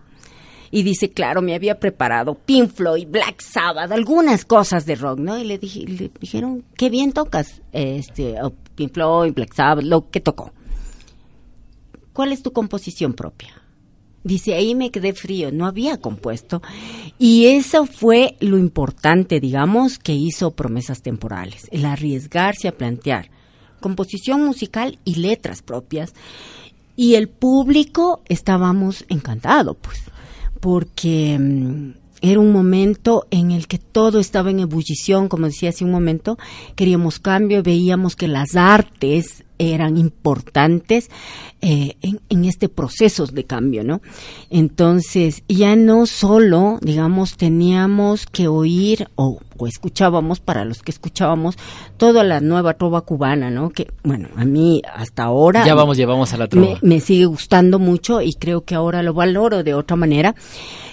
y 0.72 0.84
dice, 0.84 1.11
claro, 1.11 1.41
me 1.41 1.53
había 1.53 1.80
preparado 1.80 2.35
Pink 2.35 2.72
Floyd, 2.72 3.07
Black 3.10 3.41
Sabbath, 3.41 3.91
algunas 3.91 4.45
cosas 4.45 4.85
de 4.85 4.95
rock, 4.95 5.19
¿no? 5.19 5.38
Y 5.38 5.43
le, 5.43 5.57
dije, 5.57 5.81
le 5.81 6.10
dijeron, 6.19 6.64
qué 6.77 6.89
bien 6.89 7.11
tocas, 7.11 7.61
este, 7.73 8.35
Pink 8.76 8.93
Floyd, 8.93 9.34
Black 9.34 9.53
Sabbath, 9.53 9.84
lo 9.84 10.10
que 10.10 10.22
tocó. 10.22 10.53
¿Cuál 12.14 12.31
es 12.31 12.41
tu 12.41 12.52
composición 12.52 13.14
propia? 13.14 13.61
Dice, 14.23 14.53
ahí 14.53 14.76
me 14.76 14.91
quedé 14.91 15.14
frío, 15.14 15.52
no 15.52 15.65
había 15.65 15.98
compuesto. 15.98 16.61
Y 17.18 17.48
eso 17.48 17.85
fue 17.85 18.38
lo 18.39 18.57
importante, 18.57 19.39
digamos, 19.39 19.98
que 19.98 20.14
hizo 20.14 20.52
Promesas 20.52 21.02
Temporales, 21.02 21.68
el 21.72 21.85
arriesgarse 21.85 22.68
a 22.68 22.77
plantear 22.77 23.30
composición 23.81 24.43
musical 24.43 24.99
y 25.03 25.15
letras 25.15 25.61
propias. 25.61 26.14
Y 26.95 27.15
el 27.15 27.27
público 27.27 28.22
estábamos 28.30 29.06
encantados, 29.10 29.76
pues, 29.81 30.03
porque 30.61 31.38
mm, 31.38 31.93
era 32.21 32.39
un 32.39 32.53
momento 32.53 33.25
en 33.31 33.51
el 33.51 33.67
que 33.67 33.79
todo 33.79 34.19
estaba 34.19 34.51
en 34.51 34.59
ebullición, 34.59 35.27
como 35.27 35.47
decía 35.47 35.69
hace 35.69 35.83
un 35.83 35.91
momento, 35.91 36.38
queríamos 36.75 37.19
cambio, 37.19 37.63
veíamos 37.63 38.15
que 38.15 38.27
las 38.27 38.55
artes 38.55 39.43
eran 39.61 39.97
importantes 39.97 41.09
eh, 41.61 41.95
en, 42.01 42.19
en, 42.29 42.45
este 42.45 42.69
proceso 42.69 43.27
de 43.27 43.43
cambio, 43.43 43.83
¿no? 43.83 44.01
Entonces, 44.49 45.43
ya 45.47 45.75
no 45.75 46.07
solo, 46.07 46.79
digamos, 46.81 47.38
teníamos 47.38 48.25
que 48.25 48.47
oír 48.47 49.09
o, 49.15 49.39
o, 49.57 49.67
escuchábamos, 49.67 50.39
para 50.39 50.65
los 50.65 50.81
que 50.81 50.89
escuchábamos, 50.89 51.57
toda 51.97 52.23
la 52.23 52.39
nueva 52.39 52.73
trova 52.73 53.01
cubana, 53.01 53.51
¿no? 53.51 53.69
Que, 53.69 53.88
bueno, 54.03 54.29
a 54.35 54.43
mí 54.43 54.81
hasta 54.91 55.23
ahora... 55.23 55.63
Ya 55.63 55.75
vamos, 55.75 55.97
llevamos 55.97 56.33
a 56.33 56.38
la 56.38 56.47
trova. 56.47 56.79
Me, 56.81 56.95
me 56.95 56.99
sigue 56.99 57.25
gustando 57.25 57.77
mucho 57.77 58.21
y 58.21 58.33
creo 58.33 58.61
que 58.65 58.73
ahora 58.73 59.03
lo 59.03 59.13
valoro 59.13 59.63
de 59.63 59.75
otra 59.75 59.95
manera, 59.95 60.33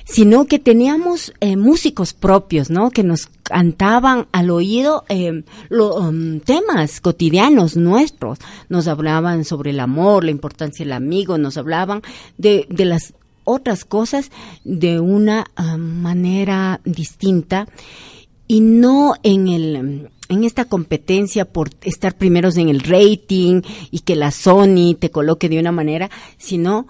sino 0.04 0.44
que 0.44 0.58
teníamos 0.58 1.32
eh, 1.40 1.56
músicos 1.56 2.12
propios, 2.12 2.68
¿no? 2.70 2.90
Que 2.90 3.02
nos 3.02 3.28
cantaban 3.48 4.28
al 4.32 4.50
oído 4.50 5.04
eh, 5.08 5.42
lo, 5.70 5.96
um, 5.96 6.40
temas 6.40 7.00
cotidianos 7.00 7.76
nuestros. 7.76 8.38
Nos 8.68 8.86
hablaban 8.88 9.44
sobre 9.44 9.70
el 9.70 9.80
amor, 9.80 10.24
la 10.24 10.30
importancia 10.30 10.84
del 10.84 10.92
amigo, 10.92 11.38
nos 11.38 11.56
hablaban 11.56 12.02
de, 12.36 12.66
de 12.68 12.84
las 12.84 13.14
otras 13.44 13.84
cosas 13.84 14.30
de 14.64 15.00
una 15.00 15.46
uh, 15.58 15.78
manera 15.78 16.80
distinta 16.84 17.66
y 18.46 18.60
no 18.60 19.14
en 19.22 19.48
el 19.48 20.10
en 20.30 20.44
esta 20.44 20.66
competencia 20.66 21.46
por 21.46 21.70
estar 21.80 22.14
primeros 22.14 22.58
en 22.58 22.68
el 22.68 22.80
rating 22.80 23.62
y 23.90 24.00
que 24.00 24.14
la 24.14 24.30
Sony 24.30 24.94
te 24.98 25.10
coloque 25.10 25.48
de 25.48 25.58
una 25.58 25.72
manera, 25.72 26.10
sino 26.36 26.86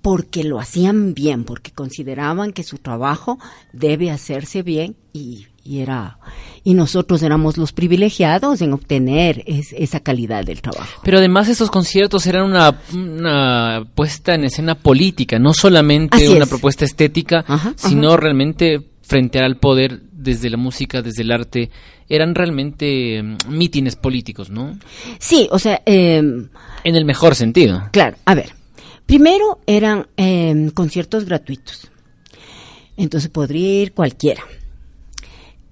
porque 0.00 0.44
lo 0.44 0.58
hacían 0.58 1.14
bien, 1.14 1.44
porque 1.44 1.72
consideraban 1.72 2.52
que 2.52 2.64
su 2.64 2.78
trabajo 2.78 3.38
debe 3.72 4.10
hacerse 4.10 4.62
bien 4.62 4.96
y, 5.12 5.46
y 5.64 5.80
era 5.80 6.18
y 6.64 6.74
nosotros 6.74 7.22
éramos 7.22 7.56
los 7.56 7.72
privilegiados 7.72 8.60
en 8.62 8.72
obtener 8.72 9.42
es, 9.46 9.72
esa 9.72 10.00
calidad 10.00 10.44
del 10.44 10.62
trabajo. 10.62 11.00
Pero 11.02 11.18
además 11.18 11.48
esos 11.48 11.70
conciertos 11.70 12.26
eran 12.26 12.44
una, 12.44 12.78
una 12.92 13.84
puesta 13.94 14.34
en 14.34 14.44
escena 14.44 14.76
política, 14.76 15.38
no 15.38 15.52
solamente 15.54 16.16
Así 16.16 16.28
una 16.28 16.44
es. 16.44 16.48
propuesta 16.48 16.84
estética, 16.84 17.44
Ajá, 17.46 17.74
sino 17.76 18.08
ajá. 18.08 18.16
realmente 18.18 18.80
frente 19.02 19.40
al 19.40 19.56
poder 19.56 20.00
desde 20.12 20.50
la 20.50 20.56
música, 20.56 21.02
desde 21.02 21.22
el 21.22 21.32
arte, 21.32 21.70
eran 22.08 22.34
realmente 22.34 23.22
mm, 23.22 23.36
mítines 23.48 23.96
políticos, 23.96 24.50
¿no? 24.50 24.78
Sí, 25.18 25.48
o 25.50 25.58
sea, 25.58 25.82
eh, 25.84 26.18
En 26.18 26.96
el 26.96 27.04
mejor 27.04 27.34
sentido. 27.34 27.82
Claro, 27.92 28.16
a 28.24 28.34
ver. 28.34 28.54
Primero 29.06 29.58
eran 29.66 30.06
eh, 30.16 30.70
conciertos 30.74 31.24
gratuitos. 31.24 31.90
Entonces 32.96 33.30
podría 33.30 33.82
ir 33.82 33.92
cualquiera. 33.92 34.42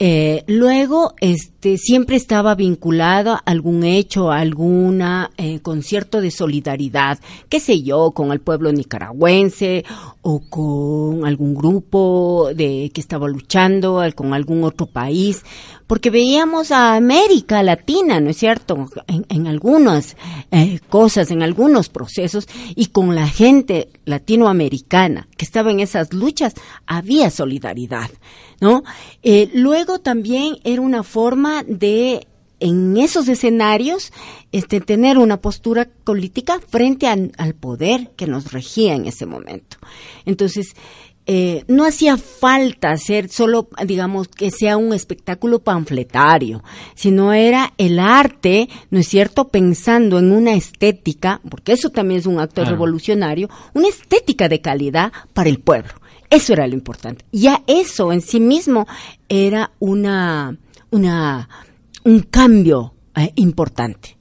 Eh, 0.02 0.44
luego, 0.46 1.14
este, 1.20 1.76
siempre 1.76 2.16
estaba 2.16 2.54
vinculado 2.54 3.34
a 3.34 3.42
algún 3.44 3.84
hecho, 3.84 4.32
a 4.32 4.38
alguna 4.38 5.30
eh, 5.36 5.60
concierto 5.60 6.22
de 6.22 6.30
solidaridad, 6.30 7.18
qué 7.50 7.60
sé 7.60 7.82
yo, 7.82 8.12
con 8.12 8.32
el 8.32 8.40
pueblo 8.40 8.72
nicaragüense 8.72 9.84
o 10.22 10.40
con 10.48 11.26
algún 11.26 11.54
grupo 11.54 12.48
de 12.54 12.90
que 12.94 13.00
estaba 13.02 13.28
luchando, 13.28 14.02
con 14.14 14.32
algún 14.32 14.64
otro 14.64 14.86
país, 14.86 15.44
porque 15.86 16.08
veíamos 16.08 16.70
a 16.70 16.94
América 16.94 17.62
Latina, 17.62 18.20
¿no 18.20 18.30
es 18.30 18.38
cierto? 18.38 18.88
En, 19.06 19.26
en 19.28 19.48
algunas 19.48 20.16
eh, 20.50 20.80
cosas, 20.88 21.30
en 21.30 21.42
algunos 21.42 21.90
procesos, 21.90 22.48
y 22.74 22.86
con 22.86 23.14
la 23.14 23.28
gente 23.28 23.90
latinoamericana 24.06 25.28
que 25.36 25.44
estaba 25.44 25.70
en 25.70 25.80
esas 25.80 26.14
luchas, 26.14 26.54
había 26.86 27.28
solidaridad, 27.30 28.08
¿no? 28.60 28.82
Eh, 29.22 29.50
luego 29.54 29.98
también 29.98 30.58
era 30.64 30.80
una 30.82 31.02
forma 31.02 31.62
de 31.66 32.26
en 32.60 32.98
esos 32.98 33.26
escenarios 33.28 34.12
este 34.52 34.80
tener 34.82 35.16
una 35.16 35.38
postura 35.40 35.88
política 36.04 36.60
frente 36.68 37.06
al, 37.06 37.32
al 37.38 37.54
poder 37.54 38.10
que 38.16 38.26
nos 38.26 38.52
regía 38.52 38.94
en 38.94 39.06
ese 39.06 39.24
momento. 39.24 39.78
Entonces, 40.26 40.74
eh, 41.26 41.64
no 41.68 41.84
hacía 41.84 42.16
falta 42.16 42.90
hacer 42.90 43.28
solo, 43.28 43.68
digamos, 43.86 44.26
que 44.28 44.50
sea 44.50 44.76
un 44.76 44.92
espectáculo 44.92 45.60
panfletario, 45.60 46.62
sino 46.94 47.32
era 47.32 47.72
el 47.78 47.98
arte, 48.00 48.68
¿no 48.90 48.98
es 48.98 49.06
cierto?, 49.06 49.48
pensando 49.48 50.18
en 50.18 50.32
una 50.32 50.54
estética, 50.54 51.40
porque 51.48 51.72
eso 51.72 51.90
también 51.90 52.18
es 52.20 52.26
un 52.26 52.40
acto 52.40 52.62
Claro. 52.62 52.70
revolucionario, 52.72 53.48
una 53.74 53.88
estética 53.88 54.48
de 54.48 54.60
calidad 54.60 55.12
para 55.32 55.48
el 55.50 55.60
pueblo. 55.60 55.92
Eso 56.30 56.52
era 56.52 56.66
lo 56.66 56.74
importante. 56.74 57.24
Ya 57.32 57.60
eso 57.66 58.12
en 58.12 58.20
sí 58.20 58.38
mismo 58.40 58.86
era 59.28 59.72
una, 59.80 60.56
una, 60.90 61.48
un 62.04 62.20
cambio 62.20 62.94
eh, 63.16 63.32
importante. 63.36 64.16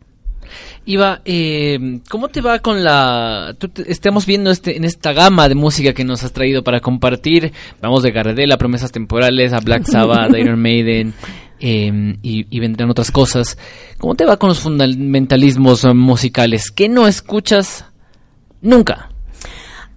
Iba, 0.86 1.22
eh, 1.26 1.99
¿cómo 2.10 2.30
te 2.30 2.41
va 2.41 2.57
con 2.60 2.84
la... 2.84 3.56
tú 3.60 3.68
te- 3.69 3.91
estamos 3.91 4.26
viendo 4.26 4.49
este, 4.49 4.76
en 4.76 4.86
esta 4.86 5.14
gama 5.14 5.48
de 5.48 5.53
música 5.53 5.94
que 5.94 6.03
nos 6.03 6.23
has 6.23 6.34
traído 6.34 6.64
para 6.64 6.80
compartir. 6.80 7.53
Vamos 7.80 8.02
de 8.02 8.10
Gardel 8.11 8.52
a 8.52 8.57
Promesas 8.57 8.91
Temporales, 8.91 9.53
a 9.53 9.60
Black 9.60 9.86
Sabbath, 9.86 10.34
a 10.34 10.40
Iron 10.40 10.60
Maiden, 10.60 11.14
eh, 11.60 12.15
y, 12.23 12.48
y 12.49 12.60
vendrán 12.60 12.90
otras 12.90 13.11
cosas. 13.11 13.60
¿Cómo 13.99 14.15
te 14.15 14.26
va 14.26 14.38
con 14.38 14.49
los 14.49 14.60
fundamentalismos 14.61 15.86
musicales? 15.94 16.72
¿Qué 16.72 16.90
no 16.90 17.07
escuchas 17.07 17.86
nunca? 18.61 19.11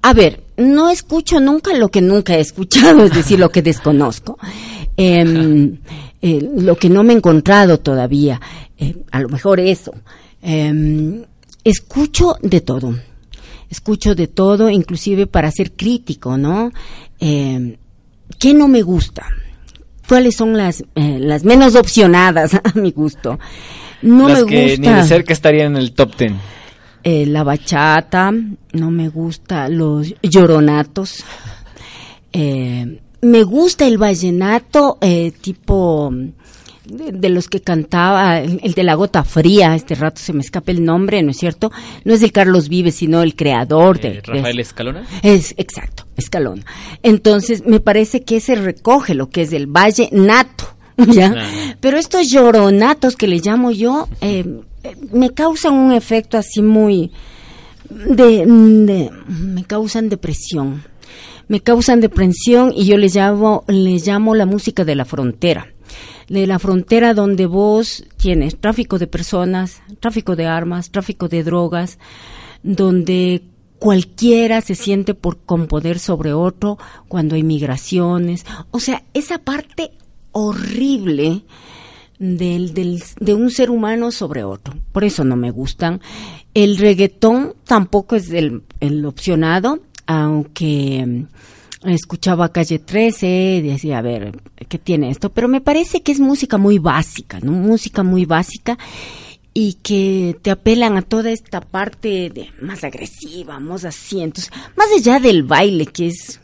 A 0.02 0.12
ver, 0.12 0.42
no 0.62 0.90
escucho 0.90 1.40
nunca 1.40 1.74
lo 1.74 1.90
que 1.90 2.00
nunca 2.00 2.36
he 2.36 2.40
escuchado, 2.40 3.04
es 3.04 3.12
decir, 3.12 3.38
lo 3.38 3.50
que 3.50 3.62
desconozco. 3.62 4.38
Em, 4.96 5.78
eh, 6.20 6.48
lo 6.58 6.76
que 6.76 6.88
no 6.88 7.02
me 7.02 7.12
he 7.12 7.16
encontrado 7.16 7.78
todavía, 7.80 8.40
eh, 8.78 8.96
a 9.10 9.20
lo 9.20 9.28
mejor 9.28 9.60
eso. 9.60 9.92
Em, 10.42 11.22
escucho 11.64 12.36
de 12.42 12.60
todo. 12.60 12.94
Escucho 13.70 14.14
de 14.14 14.26
todo, 14.28 14.68
inclusive 14.70 15.26
para 15.26 15.50
ser 15.50 15.72
crítico, 15.72 16.36
¿no? 16.36 16.72
Em, 17.18 17.76
¿Qué 18.38 18.54
no 18.54 18.68
me 18.68 18.82
gusta? 18.82 19.26
¿Cuáles 20.08 20.36
son 20.36 20.56
las, 20.56 20.82
eh, 20.94 21.18
las 21.20 21.44
menos 21.44 21.74
opcionadas 21.74 22.54
a 22.64 22.72
mi 22.74 22.90
gusto? 22.92 23.38
No 24.02 24.28
Las 24.28 24.40
me 24.40 24.46
que 24.46 24.56
ni 24.56 24.70
de 24.70 24.76
gusta. 24.76 25.06
cerca 25.06 25.32
estarían 25.32 25.72
en 25.72 25.76
el 25.78 25.92
top 25.92 26.16
ten. 26.16 26.36
Eh, 27.04 27.26
la 27.26 27.42
bachata, 27.42 28.30
no 28.72 28.90
me 28.90 29.08
gusta 29.08 29.68
los 29.68 30.14
lloronatos. 30.22 31.24
Eh, 32.32 33.00
me 33.20 33.42
gusta 33.42 33.86
el 33.86 33.98
vallenato 33.98 34.98
eh, 35.00 35.32
tipo 35.40 36.12
de, 36.84 37.12
de 37.12 37.28
los 37.28 37.48
que 37.48 37.60
cantaba, 37.60 38.40
el, 38.40 38.60
el 38.62 38.72
de 38.74 38.82
la 38.84 38.94
gota 38.94 39.22
fría, 39.24 39.74
este 39.74 39.94
rato 39.94 40.20
se 40.20 40.32
me 40.32 40.40
escapa 40.40 40.72
el 40.72 40.84
nombre, 40.84 41.22
¿no 41.22 41.30
es 41.30 41.36
cierto? 41.38 41.70
No 42.04 42.14
es 42.14 42.20
del 42.20 42.32
Carlos 42.32 42.68
Vives, 42.68 42.96
sino 42.96 43.22
el 43.22 43.36
creador 43.36 44.00
de... 44.00 44.08
Eh, 44.18 44.22
Rafael 44.24 44.56
de- 44.56 44.62
Escalona. 44.62 45.06
es 45.22 45.54
exacto, 45.58 46.06
escalón. 46.16 46.64
Entonces, 47.02 47.64
me 47.66 47.80
parece 47.80 48.22
que 48.22 48.36
ese 48.38 48.54
recoge 48.56 49.14
lo 49.14 49.28
que 49.28 49.42
es 49.42 49.52
el 49.52 49.66
valle 49.66 50.08
nato, 50.12 50.64
¿ya? 50.96 51.32
Claro. 51.32 51.48
Pero 51.80 51.98
estos 51.98 52.28
lloronatos 52.30 53.14
que 53.16 53.28
le 53.28 53.38
llamo 53.40 53.70
yo, 53.70 54.08
eh, 54.20 54.44
me 55.12 55.30
causan 55.30 55.74
un 55.74 55.92
efecto 55.92 56.38
así 56.38 56.62
muy 56.62 57.12
de, 57.88 59.10
me 59.26 59.64
causan 59.64 60.08
depresión. 60.08 60.84
Me 61.48 61.60
causan 61.60 62.00
depresión 62.00 62.72
y 62.74 62.86
yo 62.86 62.96
les 62.96 63.14
llamo, 63.14 63.64
les 63.68 64.06
llamo 64.06 64.34
la 64.34 64.46
música 64.46 64.84
de 64.84 64.94
la 64.94 65.04
frontera. 65.04 65.68
De 66.28 66.46
la 66.46 66.58
frontera 66.58 67.14
donde 67.14 67.46
vos 67.46 68.04
tienes 68.16 68.58
tráfico 68.58 68.98
de 68.98 69.06
personas, 69.06 69.82
tráfico 70.00 70.36
de 70.36 70.46
armas, 70.46 70.90
tráfico 70.90 71.28
de 71.28 71.42
drogas, 71.42 71.98
donde 72.62 73.42
cualquiera 73.78 74.60
se 74.60 74.76
siente 74.76 75.14
por 75.14 75.38
con 75.38 75.66
poder 75.66 75.98
sobre 75.98 76.32
otro 76.32 76.78
cuando 77.08 77.34
hay 77.34 77.42
migraciones. 77.42 78.46
O 78.70 78.80
sea, 78.80 79.02
esa 79.12 79.38
parte 79.38 79.90
horrible 80.30 81.42
del, 82.22 82.72
del- 82.72 83.02
de 83.18 83.34
un 83.34 83.50
ser 83.50 83.68
humano 83.70 84.12
sobre 84.12 84.44
otro. 84.44 84.74
Por 84.92 85.02
eso 85.02 85.24
no 85.24 85.34
me 85.34 85.50
gustan. 85.50 86.00
El 86.54 86.76
reggaetón 86.78 87.54
tampoco 87.64 88.14
es 88.14 88.30
el, 88.30 88.62
el 88.80 89.04
opcionado, 89.04 89.80
aunque 90.06 91.04
mm, 91.84 91.88
escuchaba 91.88 92.52
Calle 92.52 92.78
13, 92.78 93.56
y 93.56 93.60
decía, 93.62 93.98
a 93.98 94.02
ver, 94.02 94.38
¿qué 94.68 94.78
tiene 94.78 95.10
esto? 95.10 95.30
Pero 95.30 95.48
me 95.48 95.60
parece 95.60 96.02
que 96.02 96.12
es 96.12 96.20
música 96.20 96.58
muy 96.58 96.78
básica, 96.78 97.40
¿no? 97.40 97.50
Música 97.52 98.02
muy 98.04 98.24
básica 98.24 98.78
y 99.54 99.74
que 99.82 100.36
te 100.42 100.50
apelan 100.52 100.96
a 100.96 101.02
toda 101.02 101.30
esta 101.30 101.60
parte 101.60 102.30
de 102.30 102.50
más 102.62 102.84
agresiva, 102.84 103.58
más 103.58 103.84
así. 103.84 104.20
Entonces, 104.22 104.52
más 104.76 104.86
allá 104.96 105.18
del 105.18 105.42
baile, 105.42 105.86
que 105.86 106.06
es, 106.06 106.40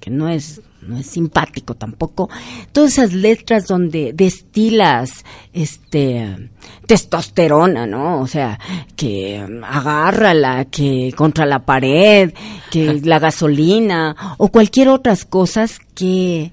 que 0.00 0.10
no 0.10 0.28
es, 0.28 0.60
no 0.82 0.96
es 0.96 1.06
simpático 1.06 1.74
tampoco, 1.74 2.28
todas 2.72 2.92
esas 2.92 3.12
letras 3.12 3.66
donde 3.66 4.12
destilas, 4.12 5.24
este, 5.52 6.50
testosterona, 6.86 7.86
¿no? 7.86 8.20
O 8.20 8.26
sea, 8.26 8.58
que 8.96 9.44
um, 9.46 9.64
agárrala, 9.64 10.64
que 10.66 11.12
contra 11.16 11.46
la 11.46 11.64
pared, 11.64 12.32
que 12.70 13.00
la 13.04 13.18
gasolina, 13.18 14.16
o 14.38 14.48
cualquier 14.48 14.88
otras 14.88 15.24
cosas 15.24 15.78
que, 15.94 16.52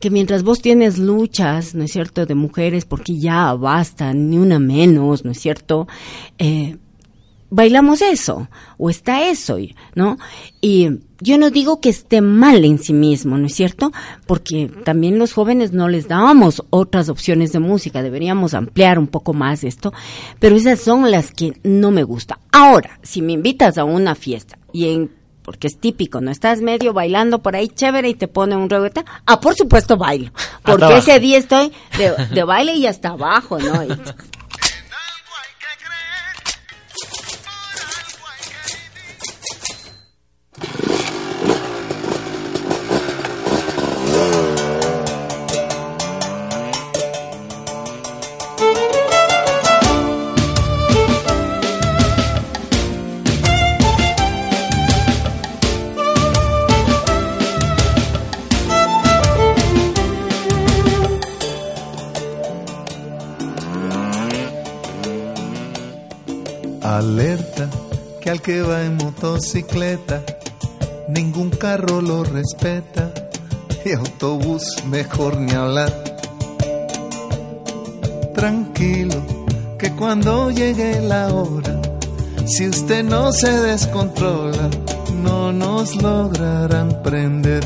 que 0.00 0.10
mientras 0.10 0.42
vos 0.42 0.60
tienes 0.60 0.98
luchas, 0.98 1.74
¿no 1.74 1.84
es 1.84 1.92
cierto?, 1.92 2.26
de 2.26 2.34
mujeres, 2.34 2.84
porque 2.84 3.18
ya 3.18 3.52
basta, 3.54 4.12
ni 4.14 4.38
una 4.38 4.58
menos, 4.58 5.24
¿no 5.24 5.32
es 5.32 5.40
cierto?, 5.40 5.86
eh, 6.38 6.76
bailamos 7.50 8.02
eso, 8.02 8.48
o 8.78 8.90
está 8.90 9.28
eso, 9.28 9.56
¿no? 9.94 10.18
Y 10.60 10.88
yo 11.20 11.38
no 11.38 11.50
digo 11.50 11.80
que 11.80 11.88
esté 11.88 12.20
mal 12.20 12.64
en 12.64 12.78
sí 12.78 12.92
mismo, 12.92 13.38
¿no 13.38 13.46
es 13.46 13.54
cierto? 13.54 13.92
Porque 14.26 14.70
también 14.84 15.18
los 15.18 15.32
jóvenes 15.32 15.72
no 15.72 15.88
les 15.88 16.08
dábamos 16.08 16.62
otras 16.70 17.08
opciones 17.08 17.52
de 17.52 17.58
música, 17.60 18.02
deberíamos 18.02 18.54
ampliar 18.54 18.98
un 18.98 19.06
poco 19.06 19.32
más 19.32 19.64
esto, 19.64 19.92
pero 20.38 20.56
esas 20.56 20.80
son 20.80 21.10
las 21.10 21.30
que 21.32 21.58
no 21.62 21.90
me 21.90 22.02
gusta. 22.02 22.38
Ahora, 22.52 22.98
si 23.02 23.22
me 23.22 23.32
invitas 23.32 23.78
a 23.78 23.84
una 23.84 24.14
fiesta 24.14 24.58
y 24.72 24.88
en 24.90 25.10
porque 25.42 25.68
es 25.68 25.78
típico, 25.78 26.20
¿no? 26.20 26.32
Estás 26.32 26.60
medio 26.60 26.92
bailando 26.92 27.40
por 27.40 27.54
ahí 27.54 27.68
chévere 27.68 28.08
y 28.08 28.14
te 28.14 28.26
pone 28.26 28.56
un 28.56 28.68
reggaetón. 28.68 29.04
Ah, 29.26 29.38
por 29.40 29.54
supuesto 29.54 29.96
bailo. 29.96 30.32
Porque 30.64 30.98
ese 30.98 31.20
día 31.20 31.38
estoy 31.38 31.70
de, 31.96 32.12
de 32.34 32.42
baile 32.42 32.74
y 32.74 32.84
hasta 32.88 33.10
abajo, 33.10 33.56
¿no? 33.60 33.84
Y- 33.84 33.88
Alerta 66.96 67.68
que 68.22 68.30
al 68.30 68.40
que 68.40 68.62
va 68.62 68.82
en 68.82 68.96
motocicleta 68.96 70.22
ningún 71.10 71.50
carro 71.50 72.00
lo 72.00 72.24
respeta 72.24 73.12
y 73.84 73.92
autobús 73.92 74.82
mejor 74.86 75.36
ni 75.36 75.52
hablar. 75.52 75.92
Tranquilo 78.34 79.22
que 79.78 79.92
cuando 79.92 80.50
llegue 80.50 81.02
la 81.02 81.34
hora, 81.34 81.82
si 82.46 82.66
usted 82.66 83.04
no 83.04 83.30
se 83.30 83.50
descontrola, 83.50 84.70
no 85.22 85.52
nos 85.52 85.96
lograrán 85.96 87.02
prender. 87.02 87.62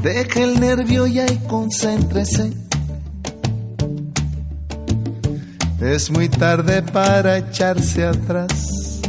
Deje 0.00 0.44
el 0.44 0.60
nervio 0.60 1.08
ya 1.08 1.26
y 1.26 1.38
concéntrese. 1.38 2.65
Es 5.80 6.10
muy 6.10 6.30
tarde 6.30 6.80
para 6.80 7.36
echarse 7.36 8.06
atrás. 8.06 9.02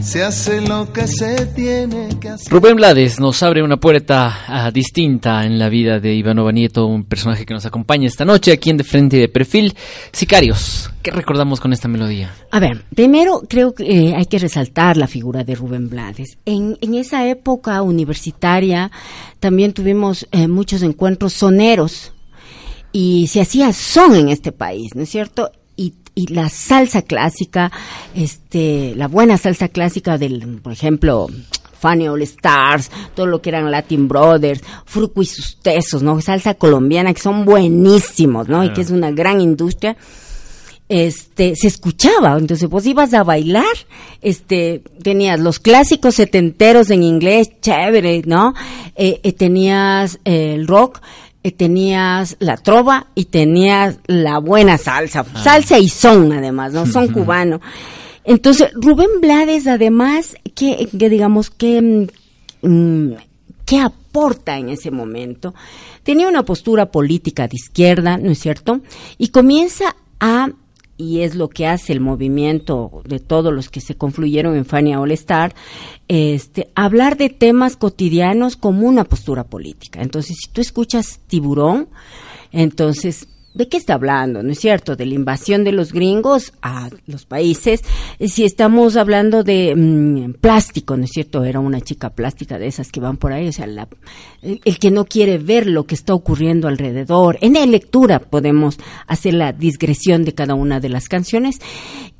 Se 0.00 0.22
hace 0.22 0.60
lo 0.60 0.92
que 0.92 1.08
se 1.08 1.46
tiene 1.46 2.08
que 2.20 2.28
hacer. 2.28 2.52
Rubén 2.52 2.76
Blades 2.76 3.18
nos 3.18 3.42
abre 3.42 3.62
una 3.62 3.78
puerta 3.78 4.44
ah, 4.46 4.70
distinta 4.70 5.44
en 5.44 5.58
la 5.58 5.68
vida 5.68 5.98
de 5.98 6.14
Ivanova 6.14 6.52
Nieto, 6.52 6.86
un 6.86 7.04
personaje 7.04 7.44
que 7.44 7.54
nos 7.54 7.66
acompaña 7.66 8.06
esta 8.06 8.24
noche 8.24 8.52
aquí 8.52 8.70
en 8.70 8.76
De 8.76 8.84
Frente 8.84 9.16
y 9.16 9.20
de 9.20 9.28
Perfil. 9.28 9.74
Sicarios, 10.12 10.90
¿qué 11.02 11.10
recordamos 11.10 11.58
con 11.58 11.72
esta 11.72 11.88
melodía? 11.88 12.32
A 12.52 12.60
ver, 12.60 12.84
primero 12.94 13.42
creo 13.48 13.74
que 13.74 13.82
eh, 13.82 14.14
hay 14.14 14.26
que 14.26 14.38
resaltar 14.38 14.96
la 14.96 15.08
figura 15.08 15.42
de 15.42 15.56
Rubén 15.56 15.90
Blades. 15.90 16.38
En, 16.44 16.78
en 16.80 16.94
esa 16.94 17.26
época 17.26 17.82
universitaria 17.82 18.92
también 19.40 19.72
tuvimos 19.72 20.28
eh, 20.30 20.46
muchos 20.46 20.82
encuentros 20.82 21.32
soneros 21.32 22.12
y 22.92 23.26
se 23.28 23.40
hacía 23.40 23.72
son 23.72 24.16
en 24.16 24.28
este 24.28 24.52
país, 24.52 24.94
¿no 24.94 25.02
es 25.02 25.10
cierto? 25.10 25.50
Y, 25.76 25.94
y 26.14 26.26
la 26.28 26.48
salsa 26.48 27.02
clásica, 27.02 27.70
este, 28.14 28.94
la 28.96 29.08
buena 29.08 29.38
salsa 29.38 29.68
clásica 29.68 30.18
del, 30.18 30.60
por 30.62 30.72
ejemplo, 30.72 31.28
Funny 31.80 32.08
All 32.08 32.22
Stars, 32.22 32.90
todo 33.14 33.26
lo 33.26 33.40
que 33.40 33.50
eran 33.50 33.70
Latin 33.70 34.06
Brothers, 34.06 34.62
Fruco 34.84 35.22
y 35.22 35.26
sus 35.26 35.58
tesos, 35.62 36.02
¿no? 36.02 36.20
Salsa 36.20 36.54
colombiana 36.54 37.14
que 37.14 37.22
son 37.22 37.44
buenísimos, 37.44 38.48
¿no? 38.48 38.62
Y 38.64 38.72
que 38.72 38.82
es 38.82 38.90
una 38.90 39.10
gran 39.10 39.40
industria 39.40 39.96
este 40.90 41.54
se 41.54 41.68
escuchaba 41.68 42.36
entonces 42.36 42.68
vos 42.68 42.84
ibas 42.84 43.14
a 43.14 43.22
bailar 43.22 43.64
este 44.22 44.82
tenías 45.02 45.38
los 45.38 45.60
clásicos 45.60 46.16
setenteros 46.16 46.90
en 46.90 47.04
inglés 47.04 47.48
chévere 47.60 48.22
no 48.26 48.54
Eh, 48.96 49.20
eh, 49.22 49.32
tenías 49.32 50.18
eh, 50.24 50.54
el 50.54 50.66
rock 50.66 51.00
eh, 51.42 51.52
tenías 51.52 52.36
la 52.38 52.56
trova 52.56 53.06
y 53.14 53.26
tenías 53.26 53.98
la 54.06 54.38
buena 54.38 54.78
salsa. 54.78 55.24
Salsa 55.42 55.78
y 55.78 55.88
son 55.88 56.32
además 56.32 56.72
no 56.72 56.86
son 56.86 57.08
cubano. 57.08 57.60
Entonces 58.24 58.70
Rubén 58.74 59.20
Blades 59.20 59.66
además 59.66 60.36
que, 60.54 60.88
que 60.98 61.08
digamos 61.08 61.50
que 61.50 62.08
mm, 62.62 63.12
qué 63.64 63.80
aporta 63.80 64.58
en 64.58 64.68
ese 64.68 64.90
momento 64.90 65.54
tenía 66.02 66.28
una 66.28 66.44
postura 66.44 66.90
política 66.90 67.48
de 67.48 67.56
izquierda 67.56 68.18
no 68.18 68.30
es 68.30 68.38
cierto 68.38 68.80
y 69.16 69.28
comienza 69.28 69.96
a 70.18 70.50
y 71.00 71.22
es 71.22 71.34
lo 71.34 71.48
que 71.48 71.66
hace 71.66 71.94
el 71.94 72.00
movimiento 72.00 73.02
de 73.06 73.20
todos 73.20 73.54
los 73.54 73.70
que 73.70 73.80
se 73.80 73.94
confluyeron 73.94 74.54
en 74.54 74.66
Fania 74.66 75.00
All 75.00 75.12
Star, 75.12 75.54
este, 76.08 76.70
hablar 76.74 77.16
de 77.16 77.30
temas 77.30 77.76
cotidianos 77.76 78.56
como 78.56 78.86
una 78.86 79.04
postura 79.04 79.44
política. 79.44 80.02
Entonces, 80.02 80.36
si 80.38 80.50
tú 80.50 80.60
escuchas 80.60 81.20
Tiburón, 81.26 81.88
entonces 82.52 83.28
¿De 83.52 83.68
qué 83.68 83.78
está 83.78 83.94
hablando? 83.94 84.44
¿No 84.44 84.52
es 84.52 84.60
cierto? 84.60 84.94
De 84.94 85.06
la 85.06 85.14
invasión 85.14 85.64
de 85.64 85.72
los 85.72 85.92
gringos 85.92 86.52
a 86.62 86.88
los 87.06 87.26
países. 87.26 87.82
Si 88.20 88.44
estamos 88.44 88.96
hablando 88.96 89.42
de 89.42 89.74
mm, 89.74 90.34
plástico, 90.34 90.96
¿no 90.96 91.04
es 91.04 91.10
cierto? 91.10 91.42
Era 91.42 91.58
una 91.58 91.80
chica 91.80 92.10
plástica 92.10 92.60
de 92.60 92.68
esas 92.68 92.92
que 92.92 93.00
van 93.00 93.16
por 93.16 93.32
ahí, 93.32 93.48
o 93.48 93.52
sea, 93.52 93.66
la, 93.66 93.88
el, 94.42 94.78
que 94.78 94.92
no 94.92 95.04
quiere 95.04 95.38
ver 95.38 95.66
lo 95.66 95.84
que 95.84 95.96
está 95.96 96.14
ocurriendo 96.14 96.68
alrededor. 96.68 97.38
En 97.40 97.54
la 97.54 97.66
lectura 97.66 98.20
podemos 98.20 98.78
hacer 99.08 99.34
la 99.34 99.52
digresión 99.52 100.24
de 100.24 100.34
cada 100.34 100.54
una 100.54 100.78
de 100.78 100.88
las 100.88 101.08
canciones. 101.08 101.58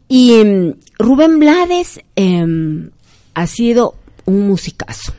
Y 0.09 0.33
mm, 0.45 0.73
Rubén 0.99 1.39
Blades 1.39 2.01
eh, 2.17 2.91
ha 3.35 3.47
sido 3.47 3.95
un 4.25 4.49
musicazo 4.49 5.15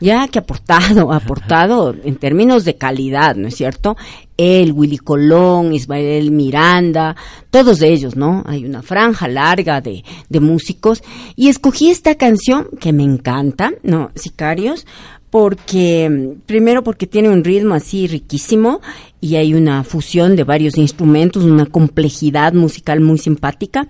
ya 0.00 0.28
que 0.28 0.38
ha 0.38 0.42
aportado, 0.42 1.12
ha 1.12 1.16
aportado 1.16 1.94
en 2.04 2.16
términos 2.16 2.64
de 2.64 2.76
calidad, 2.76 3.36
¿no 3.36 3.48
es 3.48 3.56
cierto? 3.56 3.96
Él, 4.36 4.72
Willy 4.72 4.98
Colón, 4.98 5.72
Ismael 5.72 6.30
Miranda, 6.30 7.16
todos 7.50 7.82
ellos, 7.82 8.16
¿no? 8.16 8.42
Hay 8.46 8.64
una 8.64 8.82
franja 8.82 9.28
larga 9.28 9.80
de, 9.80 10.04
de 10.28 10.40
músicos. 10.40 11.02
Y 11.34 11.48
escogí 11.48 11.90
esta 11.90 12.14
canción 12.14 12.68
que 12.80 12.92
me 12.92 13.02
encanta, 13.02 13.72
¿no? 13.82 14.10
Sicarios, 14.14 14.86
porque, 15.30 16.36
primero 16.46 16.82
porque 16.82 17.06
tiene 17.06 17.28
un 17.28 17.44
ritmo 17.44 17.74
así 17.74 18.06
riquísimo 18.06 18.80
y 19.20 19.36
hay 19.36 19.54
una 19.54 19.82
fusión 19.84 20.36
de 20.36 20.44
varios 20.44 20.76
instrumentos, 20.76 21.44
una 21.44 21.66
complejidad 21.66 22.52
musical 22.52 23.00
muy 23.00 23.18
simpática, 23.18 23.88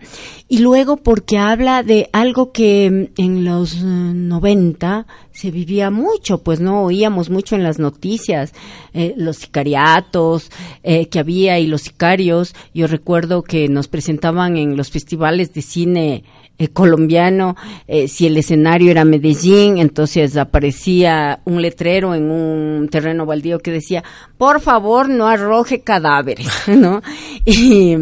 y 0.49 0.59
luego 0.59 0.97
porque 0.97 1.39
habla 1.39 1.83
de 1.83 2.09
algo 2.13 2.53
que 2.53 3.11
en 3.17 3.45
los 3.45 3.83
uh, 3.83 3.87
90 3.87 5.07
se 5.33 5.51
vivía 5.51 5.91
mucho, 5.91 6.39
pues 6.39 6.61
no 6.61 6.83
oíamos 6.83 7.29
mucho 7.29 7.57
en 7.57 7.63
las 7.63 7.79
noticias, 7.79 8.53
eh, 8.95 9.15
los 9.17 9.37
sicariatos 9.37 10.51
eh, 10.83 11.09
que 11.09 11.19
había 11.19 11.59
y 11.59 11.67
los 11.67 11.83
sicarios, 11.83 12.55
yo 12.73 12.87
recuerdo 12.87 13.43
que 13.43 13.69
nos 13.69 13.89
presentaban 13.89 14.57
en 14.57 14.77
los 14.77 14.91
festivales 14.91 15.53
de 15.53 15.63
cine 15.63 16.25
eh, 16.59 16.69
colombiano, 16.69 17.55
eh, 17.87 18.09
si 18.09 18.27
el 18.27 18.39
escenario 18.39 18.91
era 18.91 19.05
Medellín, 19.05 19.77
entonces 19.77 20.39
aparecía 20.39 21.41
un 21.45 21.61
letrero 21.61 22.15
en 22.15 22.31
un 22.31 22.89
terreno 22.89 23.27
baldío 23.27 23.59
que 23.59 23.71
decía, 23.71 24.03
por 24.39 24.63
favor 24.63 25.11
no 25.17 25.27
arroje 25.27 25.81
cadáveres, 25.81 26.49
¿no? 26.69 27.03
Y, 27.45 27.95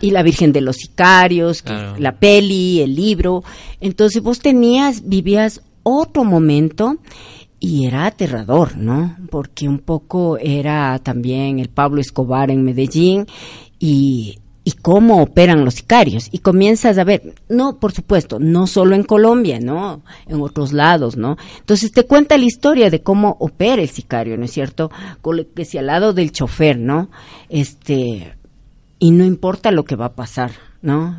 y 0.00 0.10
la 0.10 0.22
Virgen 0.22 0.52
de 0.52 0.60
los 0.60 0.76
Sicarios, 0.76 1.62
claro. 1.62 1.96
la 1.98 2.12
peli, 2.12 2.80
el 2.80 2.94
libro. 2.94 3.44
Entonces 3.80 4.22
vos 4.22 4.38
tenías, 4.40 5.08
vivías 5.08 5.62
otro 5.82 6.24
momento 6.24 6.98
y 7.60 7.86
era 7.86 8.06
aterrador, 8.06 8.76
¿no? 8.76 9.16
Porque 9.30 9.68
un 9.68 9.80
poco 9.80 10.38
era 10.38 10.98
también 11.00 11.58
el 11.58 11.68
Pablo 11.68 12.00
Escobar 12.00 12.50
en 12.50 12.62
Medellín 12.62 13.26
y 13.78 14.38
y 14.68 14.72
cómo 14.72 15.22
operan 15.22 15.64
los 15.64 15.76
sicarios. 15.76 16.28
Y 16.30 16.40
comienzas 16.40 16.98
a 16.98 17.04
ver, 17.04 17.34
no, 17.48 17.78
por 17.78 17.92
supuesto, 17.92 18.38
no 18.38 18.66
solo 18.66 18.94
en 18.94 19.02
Colombia, 19.02 19.60
¿no? 19.60 20.02
En 20.26 20.42
otros 20.42 20.74
lados, 20.74 21.16
¿no? 21.16 21.38
Entonces 21.60 21.90
te 21.90 22.02
cuenta 22.02 22.36
la 22.36 22.44
historia 22.44 22.90
de 22.90 23.00
cómo 23.00 23.38
opera 23.40 23.80
el 23.80 23.88
sicario, 23.88 24.36
¿no 24.36 24.44
es 24.44 24.50
cierto? 24.50 24.90
Que 25.54 25.64
si 25.64 25.78
al 25.78 25.86
lado 25.86 26.12
del 26.12 26.32
chofer, 26.32 26.78
¿no? 26.78 27.08
Este, 27.48 28.36
y 28.98 29.10
no 29.12 29.24
importa 29.24 29.70
lo 29.70 29.84
que 29.84 29.96
va 29.96 30.04
a 30.04 30.14
pasar, 30.14 30.50
¿no? 30.82 31.16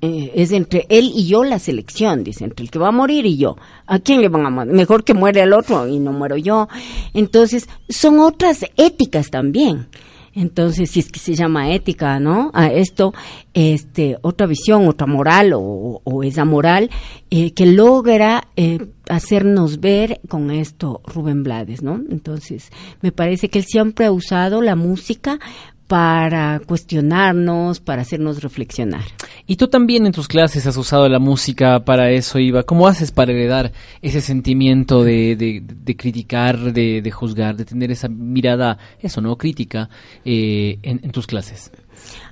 Eh, 0.00 0.30
es 0.36 0.52
entre 0.52 0.86
él 0.88 1.10
y 1.12 1.26
yo 1.26 1.42
la 1.42 1.58
selección, 1.58 2.22
dice, 2.22 2.44
entre 2.44 2.62
el 2.62 2.70
que 2.70 2.78
va 2.78 2.88
a 2.88 2.92
morir 2.92 3.26
y 3.26 3.36
yo. 3.36 3.56
¿A 3.88 3.98
quién 3.98 4.20
le 4.20 4.28
van 4.28 4.46
a 4.46 4.50
morir? 4.50 4.72
Mejor 4.72 5.02
que 5.02 5.12
muere 5.12 5.40
el 5.40 5.52
otro 5.52 5.88
y 5.88 5.98
no 5.98 6.12
muero 6.12 6.36
yo. 6.36 6.68
Entonces, 7.14 7.68
son 7.88 8.20
otras 8.20 8.64
éticas 8.76 9.28
también. 9.28 9.88
Entonces, 10.36 10.90
si 10.90 11.00
es 11.00 11.10
que 11.10 11.18
se 11.18 11.34
llama 11.34 11.72
ética, 11.72 12.20
¿no? 12.20 12.50
A 12.52 12.66
esto, 12.66 13.14
este, 13.54 14.18
otra 14.20 14.46
visión, 14.46 14.86
otra 14.86 15.06
moral 15.06 15.54
o, 15.54 16.02
o 16.04 16.22
esa 16.22 16.44
moral 16.44 16.90
eh, 17.30 17.52
que 17.54 17.64
logra 17.64 18.46
eh, 18.54 18.86
hacernos 19.08 19.80
ver 19.80 20.20
con 20.28 20.50
esto 20.50 21.00
Rubén 21.06 21.42
Blades, 21.42 21.82
¿no? 21.82 22.02
Entonces, 22.10 22.70
me 23.00 23.12
parece 23.12 23.48
que 23.48 23.60
él 23.60 23.64
siempre 23.64 24.04
ha 24.04 24.12
usado 24.12 24.60
la 24.60 24.76
música 24.76 25.40
para 25.86 26.60
cuestionarnos, 26.66 27.80
para 27.80 28.02
hacernos 28.02 28.42
reflexionar. 28.42 29.04
Y 29.46 29.56
tú 29.56 29.68
también 29.68 30.06
en 30.06 30.12
tus 30.12 30.26
clases 30.26 30.66
has 30.66 30.76
usado 30.76 31.08
la 31.08 31.18
música 31.18 31.84
para 31.84 32.10
eso, 32.10 32.38
Iva. 32.38 32.64
¿Cómo 32.64 32.88
haces 32.88 33.12
para 33.12 33.32
heredar 33.32 33.72
ese 34.02 34.20
sentimiento 34.20 35.04
de, 35.04 35.36
de, 35.36 35.62
de 35.64 35.96
criticar, 35.96 36.72
de, 36.72 37.00
de, 37.02 37.10
juzgar, 37.10 37.56
de 37.56 37.64
tener 37.64 37.90
esa 37.92 38.08
mirada, 38.08 38.78
eso, 39.00 39.20
¿no? 39.20 39.36
Crítica 39.36 39.88
eh, 40.24 40.78
en, 40.82 41.00
en 41.02 41.10
tus 41.12 41.26
clases. 41.26 41.70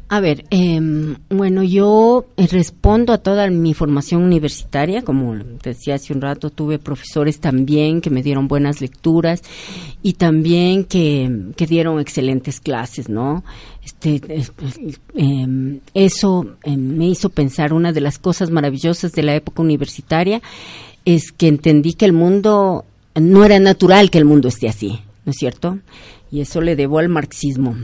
A 0.09 0.21
ver, 0.21 0.45
eh, 0.51 0.81
bueno, 1.31 1.63
yo 1.63 2.27
respondo 2.37 3.15
a 3.15 3.19
toda 3.19 3.49
mi 3.49 3.73
formación 3.73 4.23
universitaria, 4.23 5.03
como 5.03 5.35
decía 5.35 5.95
hace 5.95 6.13
un 6.13 6.21
rato, 6.21 6.51
tuve 6.51 6.79
profesores 6.79 7.41
también 7.41 8.03
que 8.03 8.11
me 8.11 8.23
dieron 8.23 8.47
buenas 8.47 8.83
lecturas 8.83 9.43
y 10.03 10.13
también 10.13 10.85
que, 10.85 11.53
que 11.57 11.67
dieron 11.67 12.01
excelentes 12.01 12.61
clases, 12.61 13.09
¿no? 13.09 13.45
Este, 13.83 14.21
eh, 15.15 15.81
eso 15.95 16.57
eh, 16.65 16.77
me 16.77 17.09
hizo 17.09 17.31
pensar 17.31 17.73
una 17.73 17.93
de 17.93 18.03
las 18.03 18.19
cosas 18.19 18.51
maravillosas 18.51 19.13
de 19.13 19.23
la 19.23 19.35
época 19.35 19.63
universitaria 19.63 20.43
es 21.07 21.33
que 21.33 21.49
entendí 21.49 21.95
que 21.95 22.05
el 22.05 22.13
mundo 22.13 22.85
no 23.15 23.45
era 23.45 23.59
natural 23.59 24.11
que 24.11 24.19
el 24.19 24.27
mundo 24.27 24.49
esté 24.49 24.69
así, 24.69 25.01
¿no 25.25 25.31
es 25.33 25.37
cierto? 25.39 25.79
Y 26.31 26.41
eso 26.41 26.61
le 26.61 26.77
debo 26.77 26.99
al 26.99 27.09
marxismo 27.09 27.77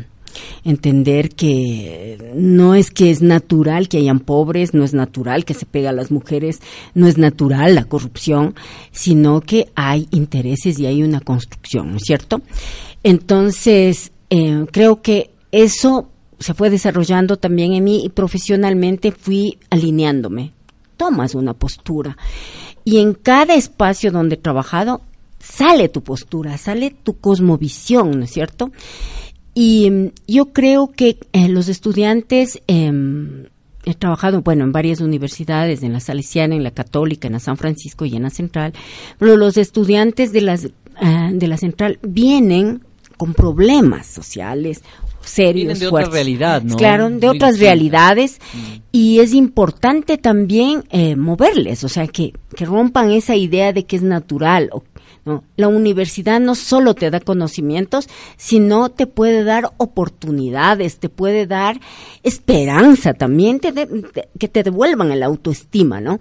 entender 0.65 1.31
que 1.31 2.33
no 2.35 2.75
es 2.75 2.91
que 2.91 3.11
es 3.11 3.23
natural 3.23 3.89
que 3.89 3.99
hayan 3.99 4.21
pobres, 4.21 4.75
no 4.75 4.85
es 4.85 4.95
natural 4.95 5.45
que 5.45 5.55
se 5.55 5.67
pega 5.67 5.91
a 5.91 5.95
las 5.95 6.11
mujeres, 6.11 6.61
no 6.95 7.07
es 7.07 7.19
natural 7.19 7.75
la 7.75 7.85
corrupción, 7.85 8.55
sino 8.93 9.41
que 9.41 9.71
hay 9.75 10.09
intereses 10.11 10.79
y 10.79 10.87
hay 10.87 11.03
una 11.03 11.21
construcción, 11.21 11.91
¿no 11.91 11.97
es 11.97 12.03
cierto? 12.05 12.43
Entonces, 13.03 14.13
eh, 14.31 14.67
creo 14.71 15.03
que 15.03 15.31
eso 15.53 16.11
se 16.39 16.55
fue 16.55 16.71
desarrollando 16.71 17.37
también 17.37 17.75
en 17.75 17.85
mí 17.85 18.05
y 18.05 18.09
profesionalmente 18.09 19.13
fui 19.13 19.59
alineándome. 19.69 20.53
Tomas 20.97 21.35
una 21.35 21.55
postura. 21.55 22.17
Y 22.85 22.99
en 22.99 23.15
cada 23.15 23.55
espacio 23.55 24.11
donde 24.11 24.37
he 24.37 24.39
trabajado, 24.39 25.03
sale 25.39 25.89
tu 25.89 26.03
postura, 26.03 26.57
sale 26.59 26.91
tu 26.91 27.19
cosmovisión, 27.19 28.19
¿no 28.19 28.25
es 28.25 28.31
cierto? 28.31 28.73
Y 29.61 29.91
mm, 29.91 30.07
yo 30.27 30.55
creo 30.55 30.91
que 30.91 31.19
eh, 31.35 31.51
los 31.51 31.69
estudiantes, 31.69 32.63
eh, 32.67 32.91
he 33.85 33.95
trabajado, 33.95 34.41
bueno, 34.41 34.65
en 34.65 34.73
varias 34.73 35.01
universidades, 35.01 35.83
en 35.83 35.93
la 35.93 36.01
Salesiana, 36.01 36.55
en 36.55 36.63
la 36.63 36.71
Católica, 36.71 37.27
en 37.27 37.35
la 37.35 37.41
San 37.41 37.59
Francisco 37.59 38.07
y 38.07 38.17
en 38.17 38.23
la 38.23 38.31
Central, 38.31 38.73
pero 39.19 39.37
los 39.37 39.59
estudiantes 39.59 40.33
de, 40.33 40.41
las, 40.41 40.65
uh, 40.65 40.71
de 41.33 41.47
la 41.47 41.59
Central 41.59 41.99
vienen 42.03 42.81
con 43.19 43.35
problemas 43.35 44.07
sociales 44.07 44.83
serios, 45.23 45.55
Vienen 45.67 45.79
de 45.79 45.89
fuertes. 45.89 46.09
otra 46.09 46.15
realidad, 46.15 46.63
¿no? 46.63 46.77
Claro, 46.77 47.11
de 47.11 47.27
Muy 47.27 47.37
otras 47.37 47.53
distinta. 47.53 47.75
realidades 47.75 48.41
y 48.91 49.19
es 49.21 49.35
importante 49.35 50.17
también 50.17 50.85
eh, 50.91 51.17
moverles, 51.17 51.85
o 51.85 51.89
sea, 51.89 52.07
que, 52.07 52.33
que 52.57 52.65
rompan 52.65 53.11
esa 53.11 53.37
idea 53.37 53.73
de 53.75 53.85
que 53.85 53.97
es 53.97 54.03
natural. 54.03 54.71
O, 54.73 54.83
La 55.57 55.69
universidad 55.69 56.41
no 56.41 56.55
solo 56.55 56.95
te 56.95 57.11
da 57.11 57.21
conocimientos, 57.21 58.09
sino 58.37 58.89
te 58.91 59.07
puede 59.07 59.45
dar 59.45 59.71
oportunidades, 59.77 60.99
te 60.99 61.09
puede 61.09 61.47
dar 61.47 61.81
esperanza 62.23 63.15
también, 63.15 63.61
te 63.61 63.73
de- 63.73 64.05
que 64.39 64.49
te 64.49 64.63
devuelvan 64.63 65.13
el 65.13 65.23
autoestima, 65.23 66.01
¿no? 66.01 66.19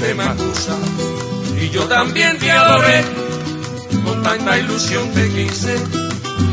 Me 0.00 0.06
quisiste, 0.06 0.14
Macusa, 0.14 0.76
y 1.60 1.70
yo 1.70 1.84
también 1.84 2.38
te 2.38 2.50
adoré. 2.50 3.04
Con 4.04 4.22
tanta 4.22 4.58
ilusión 4.58 5.10
te 5.12 5.28
quise, 5.30 5.74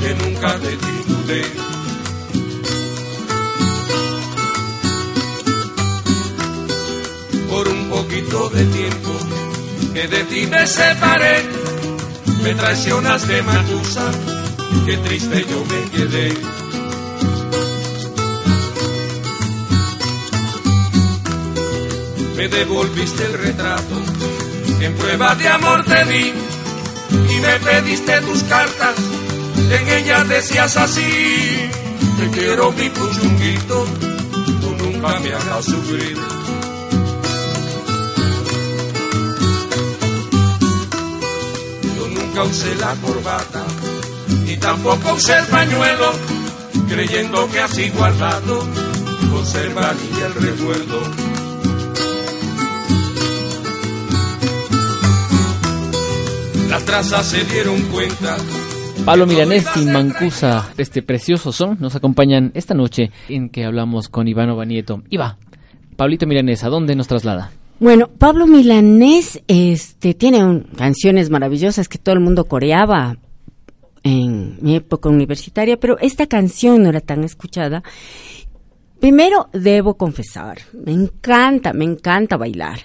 que 0.02 0.15
nunca 0.15 0.57
te 0.60 0.78
dudé. 1.07 1.45
Por 7.49 7.68
un 7.68 7.90
poquito 7.90 8.49
de 8.49 8.65
tiempo 8.65 9.11
que 9.94 10.07
de 10.07 10.24
ti 10.24 10.48
me 10.48 10.65
separé, 10.65 11.45
me 12.41 12.56
traicionaste, 12.56 13.41
Matusa, 13.44 14.10
qué 14.86 14.98
triste 14.98 15.45
yo 15.49 15.64
me 15.65 15.91
quedé. 15.91 16.34
Me 22.35 22.47
devolviste 22.47 23.26
el 23.26 23.34
retrato 23.34 24.23
en 24.85 24.93
prueba 24.95 25.34
de 25.35 25.47
amor 25.47 25.84
te 25.85 26.03
di 26.05 26.34
y 27.30 27.39
me 27.39 27.60
pediste 27.60 28.19
tus 28.22 28.43
cartas. 28.43 28.95
En 29.69 29.88
ellas 29.88 30.27
decías 30.27 30.76
así: 30.76 31.69
Te 32.19 32.30
quiero 32.31 32.72
mi 32.73 32.89
puchunguito, 32.89 33.85
tú 34.61 34.76
nunca 34.84 35.19
me 35.19 35.34
hagas 35.34 35.65
sufrir. 35.65 36.18
Yo 41.95 42.07
nunca 42.07 42.43
usé 42.43 42.76
la 42.76 42.95
corbata, 42.95 43.64
ni 44.45 44.57
tampoco 44.57 45.14
usé 45.14 45.38
el 45.38 45.45
pañuelo, 45.45 46.11
creyendo 46.89 47.49
que 47.49 47.60
así 47.61 47.89
guardado 47.89 48.68
conservaría 49.31 50.26
el 50.26 50.34
recuerdo. 50.34 51.52
Las 56.84 57.07
trazas 57.10 57.26
se 57.27 57.45
dieron 57.45 57.81
cuenta. 57.84 58.35
Pablo 59.05 59.26
Milanés 59.26 59.65
y 59.77 59.85
Mancusa, 59.85 60.69
este 60.77 61.01
precioso 61.01 61.53
son, 61.53 61.77
nos 61.80 61.95
acompañan 61.95 62.51
esta 62.55 62.73
noche 62.73 63.10
en 63.30 63.47
que 63.49 63.64
hablamos 63.64 64.10
con 64.10 64.27
Iván 64.27 64.49
Obanieto. 64.49 65.01
Iba, 65.10 65.38
Pablito 65.95 66.27
Milanés, 66.27 66.61
¿a 66.65 66.69
dónde 66.69 66.93
nos 66.97 67.07
traslada? 67.07 67.51
Bueno, 67.80 68.10
Pablo 68.10 68.47
Milanés 68.47 69.41
este, 69.47 70.14
tiene 70.14 70.43
un- 70.43 70.64
canciones 70.76 71.30
maravillosas 71.30 71.88
que 71.88 71.97
todo 71.99 72.15
el 72.15 72.22
mundo 72.22 72.45
coreaba 72.45 73.15
en 74.03 74.57
mi 74.61 74.76
época 74.76 75.07
universitaria, 75.07 75.80
pero 75.80 75.97
esta 75.99 76.27
canción 76.27 76.84
no 76.84 76.89
era 76.89 76.99
tan 76.99 77.23
escuchada. 77.23 77.81
Primero, 78.99 79.47
debo 79.53 79.95
confesar, 79.95 80.60
me 80.73 80.91
encanta, 80.91 81.72
me 81.72 81.85
encanta 81.85 82.35
bailar. 82.35 82.80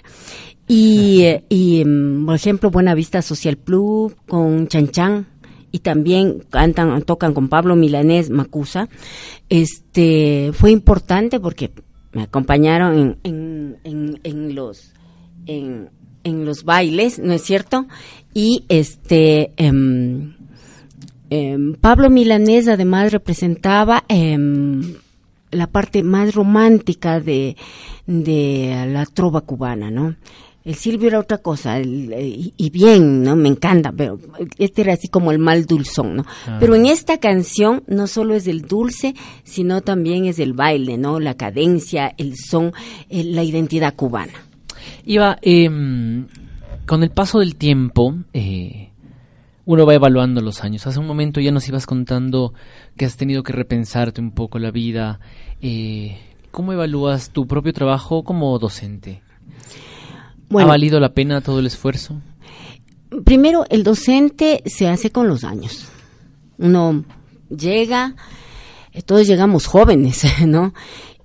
Y, 0.71 1.23
eh, 1.23 1.43
y, 1.49 1.83
mm, 1.83 2.27
por 2.27 2.35
ejemplo, 2.35 2.69
Buena 2.69 2.93
Vista 2.93 3.23
Social 3.23 3.57
Club 3.57 4.15
con 4.27 4.67
Chan 4.67 4.89
Chan 4.89 5.25
y 5.71 5.79
también 5.79 6.43
cantan, 6.47 7.01
tocan 7.01 7.33
con 7.33 7.49
Pablo 7.49 7.75
Milanés 7.75 8.29
Macusa. 8.29 8.87
Este, 9.49 10.51
fue 10.53 10.69
importante 10.69 11.39
porque 11.39 11.71
me 12.13 12.21
acompañaron 12.21 12.99
en, 12.99 13.17
en, 13.23 13.77
en, 13.83 14.19
en 14.23 14.53
los, 14.53 14.93
en, 15.47 15.89
en 16.23 16.45
los 16.45 16.63
bailes, 16.63 17.17
¿no 17.17 17.33
es 17.33 17.41
cierto? 17.41 17.87
Y 18.35 18.65
este, 18.69 19.51
em, 19.57 20.35
em, 21.31 21.73
Pablo 21.81 22.11
Milanés 22.11 22.67
además 22.67 23.11
representaba 23.11 24.03
em, 24.07 24.93
la 25.49 25.65
parte 25.65 26.03
más 26.03 26.35
romántica 26.35 27.19
de 27.19 27.55
la 28.05 29.07
trova 29.07 29.41
cubana, 29.41 29.89
¿no? 29.89 30.15
El 30.65 30.75
Silvio 30.75 31.07
era 31.07 31.19
otra 31.19 31.37
cosa, 31.39 31.77
el- 31.79 32.11
eh, 32.13 32.27
y, 32.27 32.53
y 32.57 32.69
bien, 32.69 33.23
¿no? 33.23 33.35
Me 33.35 33.47
encanta, 33.49 33.91
pero 33.91 34.19
este 34.57 34.81
era 34.81 34.93
así 34.93 35.07
como 35.07 35.31
el 35.31 35.39
mal 35.39 35.65
dulzón, 35.65 36.17
¿no? 36.17 36.25
Ah. 36.45 36.57
Pero 36.59 36.75
en 36.75 36.85
esta 36.85 37.17
canción 37.17 37.83
no 37.87 38.07
solo 38.07 38.35
es 38.35 38.45
el 38.47 38.63
dulce, 38.63 39.15
sino 39.43 39.81
también 39.81 40.25
es 40.25 40.37
el 40.39 40.53
baile, 40.53 40.97
¿no? 40.97 41.19
La 41.19 41.35
cadencia, 41.35 42.13
el 42.17 42.35
son, 42.37 42.73
eh, 43.09 43.23
la 43.23 43.43
identidad 43.43 43.95
cubana. 43.95 44.33
Iba, 45.05 45.37
em, 45.41 46.27
con 46.85 47.03
el 47.03 47.09
paso 47.11 47.39
del 47.39 47.55
tiempo, 47.55 48.15
eh, 48.33 48.89
uno 49.65 49.85
va 49.85 49.93
evaluando 49.93 50.41
los 50.41 50.63
años. 50.63 50.85
Hace 50.87 50.99
un 50.99 51.07
momento 51.07 51.39
ya 51.39 51.51
nos 51.51 51.67
ibas 51.69 51.85
contando 51.85 52.53
que 52.97 53.05
has 53.05 53.15
tenido 53.17 53.43
que 53.43 53.53
repensarte 53.53 54.19
un 54.19 54.31
poco 54.31 54.59
la 54.59 54.71
vida. 54.71 55.19
Eh, 55.61 56.17
¿Cómo 56.51 56.73
evalúas 56.73 57.29
tu 57.31 57.47
propio 57.47 57.71
trabajo 57.73 58.23
como 58.23 58.57
docente? 58.59 59.21
Bueno. 60.49 60.67
¿Ha 60.67 60.71
valido 60.71 60.99
la 60.99 61.13
pena 61.13 61.41
todo 61.41 61.59
el 61.59 61.67
esfuerzo? 61.67 62.21
Primero, 63.23 63.65
el 63.69 63.83
docente 63.83 64.61
se 64.65 64.87
hace 64.87 65.11
con 65.11 65.27
los 65.27 65.43
años. 65.43 65.85
Uno 66.57 67.03
llega, 67.49 68.15
eh, 68.91 69.01
todos 69.01 69.27
llegamos 69.27 69.65
jóvenes, 69.65 70.23
¿no? 70.45 70.73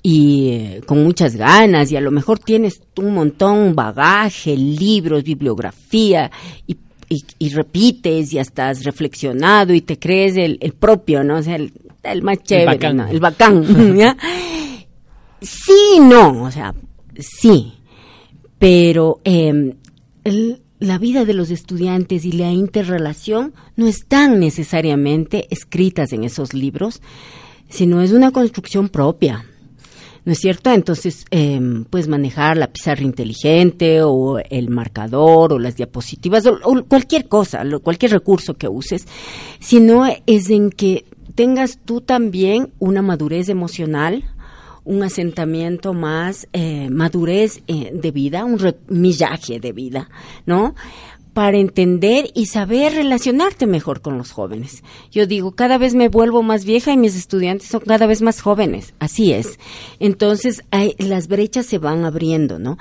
Y 0.03 0.49
eh, 0.51 0.81
con 0.87 1.03
muchas 1.03 1.37
ganas, 1.37 1.91
y 1.91 1.97
a 1.97 2.01
lo 2.01 2.11
mejor 2.11 2.39
tienes 2.39 2.83
un 2.99 3.15
montón, 3.15 3.75
bagaje, 3.75 4.55
libros, 4.57 5.25
bibliografía, 5.25 6.31
y, 6.67 6.77
y- 7.09 7.25
y 7.39 7.49
repites, 7.51 8.33
y 8.35 8.39
hasta 8.39 8.69
has 8.69 8.85
reflexionado, 8.85 9.73
y 9.73 9.81
te 9.81 9.99
crees 9.99 10.37
el, 10.37 10.59
el 10.61 10.73
propio, 10.75 11.25
¿no? 11.25 11.37
O 11.39 11.43
sea, 11.43 11.57
el, 11.57 11.73
el 12.03 12.23
más 12.23 12.43
chévere, 12.43 12.67
bacán. 12.67 12.97
¿no? 12.99 13.07
El 13.09 13.21
bacán, 13.21 13.97
¿ya? 13.97 14.15
Sí, 15.41 15.99
no, 16.01 16.43
o 16.45 16.51
sea, 16.51 16.75
sí 17.19 17.73
pero 18.65 19.21
el- 19.25 19.77
la 20.79 20.97
vida 20.97 21.27
de 21.27 21.35
los 21.35 21.51
estudiantes 21.51 22.25
y 22.25 22.33
la 22.33 22.51
interrelación 22.51 23.53
no 23.77 23.87
están 23.87 24.41
necesariamente 24.41 25.47
escritas 25.51 26.15
en 26.15 26.25
esos 26.25 26.55
libros, 26.55 27.03
sino 27.69 28.01
es 28.01 28.13
una 28.13 28.31
construcción 28.31 28.89
propia. 28.89 29.45
¿No 30.25 30.33
es 30.33 30.39
cierto? 30.39 30.73
Entonces, 30.73 31.27
eh, 31.31 31.61
puedes 31.91 32.09
manejar 32.09 32.57
la 32.57 32.73
pizarra 32.73 33.03
inteligente 33.03 34.01
o 34.03 34.39
el 34.39 34.71
marcador 34.71 35.53
o 35.53 35.59
las 35.59 35.77
diapositivas 35.77 36.47
o, 36.47 36.85
cualquier 36.89 37.29
cosa, 37.29 37.63
cualquier 37.83 38.13
recurso 38.13 38.55
que 38.55 38.67
uses, 38.67 39.07
sino 39.61 40.07
es 40.25 40.49
en 40.49 40.71
que 40.71 41.05
tengas 41.35 41.81
tú 41.85 42.01
también 42.01 42.73
una 42.79 43.03
madurez 43.03 43.51
emocional, 43.51 44.25
un 44.85 45.03
asentamiento 45.03 45.93
más, 45.95 46.47
eh, 46.53 46.89
madurez 46.91 47.63
eh, 47.67 47.91
de 47.95 48.11
vida, 48.11 48.45
un 48.45 48.59
millaje 48.89 49.59
de 49.61 49.73
vida, 49.73 50.11
¿no? 50.47 50.75
Para 51.33 51.59
entender 51.59 52.31
y 52.35 52.47
saber 52.47 52.93
relacionarte 52.95 53.67
mejor 53.67 54.03
con 54.03 54.19
los 54.19 54.31
jóvenes. 54.31 54.85
Yo 55.11 55.27
digo, 55.27 55.53
cada 55.53 55.79
vez 55.79 55.95
me 55.95 56.09
vuelvo 56.09 56.43
más 56.43 56.65
vieja 56.65 56.93
y 56.93 56.97
mis 56.97 57.17
estudiantes 57.17 57.69
son 57.69 57.81
cada 57.81 58.07
vez 58.07 58.23
más 58.23 58.41
jóvenes. 58.41 58.95
Así 59.01 59.33
es. 59.33 59.59
Entonces, 59.99 60.63
hay- 60.71 60.95
las 60.99 61.27
brechas 61.27 61.67
se 61.67 61.79
van 61.79 62.05
abriendo, 62.05 62.59
¿no? 62.59 62.79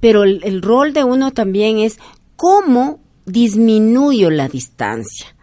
Pero 0.00 0.24
el, 0.24 0.40
el 0.44 0.60
rol 0.60 0.92
de 0.92 1.04
uno 1.04 1.30
también 1.30 1.78
es 1.78 1.98
cómo 2.36 3.00
disminuyo 3.24 4.30
la 4.30 4.48
distancia. 4.48 5.34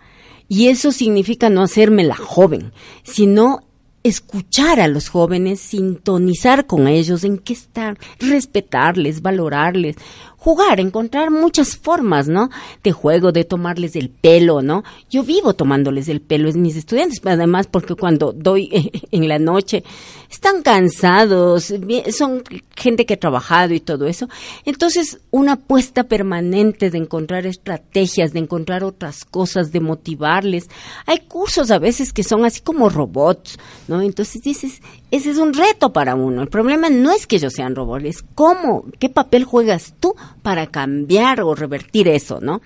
Y 0.47 0.67
eso 0.67 0.91
significa 0.91 1.49
no 1.49 1.63
hacerme 1.63 2.03
la 2.03 2.15
joven, 2.17 2.73
sino 3.03 3.61
escuchar 4.03 4.79
a 4.79 4.87
los 4.87 5.09
jóvenes, 5.09 5.59
sintonizar 5.59 6.65
con 6.65 6.87
ellos, 6.87 7.23
en 7.23 7.37
qué 7.37 7.53
están, 7.53 7.97
respetarles, 8.19 9.21
valorarles, 9.21 9.95
jugar, 10.41 10.79
encontrar 10.79 11.29
muchas 11.29 11.77
formas, 11.77 12.27
¿no? 12.27 12.49
De 12.83 12.91
juego, 12.91 13.31
de 13.31 13.43
tomarles 13.43 13.95
el 13.95 14.09
pelo, 14.09 14.63
¿no? 14.63 14.83
Yo 15.07 15.21
vivo 15.21 15.53
tomándoles 15.53 16.09
el 16.09 16.19
pelo 16.19 16.49
a 16.49 16.53
mis 16.53 16.75
estudiantes, 16.75 17.21
además 17.23 17.67
porque 17.67 17.93
cuando 17.93 18.33
doy 18.33 18.89
en 19.11 19.27
la 19.27 19.37
noche 19.37 19.83
están 20.31 20.63
cansados, 20.63 21.71
son 22.17 22.41
gente 22.75 23.05
que 23.05 23.13
ha 23.13 23.19
trabajado 23.19 23.75
y 23.75 23.81
todo 23.81 24.07
eso. 24.07 24.29
Entonces, 24.65 25.19
una 25.29 25.53
apuesta 25.53 26.05
permanente 26.05 26.89
de 26.89 26.97
encontrar 26.97 27.45
estrategias, 27.45 28.33
de 28.33 28.39
encontrar 28.39 28.83
otras 28.83 29.25
cosas, 29.25 29.71
de 29.71 29.79
motivarles. 29.79 30.69
Hay 31.05 31.19
cursos 31.19 31.69
a 31.69 31.77
veces 31.77 32.13
que 32.13 32.23
son 32.23 32.45
así 32.45 32.61
como 32.61 32.89
robots, 32.89 33.59
¿no? 33.87 34.01
Entonces 34.01 34.41
dices, 34.41 34.81
ese 35.11 35.31
es 35.31 35.37
un 35.37 35.53
reto 35.53 35.93
para 35.93 36.15
uno. 36.15 36.41
El 36.41 36.47
problema 36.47 36.89
no 36.89 37.11
es 37.11 37.27
que 37.27 37.35
ellos 37.35 37.53
sean 37.53 37.75
robots, 37.75 38.05
es 38.05 38.25
cómo, 38.35 38.85
qué 38.97 39.09
papel 39.09 39.43
juegas 39.43 39.93
tú 39.99 40.15
para 40.41 40.67
cambiar 40.67 41.41
o 41.41 41.53
revertir 41.53 42.07
eso, 42.07 42.39
¿no? 42.41 42.61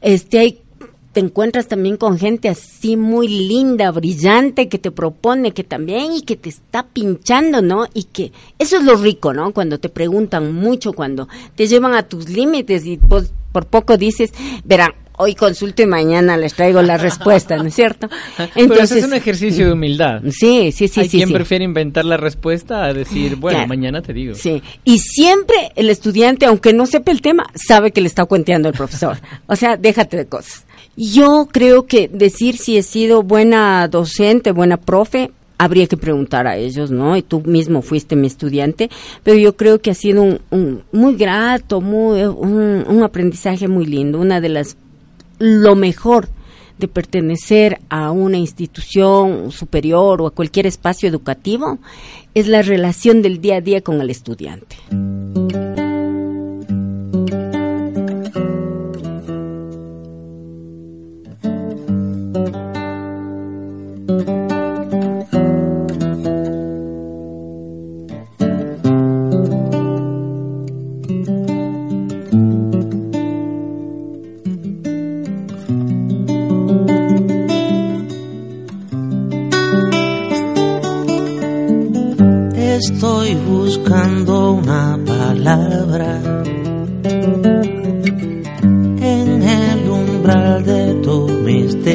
Este, 0.00 0.38
hay 0.38 0.60
te 1.16 1.20
encuentras 1.20 1.66
también 1.66 1.96
con 1.96 2.18
gente 2.18 2.50
así 2.50 2.94
muy 2.94 3.26
linda, 3.26 3.90
brillante, 3.90 4.68
que 4.68 4.78
te 4.78 4.90
propone 4.90 5.52
que 5.52 5.64
también 5.64 6.12
y 6.12 6.20
que 6.20 6.36
te 6.36 6.50
está 6.50 6.82
pinchando, 6.82 7.62
¿no? 7.62 7.86
Y 7.94 8.04
que 8.04 8.32
eso 8.58 8.76
es 8.76 8.84
lo 8.84 8.96
rico, 8.96 9.32
¿no? 9.32 9.54
Cuando 9.54 9.80
te 9.80 9.88
preguntan 9.88 10.52
mucho, 10.52 10.92
cuando 10.92 11.26
te 11.54 11.66
llevan 11.68 11.94
a 11.94 12.02
tus 12.02 12.28
límites 12.28 12.84
y 12.84 12.98
pues, 12.98 13.32
por 13.50 13.64
poco 13.64 13.96
dices, 13.96 14.30
verán, 14.66 14.92
hoy 15.18 15.34
consulto 15.34 15.82
y 15.82 15.86
mañana 15.86 16.36
les 16.36 16.54
traigo 16.54 16.82
la 16.82 16.96
respuesta, 16.96 17.56
¿no 17.56 17.64
es 17.64 17.74
cierto? 17.74 18.08
Pero 18.54 18.74
ese 18.74 18.98
es 18.98 19.04
un 19.04 19.14
ejercicio 19.14 19.66
de 19.66 19.72
humildad. 19.72 20.22
Sí, 20.30 20.72
sí, 20.72 20.88
sí, 20.88 21.00
Hay 21.00 21.08
sí. 21.08 21.16
quien 21.18 21.28
sí. 21.28 21.34
prefiere 21.34 21.64
inventar 21.64 22.04
la 22.04 22.16
respuesta 22.16 22.84
a 22.84 22.92
decir, 22.92 23.36
bueno, 23.36 23.56
Claro. 23.58 23.68
mañana 23.68 24.02
te 24.02 24.12
digo. 24.12 24.34
Sí, 24.34 24.62
y 24.84 24.98
siempre 24.98 25.72
el 25.76 25.90
estudiante, 25.90 26.46
aunque 26.46 26.72
no 26.72 26.86
sepa 26.86 27.10
el 27.12 27.20
tema, 27.22 27.46
sabe 27.54 27.90
que 27.92 28.00
le 28.00 28.06
está 28.08 28.24
cuenteando 28.26 28.68
el 28.68 28.74
profesor. 28.74 29.16
O 29.46 29.56
sea, 29.56 29.76
déjate 29.76 30.16
de 30.16 30.26
cosas. 30.26 30.64
Yo 30.96 31.48
creo 31.52 31.86
que 31.86 32.08
decir 32.08 32.56
si 32.56 32.78
he 32.78 32.82
sido 32.82 33.22
buena 33.22 33.86
docente, 33.88 34.52
buena 34.52 34.78
profe, 34.78 35.30
habría 35.58 35.86
que 35.86 35.96
preguntar 35.96 36.46
a 36.46 36.56
ellos, 36.56 36.90
¿no? 36.90 37.16
Y 37.16 37.22
tú 37.22 37.40
mismo 37.46 37.80
fuiste 37.82 38.16
mi 38.16 38.26
estudiante, 38.26 38.90
pero 39.22 39.38
yo 39.38 39.56
creo 39.56 39.80
que 39.80 39.90
ha 39.90 39.94
sido 39.94 40.22
un, 40.22 40.40
un- 40.50 40.82
muy 40.92 41.14
grato, 41.16 41.80
muy, 41.80 42.22
un, 42.22 42.84
un 42.86 43.02
aprendizaje 43.02 43.68
muy 43.68 43.86
lindo, 43.86 44.18
una 44.20 44.40
de 44.40 44.48
las, 44.50 44.76
lo 45.38 45.74
mejor 45.74 46.28
de 46.78 46.88
pertenecer 46.88 47.78
a 47.88 48.10
una 48.10 48.36
institución 48.36 49.50
superior 49.50 50.20
o 50.20 50.26
a 50.26 50.30
cualquier 50.30 50.66
espacio 50.66 51.08
educativo 51.08 51.78
es 52.34 52.48
la 52.48 52.62
relación 52.62 53.22
del 53.22 53.40
día 53.40 53.56
a 53.56 53.60
día 53.60 53.80
con 53.80 54.00
el 54.00 54.10
estudiante. 54.10 54.76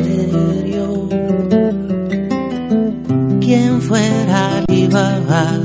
Misterio. 0.04 1.10
¿Quién 3.40 3.82
fuera 3.82 4.64
Alibaba? 4.68 5.60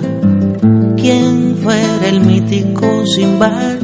¿Quién 0.96 1.56
fuera 1.62 2.08
el 2.08 2.20
mítico 2.20 3.06
Simbar? 3.06 3.78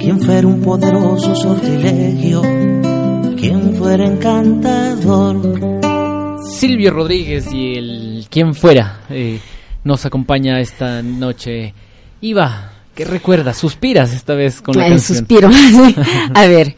¿Quién 0.00 0.20
fuera 0.20 0.46
un 0.46 0.60
poderoso 0.62 1.34
sortilegio? 1.34 2.42
¿Quién 3.36 3.74
fuera 3.76 4.06
encantador? 4.06 5.36
Silvio 6.50 6.90
Rodríguez 6.92 7.52
y 7.52 7.74
el 7.76 8.26
quien 8.30 8.54
fuera 8.54 9.00
eh, 9.10 9.40
nos 9.84 10.06
acompaña 10.06 10.58
esta 10.60 11.02
noche. 11.02 11.74
Iba, 12.20 12.72
¿qué 12.94 13.04
recuerdas? 13.04 13.58
¿Suspiras 13.58 14.12
esta 14.14 14.34
vez 14.34 14.62
con 14.62 14.76
la 14.76 14.86
Eh, 14.86 14.90
canción? 14.90 15.18
Suspiro. 15.18 15.50
A 16.34 16.46
ver, 16.46 16.74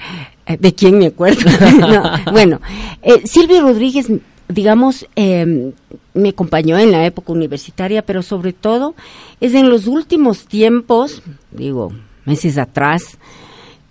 ¿de 0.57 0.75
quién 0.75 0.99
me 0.99 1.07
acuerdo? 1.07 1.43
No, 1.79 2.33
bueno, 2.33 2.61
eh, 3.03 3.23
Silvio 3.25 3.62
Rodríguez, 3.62 4.07
digamos, 4.49 5.07
eh, 5.16 5.73
me 6.15 6.31
acompañó 6.31 6.79
en 6.79 6.93
la 6.93 7.05
época 7.07 7.33
universitaria, 7.33 8.03
pero 8.03 8.23
sobre 8.23 8.53
todo 8.53 8.95
es 9.41 9.55
en 9.55 9.69
los 9.69 9.87
últimos 9.87 10.47
tiempos, 10.47 11.23
digo, 11.51 11.93
meses 12.25 12.59
atrás, 12.59 13.19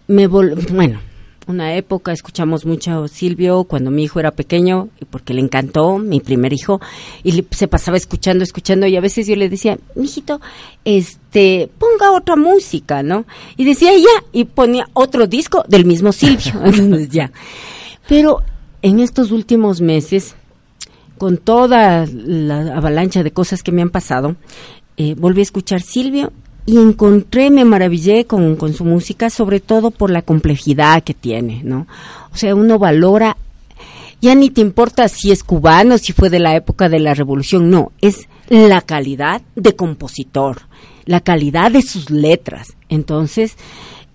me 0.08 0.28
vol 0.28 0.56
bueno, 0.72 1.00
una 1.48 1.76
época 1.76 2.12
escuchamos 2.12 2.66
mucho 2.66 3.04
a 3.04 3.08
Silvio 3.08 3.64
cuando 3.64 3.90
mi 3.92 4.04
hijo 4.04 4.20
era 4.20 4.32
pequeño 4.32 4.90
y 5.02 5.06
porque 5.06 5.34
le 5.34 5.42
encantó, 5.42 5.98
mi 5.98 6.20
primer 6.20 6.54
hijo, 6.54 6.80
y 7.24 7.32
le- 7.32 7.46
se 7.52 7.68
pasaba 7.68 7.98
escuchando, 7.98 8.44
escuchando 8.44 8.86
y 8.88 8.96
a 8.96 9.02
veces 9.02 9.28
yo 9.28 9.36
le 9.36 9.48
decía, 9.50 9.78
mijito, 9.96 10.42
este, 10.86 11.70
ponga 11.80 12.12
otra 12.12 12.36
música, 12.36 13.04
¿no? 13.04 13.26
Y 13.56 13.66
decía 13.66 13.92
ya 13.98 14.24
y 14.32 14.46
ponía 14.46 14.88
otro 14.94 15.28
disco 15.28 15.64
del 15.68 15.86
mismo 15.86 16.12
Silvio, 16.12 16.54
Entonces, 16.64 17.10
ya. 17.10 17.32
Pero 18.08 18.42
en 18.82 19.00
estos 19.00 19.32
últimos 19.32 19.82
meses, 19.82 20.36
con 21.18 21.38
toda 21.38 22.06
la 22.14 22.76
avalancha 22.76 23.24
de 23.24 23.32
cosas 23.32 23.64
que 23.64 23.72
me 23.72 23.82
han 23.82 23.90
pasado, 23.90 24.36
eh, 24.98 25.16
volví 25.18 25.40
a 25.40 25.44
escuchar 25.44 25.82
Silvio 25.82 26.32
y 26.68 26.78
encontré, 26.78 27.50
me 27.50 27.64
maravillé 27.64 28.26
con, 28.26 28.58
con 28.58 28.74
su 28.74 28.84
música, 28.84 29.30
sobre 29.30 29.62
todo 29.62 29.90
por 29.90 30.12
la 30.12 30.22
complejidad 30.22 31.02
que 31.02 31.14
tiene, 31.14 31.62
¿no? 31.64 31.88
O 32.34 32.36
sea, 32.36 32.56
uno 32.56 32.78
valora, 32.78 33.38
ya 34.22 34.36
ni 34.36 34.50
te 34.50 34.60
importa 34.60 35.08
si 35.08 35.32
es 35.32 35.46
cubano, 35.46 35.98
si 35.98 36.12
fue 36.12 36.30
de 36.30 36.40
la 36.40 36.58
época 36.58 36.90
de 36.90 37.00
la 37.00 37.14
revolución, 37.14 37.70
no, 37.70 37.94
es 38.02 38.28
la 38.50 38.82
calidad 38.82 39.42
de 39.56 39.78
compositor, 39.78 40.64
la 41.06 41.22
calidad 41.22 41.72
de 41.72 41.82
sus 41.82 42.10
letras. 42.10 42.76
Entonces, 42.90 43.56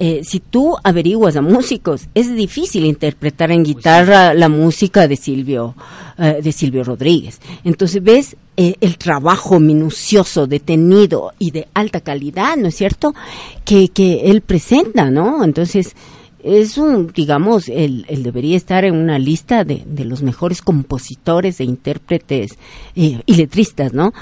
eh, 0.05 0.25
si 0.25 0.41
tú 0.41 0.77
averiguas 0.83 1.37
a 1.37 1.43
músicos, 1.43 2.09
es 2.13 2.35
difícil 2.35 2.85
interpretar 2.87 3.53
en 3.53 3.63
guitarra 3.63 4.35
la 4.35 4.49
música 4.49 5.07
de 5.07 5.15
Silvio, 5.15 5.77
eh, 6.19 6.41
de 6.43 6.51
Silvio 6.51 6.83
Rodríguez. 6.83 7.41
Entonces 7.63 8.03
ves 8.03 8.37
eh, 8.57 8.75
el 8.81 8.99
trabajo 8.99 9.61
minucioso, 9.61 10.49
detenido 10.49 11.31
y 11.39 11.53
de 11.53 11.69
alta 11.73 12.01
calidad, 12.01 12.57
¿no 12.57 12.67
es 12.67 12.75
cierto? 12.75 13.15
Que, 13.65 13.91
que 13.91 14.23
él 14.23 14.41
presenta, 14.41 15.09
¿no? 15.09 15.45
Entonces 15.45 15.95
es 16.43 16.77
un, 16.77 17.13
digamos, 17.13 17.69
él, 17.69 18.05
él 18.09 18.23
debería 18.23 18.57
estar 18.57 18.85
en 18.85 18.95
una 18.97 19.19
lista 19.19 19.65
de, 19.65 19.83
de 19.87 20.05
los 20.05 20.23
mejores 20.23 20.61
compositores 20.61 21.61
e 21.61 21.65
intérpretes 21.65 22.59
eh, 22.97 23.21
y 23.25 23.35
letristas, 23.35 23.93
¿no? 23.93 24.13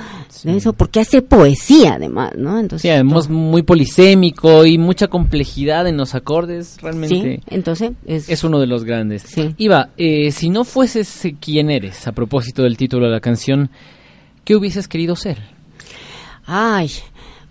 Eso 0.45 0.73
porque 0.73 1.01
hace 1.01 1.23
poesía 1.23 1.95
además, 1.95 2.33
¿no? 2.37 2.59
Entonces, 2.59 2.83
Sí, 2.83 2.91
además 2.91 3.29
muy 3.29 3.63
polisémico 3.63 4.67
y 4.67 4.79
mucha 4.79 5.09
complejidad 5.09 5.87
en 5.87 5.97
los 5.97 6.15
acordes, 6.15 6.77
realmente. 6.83 7.37
Sí, 7.37 7.43
entonces 7.49 7.93
es, 8.07 8.29
es 8.29 8.45
uno 8.45 8.59
de 8.59 8.67
los 8.67 8.85
grandes. 8.85 9.25
Iba, 9.57 9.91
eh, 9.97 10.31
si 10.33 10.51
no 10.51 10.65
fueses 10.65 11.27
quien 11.41 11.71
eres, 11.71 12.07
a 12.07 12.13
propósito 12.13 12.63
del 12.63 12.77
título 12.77 13.07
de 13.07 13.13
la 13.13 13.21
canción, 13.21 13.71
¿qué 14.45 14.57
hubieses 14.57 14.89
querido 14.89 15.17
ser? 15.17 15.39
Ay, 16.45 16.91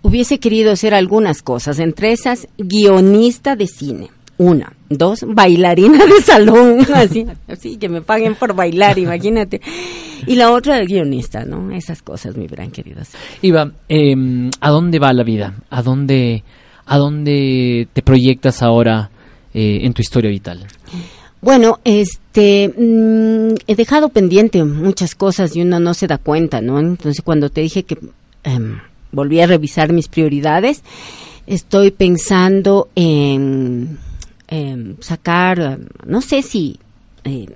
hubiese 0.02 0.38
querido 0.38 0.72
hacer 0.72 0.94
algunas 0.94 1.42
cosas, 1.42 1.78
entre 1.78 2.12
esas 2.12 2.46
guionista 2.58 3.56
de 3.56 3.66
cine. 3.66 4.10
Una, 4.40 4.72
dos, 4.88 5.26
bailarina 5.26 6.06
de 6.06 6.22
salón, 6.22 6.78
así, 6.94 7.26
así 7.46 7.76
que 7.76 7.90
me 7.90 8.00
paguen 8.00 8.36
por 8.36 8.54
bailar, 8.54 8.98
imagínate. 8.98 9.60
Y 10.26 10.34
la 10.34 10.50
otra, 10.50 10.82
guionista, 10.82 11.44
¿no? 11.44 11.70
Esas 11.70 12.00
cosas 12.00 12.38
me 12.38 12.46
hubieran 12.46 12.70
querido. 12.70 13.02
Iba, 13.42 13.70
eh, 13.86 14.16
¿a 14.62 14.70
dónde 14.70 14.98
va 14.98 15.12
la 15.12 15.24
vida? 15.24 15.56
¿A 15.68 15.82
dónde, 15.82 16.42
a 16.86 16.96
dónde 16.96 17.86
te 17.92 18.00
proyectas 18.00 18.62
ahora 18.62 19.10
eh, 19.52 19.80
en 19.82 19.92
tu 19.92 20.00
historia 20.00 20.30
vital? 20.30 20.66
Bueno, 21.42 21.78
este, 21.84 22.72
mm, 22.74 23.56
he 23.66 23.76
dejado 23.76 24.08
pendiente 24.08 24.64
muchas 24.64 25.14
cosas 25.14 25.54
y 25.54 25.60
uno 25.60 25.80
no 25.80 25.92
se 25.92 26.06
da 26.06 26.16
cuenta, 26.16 26.62
¿no? 26.62 26.78
Entonces, 26.78 27.22
cuando 27.22 27.50
te 27.50 27.60
dije 27.60 27.82
que 27.82 27.98
em, 28.44 28.78
volví 29.12 29.38
a 29.42 29.46
revisar 29.46 29.92
mis 29.92 30.08
prioridades, 30.08 30.82
estoy 31.46 31.90
pensando 31.90 32.88
en, 32.94 33.98
em, 34.50 34.96
sacar, 35.00 35.58
em, 35.58 35.86
no 36.06 36.20
sé 36.20 36.42
si 36.42 36.78
eh, 37.24 37.46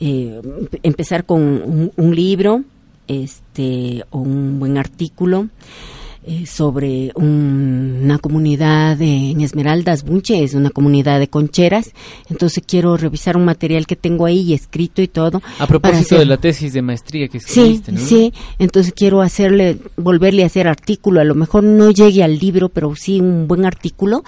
eh, 0.00 0.40
empezar 0.82 1.24
con 1.24 1.42
un, 1.42 1.92
un 1.96 2.14
libro, 2.14 2.62
este, 3.08 4.04
o 4.10 4.18
un 4.20 4.58
buen 4.60 4.78
artículo 4.78 5.48
eh, 6.30 6.44
sobre 6.44 7.10
un- 7.14 8.00
una 8.04 8.18
comunidad 8.18 8.98
de- 8.98 9.30
en 9.30 9.40
Esmeraldas 9.40 10.04
Bunche, 10.04 10.42
es 10.44 10.52
una 10.52 10.68
comunidad 10.68 11.18
de 11.20 11.28
concheras, 11.28 11.90
entonces 12.28 12.62
quiero 12.66 12.98
revisar 12.98 13.36
un 13.38 13.46
material 13.46 13.86
que 13.86 13.96
tengo 13.96 14.26
ahí 14.26 14.52
escrito 14.52 15.00
y 15.00 15.08
todo. 15.08 15.40
A 15.58 15.66
propósito 15.66 16.00
hacer- 16.16 16.18
de 16.18 16.26
la 16.26 16.36
tesis 16.36 16.74
de 16.74 16.82
maestría 16.82 17.28
que 17.28 17.40
Sí, 17.40 17.46
escribiste, 17.60 17.92
¿no? 17.92 18.00
sí, 18.00 18.32
entonces 18.58 18.92
quiero 18.94 19.22
hacerle, 19.22 19.78
volverle 19.96 20.42
a 20.42 20.46
hacer 20.46 20.68
artículo, 20.68 21.20
a 21.20 21.24
lo 21.24 21.34
mejor 21.34 21.64
no 21.64 21.90
llegue 21.92 22.22
al 22.22 22.38
libro, 22.38 22.68
pero 22.68 22.94
sí 22.94 23.20
un 23.20 23.48
buen 23.48 23.64
artículo. 23.64 24.22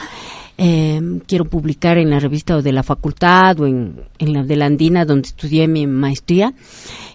Eh, 0.63 1.01
quiero 1.27 1.47
publicar 1.47 1.97
en 1.97 2.11
la 2.11 2.21
revista 2.21 2.61
de 2.61 2.73
la 2.73 2.83
facultad 2.83 3.59
o 3.61 3.67
en, 3.67 3.99
en 4.19 4.33
la 4.35 4.45
de 4.45 4.57
la 4.57 4.67
Andina 4.67 5.07
donde 5.07 5.29
estudié 5.29 5.67
mi 5.67 5.87
maestría. 5.87 6.53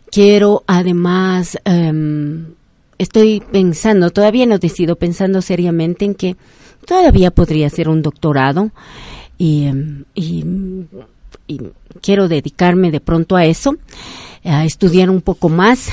Quiero 0.09 0.63
además, 0.65 1.55
em, 1.63 2.55
estoy 2.97 3.43
pensando, 3.51 4.09
todavía 4.09 4.47
no 4.47 4.57
decido, 4.57 4.95
pensando 4.95 5.43
seriamente 5.43 6.05
en 6.05 6.15
que 6.15 6.37
todavía 6.87 7.29
podría 7.29 7.67
hacer 7.67 7.87
un 7.87 8.01
doctorado 8.01 8.71
y, 9.37 9.65
em, 9.65 10.05
y, 10.15 10.43
y 11.45 11.61
quiero 12.01 12.27
dedicarme 12.27 12.89
de 12.89 12.99
pronto 12.99 13.35
a 13.35 13.45
eso, 13.45 13.77
a 14.43 14.65
estudiar 14.65 15.11
un 15.11 15.21
poco 15.21 15.49
más. 15.49 15.89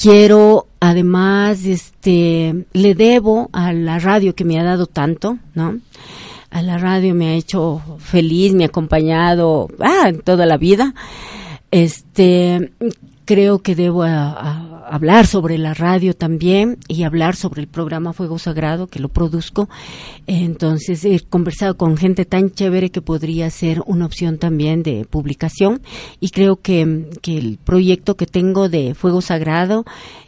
Quiero 0.00 0.66
además, 0.80 1.64
este, 1.66 2.64
le 2.72 2.94
debo 2.94 3.50
a 3.52 3.72
la 3.72 3.98
radio 3.98 4.34
que 4.34 4.44
me 4.44 4.58
ha 4.58 4.64
dado 4.64 4.86
tanto, 4.86 5.38
¿no? 5.54 5.78
A 6.50 6.62
la 6.62 6.78
radio 6.78 7.14
me 7.14 7.28
ha 7.28 7.34
hecho 7.34 7.80
feliz, 7.98 8.54
me 8.54 8.64
ha 8.64 8.68
acompañado, 8.68 9.68
ah, 9.78 10.10
toda 10.24 10.46
la 10.46 10.56
vida. 10.56 10.94
Este, 11.70 12.72
creo 13.30 13.60
que 13.60 13.76
debo 13.76 14.02
hablar 14.02 15.24
sobre 15.24 15.56
la 15.56 15.72
radio 15.72 16.14
también 16.14 16.78
y 16.88 17.04
hablar 17.04 17.36
sobre 17.36 17.60
el 17.60 17.68
programa 17.68 18.12
Fuego 18.12 18.40
Sagrado 18.40 18.88
que 18.88 18.98
lo 18.98 19.08
produzco. 19.08 19.68
Entonces 20.26 21.04
he 21.04 21.20
conversado 21.20 21.76
con 21.76 21.96
gente 21.96 22.24
tan 22.24 22.50
chévere 22.50 22.90
que 22.90 23.00
podría 23.02 23.48
ser 23.50 23.84
una 23.86 24.06
opción 24.06 24.38
también 24.38 24.82
de 24.82 25.04
publicación 25.08 25.80
y 26.18 26.30
creo 26.30 26.56
que, 26.56 27.08
que 27.22 27.38
el 27.38 27.58
proyecto 27.62 28.16
que 28.16 28.26
tengo 28.26 28.68
de 28.68 28.94
Fuego 28.94 29.20
Sagrado 29.20 29.84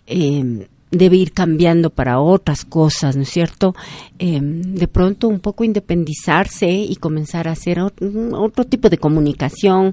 eh, 0.07 0.69
debe 0.93 1.17
ir 1.17 1.33
cambiando 1.33 1.91
para 1.91 2.21
otras 2.21 2.65
cosas, 2.65 3.17
¿no 3.17 3.23
es 3.23 3.31
cierto? 3.31 3.75
Eh, 4.21 4.39
de 4.41 4.87
pronto 4.87 5.27
un 5.27 5.41
poco 5.41 5.65
independizarse 5.65 6.71
y 6.71 6.95
comenzar 6.97 7.49
a 7.49 7.53
hacer 7.53 7.79
ot- 7.79 8.33
otro 8.33 8.65
tipo 8.65 8.89
de 8.89 8.99
comunicación. 8.99 9.93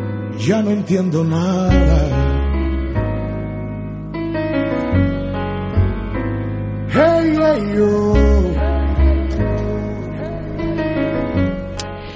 ya 0.45 0.61
no 0.61 0.71
entiendo 0.71 1.23
nada. 1.23 2.07
Hey, 6.93 7.37
hey, 7.37 7.73
yo. 7.75 8.13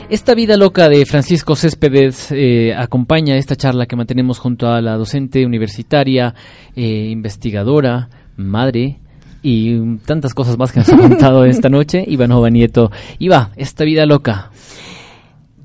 Esta 0.09 0.33
vida 0.35 0.55
loca 0.55 0.87
de 0.87 1.05
Francisco 1.05 1.55
Céspedes 1.55 2.31
eh, 2.31 2.73
acompaña 2.75 3.37
esta 3.37 3.55
charla 3.55 3.85
que 3.85 3.95
mantenemos 3.95 4.39
junto 4.39 4.67
a 4.67 4.81
la 4.81 4.95
docente 4.97 5.45
universitaria, 5.45 6.33
eh, 6.75 7.09
investigadora, 7.09 8.09
madre 8.37 8.99
y 9.41 9.97
tantas 10.05 10.33
cosas 10.33 10.57
más 10.57 10.71
que 10.71 10.79
nos 10.79 10.89
ha 10.89 10.97
contado 11.09 11.45
esta 11.45 11.69
noche, 11.69 12.03
Ivanova 12.07 12.49
Nieto. 12.49 12.91
Iva, 13.19 13.51
esta 13.55 13.83
vida 13.83 14.05
loca. 14.05 14.51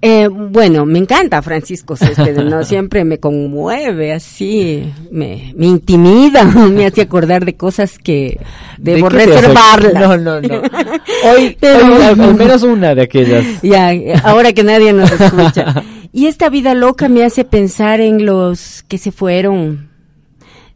Eh, 0.03 0.29
bueno, 0.29 0.87
me 0.87 0.99
encanta 0.99 1.43
Francisco 1.43 1.95
Céspedes, 1.95 2.43
¿no? 2.45 2.65
Siempre 2.65 3.05
me 3.05 3.19
conmueve 3.19 4.13
así, 4.15 4.91
me, 5.11 5.53
me 5.57 5.67
intimida, 5.67 6.45
me 6.69 6.87
hace 6.87 7.03
acordar 7.03 7.45
de 7.45 7.55
cosas 7.55 7.99
que 7.99 8.41
debo 8.79 9.11
¿De 9.11 9.27
reservarlas. 9.27 9.93
No, 9.95 10.17
no, 10.17 10.41
no. 10.41 10.63
Hoy, 11.35 11.57
Pero- 11.61 11.87
hoy 11.87 12.03
al, 12.03 12.21
al 12.21 12.35
menos 12.35 12.63
una 12.63 12.95
de 12.95 13.03
aquellas. 13.03 13.45
Ya, 13.63 13.91
ahora 14.25 14.53
que 14.55 14.63
nadie 14.65 14.93
nos 14.95 15.11
escucha. 15.13 15.83
Y 16.13 16.27
esta 16.27 16.49
vida 16.49 16.75
loca 16.75 17.09
me 17.09 17.23
hace 17.25 17.45
pensar 17.45 18.01
en 18.01 18.25
los 18.25 18.83
que 18.89 18.97
se 18.99 19.13
fueron, 19.13 19.91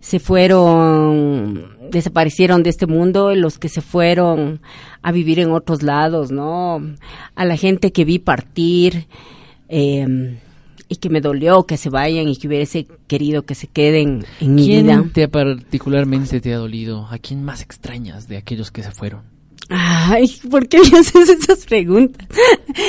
se 0.00 0.20
fueron, 0.20 1.83
desaparecieron 1.90 2.62
de 2.62 2.70
este 2.70 2.86
mundo, 2.86 3.34
los 3.34 3.58
que 3.58 3.68
se 3.68 3.80
fueron 3.80 4.60
a 5.02 5.12
vivir 5.12 5.38
en 5.40 5.50
otros 5.52 5.82
lados, 5.82 6.30
¿no? 6.30 6.80
A 7.34 7.44
la 7.44 7.56
gente 7.56 7.92
que 7.92 8.04
vi 8.04 8.18
partir, 8.18 9.06
eh, 9.68 10.38
y 10.88 10.96
que 10.96 11.08
me 11.08 11.20
dolió 11.22 11.64
que 11.64 11.76
se 11.78 11.88
vayan 11.88 12.28
y 12.28 12.36
que 12.36 12.46
hubiese 12.46 12.86
querido 13.06 13.42
que 13.42 13.54
se 13.54 13.66
queden 13.68 14.24
en 14.40 14.54
mi 14.54 14.66
¿Quién 14.66 14.86
vida. 14.86 15.04
te 15.12 15.28
particularmente 15.28 16.40
te 16.40 16.52
ha 16.52 16.58
dolido? 16.58 17.06
¿A 17.10 17.18
quién 17.18 17.42
más 17.42 17.62
extrañas 17.62 18.28
de 18.28 18.36
aquellos 18.36 18.70
que 18.70 18.82
se 18.82 18.90
fueron? 18.90 19.22
Ay, 19.70 20.30
¿por 20.50 20.68
qué 20.68 20.78
me 20.78 20.98
haces 20.98 21.26
esas 21.30 21.64
preguntas? 21.64 22.28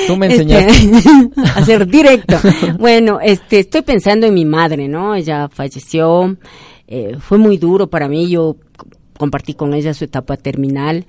Tú 0.06 0.14
me 0.18 0.26
Este, 0.26 0.42
enseñaste. 0.42 1.30
a 1.54 1.64
ser 1.64 1.86
directo. 1.86 2.36
Bueno, 2.78 3.18
este, 3.22 3.60
estoy 3.60 3.80
pensando 3.80 4.26
en 4.26 4.34
mi 4.34 4.44
madre, 4.44 4.86
¿no? 4.86 5.14
Ella 5.14 5.48
falleció, 5.48 6.36
eh, 6.86 7.16
fue 7.18 7.38
muy 7.38 7.58
duro 7.58 7.88
para 7.88 8.08
mí, 8.08 8.28
yo 8.28 8.56
compartí 9.16 9.54
con 9.54 9.74
ella 9.74 9.94
su 9.94 10.04
etapa 10.04 10.36
terminal. 10.36 11.06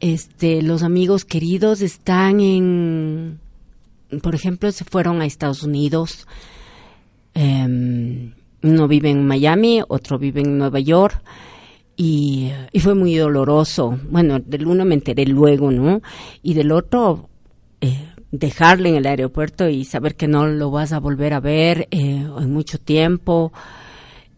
Este, 0.00 0.62
los 0.62 0.82
amigos 0.82 1.24
queridos 1.24 1.80
están 1.80 2.40
en, 2.40 3.38
por 4.22 4.34
ejemplo, 4.34 4.72
se 4.72 4.84
fueron 4.84 5.20
a 5.20 5.26
Estados 5.26 5.62
Unidos. 5.62 6.26
Em, 7.34 8.34
uno 8.62 8.88
vive 8.88 9.10
en 9.10 9.26
Miami, 9.26 9.80
otro 9.88 10.18
vive 10.18 10.40
en 10.40 10.58
Nueva 10.58 10.80
York 10.80 11.22
y, 11.96 12.50
y 12.72 12.80
fue 12.80 12.94
muy 12.94 13.14
doloroso. 13.14 13.98
Bueno, 14.10 14.40
del 14.40 14.66
uno 14.66 14.84
me 14.84 14.94
enteré 14.94 15.26
luego, 15.26 15.70
¿no? 15.70 16.02
Y 16.42 16.54
del 16.54 16.72
otro, 16.72 17.28
eh, 17.80 18.08
dejarle 18.32 18.88
en 18.88 18.96
el 18.96 19.06
aeropuerto 19.06 19.68
y 19.68 19.84
saber 19.84 20.16
que 20.16 20.26
no 20.26 20.46
lo 20.46 20.70
vas 20.70 20.92
a 20.92 20.98
volver 20.98 21.34
a 21.34 21.40
ver 21.40 21.86
eh, 21.90 22.26
en 22.38 22.52
mucho 22.52 22.78
tiempo, 22.78 23.52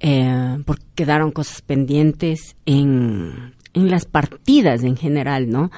eh, 0.06 0.58
porque 0.66 0.84
quedaron 0.94 1.32
cosas 1.32 1.62
pendientes 1.62 2.56
en, 2.66 3.54
en 3.72 3.90
las 3.90 4.04
partidas 4.04 4.84
en 4.84 4.98
general, 4.98 5.48
¿no? 5.48 5.70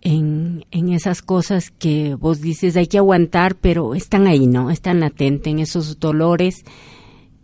En, 0.00 0.64
en 0.70 0.88
esas 0.88 1.20
cosas 1.20 1.70
que 1.70 2.14
vos 2.14 2.40
dices 2.40 2.76
hay 2.76 2.86
que 2.86 2.96
aguantar, 2.96 3.56
pero 3.56 3.94
están 3.94 4.26
ahí, 4.26 4.46
¿no? 4.46 4.70
Están 4.70 5.00
latentes 5.00 5.50
en 5.52 5.58
esos 5.58 6.00
dolores 6.00 6.64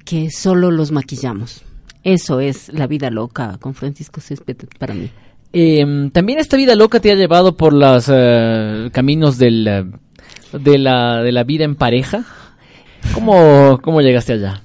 que 0.07 0.31
solo 0.31 0.71
los 0.71 0.93
maquillamos. 0.93 1.63
Eso 2.05 2.41
es 2.41 2.73
la 2.73 2.87
vida 2.87 3.11
loca 3.11 3.59
con 3.61 3.75
Francisco 3.75 4.23
Céspedes 4.23 4.69
para 4.79 4.95
mí. 4.95 5.11
Eh, 5.53 5.85
También 6.13 6.39
esta 6.39 6.57
vida 6.57 6.75
loca 6.75 7.01
te 7.01 7.13
ha 7.13 7.17
llevado 7.17 7.55
por 7.55 7.75
los 7.75 8.11
eh, 8.11 8.89
caminos 8.93 9.37
del, 9.37 9.69
eh, 9.69 9.85
de, 10.59 10.79
la, 10.79 11.23
de 11.23 11.33
la 11.33 11.45
vida 11.45 11.65
en 11.65 11.77
pareja. 11.77 12.25
¿Cómo, 13.13 13.79
cómo 13.83 14.01
llegaste 14.01 14.33
allá? 14.33 14.63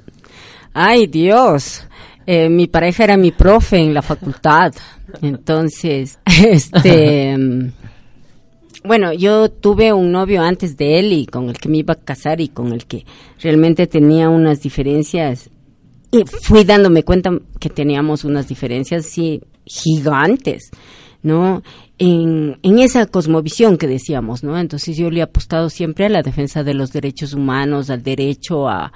Ay, 0.81 1.07
Dios. 1.07 1.84
Eh, 2.26 2.47
mi 2.47 2.68
pareja 2.68 3.03
era 3.03 3.18
mi 3.18 3.31
profe 3.31 3.80
en 3.80 3.93
la 3.93 4.01
facultad. 4.01 4.72
Entonces, 5.22 6.19
este. 6.26 7.38
mm, 7.38 7.72
Bueno, 8.85 9.11
yo 9.11 9.49
tuve 9.51 9.91
un 9.91 10.10
novio 10.14 10.41
antes 10.41 10.77
de 10.77 10.99
él 10.99 11.11
y 11.11 11.26
con 11.26 11.49
el 11.49 11.57
que 11.57 11.68
me 11.68 11.80
iba 11.80 11.95
a 11.95 11.97
casar 11.97 12.39
y 12.39 12.47
con 12.47 12.72
el 12.72 12.85
que 12.85 13.03
realmente 13.41 13.88
tenía 13.88 14.30
unas 14.30 14.61
diferencias. 14.61 15.49
Y 16.14 16.23
fui 16.26 16.64
dándome 16.64 17.03
cuenta 17.03 17.31
que 17.60 17.69
teníamos 17.69 18.23
unas 18.23 18.47
diferencias 18.47 19.06
sí 19.06 19.41
gigantes, 19.65 20.72
¿no? 21.23 21.61
En, 21.97 22.57
en 22.64 22.80
esa 22.80 23.06
cosmovisión 23.06 23.77
que 23.77 23.85
decíamos, 23.88 24.45
¿no? 24.45 24.57
Entonces 24.57 24.95
yo 24.95 25.11
le 25.11 25.19
he 25.19 25.23
apostado 25.23 25.69
siempre 25.69 26.06
a 26.06 26.10
la 26.10 26.22
defensa 26.22 26.64
de 26.64 26.73
los 26.73 26.93
derechos 26.93 27.34
humanos, 27.34 27.89
al 27.89 28.01
derecho 28.01 28.69
a, 28.69 28.93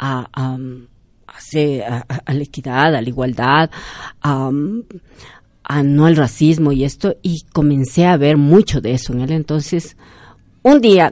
a, 0.00 0.28
a, 0.32 0.56
a 0.56 2.04
a- 2.26 2.34
la 2.34 2.42
equidad, 2.42 2.94
a 2.94 3.00
la 3.02 3.08
igualdad, 3.08 3.70
a, 4.22 4.50
a 5.64 5.82
no 5.82 6.06
al 6.06 6.16
racismo 6.16 6.72
y 6.72 6.84
esto, 6.84 7.16
y 7.22 7.42
comencé 7.52 8.06
a 8.06 8.16
ver 8.16 8.36
mucho 8.36 8.80
de 8.80 8.94
eso 8.94 9.12
en 9.12 9.20
él. 9.20 9.30
Entonces, 9.32 9.96
un 10.62 10.80
día, 10.80 11.10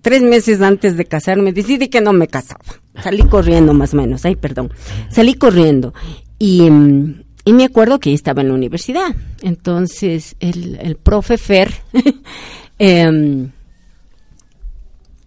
tres 0.00 0.22
meses 0.22 0.62
antes 0.62 0.96
de 0.96 1.04
casarme, 1.04 1.52
decidí 1.52 1.88
que 1.88 2.00
no 2.00 2.12
me 2.12 2.26
casaba. 2.28 2.64
Salí 3.02 3.22
corriendo 3.24 3.74
más 3.74 3.92
o 3.94 3.98
menos, 3.98 4.24
ay, 4.24 4.36
perdón. 4.36 4.72
Salí 5.10 5.34
corriendo 5.34 5.92
y, 6.38 6.70
mm, 6.70 7.22
y 7.44 7.52
me 7.52 7.64
acuerdo 7.64 7.98
que 8.00 8.12
estaba 8.14 8.40
en 8.42 8.48
la 8.48 8.54
universidad. 8.54 9.14
Entonces, 9.42 10.36
el, 10.40 10.78
el 10.80 10.96
profe 10.96 11.36
Fer, 11.38 11.72
em, 12.78 13.50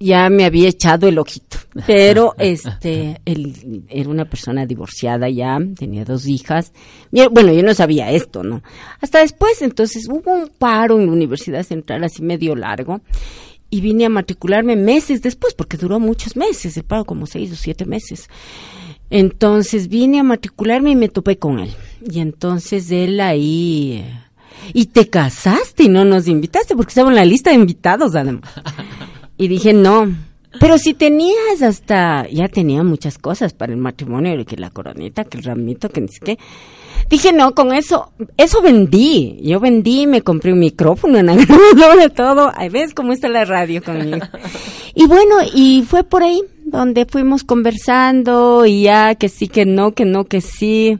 ya 0.03 0.29
me 0.29 0.45
había 0.45 0.69
echado 0.69 1.07
el 1.07 1.17
ojito. 1.17 1.57
Pero 1.87 2.35
este, 2.39 3.21
él 3.25 3.83
era 3.89 4.09
una 4.09 4.25
persona 4.25 4.65
divorciada 4.65 5.29
ya, 5.29 5.57
tenía 5.77 6.05
dos 6.05 6.27
hijas. 6.27 6.73
Bueno, 7.31 7.51
yo 7.53 7.63
no 7.63 7.73
sabía 7.73 8.11
esto, 8.11 8.43
¿no? 8.43 8.61
Hasta 9.01 9.19
después, 9.19 9.61
entonces, 9.61 10.07
hubo 10.09 10.31
un 10.31 10.49
paro 10.49 10.99
en 10.99 11.07
la 11.07 11.13
Universidad 11.13 11.63
Central 11.63 12.03
así 12.03 12.21
medio 12.21 12.55
largo. 12.55 13.01
Y 13.69 13.81
vine 13.81 14.05
a 14.05 14.09
matricularme 14.09 14.75
meses 14.75 15.23
después, 15.23 15.55
porque 15.55 15.77
duró 15.77 15.99
muchos 15.99 16.35
meses, 16.35 16.77
el 16.77 16.83
paro 16.83 17.05
como 17.05 17.25
seis 17.25 17.51
o 17.51 17.55
siete 17.55 17.85
meses. 17.85 18.29
Entonces 19.09 19.87
vine 19.87 20.19
a 20.19 20.23
matricularme 20.23 20.91
y 20.91 20.95
me 20.95 21.09
topé 21.09 21.37
con 21.37 21.59
él. 21.59 21.71
Y 22.07 22.19
entonces 22.19 22.91
él 22.91 23.19
ahí... 23.19 24.03
eh, 24.03 24.19
Y 24.73 24.85
te 24.85 25.09
casaste 25.09 25.83
y 25.83 25.89
no 25.89 26.05
nos 26.05 26.27
invitaste, 26.27 26.75
porque 26.75 26.89
estaba 26.89 27.09
en 27.09 27.15
la 27.15 27.25
lista 27.25 27.49
de 27.49 27.55
invitados 27.57 28.15
además. 28.15 28.43
Y 29.37 29.47
dije, 29.47 29.73
no. 29.73 30.07
Pero 30.59 30.77
si 30.77 30.93
tenías 30.93 31.61
hasta, 31.61 32.27
ya 32.29 32.47
tenía 32.47 32.83
muchas 32.83 33.17
cosas 33.17 33.53
para 33.53 33.73
el 33.73 33.79
matrimonio, 33.79 34.45
que 34.45 34.55
la 34.55 34.69
coronita, 34.69 35.23
que 35.23 35.37
el 35.37 35.43
ramito, 35.43 35.89
que 35.89 36.01
ni 36.01 36.07
sé 36.09 36.19
qué. 36.23 36.39
Dije, 37.09 37.33
no, 37.33 37.55
con 37.55 37.73
eso, 37.73 38.11
eso 38.37 38.61
vendí. 38.61 39.39
Yo 39.41 39.59
vendí, 39.59 40.05
me 40.05 40.21
compré 40.21 40.53
un 40.53 40.59
micrófono, 40.59 41.19
una 41.19 41.35
grabadora, 41.75 42.09
todo. 42.09 42.51
Ahí 42.55 42.69
ves 42.69 42.93
cómo 42.93 43.13
está 43.13 43.29
la 43.29 43.45
radio 43.45 43.83
conmigo. 43.83 44.25
Y 44.95 45.07
bueno, 45.07 45.37
y 45.55 45.81
fue 45.87 46.03
por 46.03 46.21
ahí 46.21 46.39
donde 46.65 47.07
fuimos 47.07 47.43
conversando 47.43 48.63
y 48.67 48.83
ya 48.83 49.15
que 49.15 49.27
sí, 49.27 49.47
que 49.47 49.65
no, 49.65 49.93
que 49.93 50.05
no, 50.05 50.25
que 50.25 50.39
sí. 50.39 50.99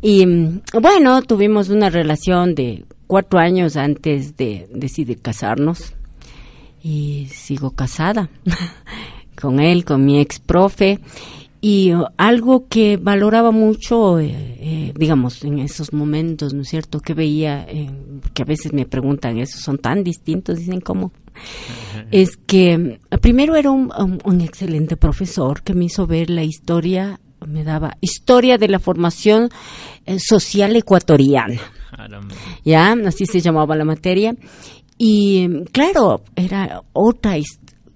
Y 0.00 0.24
bueno, 0.72 1.20
tuvimos 1.20 1.68
una 1.68 1.90
relación 1.90 2.54
de 2.54 2.86
cuatro 3.06 3.38
años 3.38 3.76
antes 3.76 4.38
de 4.38 4.66
decidir 4.72 5.20
casarnos 5.20 5.92
y 6.82 7.28
sigo 7.32 7.70
casada 7.72 8.28
con 9.40 9.60
él, 9.60 9.84
con 9.84 10.04
mi 10.04 10.20
ex 10.20 10.38
profe. 10.40 10.98
Y 11.64 11.94
uh, 11.94 12.06
algo 12.16 12.66
que 12.68 12.96
valoraba 12.96 13.52
mucho, 13.52 14.18
eh, 14.18 14.34
eh, 14.58 14.92
digamos, 14.98 15.44
en 15.44 15.60
esos 15.60 15.92
momentos, 15.92 16.52
¿no 16.54 16.62
es 16.62 16.68
cierto? 16.68 16.98
Que 16.98 17.14
veía, 17.14 17.64
eh, 17.68 17.88
que 18.34 18.42
a 18.42 18.44
veces 18.44 18.72
me 18.72 18.84
preguntan 18.84 19.38
eso, 19.38 19.58
son 19.58 19.78
tan 19.78 20.02
distintos, 20.02 20.58
dicen 20.58 20.80
cómo. 20.80 21.12
Es 22.10 22.36
que 22.36 22.76
mm, 22.76 23.18
primero 23.20 23.54
era 23.54 23.70
un, 23.70 23.92
un- 23.96 24.18
un 24.24 24.40
excelente 24.40 24.96
profesor 24.96 25.62
que 25.62 25.72
me 25.74 25.84
hizo 25.84 26.04
ver 26.08 26.30
la 26.30 26.42
historia, 26.42 27.20
me 27.46 27.62
daba 27.62 27.96
historia 28.00 28.58
de 28.58 28.66
la 28.66 28.80
formación 28.80 29.48
eh, 30.04 30.18
social 30.18 30.74
ecuatoriana. 30.74 31.60
ya, 32.64 32.92
así 33.06 33.24
se 33.26 33.40
llamaba 33.40 33.76
la 33.76 33.84
materia. 33.84 34.34
Y 35.04 35.64
claro, 35.72 36.22
era 36.36 36.84
otra, 36.92 37.34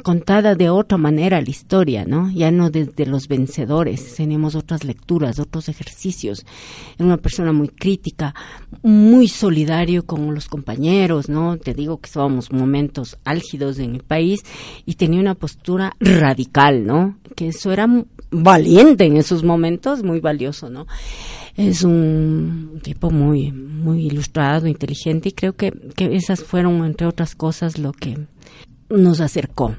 contada 0.02 0.56
de 0.56 0.70
otra 0.70 0.98
manera 0.98 1.40
la 1.40 1.48
historia, 1.48 2.04
¿no? 2.04 2.32
Ya 2.32 2.50
no 2.50 2.68
desde 2.68 3.06
los 3.06 3.28
vencedores, 3.28 4.16
tenemos 4.16 4.56
otras 4.56 4.82
lecturas, 4.82 5.38
otros 5.38 5.68
ejercicios. 5.68 6.44
Era 6.96 7.06
una 7.06 7.16
persona 7.18 7.52
muy 7.52 7.68
crítica, 7.68 8.34
muy 8.82 9.28
solidario 9.28 10.04
con 10.04 10.34
los 10.34 10.48
compañeros, 10.48 11.28
¿no? 11.28 11.58
Te 11.58 11.74
digo 11.74 11.98
que 11.98 12.06
estábamos 12.06 12.50
momentos 12.50 13.18
álgidos 13.24 13.78
en 13.78 13.94
el 13.94 14.02
país 14.02 14.40
y 14.84 14.96
tenía 14.96 15.20
una 15.20 15.36
postura 15.36 15.92
radical, 16.00 16.84
¿no? 16.84 17.18
Que 17.36 17.50
eso 17.50 17.70
era 17.70 17.86
valiente 18.32 19.04
en 19.04 19.16
esos 19.16 19.44
momentos, 19.44 20.02
muy 20.02 20.18
valioso, 20.18 20.70
¿no? 20.70 20.88
Es 21.56 21.84
un 21.84 22.80
tipo 22.82 23.10
muy, 23.10 23.50
muy 23.50 24.06
ilustrado, 24.06 24.66
inteligente 24.66 25.30
y 25.30 25.32
creo 25.32 25.54
que, 25.54 25.72
que 25.72 26.14
esas 26.14 26.44
fueron, 26.44 26.84
entre 26.84 27.06
otras 27.06 27.34
cosas, 27.34 27.78
lo 27.78 27.92
que 27.92 28.18
nos 28.90 29.20
acercó. 29.20 29.74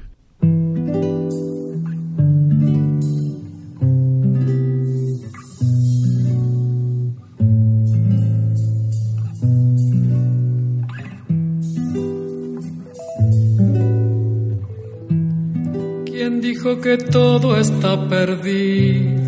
¿Quién 16.06 16.40
dijo 16.40 16.80
que 16.80 16.98
todo 16.98 17.56
está 17.56 18.08
perdido? 18.08 19.27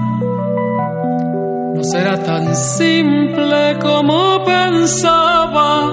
No 1.75 1.83
será 1.83 2.21
tan 2.23 2.55
simple 2.55 3.77
como 3.81 4.43
pensaba. 4.45 5.89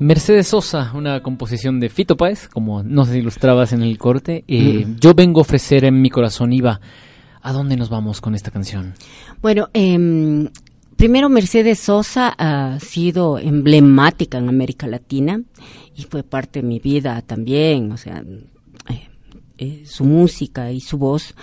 Mercedes 0.00 0.48
Sosa, 0.48 0.92
una 0.94 1.22
composición 1.22 1.80
de 1.80 1.88
Fito 1.88 2.16
Páez, 2.16 2.48
como 2.48 2.82
nos 2.82 3.12
ilustrabas 3.14 3.72
en 3.72 3.82
el 3.82 3.98
corte. 3.98 4.44
Eh, 4.48 4.86
Yo 5.00 5.14
vengo 5.14 5.40
a 5.40 5.42
ofrecer 5.42 5.84
en 5.84 6.00
mi 6.00 6.10
corazón, 6.10 6.52
Iba. 6.52 6.80
¿A 7.42 7.52
dónde 7.52 7.76
nos 7.76 7.88
vamos 7.88 8.20
con 8.20 8.34
esta 8.34 8.50
canción? 8.50 8.94
Bueno, 9.42 9.68
em, 9.72 10.48
primero 10.96 11.28
Mercedes 11.28 11.78
Sosa 11.78 12.34
ha 12.38 12.78
sido 12.80 13.38
emblemática 13.38 14.38
en 14.38 14.48
América 14.48 14.86
Latina 14.86 15.40
y 15.94 16.02
fue 16.02 16.22
parte 16.22 16.62
de 16.62 16.68
mi 16.68 16.78
vida 16.78 17.20
también, 17.22 17.92
o 17.92 17.96
sea, 17.96 18.22
eh, 18.90 19.08
eh, 19.58 19.82
su 19.86 20.04
música 20.04 20.70
y 20.72 20.80
su 20.80 20.98
voz. 20.98 21.34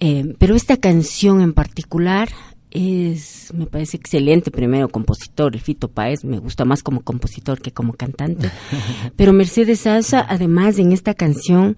Eh, 0.00 0.34
pero 0.38 0.54
esta 0.54 0.76
canción 0.76 1.40
en 1.40 1.52
particular 1.52 2.28
es, 2.70 3.52
me 3.54 3.66
parece 3.66 3.96
excelente, 3.96 4.50
primero 4.50 4.88
compositor, 4.88 5.54
el 5.54 5.60
Fito 5.60 5.88
Páez, 5.88 6.24
me 6.24 6.38
gusta 6.38 6.64
más 6.64 6.82
como 6.82 7.02
compositor 7.02 7.60
que 7.60 7.72
como 7.72 7.94
cantante, 7.94 8.50
pero 9.16 9.32
Mercedes 9.32 9.80
Sosa, 9.80 10.26
además 10.28 10.78
en 10.78 10.92
esta 10.92 11.14
canción, 11.14 11.76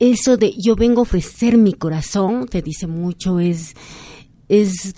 eso 0.00 0.36
de 0.36 0.54
yo 0.58 0.74
vengo 0.74 1.00
a 1.00 1.02
ofrecer 1.02 1.56
mi 1.56 1.72
corazón, 1.72 2.48
te 2.48 2.60
dice 2.60 2.88
mucho, 2.88 3.38
es, 3.38 3.74
es 4.48 4.94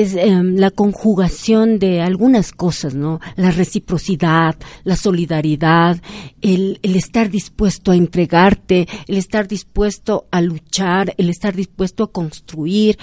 es 0.00 0.14
em, 0.14 0.56
la 0.56 0.70
conjugación 0.70 1.78
de 1.78 2.00
algunas 2.00 2.52
cosas, 2.52 2.94
¿no? 2.94 3.20
La 3.36 3.50
reciprocidad, 3.50 4.56
la 4.84 4.96
solidaridad, 4.96 6.00
el, 6.40 6.78
el, 6.82 6.96
estar 6.96 7.30
dispuesto 7.30 7.90
a 7.90 7.96
entregarte, 7.96 8.88
el 9.06 9.16
estar 9.16 9.46
dispuesto 9.46 10.26
a 10.30 10.40
luchar, 10.40 11.14
el 11.18 11.28
estar 11.28 11.54
dispuesto 11.54 12.04
a 12.04 12.12
construir, 12.12 12.98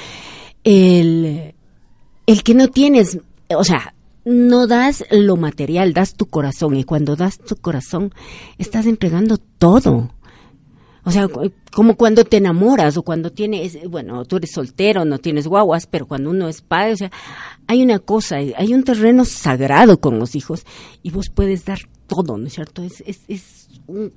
el, 0.63 1.53
el 2.25 2.43
que 2.43 2.53
no 2.53 2.67
tienes, 2.67 3.19
o 3.55 3.63
sea, 3.63 3.93
no 4.25 4.67
das 4.67 5.05
lo 5.11 5.37
material, 5.37 5.93
das 5.93 6.13
tu 6.15 6.27
corazón 6.27 6.75
y 6.75 6.83
cuando 6.83 7.15
das 7.15 7.39
tu 7.39 7.55
corazón 7.55 8.13
estás 8.57 8.85
entregando 8.85 9.37
todo. 9.37 10.11
O 11.03 11.11
sea, 11.11 11.27
como 11.71 11.95
cuando 11.95 12.25
te 12.25 12.37
enamoras 12.37 12.97
o 12.97 13.03
cuando 13.03 13.31
tienes, 13.31 13.77
bueno, 13.89 14.25
tú 14.25 14.37
eres 14.37 14.51
soltero, 14.51 15.05
no 15.05 15.19
tienes 15.19 15.47
guaguas, 15.47 15.87
pero 15.87 16.07
cuando 16.07 16.29
uno 16.29 16.47
es 16.47 16.61
padre, 16.61 16.93
o 16.93 16.97
sea, 16.97 17.11
hay 17.67 17.83
una 17.83 17.99
cosa, 17.99 18.37
hay 18.37 18.73
un 18.73 18.83
terreno 18.83 19.25
sagrado 19.25 19.99
con 19.99 20.19
los 20.19 20.35
hijos 20.35 20.65
y 21.01 21.11
vos 21.11 21.29
puedes 21.29 21.65
dar 21.65 21.79
todo, 22.07 22.37
¿no 22.37 22.47
es 22.47 22.53
cierto? 22.53 22.83
Es, 22.83 23.01
es, 23.05 23.21
es, 23.27 23.67
un, 23.87 24.11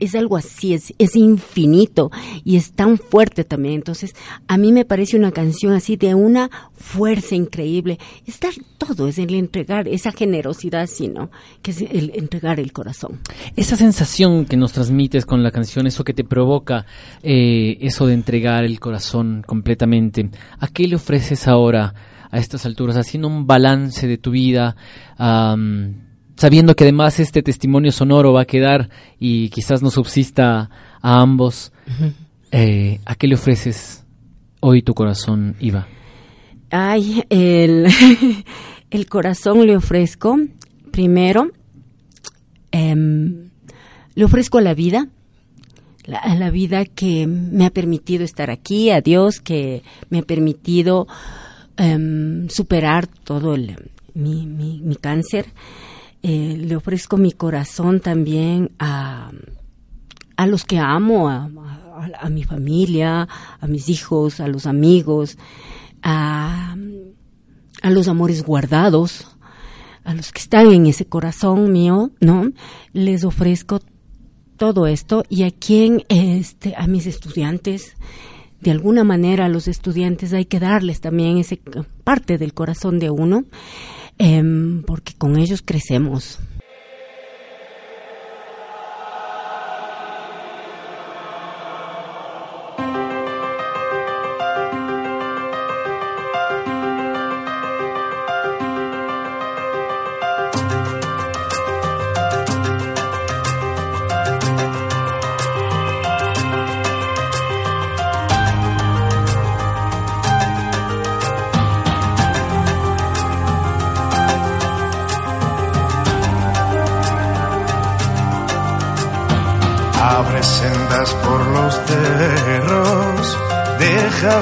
es 0.00 0.14
algo 0.14 0.36
así, 0.36 0.74
es, 0.74 0.92
es 0.98 1.14
infinito 1.14 2.10
y 2.44 2.56
es 2.56 2.72
tan 2.72 2.98
fuerte 2.98 3.44
también. 3.44 3.74
Entonces, 3.74 4.14
a 4.48 4.56
mí 4.56 4.72
me 4.72 4.84
parece 4.84 5.16
una 5.16 5.30
canción 5.30 5.74
así 5.74 5.96
de 5.96 6.14
una 6.14 6.50
fuerza 6.74 7.34
increíble. 7.34 7.98
Es 8.26 8.40
dar 8.40 8.54
todo, 8.78 9.06
es 9.06 9.18
el 9.18 9.34
entregar, 9.34 9.86
esa 9.86 10.10
generosidad, 10.10 10.86
sino 10.86 11.30
que 11.62 11.70
es 11.70 11.82
el 11.82 12.12
entregar 12.14 12.58
el 12.58 12.72
corazón. 12.72 13.20
Esa 13.54 13.76
sensación 13.76 14.46
que 14.46 14.56
nos 14.56 14.72
transmites 14.72 15.26
con 15.26 15.42
la 15.42 15.50
canción, 15.50 15.86
eso 15.86 16.02
que 16.02 16.14
te 16.14 16.24
provoca, 16.24 16.86
eh, 17.22 17.76
eso 17.80 18.06
de 18.06 18.14
entregar 18.14 18.64
el 18.64 18.80
corazón 18.80 19.44
completamente, 19.46 20.30
¿a 20.58 20.68
qué 20.68 20.88
le 20.88 20.96
ofreces 20.96 21.46
ahora 21.46 21.94
a 22.30 22.38
estas 22.38 22.64
alturas, 22.64 22.96
haciendo 22.96 23.28
un 23.28 23.46
balance 23.46 24.06
de 24.06 24.18
tu 24.18 24.30
vida? 24.30 24.76
Sabiendo 26.40 26.74
que 26.74 26.84
además 26.84 27.20
este 27.20 27.42
testimonio 27.42 27.92
sonoro 27.92 28.32
va 28.32 28.40
a 28.40 28.46
quedar 28.46 28.88
y 29.18 29.50
quizás 29.50 29.82
no 29.82 29.90
subsista 29.90 30.70
a 31.02 31.20
ambos, 31.20 31.70
uh 31.86 31.90
-huh. 31.90 32.12
eh, 32.52 33.00
¿a 33.04 33.14
qué 33.14 33.26
le 33.26 33.34
ofreces 33.34 34.06
hoy 34.60 34.80
tu 34.80 34.94
corazón, 34.94 35.54
Iva? 35.60 35.86
Ay, 36.70 37.24
el, 37.28 37.88
el 38.90 39.06
corazón 39.06 39.66
le 39.66 39.76
ofrezco, 39.76 40.38
primero, 40.90 41.50
eh, 42.72 42.94
le 44.14 44.24
ofrezco 44.24 44.62
la 44.62 44.72
vida, 44.72 45.08
la, 46.06 46.34
la, 46.36 46.48
vida 46.48 46.86
que 46.86 47.26
me 47.26 47.66
ha 47.66 47.70
permitido 47.70 48.24
estar 48.24 48.50
aquí, 48.50 48.88
a 48.88 49.02
Dios 49.02 49.40
que 49.40 49.82
me 50.08 50.20
ha 50.20 50.22
permitido 50.22 51.06
eh, 51.76 52.46
superar 52.48 53.08
todo 53.08 53.54
el, 53.54 53.76
mi, 54.14 54.46
mi, 54.46 54.80
mi 54.80 54.96
cáncer. 54.96 55.44
Eh, 56.22 56.56
le 56.58 56.76
ofrezco 56.76 57.16
mi 57.16 57.32
corazón 57.32 58.00
también 58.00 58.72
a, 58.78 59.30
a 60.36 60.46
los 60.46 60.64
que 60.64 60.78
amo, 60.78 61.30
a, 61.30 61.50
a, 62.20 62.28
mi 62.28 62.44
familia, 62.44 63.26
a 63.60 63.66
mis 63.66 63.88
hijos, 63.88 64.40
a 64.40 64.48
los 64.48 64.66
amigos, 64.66 65.38
a, 66.02 66.76
a 67.82 67.90
los 67.90 68.08
amores 68.08 68.42
guardados, 68.42 69.28
a 70.04 70.14
los 70.14 70.32
que 70.32 70.40
están 70.40 70.70
en 70.72 70.86
ese 70.86 71.06
corazón 71.06 71.72
mío, 71.72 72.10
¿no? 72.20 72.50
Les 72.92 73.24
ofrezco 73.24 73.80
todo 74.56 74.86
esto 74.86 75.24
y 75.30 75.44
a 75.44 75.50
quien, 75.50 76.04
este, 76.08 76.74
a 76.76 76.86
mis 76.86 77.06
estudiantes, 77.06 77.96
de 78.60 78.70
alguna 78.70 79.04
manera 79.04 79.46
a 79.46 79.48
los 79.48 79.68
estudiantes 79.68 80.34
hay 80.34 80.44
que 80.44 80.60
darles 80.60 81.00
también 81.00 81.38
esa 81.38 81.56
parte 82.04 82.36
del 82.36 82.52
corazón 82.52 82.98
de 82.98 83.08
uno 83.08 83.44
eh, 84.20 84.82
porque 84.86 85.14
con 85.14 85.38
ellos 85.38 85.62
crecemos. 85.64 86.38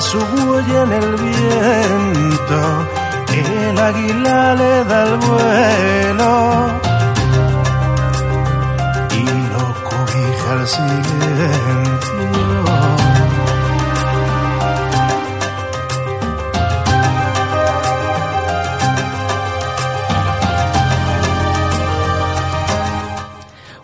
Su 0.00 0.18
huella 0.18 0.82
en 0.84 0.92
el 0.92 1.16
viento, 1.16 2.60
el 3.34 3.78
águila 3.78 4.54
le 4.54 4.84
da 4.84 5.02
el 5.04 5.16
vuelo 5.16 6.32
y 9.10 9.24
lo 9.52 9.64
cobija 9.88 10.66
siento. 10.66 11.18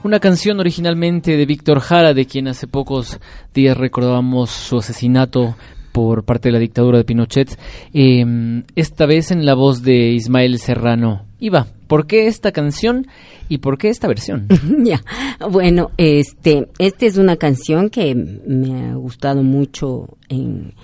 Una 0.04 0.20
canción 0.20 0.60
originalmente 0.60 1.34
de 1.36 1.46
Víctor 1.46 1.80
Jara, 1.80 2.12
de 2.12 2.26
quien 2.26 2.46
hace 2.46 2.66
pocos 2.66 3.18
días 3.54 3.74
recordábamos 3.74 4.50
su 4.50 4.76
asesinato 4.76 5.56
por 5.94 6.24
parte 6.24 6.48
de 6.48 6.54
la 6.54 6.58
dictadura 6.58 6.98
de 6.98 7.04
Pinochet, 7.04 7.56
eh, 7.92 8.64
esta 8.74 9.06
vez 9.06 9.30
en 9.30 9.46
la 9.46 9.54
voz 9.54 9.84
de 9.84 10.08
Ismael 10.08 10.58
Serrano. 10.58 11.24
Iba, 11.38 11.68
¿por 11.86 12.08
qué 12.08 12.26
esta 12.26 12.50
canción 12.50 13.06
y 13.48 13.58
por 13.58 13.78
qué 13.78 13.90
esta 13.90 14.08
versión? 14.08 14.48
ya, 14.84 15.00
bueno, 15.48 15.92
este, 15.96 16.66
esta 16.80 17.06
es 17.06 17.16
una 17.16 17.36
canción 17.36 17.90
que 17.90 18.12
me 18.12 18.88
ha 18.88 18.94
gustado 18.96 19.44
mucho 19.44 20.18
en, 20.28 20.74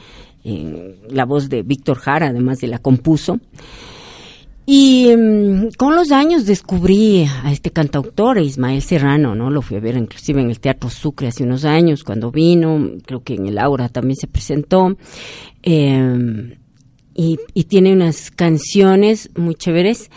en 0.44 0.94
la 1.08 1.24
voz 1.24 1.48
de 1.48 1.64
Víctor 1.64 1.98
Jara, 1.98 2.28
además 2.28 2.58
de 2.58 2.68
la 2.68 2.78
compuso. 2.78 3.40
Y 4.72 5.16
mm, 5.16 5.70
con 5.76 5.96
los 5.96 6.12
años 6.12 6.46
descubrí 6.46 7.26
a 7.42 7.50
este 7.50 7.72
cantautor, 7.72 8.38
Ismael 8.38 8.82
Serrano, 8.82 9.34
¿no? 9.34 9.50
Lo 9.50 9.62
fui 9.62 9.76
a 9.76 9.80
ver 9.80 9.96
inclusive 9.96 10.40
en 10.40 10.48
el 10.48 10.60
Teatro 10.60 10.88
Sucre 10.90 11.26
hace 11.26 11.42
unos 11.42 11.64
años 11.64 12.04
cuando 12.04 12.30
vino, 12.30 12.88
creo 13.04 13.24
que 13.24 13.34
en 13.34 13.46
el 13.46 13.58
Aura 13.58 13.88
también 13.88 14.14
se 14.14 14.28
presentó. 14.28 14.96
Eh, 15.64 16.56
y, 17.16 17.40
y 17.52 17.64
tiene 17.64 17.92
unas 17.92 18.30
canciones 18.30 19.30
muy 19.34 19.56
chéveres 19.56 20.08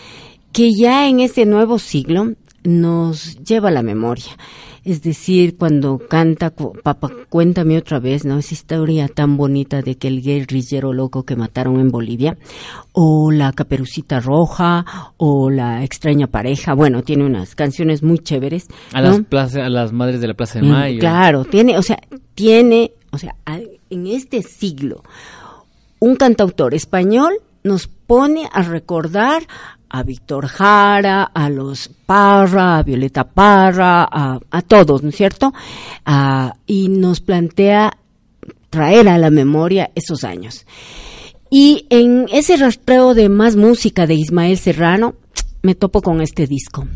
que 0.52 0.70
ya 0.72 1.08
en 1.08 1.22
este 1.22 1.48
nuevo 1.48 1.80
siglo 1.80 2.34
nos 2.64 3.44
lleva 3.44 3.70
a 3.70 3.72
la 3.72 3.82
memoria. 3.82 4.38
Es 4.86 5.02
decir, 5.02 5.56
cuando 5.58 5.98
canta, 5.98 6.50
papá, 6.52 7.10
cuéntame 7.30 7.78
otra 7.78 8.00
vez, 8.00 8.26
¿no? 8.26 8.38
Esa 8.38 8.54
historia 8.54 9.08
tan 9.08 9.38
bonita 9.38 9.82
de 9.82 9.96
que 9.96 10.10
el 10.10 10.22
guerrillero 10.22 10.92
loco 10.92 11.24
que 11.24 11.36
mataron 11.38 11.80
en 11.80 11.90
Bolivia, 11.90 12.38
o 12.92 13.32
la 13.32 13.54
caperucita 13.54 14.20
roja, 14.20 14.86
o 15.18 15.50
la 15.50 15.84
extraña 15.86 16.28
pareja. 16.28 16.74
Bueno, 16.74 17.02
tiene 17.02 17.26
unas 17.26 17.56
canciones 17.56 18.04
muy 18.04 18.20
chéveres. 18.20 18.68
A, 18.94 19.02
¿no? 19.02 19.10
las, 19.12 19.22
plaza- 19.22 19.66
a 19.66 19.70
las 19.70 19.94
madres 19.94 20.20
de 20.20 20.28
la 20.28 20.34
Plaza 20.34 20.60
de 20.60 20.66
Mm, 20.68 20.70
Mayo. 20.72 21.00
Claro, 21.00 21.46
tiene, 21.46 21.78
o 21.78 21.82
sea, 21.82 22.00
tiene, 22.36 22.92
o 23.12 23.18
sea, 23.18 23.36
en 23.90 24.08
este 24.08 24.42
siglo, 24.42 25.02
un 26.00 26.16
cantautor 26.18 26.74
español 26.74 27.34
nos 27.64 27.88
pone 27.88 28.50
a 28.52 28.62
recordar 28.64 29.44
a 29.94 30.02
Víctor 30.02 30.48
Jara, 30.48 31.24
a 31.24 31.50
los 31.52 31.88
Parra, 31.88 32.80
a 32.80 32.84
Violeta 32.84 33.26
Parra, 33.26 34.10
a, 34.12 34.62
todos, 34.64 35.04
¿no 35.04 35.10
es 35.10 35.16
cierto? 35.16 35.54
Y 36.66 36.90
nos 36.90 37.22
plantea 37.22 38.00
traer 38.72 39.08
a 39.08 39.20
la 39.20 39.30
memoria 39.30 39.92
esos 39.94 40.24
años. 40.24 40.66
Y 41.52 41.86
en 41.92 42.26
ese 42.34 42.58
rastreo 42.58 43.14
de 43.14 43.30
más 43.30 43.56
música 43.56 44.08
de 44.08 44.16
Ismael 44.16 44.58
Serrano, 44.58 45.14
me 45.62 45.76
topo 45.76 46.02
con 46.02 46.22
este 46.22 46.48
disco. 46.48 46.88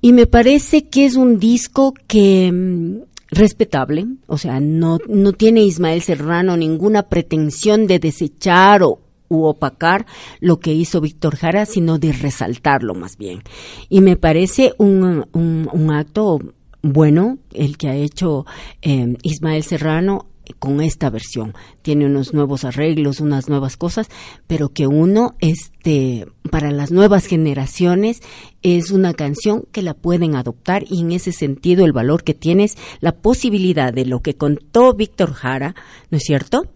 Y 0.00 0.14
me 0.14 0.26
parece 0.26 0.88
que 0.88 1.04
es 1.04 1.16
un 1.16 1.38
disco 1.38 1.92
que 2.06 2.50
mm, 2.50 3.02
respetable, 3.30 4.06
o 4.26 4.38
sea, 4.38 4.58
no, 4.58 4.98
no 5.06 5.34
tiene 5.34 5.64
Ismael 5.64 6.00
Serrano 6.00 6.56
ninguna 6.56 7.02
pretensión 7.02 7.86
de 7.86 7.98
desechar 7.98 8.82
o 8.82 9.00
u 9.32 9.44
opacar 9.44 10.06
lo 10.40 10.60
que 10.60 10.72
hizo 10.72 11.00
Víctor 11.00 11.36
Jara, 11.36 11.66
sino 11.66 11.98
de 11.98 12.12
resaltarlo 12.12 12.94
más 12.94 13.16
bien. 13.16 13.42
Y 13.88 14.00
me 14.00 14.16
parece 14.16 14.74
un, 14.78 15.26
un, 15.32 15.90
acto 15.90 16.38
bueno 16.82 17.38
el 17.52 17.76
que 17.78 17.88
ha 17.88 17.94
hecho 17.94 18.44
eh, 18.82 19.16
Ismael 19.22 19.62
Serrano 19.62 20.26
con 20.58 20.80
esta 20.80 21.10
versión. 21.10 21.54
Tiene 21.82 22.06
unos 22.06 22.34
nuevos 22.34 22.64
arreglos, 22.64 23.20
unas 23.20 23.48
nuevas 23.48 23.76
cosas, 23.76 24.08
pero 24.46 24.70
que 24.70 24.86
uno, 24.86 25.34
este, 25.40 26.26
para 26.50 26.70
las 26.70 26.90
nuevas 26.90 27.26
generaciones, 27.26 28.20
es 28.62 28.90
una 28.90 29.14
canción 29.14 29.64
que 29.72 29.82
la 29.82 29.94
pueden 29.94 30.34
adoptar 30.34 30.84
y 30.88 31.00
en 31.00 31.12
ese 31.12 31.32
sentido 31.32 31.84
el 31.84 31.92
valor 31.92 32.24
que 32.24 32.34
tiene 32.34 32.64
es 32.64 32.76
la 33.00 33.12
posibilidad 33.12 33.92
de 33.92 34.06
lo 34.06 34.20
que 34.20 34.34
contó 34.34 34.94
Víctor 34.94 35.32
Jara, 35.32 35.74
¿no 36.10 36.18
es 36.18 36.24
cierto? 36.24 36.66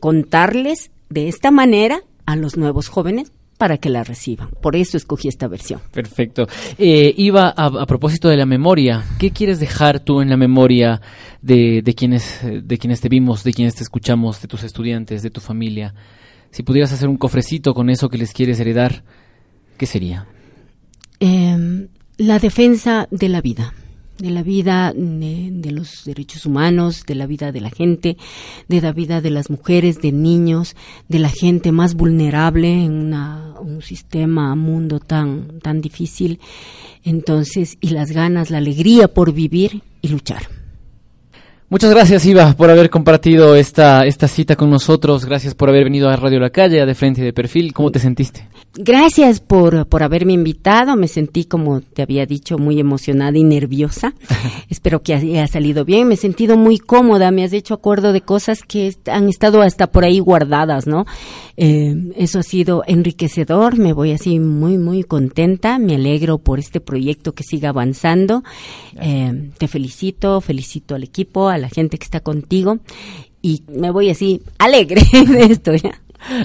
Contarles 0.00 0.90
de 1.12 1.28
esta 1.28 1.50
manera 1.50 2.00
a 2.26 2.36
los 2.36 2.56
nuevos 2.56 2.88
jóvenes 2.88 3.32
para 3.58 3.78
que 3.78 3.90
la 3.90 4.02
reciban. 4.02 4.50
Por 4.60 4.74
eso 4.74 4.96
escogí 4.96 5.28
esta 5.28 5.46
versión. 5.46 5.80
Perfecto. 5.92 6.48
Eh, 6.78 7.14
Iba, 7.16 7.54
a, 7.56 7.66
a 7.66 7.86
propósito 7.86 8.28
de 8.28 8.36
la 8.36 8.46
memoria, 8.46 9.04
¿qué 9.18 9.30
quieres 9.30 9.60
dejar 9.60 10.00
tú 10.00 10.20
en 10.20 10.30
la 10.30 10.36
memoria 10.36 11.00
de, 11.42 11.80
de, 11.82 11.94
quienes, 11.94 12.40
de 12.42 12.78
quienes 12.78 13.00
te 13.00 13.08
vimos, 13.08 13.44
de 13.44 13.52
quienes 13.52 13.76
te 13.76 13.84
escuchamos, 13.84 14.42
de 14.42 14.48
tus 14.48 14.64
estudiantes, 14.64 15.22
de 15.22 15.30
tu 15.30 15.40
familia? 15.40 15.94
Si 16.50 16.64
pudieras 16.64 16.92
hacer 16.92 17.08
un 17.08 17.16
cofrecito 17.16 17.72
con 17.72 17.88
eso 17.88 18.08
que 18.08 18.18
les 18.18 18.32
quieres 18.32 18.58
heredar, 18.58 19.04
¿qué 19.78 19.86
sería? 19.86 20.26
Eh, 21.20 21.86
la 22.16 22.38
defensa 22.40 23.06
de 23.10 23.28
la 23.28 23.40
vida, 23.40 23.74
de 24.18 24.30
la 24.30 24.42
vida 24.42 24.92
de, 24.94 25.48
de, 25.50 25.70
los 25.72 26.04
derechos 26.04 26.46
humanos, 26.46 27.04
de 27.06 27.14
la 27.14 27.26
vida 27.26 27.52
de 27.52 27.60
la 27.60 27.70
gente, 27.70 28.16
de 28.68 28.80
la 28.80 28.92
vida 28.92 29.20
de 29.20 29.30
las 29.30 29.50
mujeres, 29.50 30.00
de 30.00 30.12
niños, 30.12 30.76
de 31.08 31.18
la 31.18 31.28
gente 31.28 31.72
más 31.72 31.94
vulnerable 31.94 32.84
en 32.84 32.92
una, 32.92 33.54
un 33.60 33.82
sistema, 33.82 34.52
un 34.52 34.60
mundo 34.60 35.00
tan, 35.00 35.60
tan 35.60 35.80
difícil. 35.80 36.40
Entonces, 37.04 37.78
y 37.80 37.88
las 37.88 38.12
ganas, 38.12 38.50
la 38.50 38.58
alegría 38.58 39.08
por 39.08 39.32
vivir 39.32 39.82
y 40.02 40.08
luchar. 40.08 40.61
Muchas 41.72 41.88
gracias, 41.88 42.26
Iva, 42.26 42.52
por 42.52 42.68
haber 42.68 42.90
compartido 42.90 43.56
esta, 43.56 44.04
esta 44.04 44.28
cita 44.28 44.56
con 44.56 44.68
nosotros. 44.68 45.24
Gracias 45.24 45.54
por 45.54 45.70
haber 45.70 45.84
venido 45.84 46.10
a 46.10 46.16
Radio 46.16 46.38
La 46.38 46.50
Calle, 46.50 46.82
a 46.82 46.84
De 46.84 46.94
Frente 46.94 47.22
y 47.22 47.24
de 47.24 47.32
Perfil. 47.32 47.72
¿Cómo 47.72 47.90
te 47.90 47.98
sentiste? 47.98 48.46
Gracias 48.74 49.40
por, 49.40 49.86
por 49.86 50.02
haberme 50.02 50.34
invitado. 50.34 50.96
Me 50.96 51.08
sentí, 51.08 51.44
como 51.46 51.80
te 51.80 52.02
había 52.02 52.26
dicho, 52.26 52.58
muy 52.58 52.78
emocionada 52.78 53.38
y 53.38 53.44
nerviosa. 53.44 54.12
Espero 54.68 55.02
que 55.02 55.14
haya 55.14 55.46
salido 55.46 55.86
bien. 55.86 56.08
Me 56.08 56.14
he 56.14 56.18
sentido 56.18 56.58
muy 56.58 56.78
cómoda. 56.78 57.30
Me 57.30 57.42
has 57.42 57.54
hecho 57.54 57.72
acuerdo 57.72 58.12
de 58.12 58.20
cosas 58.20 58.60
que 58.62 58.94
han 59.06 59.30
estado 59.30 59.62
hasta 59.62 59.86
por 59.86 60.04
ahí 60.04 60.18
guardadas, 60.20 60.86
¿no? 60.86 61.06
Eh, 61.56 62.12
eso 62.16 62.38
ha 62.38 62.42
sido 62.42 62.82
enriquecedor. 62.86 63.78
Me 63.78 63.94
voy 63.94 64.12
así 64.12 64.38
muy, 64.40 64.76
muy 64.76 65.04
contenta. 65.04 65.78
Me 65.78 65.94
alegro 65.94 66.36
por 66.36 66.58
este 66.58 66.80
proyecto 66.80 67.32
que 67.32 67.44
siga 67.44 67.70
avanzando. 67.70 68.42
Eh, 69.00 69.50
te 69.56 69.68
felicito, 69.68 70.40
felicito 70.42 70.94
al 70.94 71.02
equipo, 71.02 71.48
a 71.48 71.61
la 71.62 71.70
gente 71.70 71.98
que 71.98 72.04
está 72.04 72.20
contigo. 72.20 72.78
Y 73.40 73.64
me 73.68 73.90
voy 73.90 74.10
así 74.10 74.42
alegre 74.58 75.02
de 75.12 75.44
esto 75.44 75.74
ya. 75.74 76.02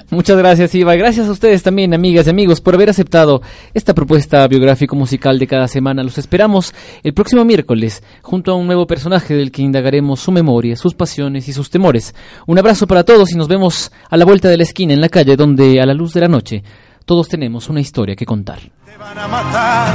Muchas 0.09 0.37
gracias, 0.37 0.73
Iva. 0.75 0.95
Gracias 0.95 1.27
a 1.27 1.31
ustedes 1.31 1.63
también, 1.63 1.93
amigas 1.93 2.27
y 2.27 2.29
amigos, 2.29 2.61
por 2.61 2.75
haber 2.75 2.89
aceptado 2.89 3.41
esta 3.73 3.93
propuesta 3.93 4.47
biográfico 4.47 4.95
musical 4.95 5.37
de 5.39 5.47
cada 5.47 5.67
semana. 5.67 6.03
Los 6.03 6.17
esperamos 6.17 6.73
el 7.03 7.13
próximo 7.13 7.45
miércoles, 7.45 8.03
junto 8.21 8.51
a 8.51 8.55
un 8.55 8.67
nuevo 8.67 8.87
personaje 8.87 9.35
del 9.35 9.51
que 9.51 9.61
indagaremos 9.61 10.19
su 10.19 10.31
memoria, 10.31 10.75
sus 10.75 10.95
pasiones 10.95 11.47
y 11.47 11.53
sus 11.53 11.69
temores. 11.69 12.15
Un 12.47 12.57
abrazo 12.57 12.87
para 12.87 13.03
todos 13.03 13.31
y 13.31 13.35
nos 13.35 13.47
vemos 13.47 13.91
a 14.09 14.17
la 14.17 14.25
vuelta 14.25 14.49
de 14.49 14.57
la 14.57 14.63
esquina 14.63 14.93
en 14.93 15.01
la 15.01 15.09
calle, 15.09 15.35
donde 15.35 15.79
a 15.79 15.85
la 15.85 15.93
luz 15.93 16.13
de 16.13 16.21
la 16.21 16.27
noche 16.27 16.63
todos 17.05 17.29
tenemos 17.29 17.69
una 17.69 17.79
historia 17.79 18.15
que 18.15 18.25
contar. 18.25 18.59
Te 18.59 18.97
van 18.97 19.17
a 19.17 19.27
matar, 19.27 19.93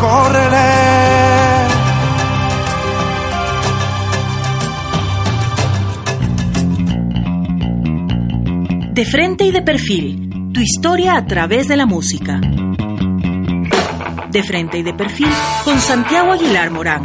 córrele. 0.00 1.01
De 8.92 9.06
frente 9.06 9.44
y 9.44 9.52
de 9.52 9.62
perfil, 9.62 10.52
tu 10.52 10.60
historia 10.60 11.16
a 11.16 11.24
través 11.24 11.66
de 11.66 11.78
la 11.78 11.86
música. 11.86 12.38
De 14.30 14.42
frente 14.42 14.76
y 14.76 14.82
de 14.82 14.92
perfil 14.92 15.28
con 15.64 15.80
Santiago 15.80 16.32
Aguilar 16.32 16.70
Morán. 16.70 17.02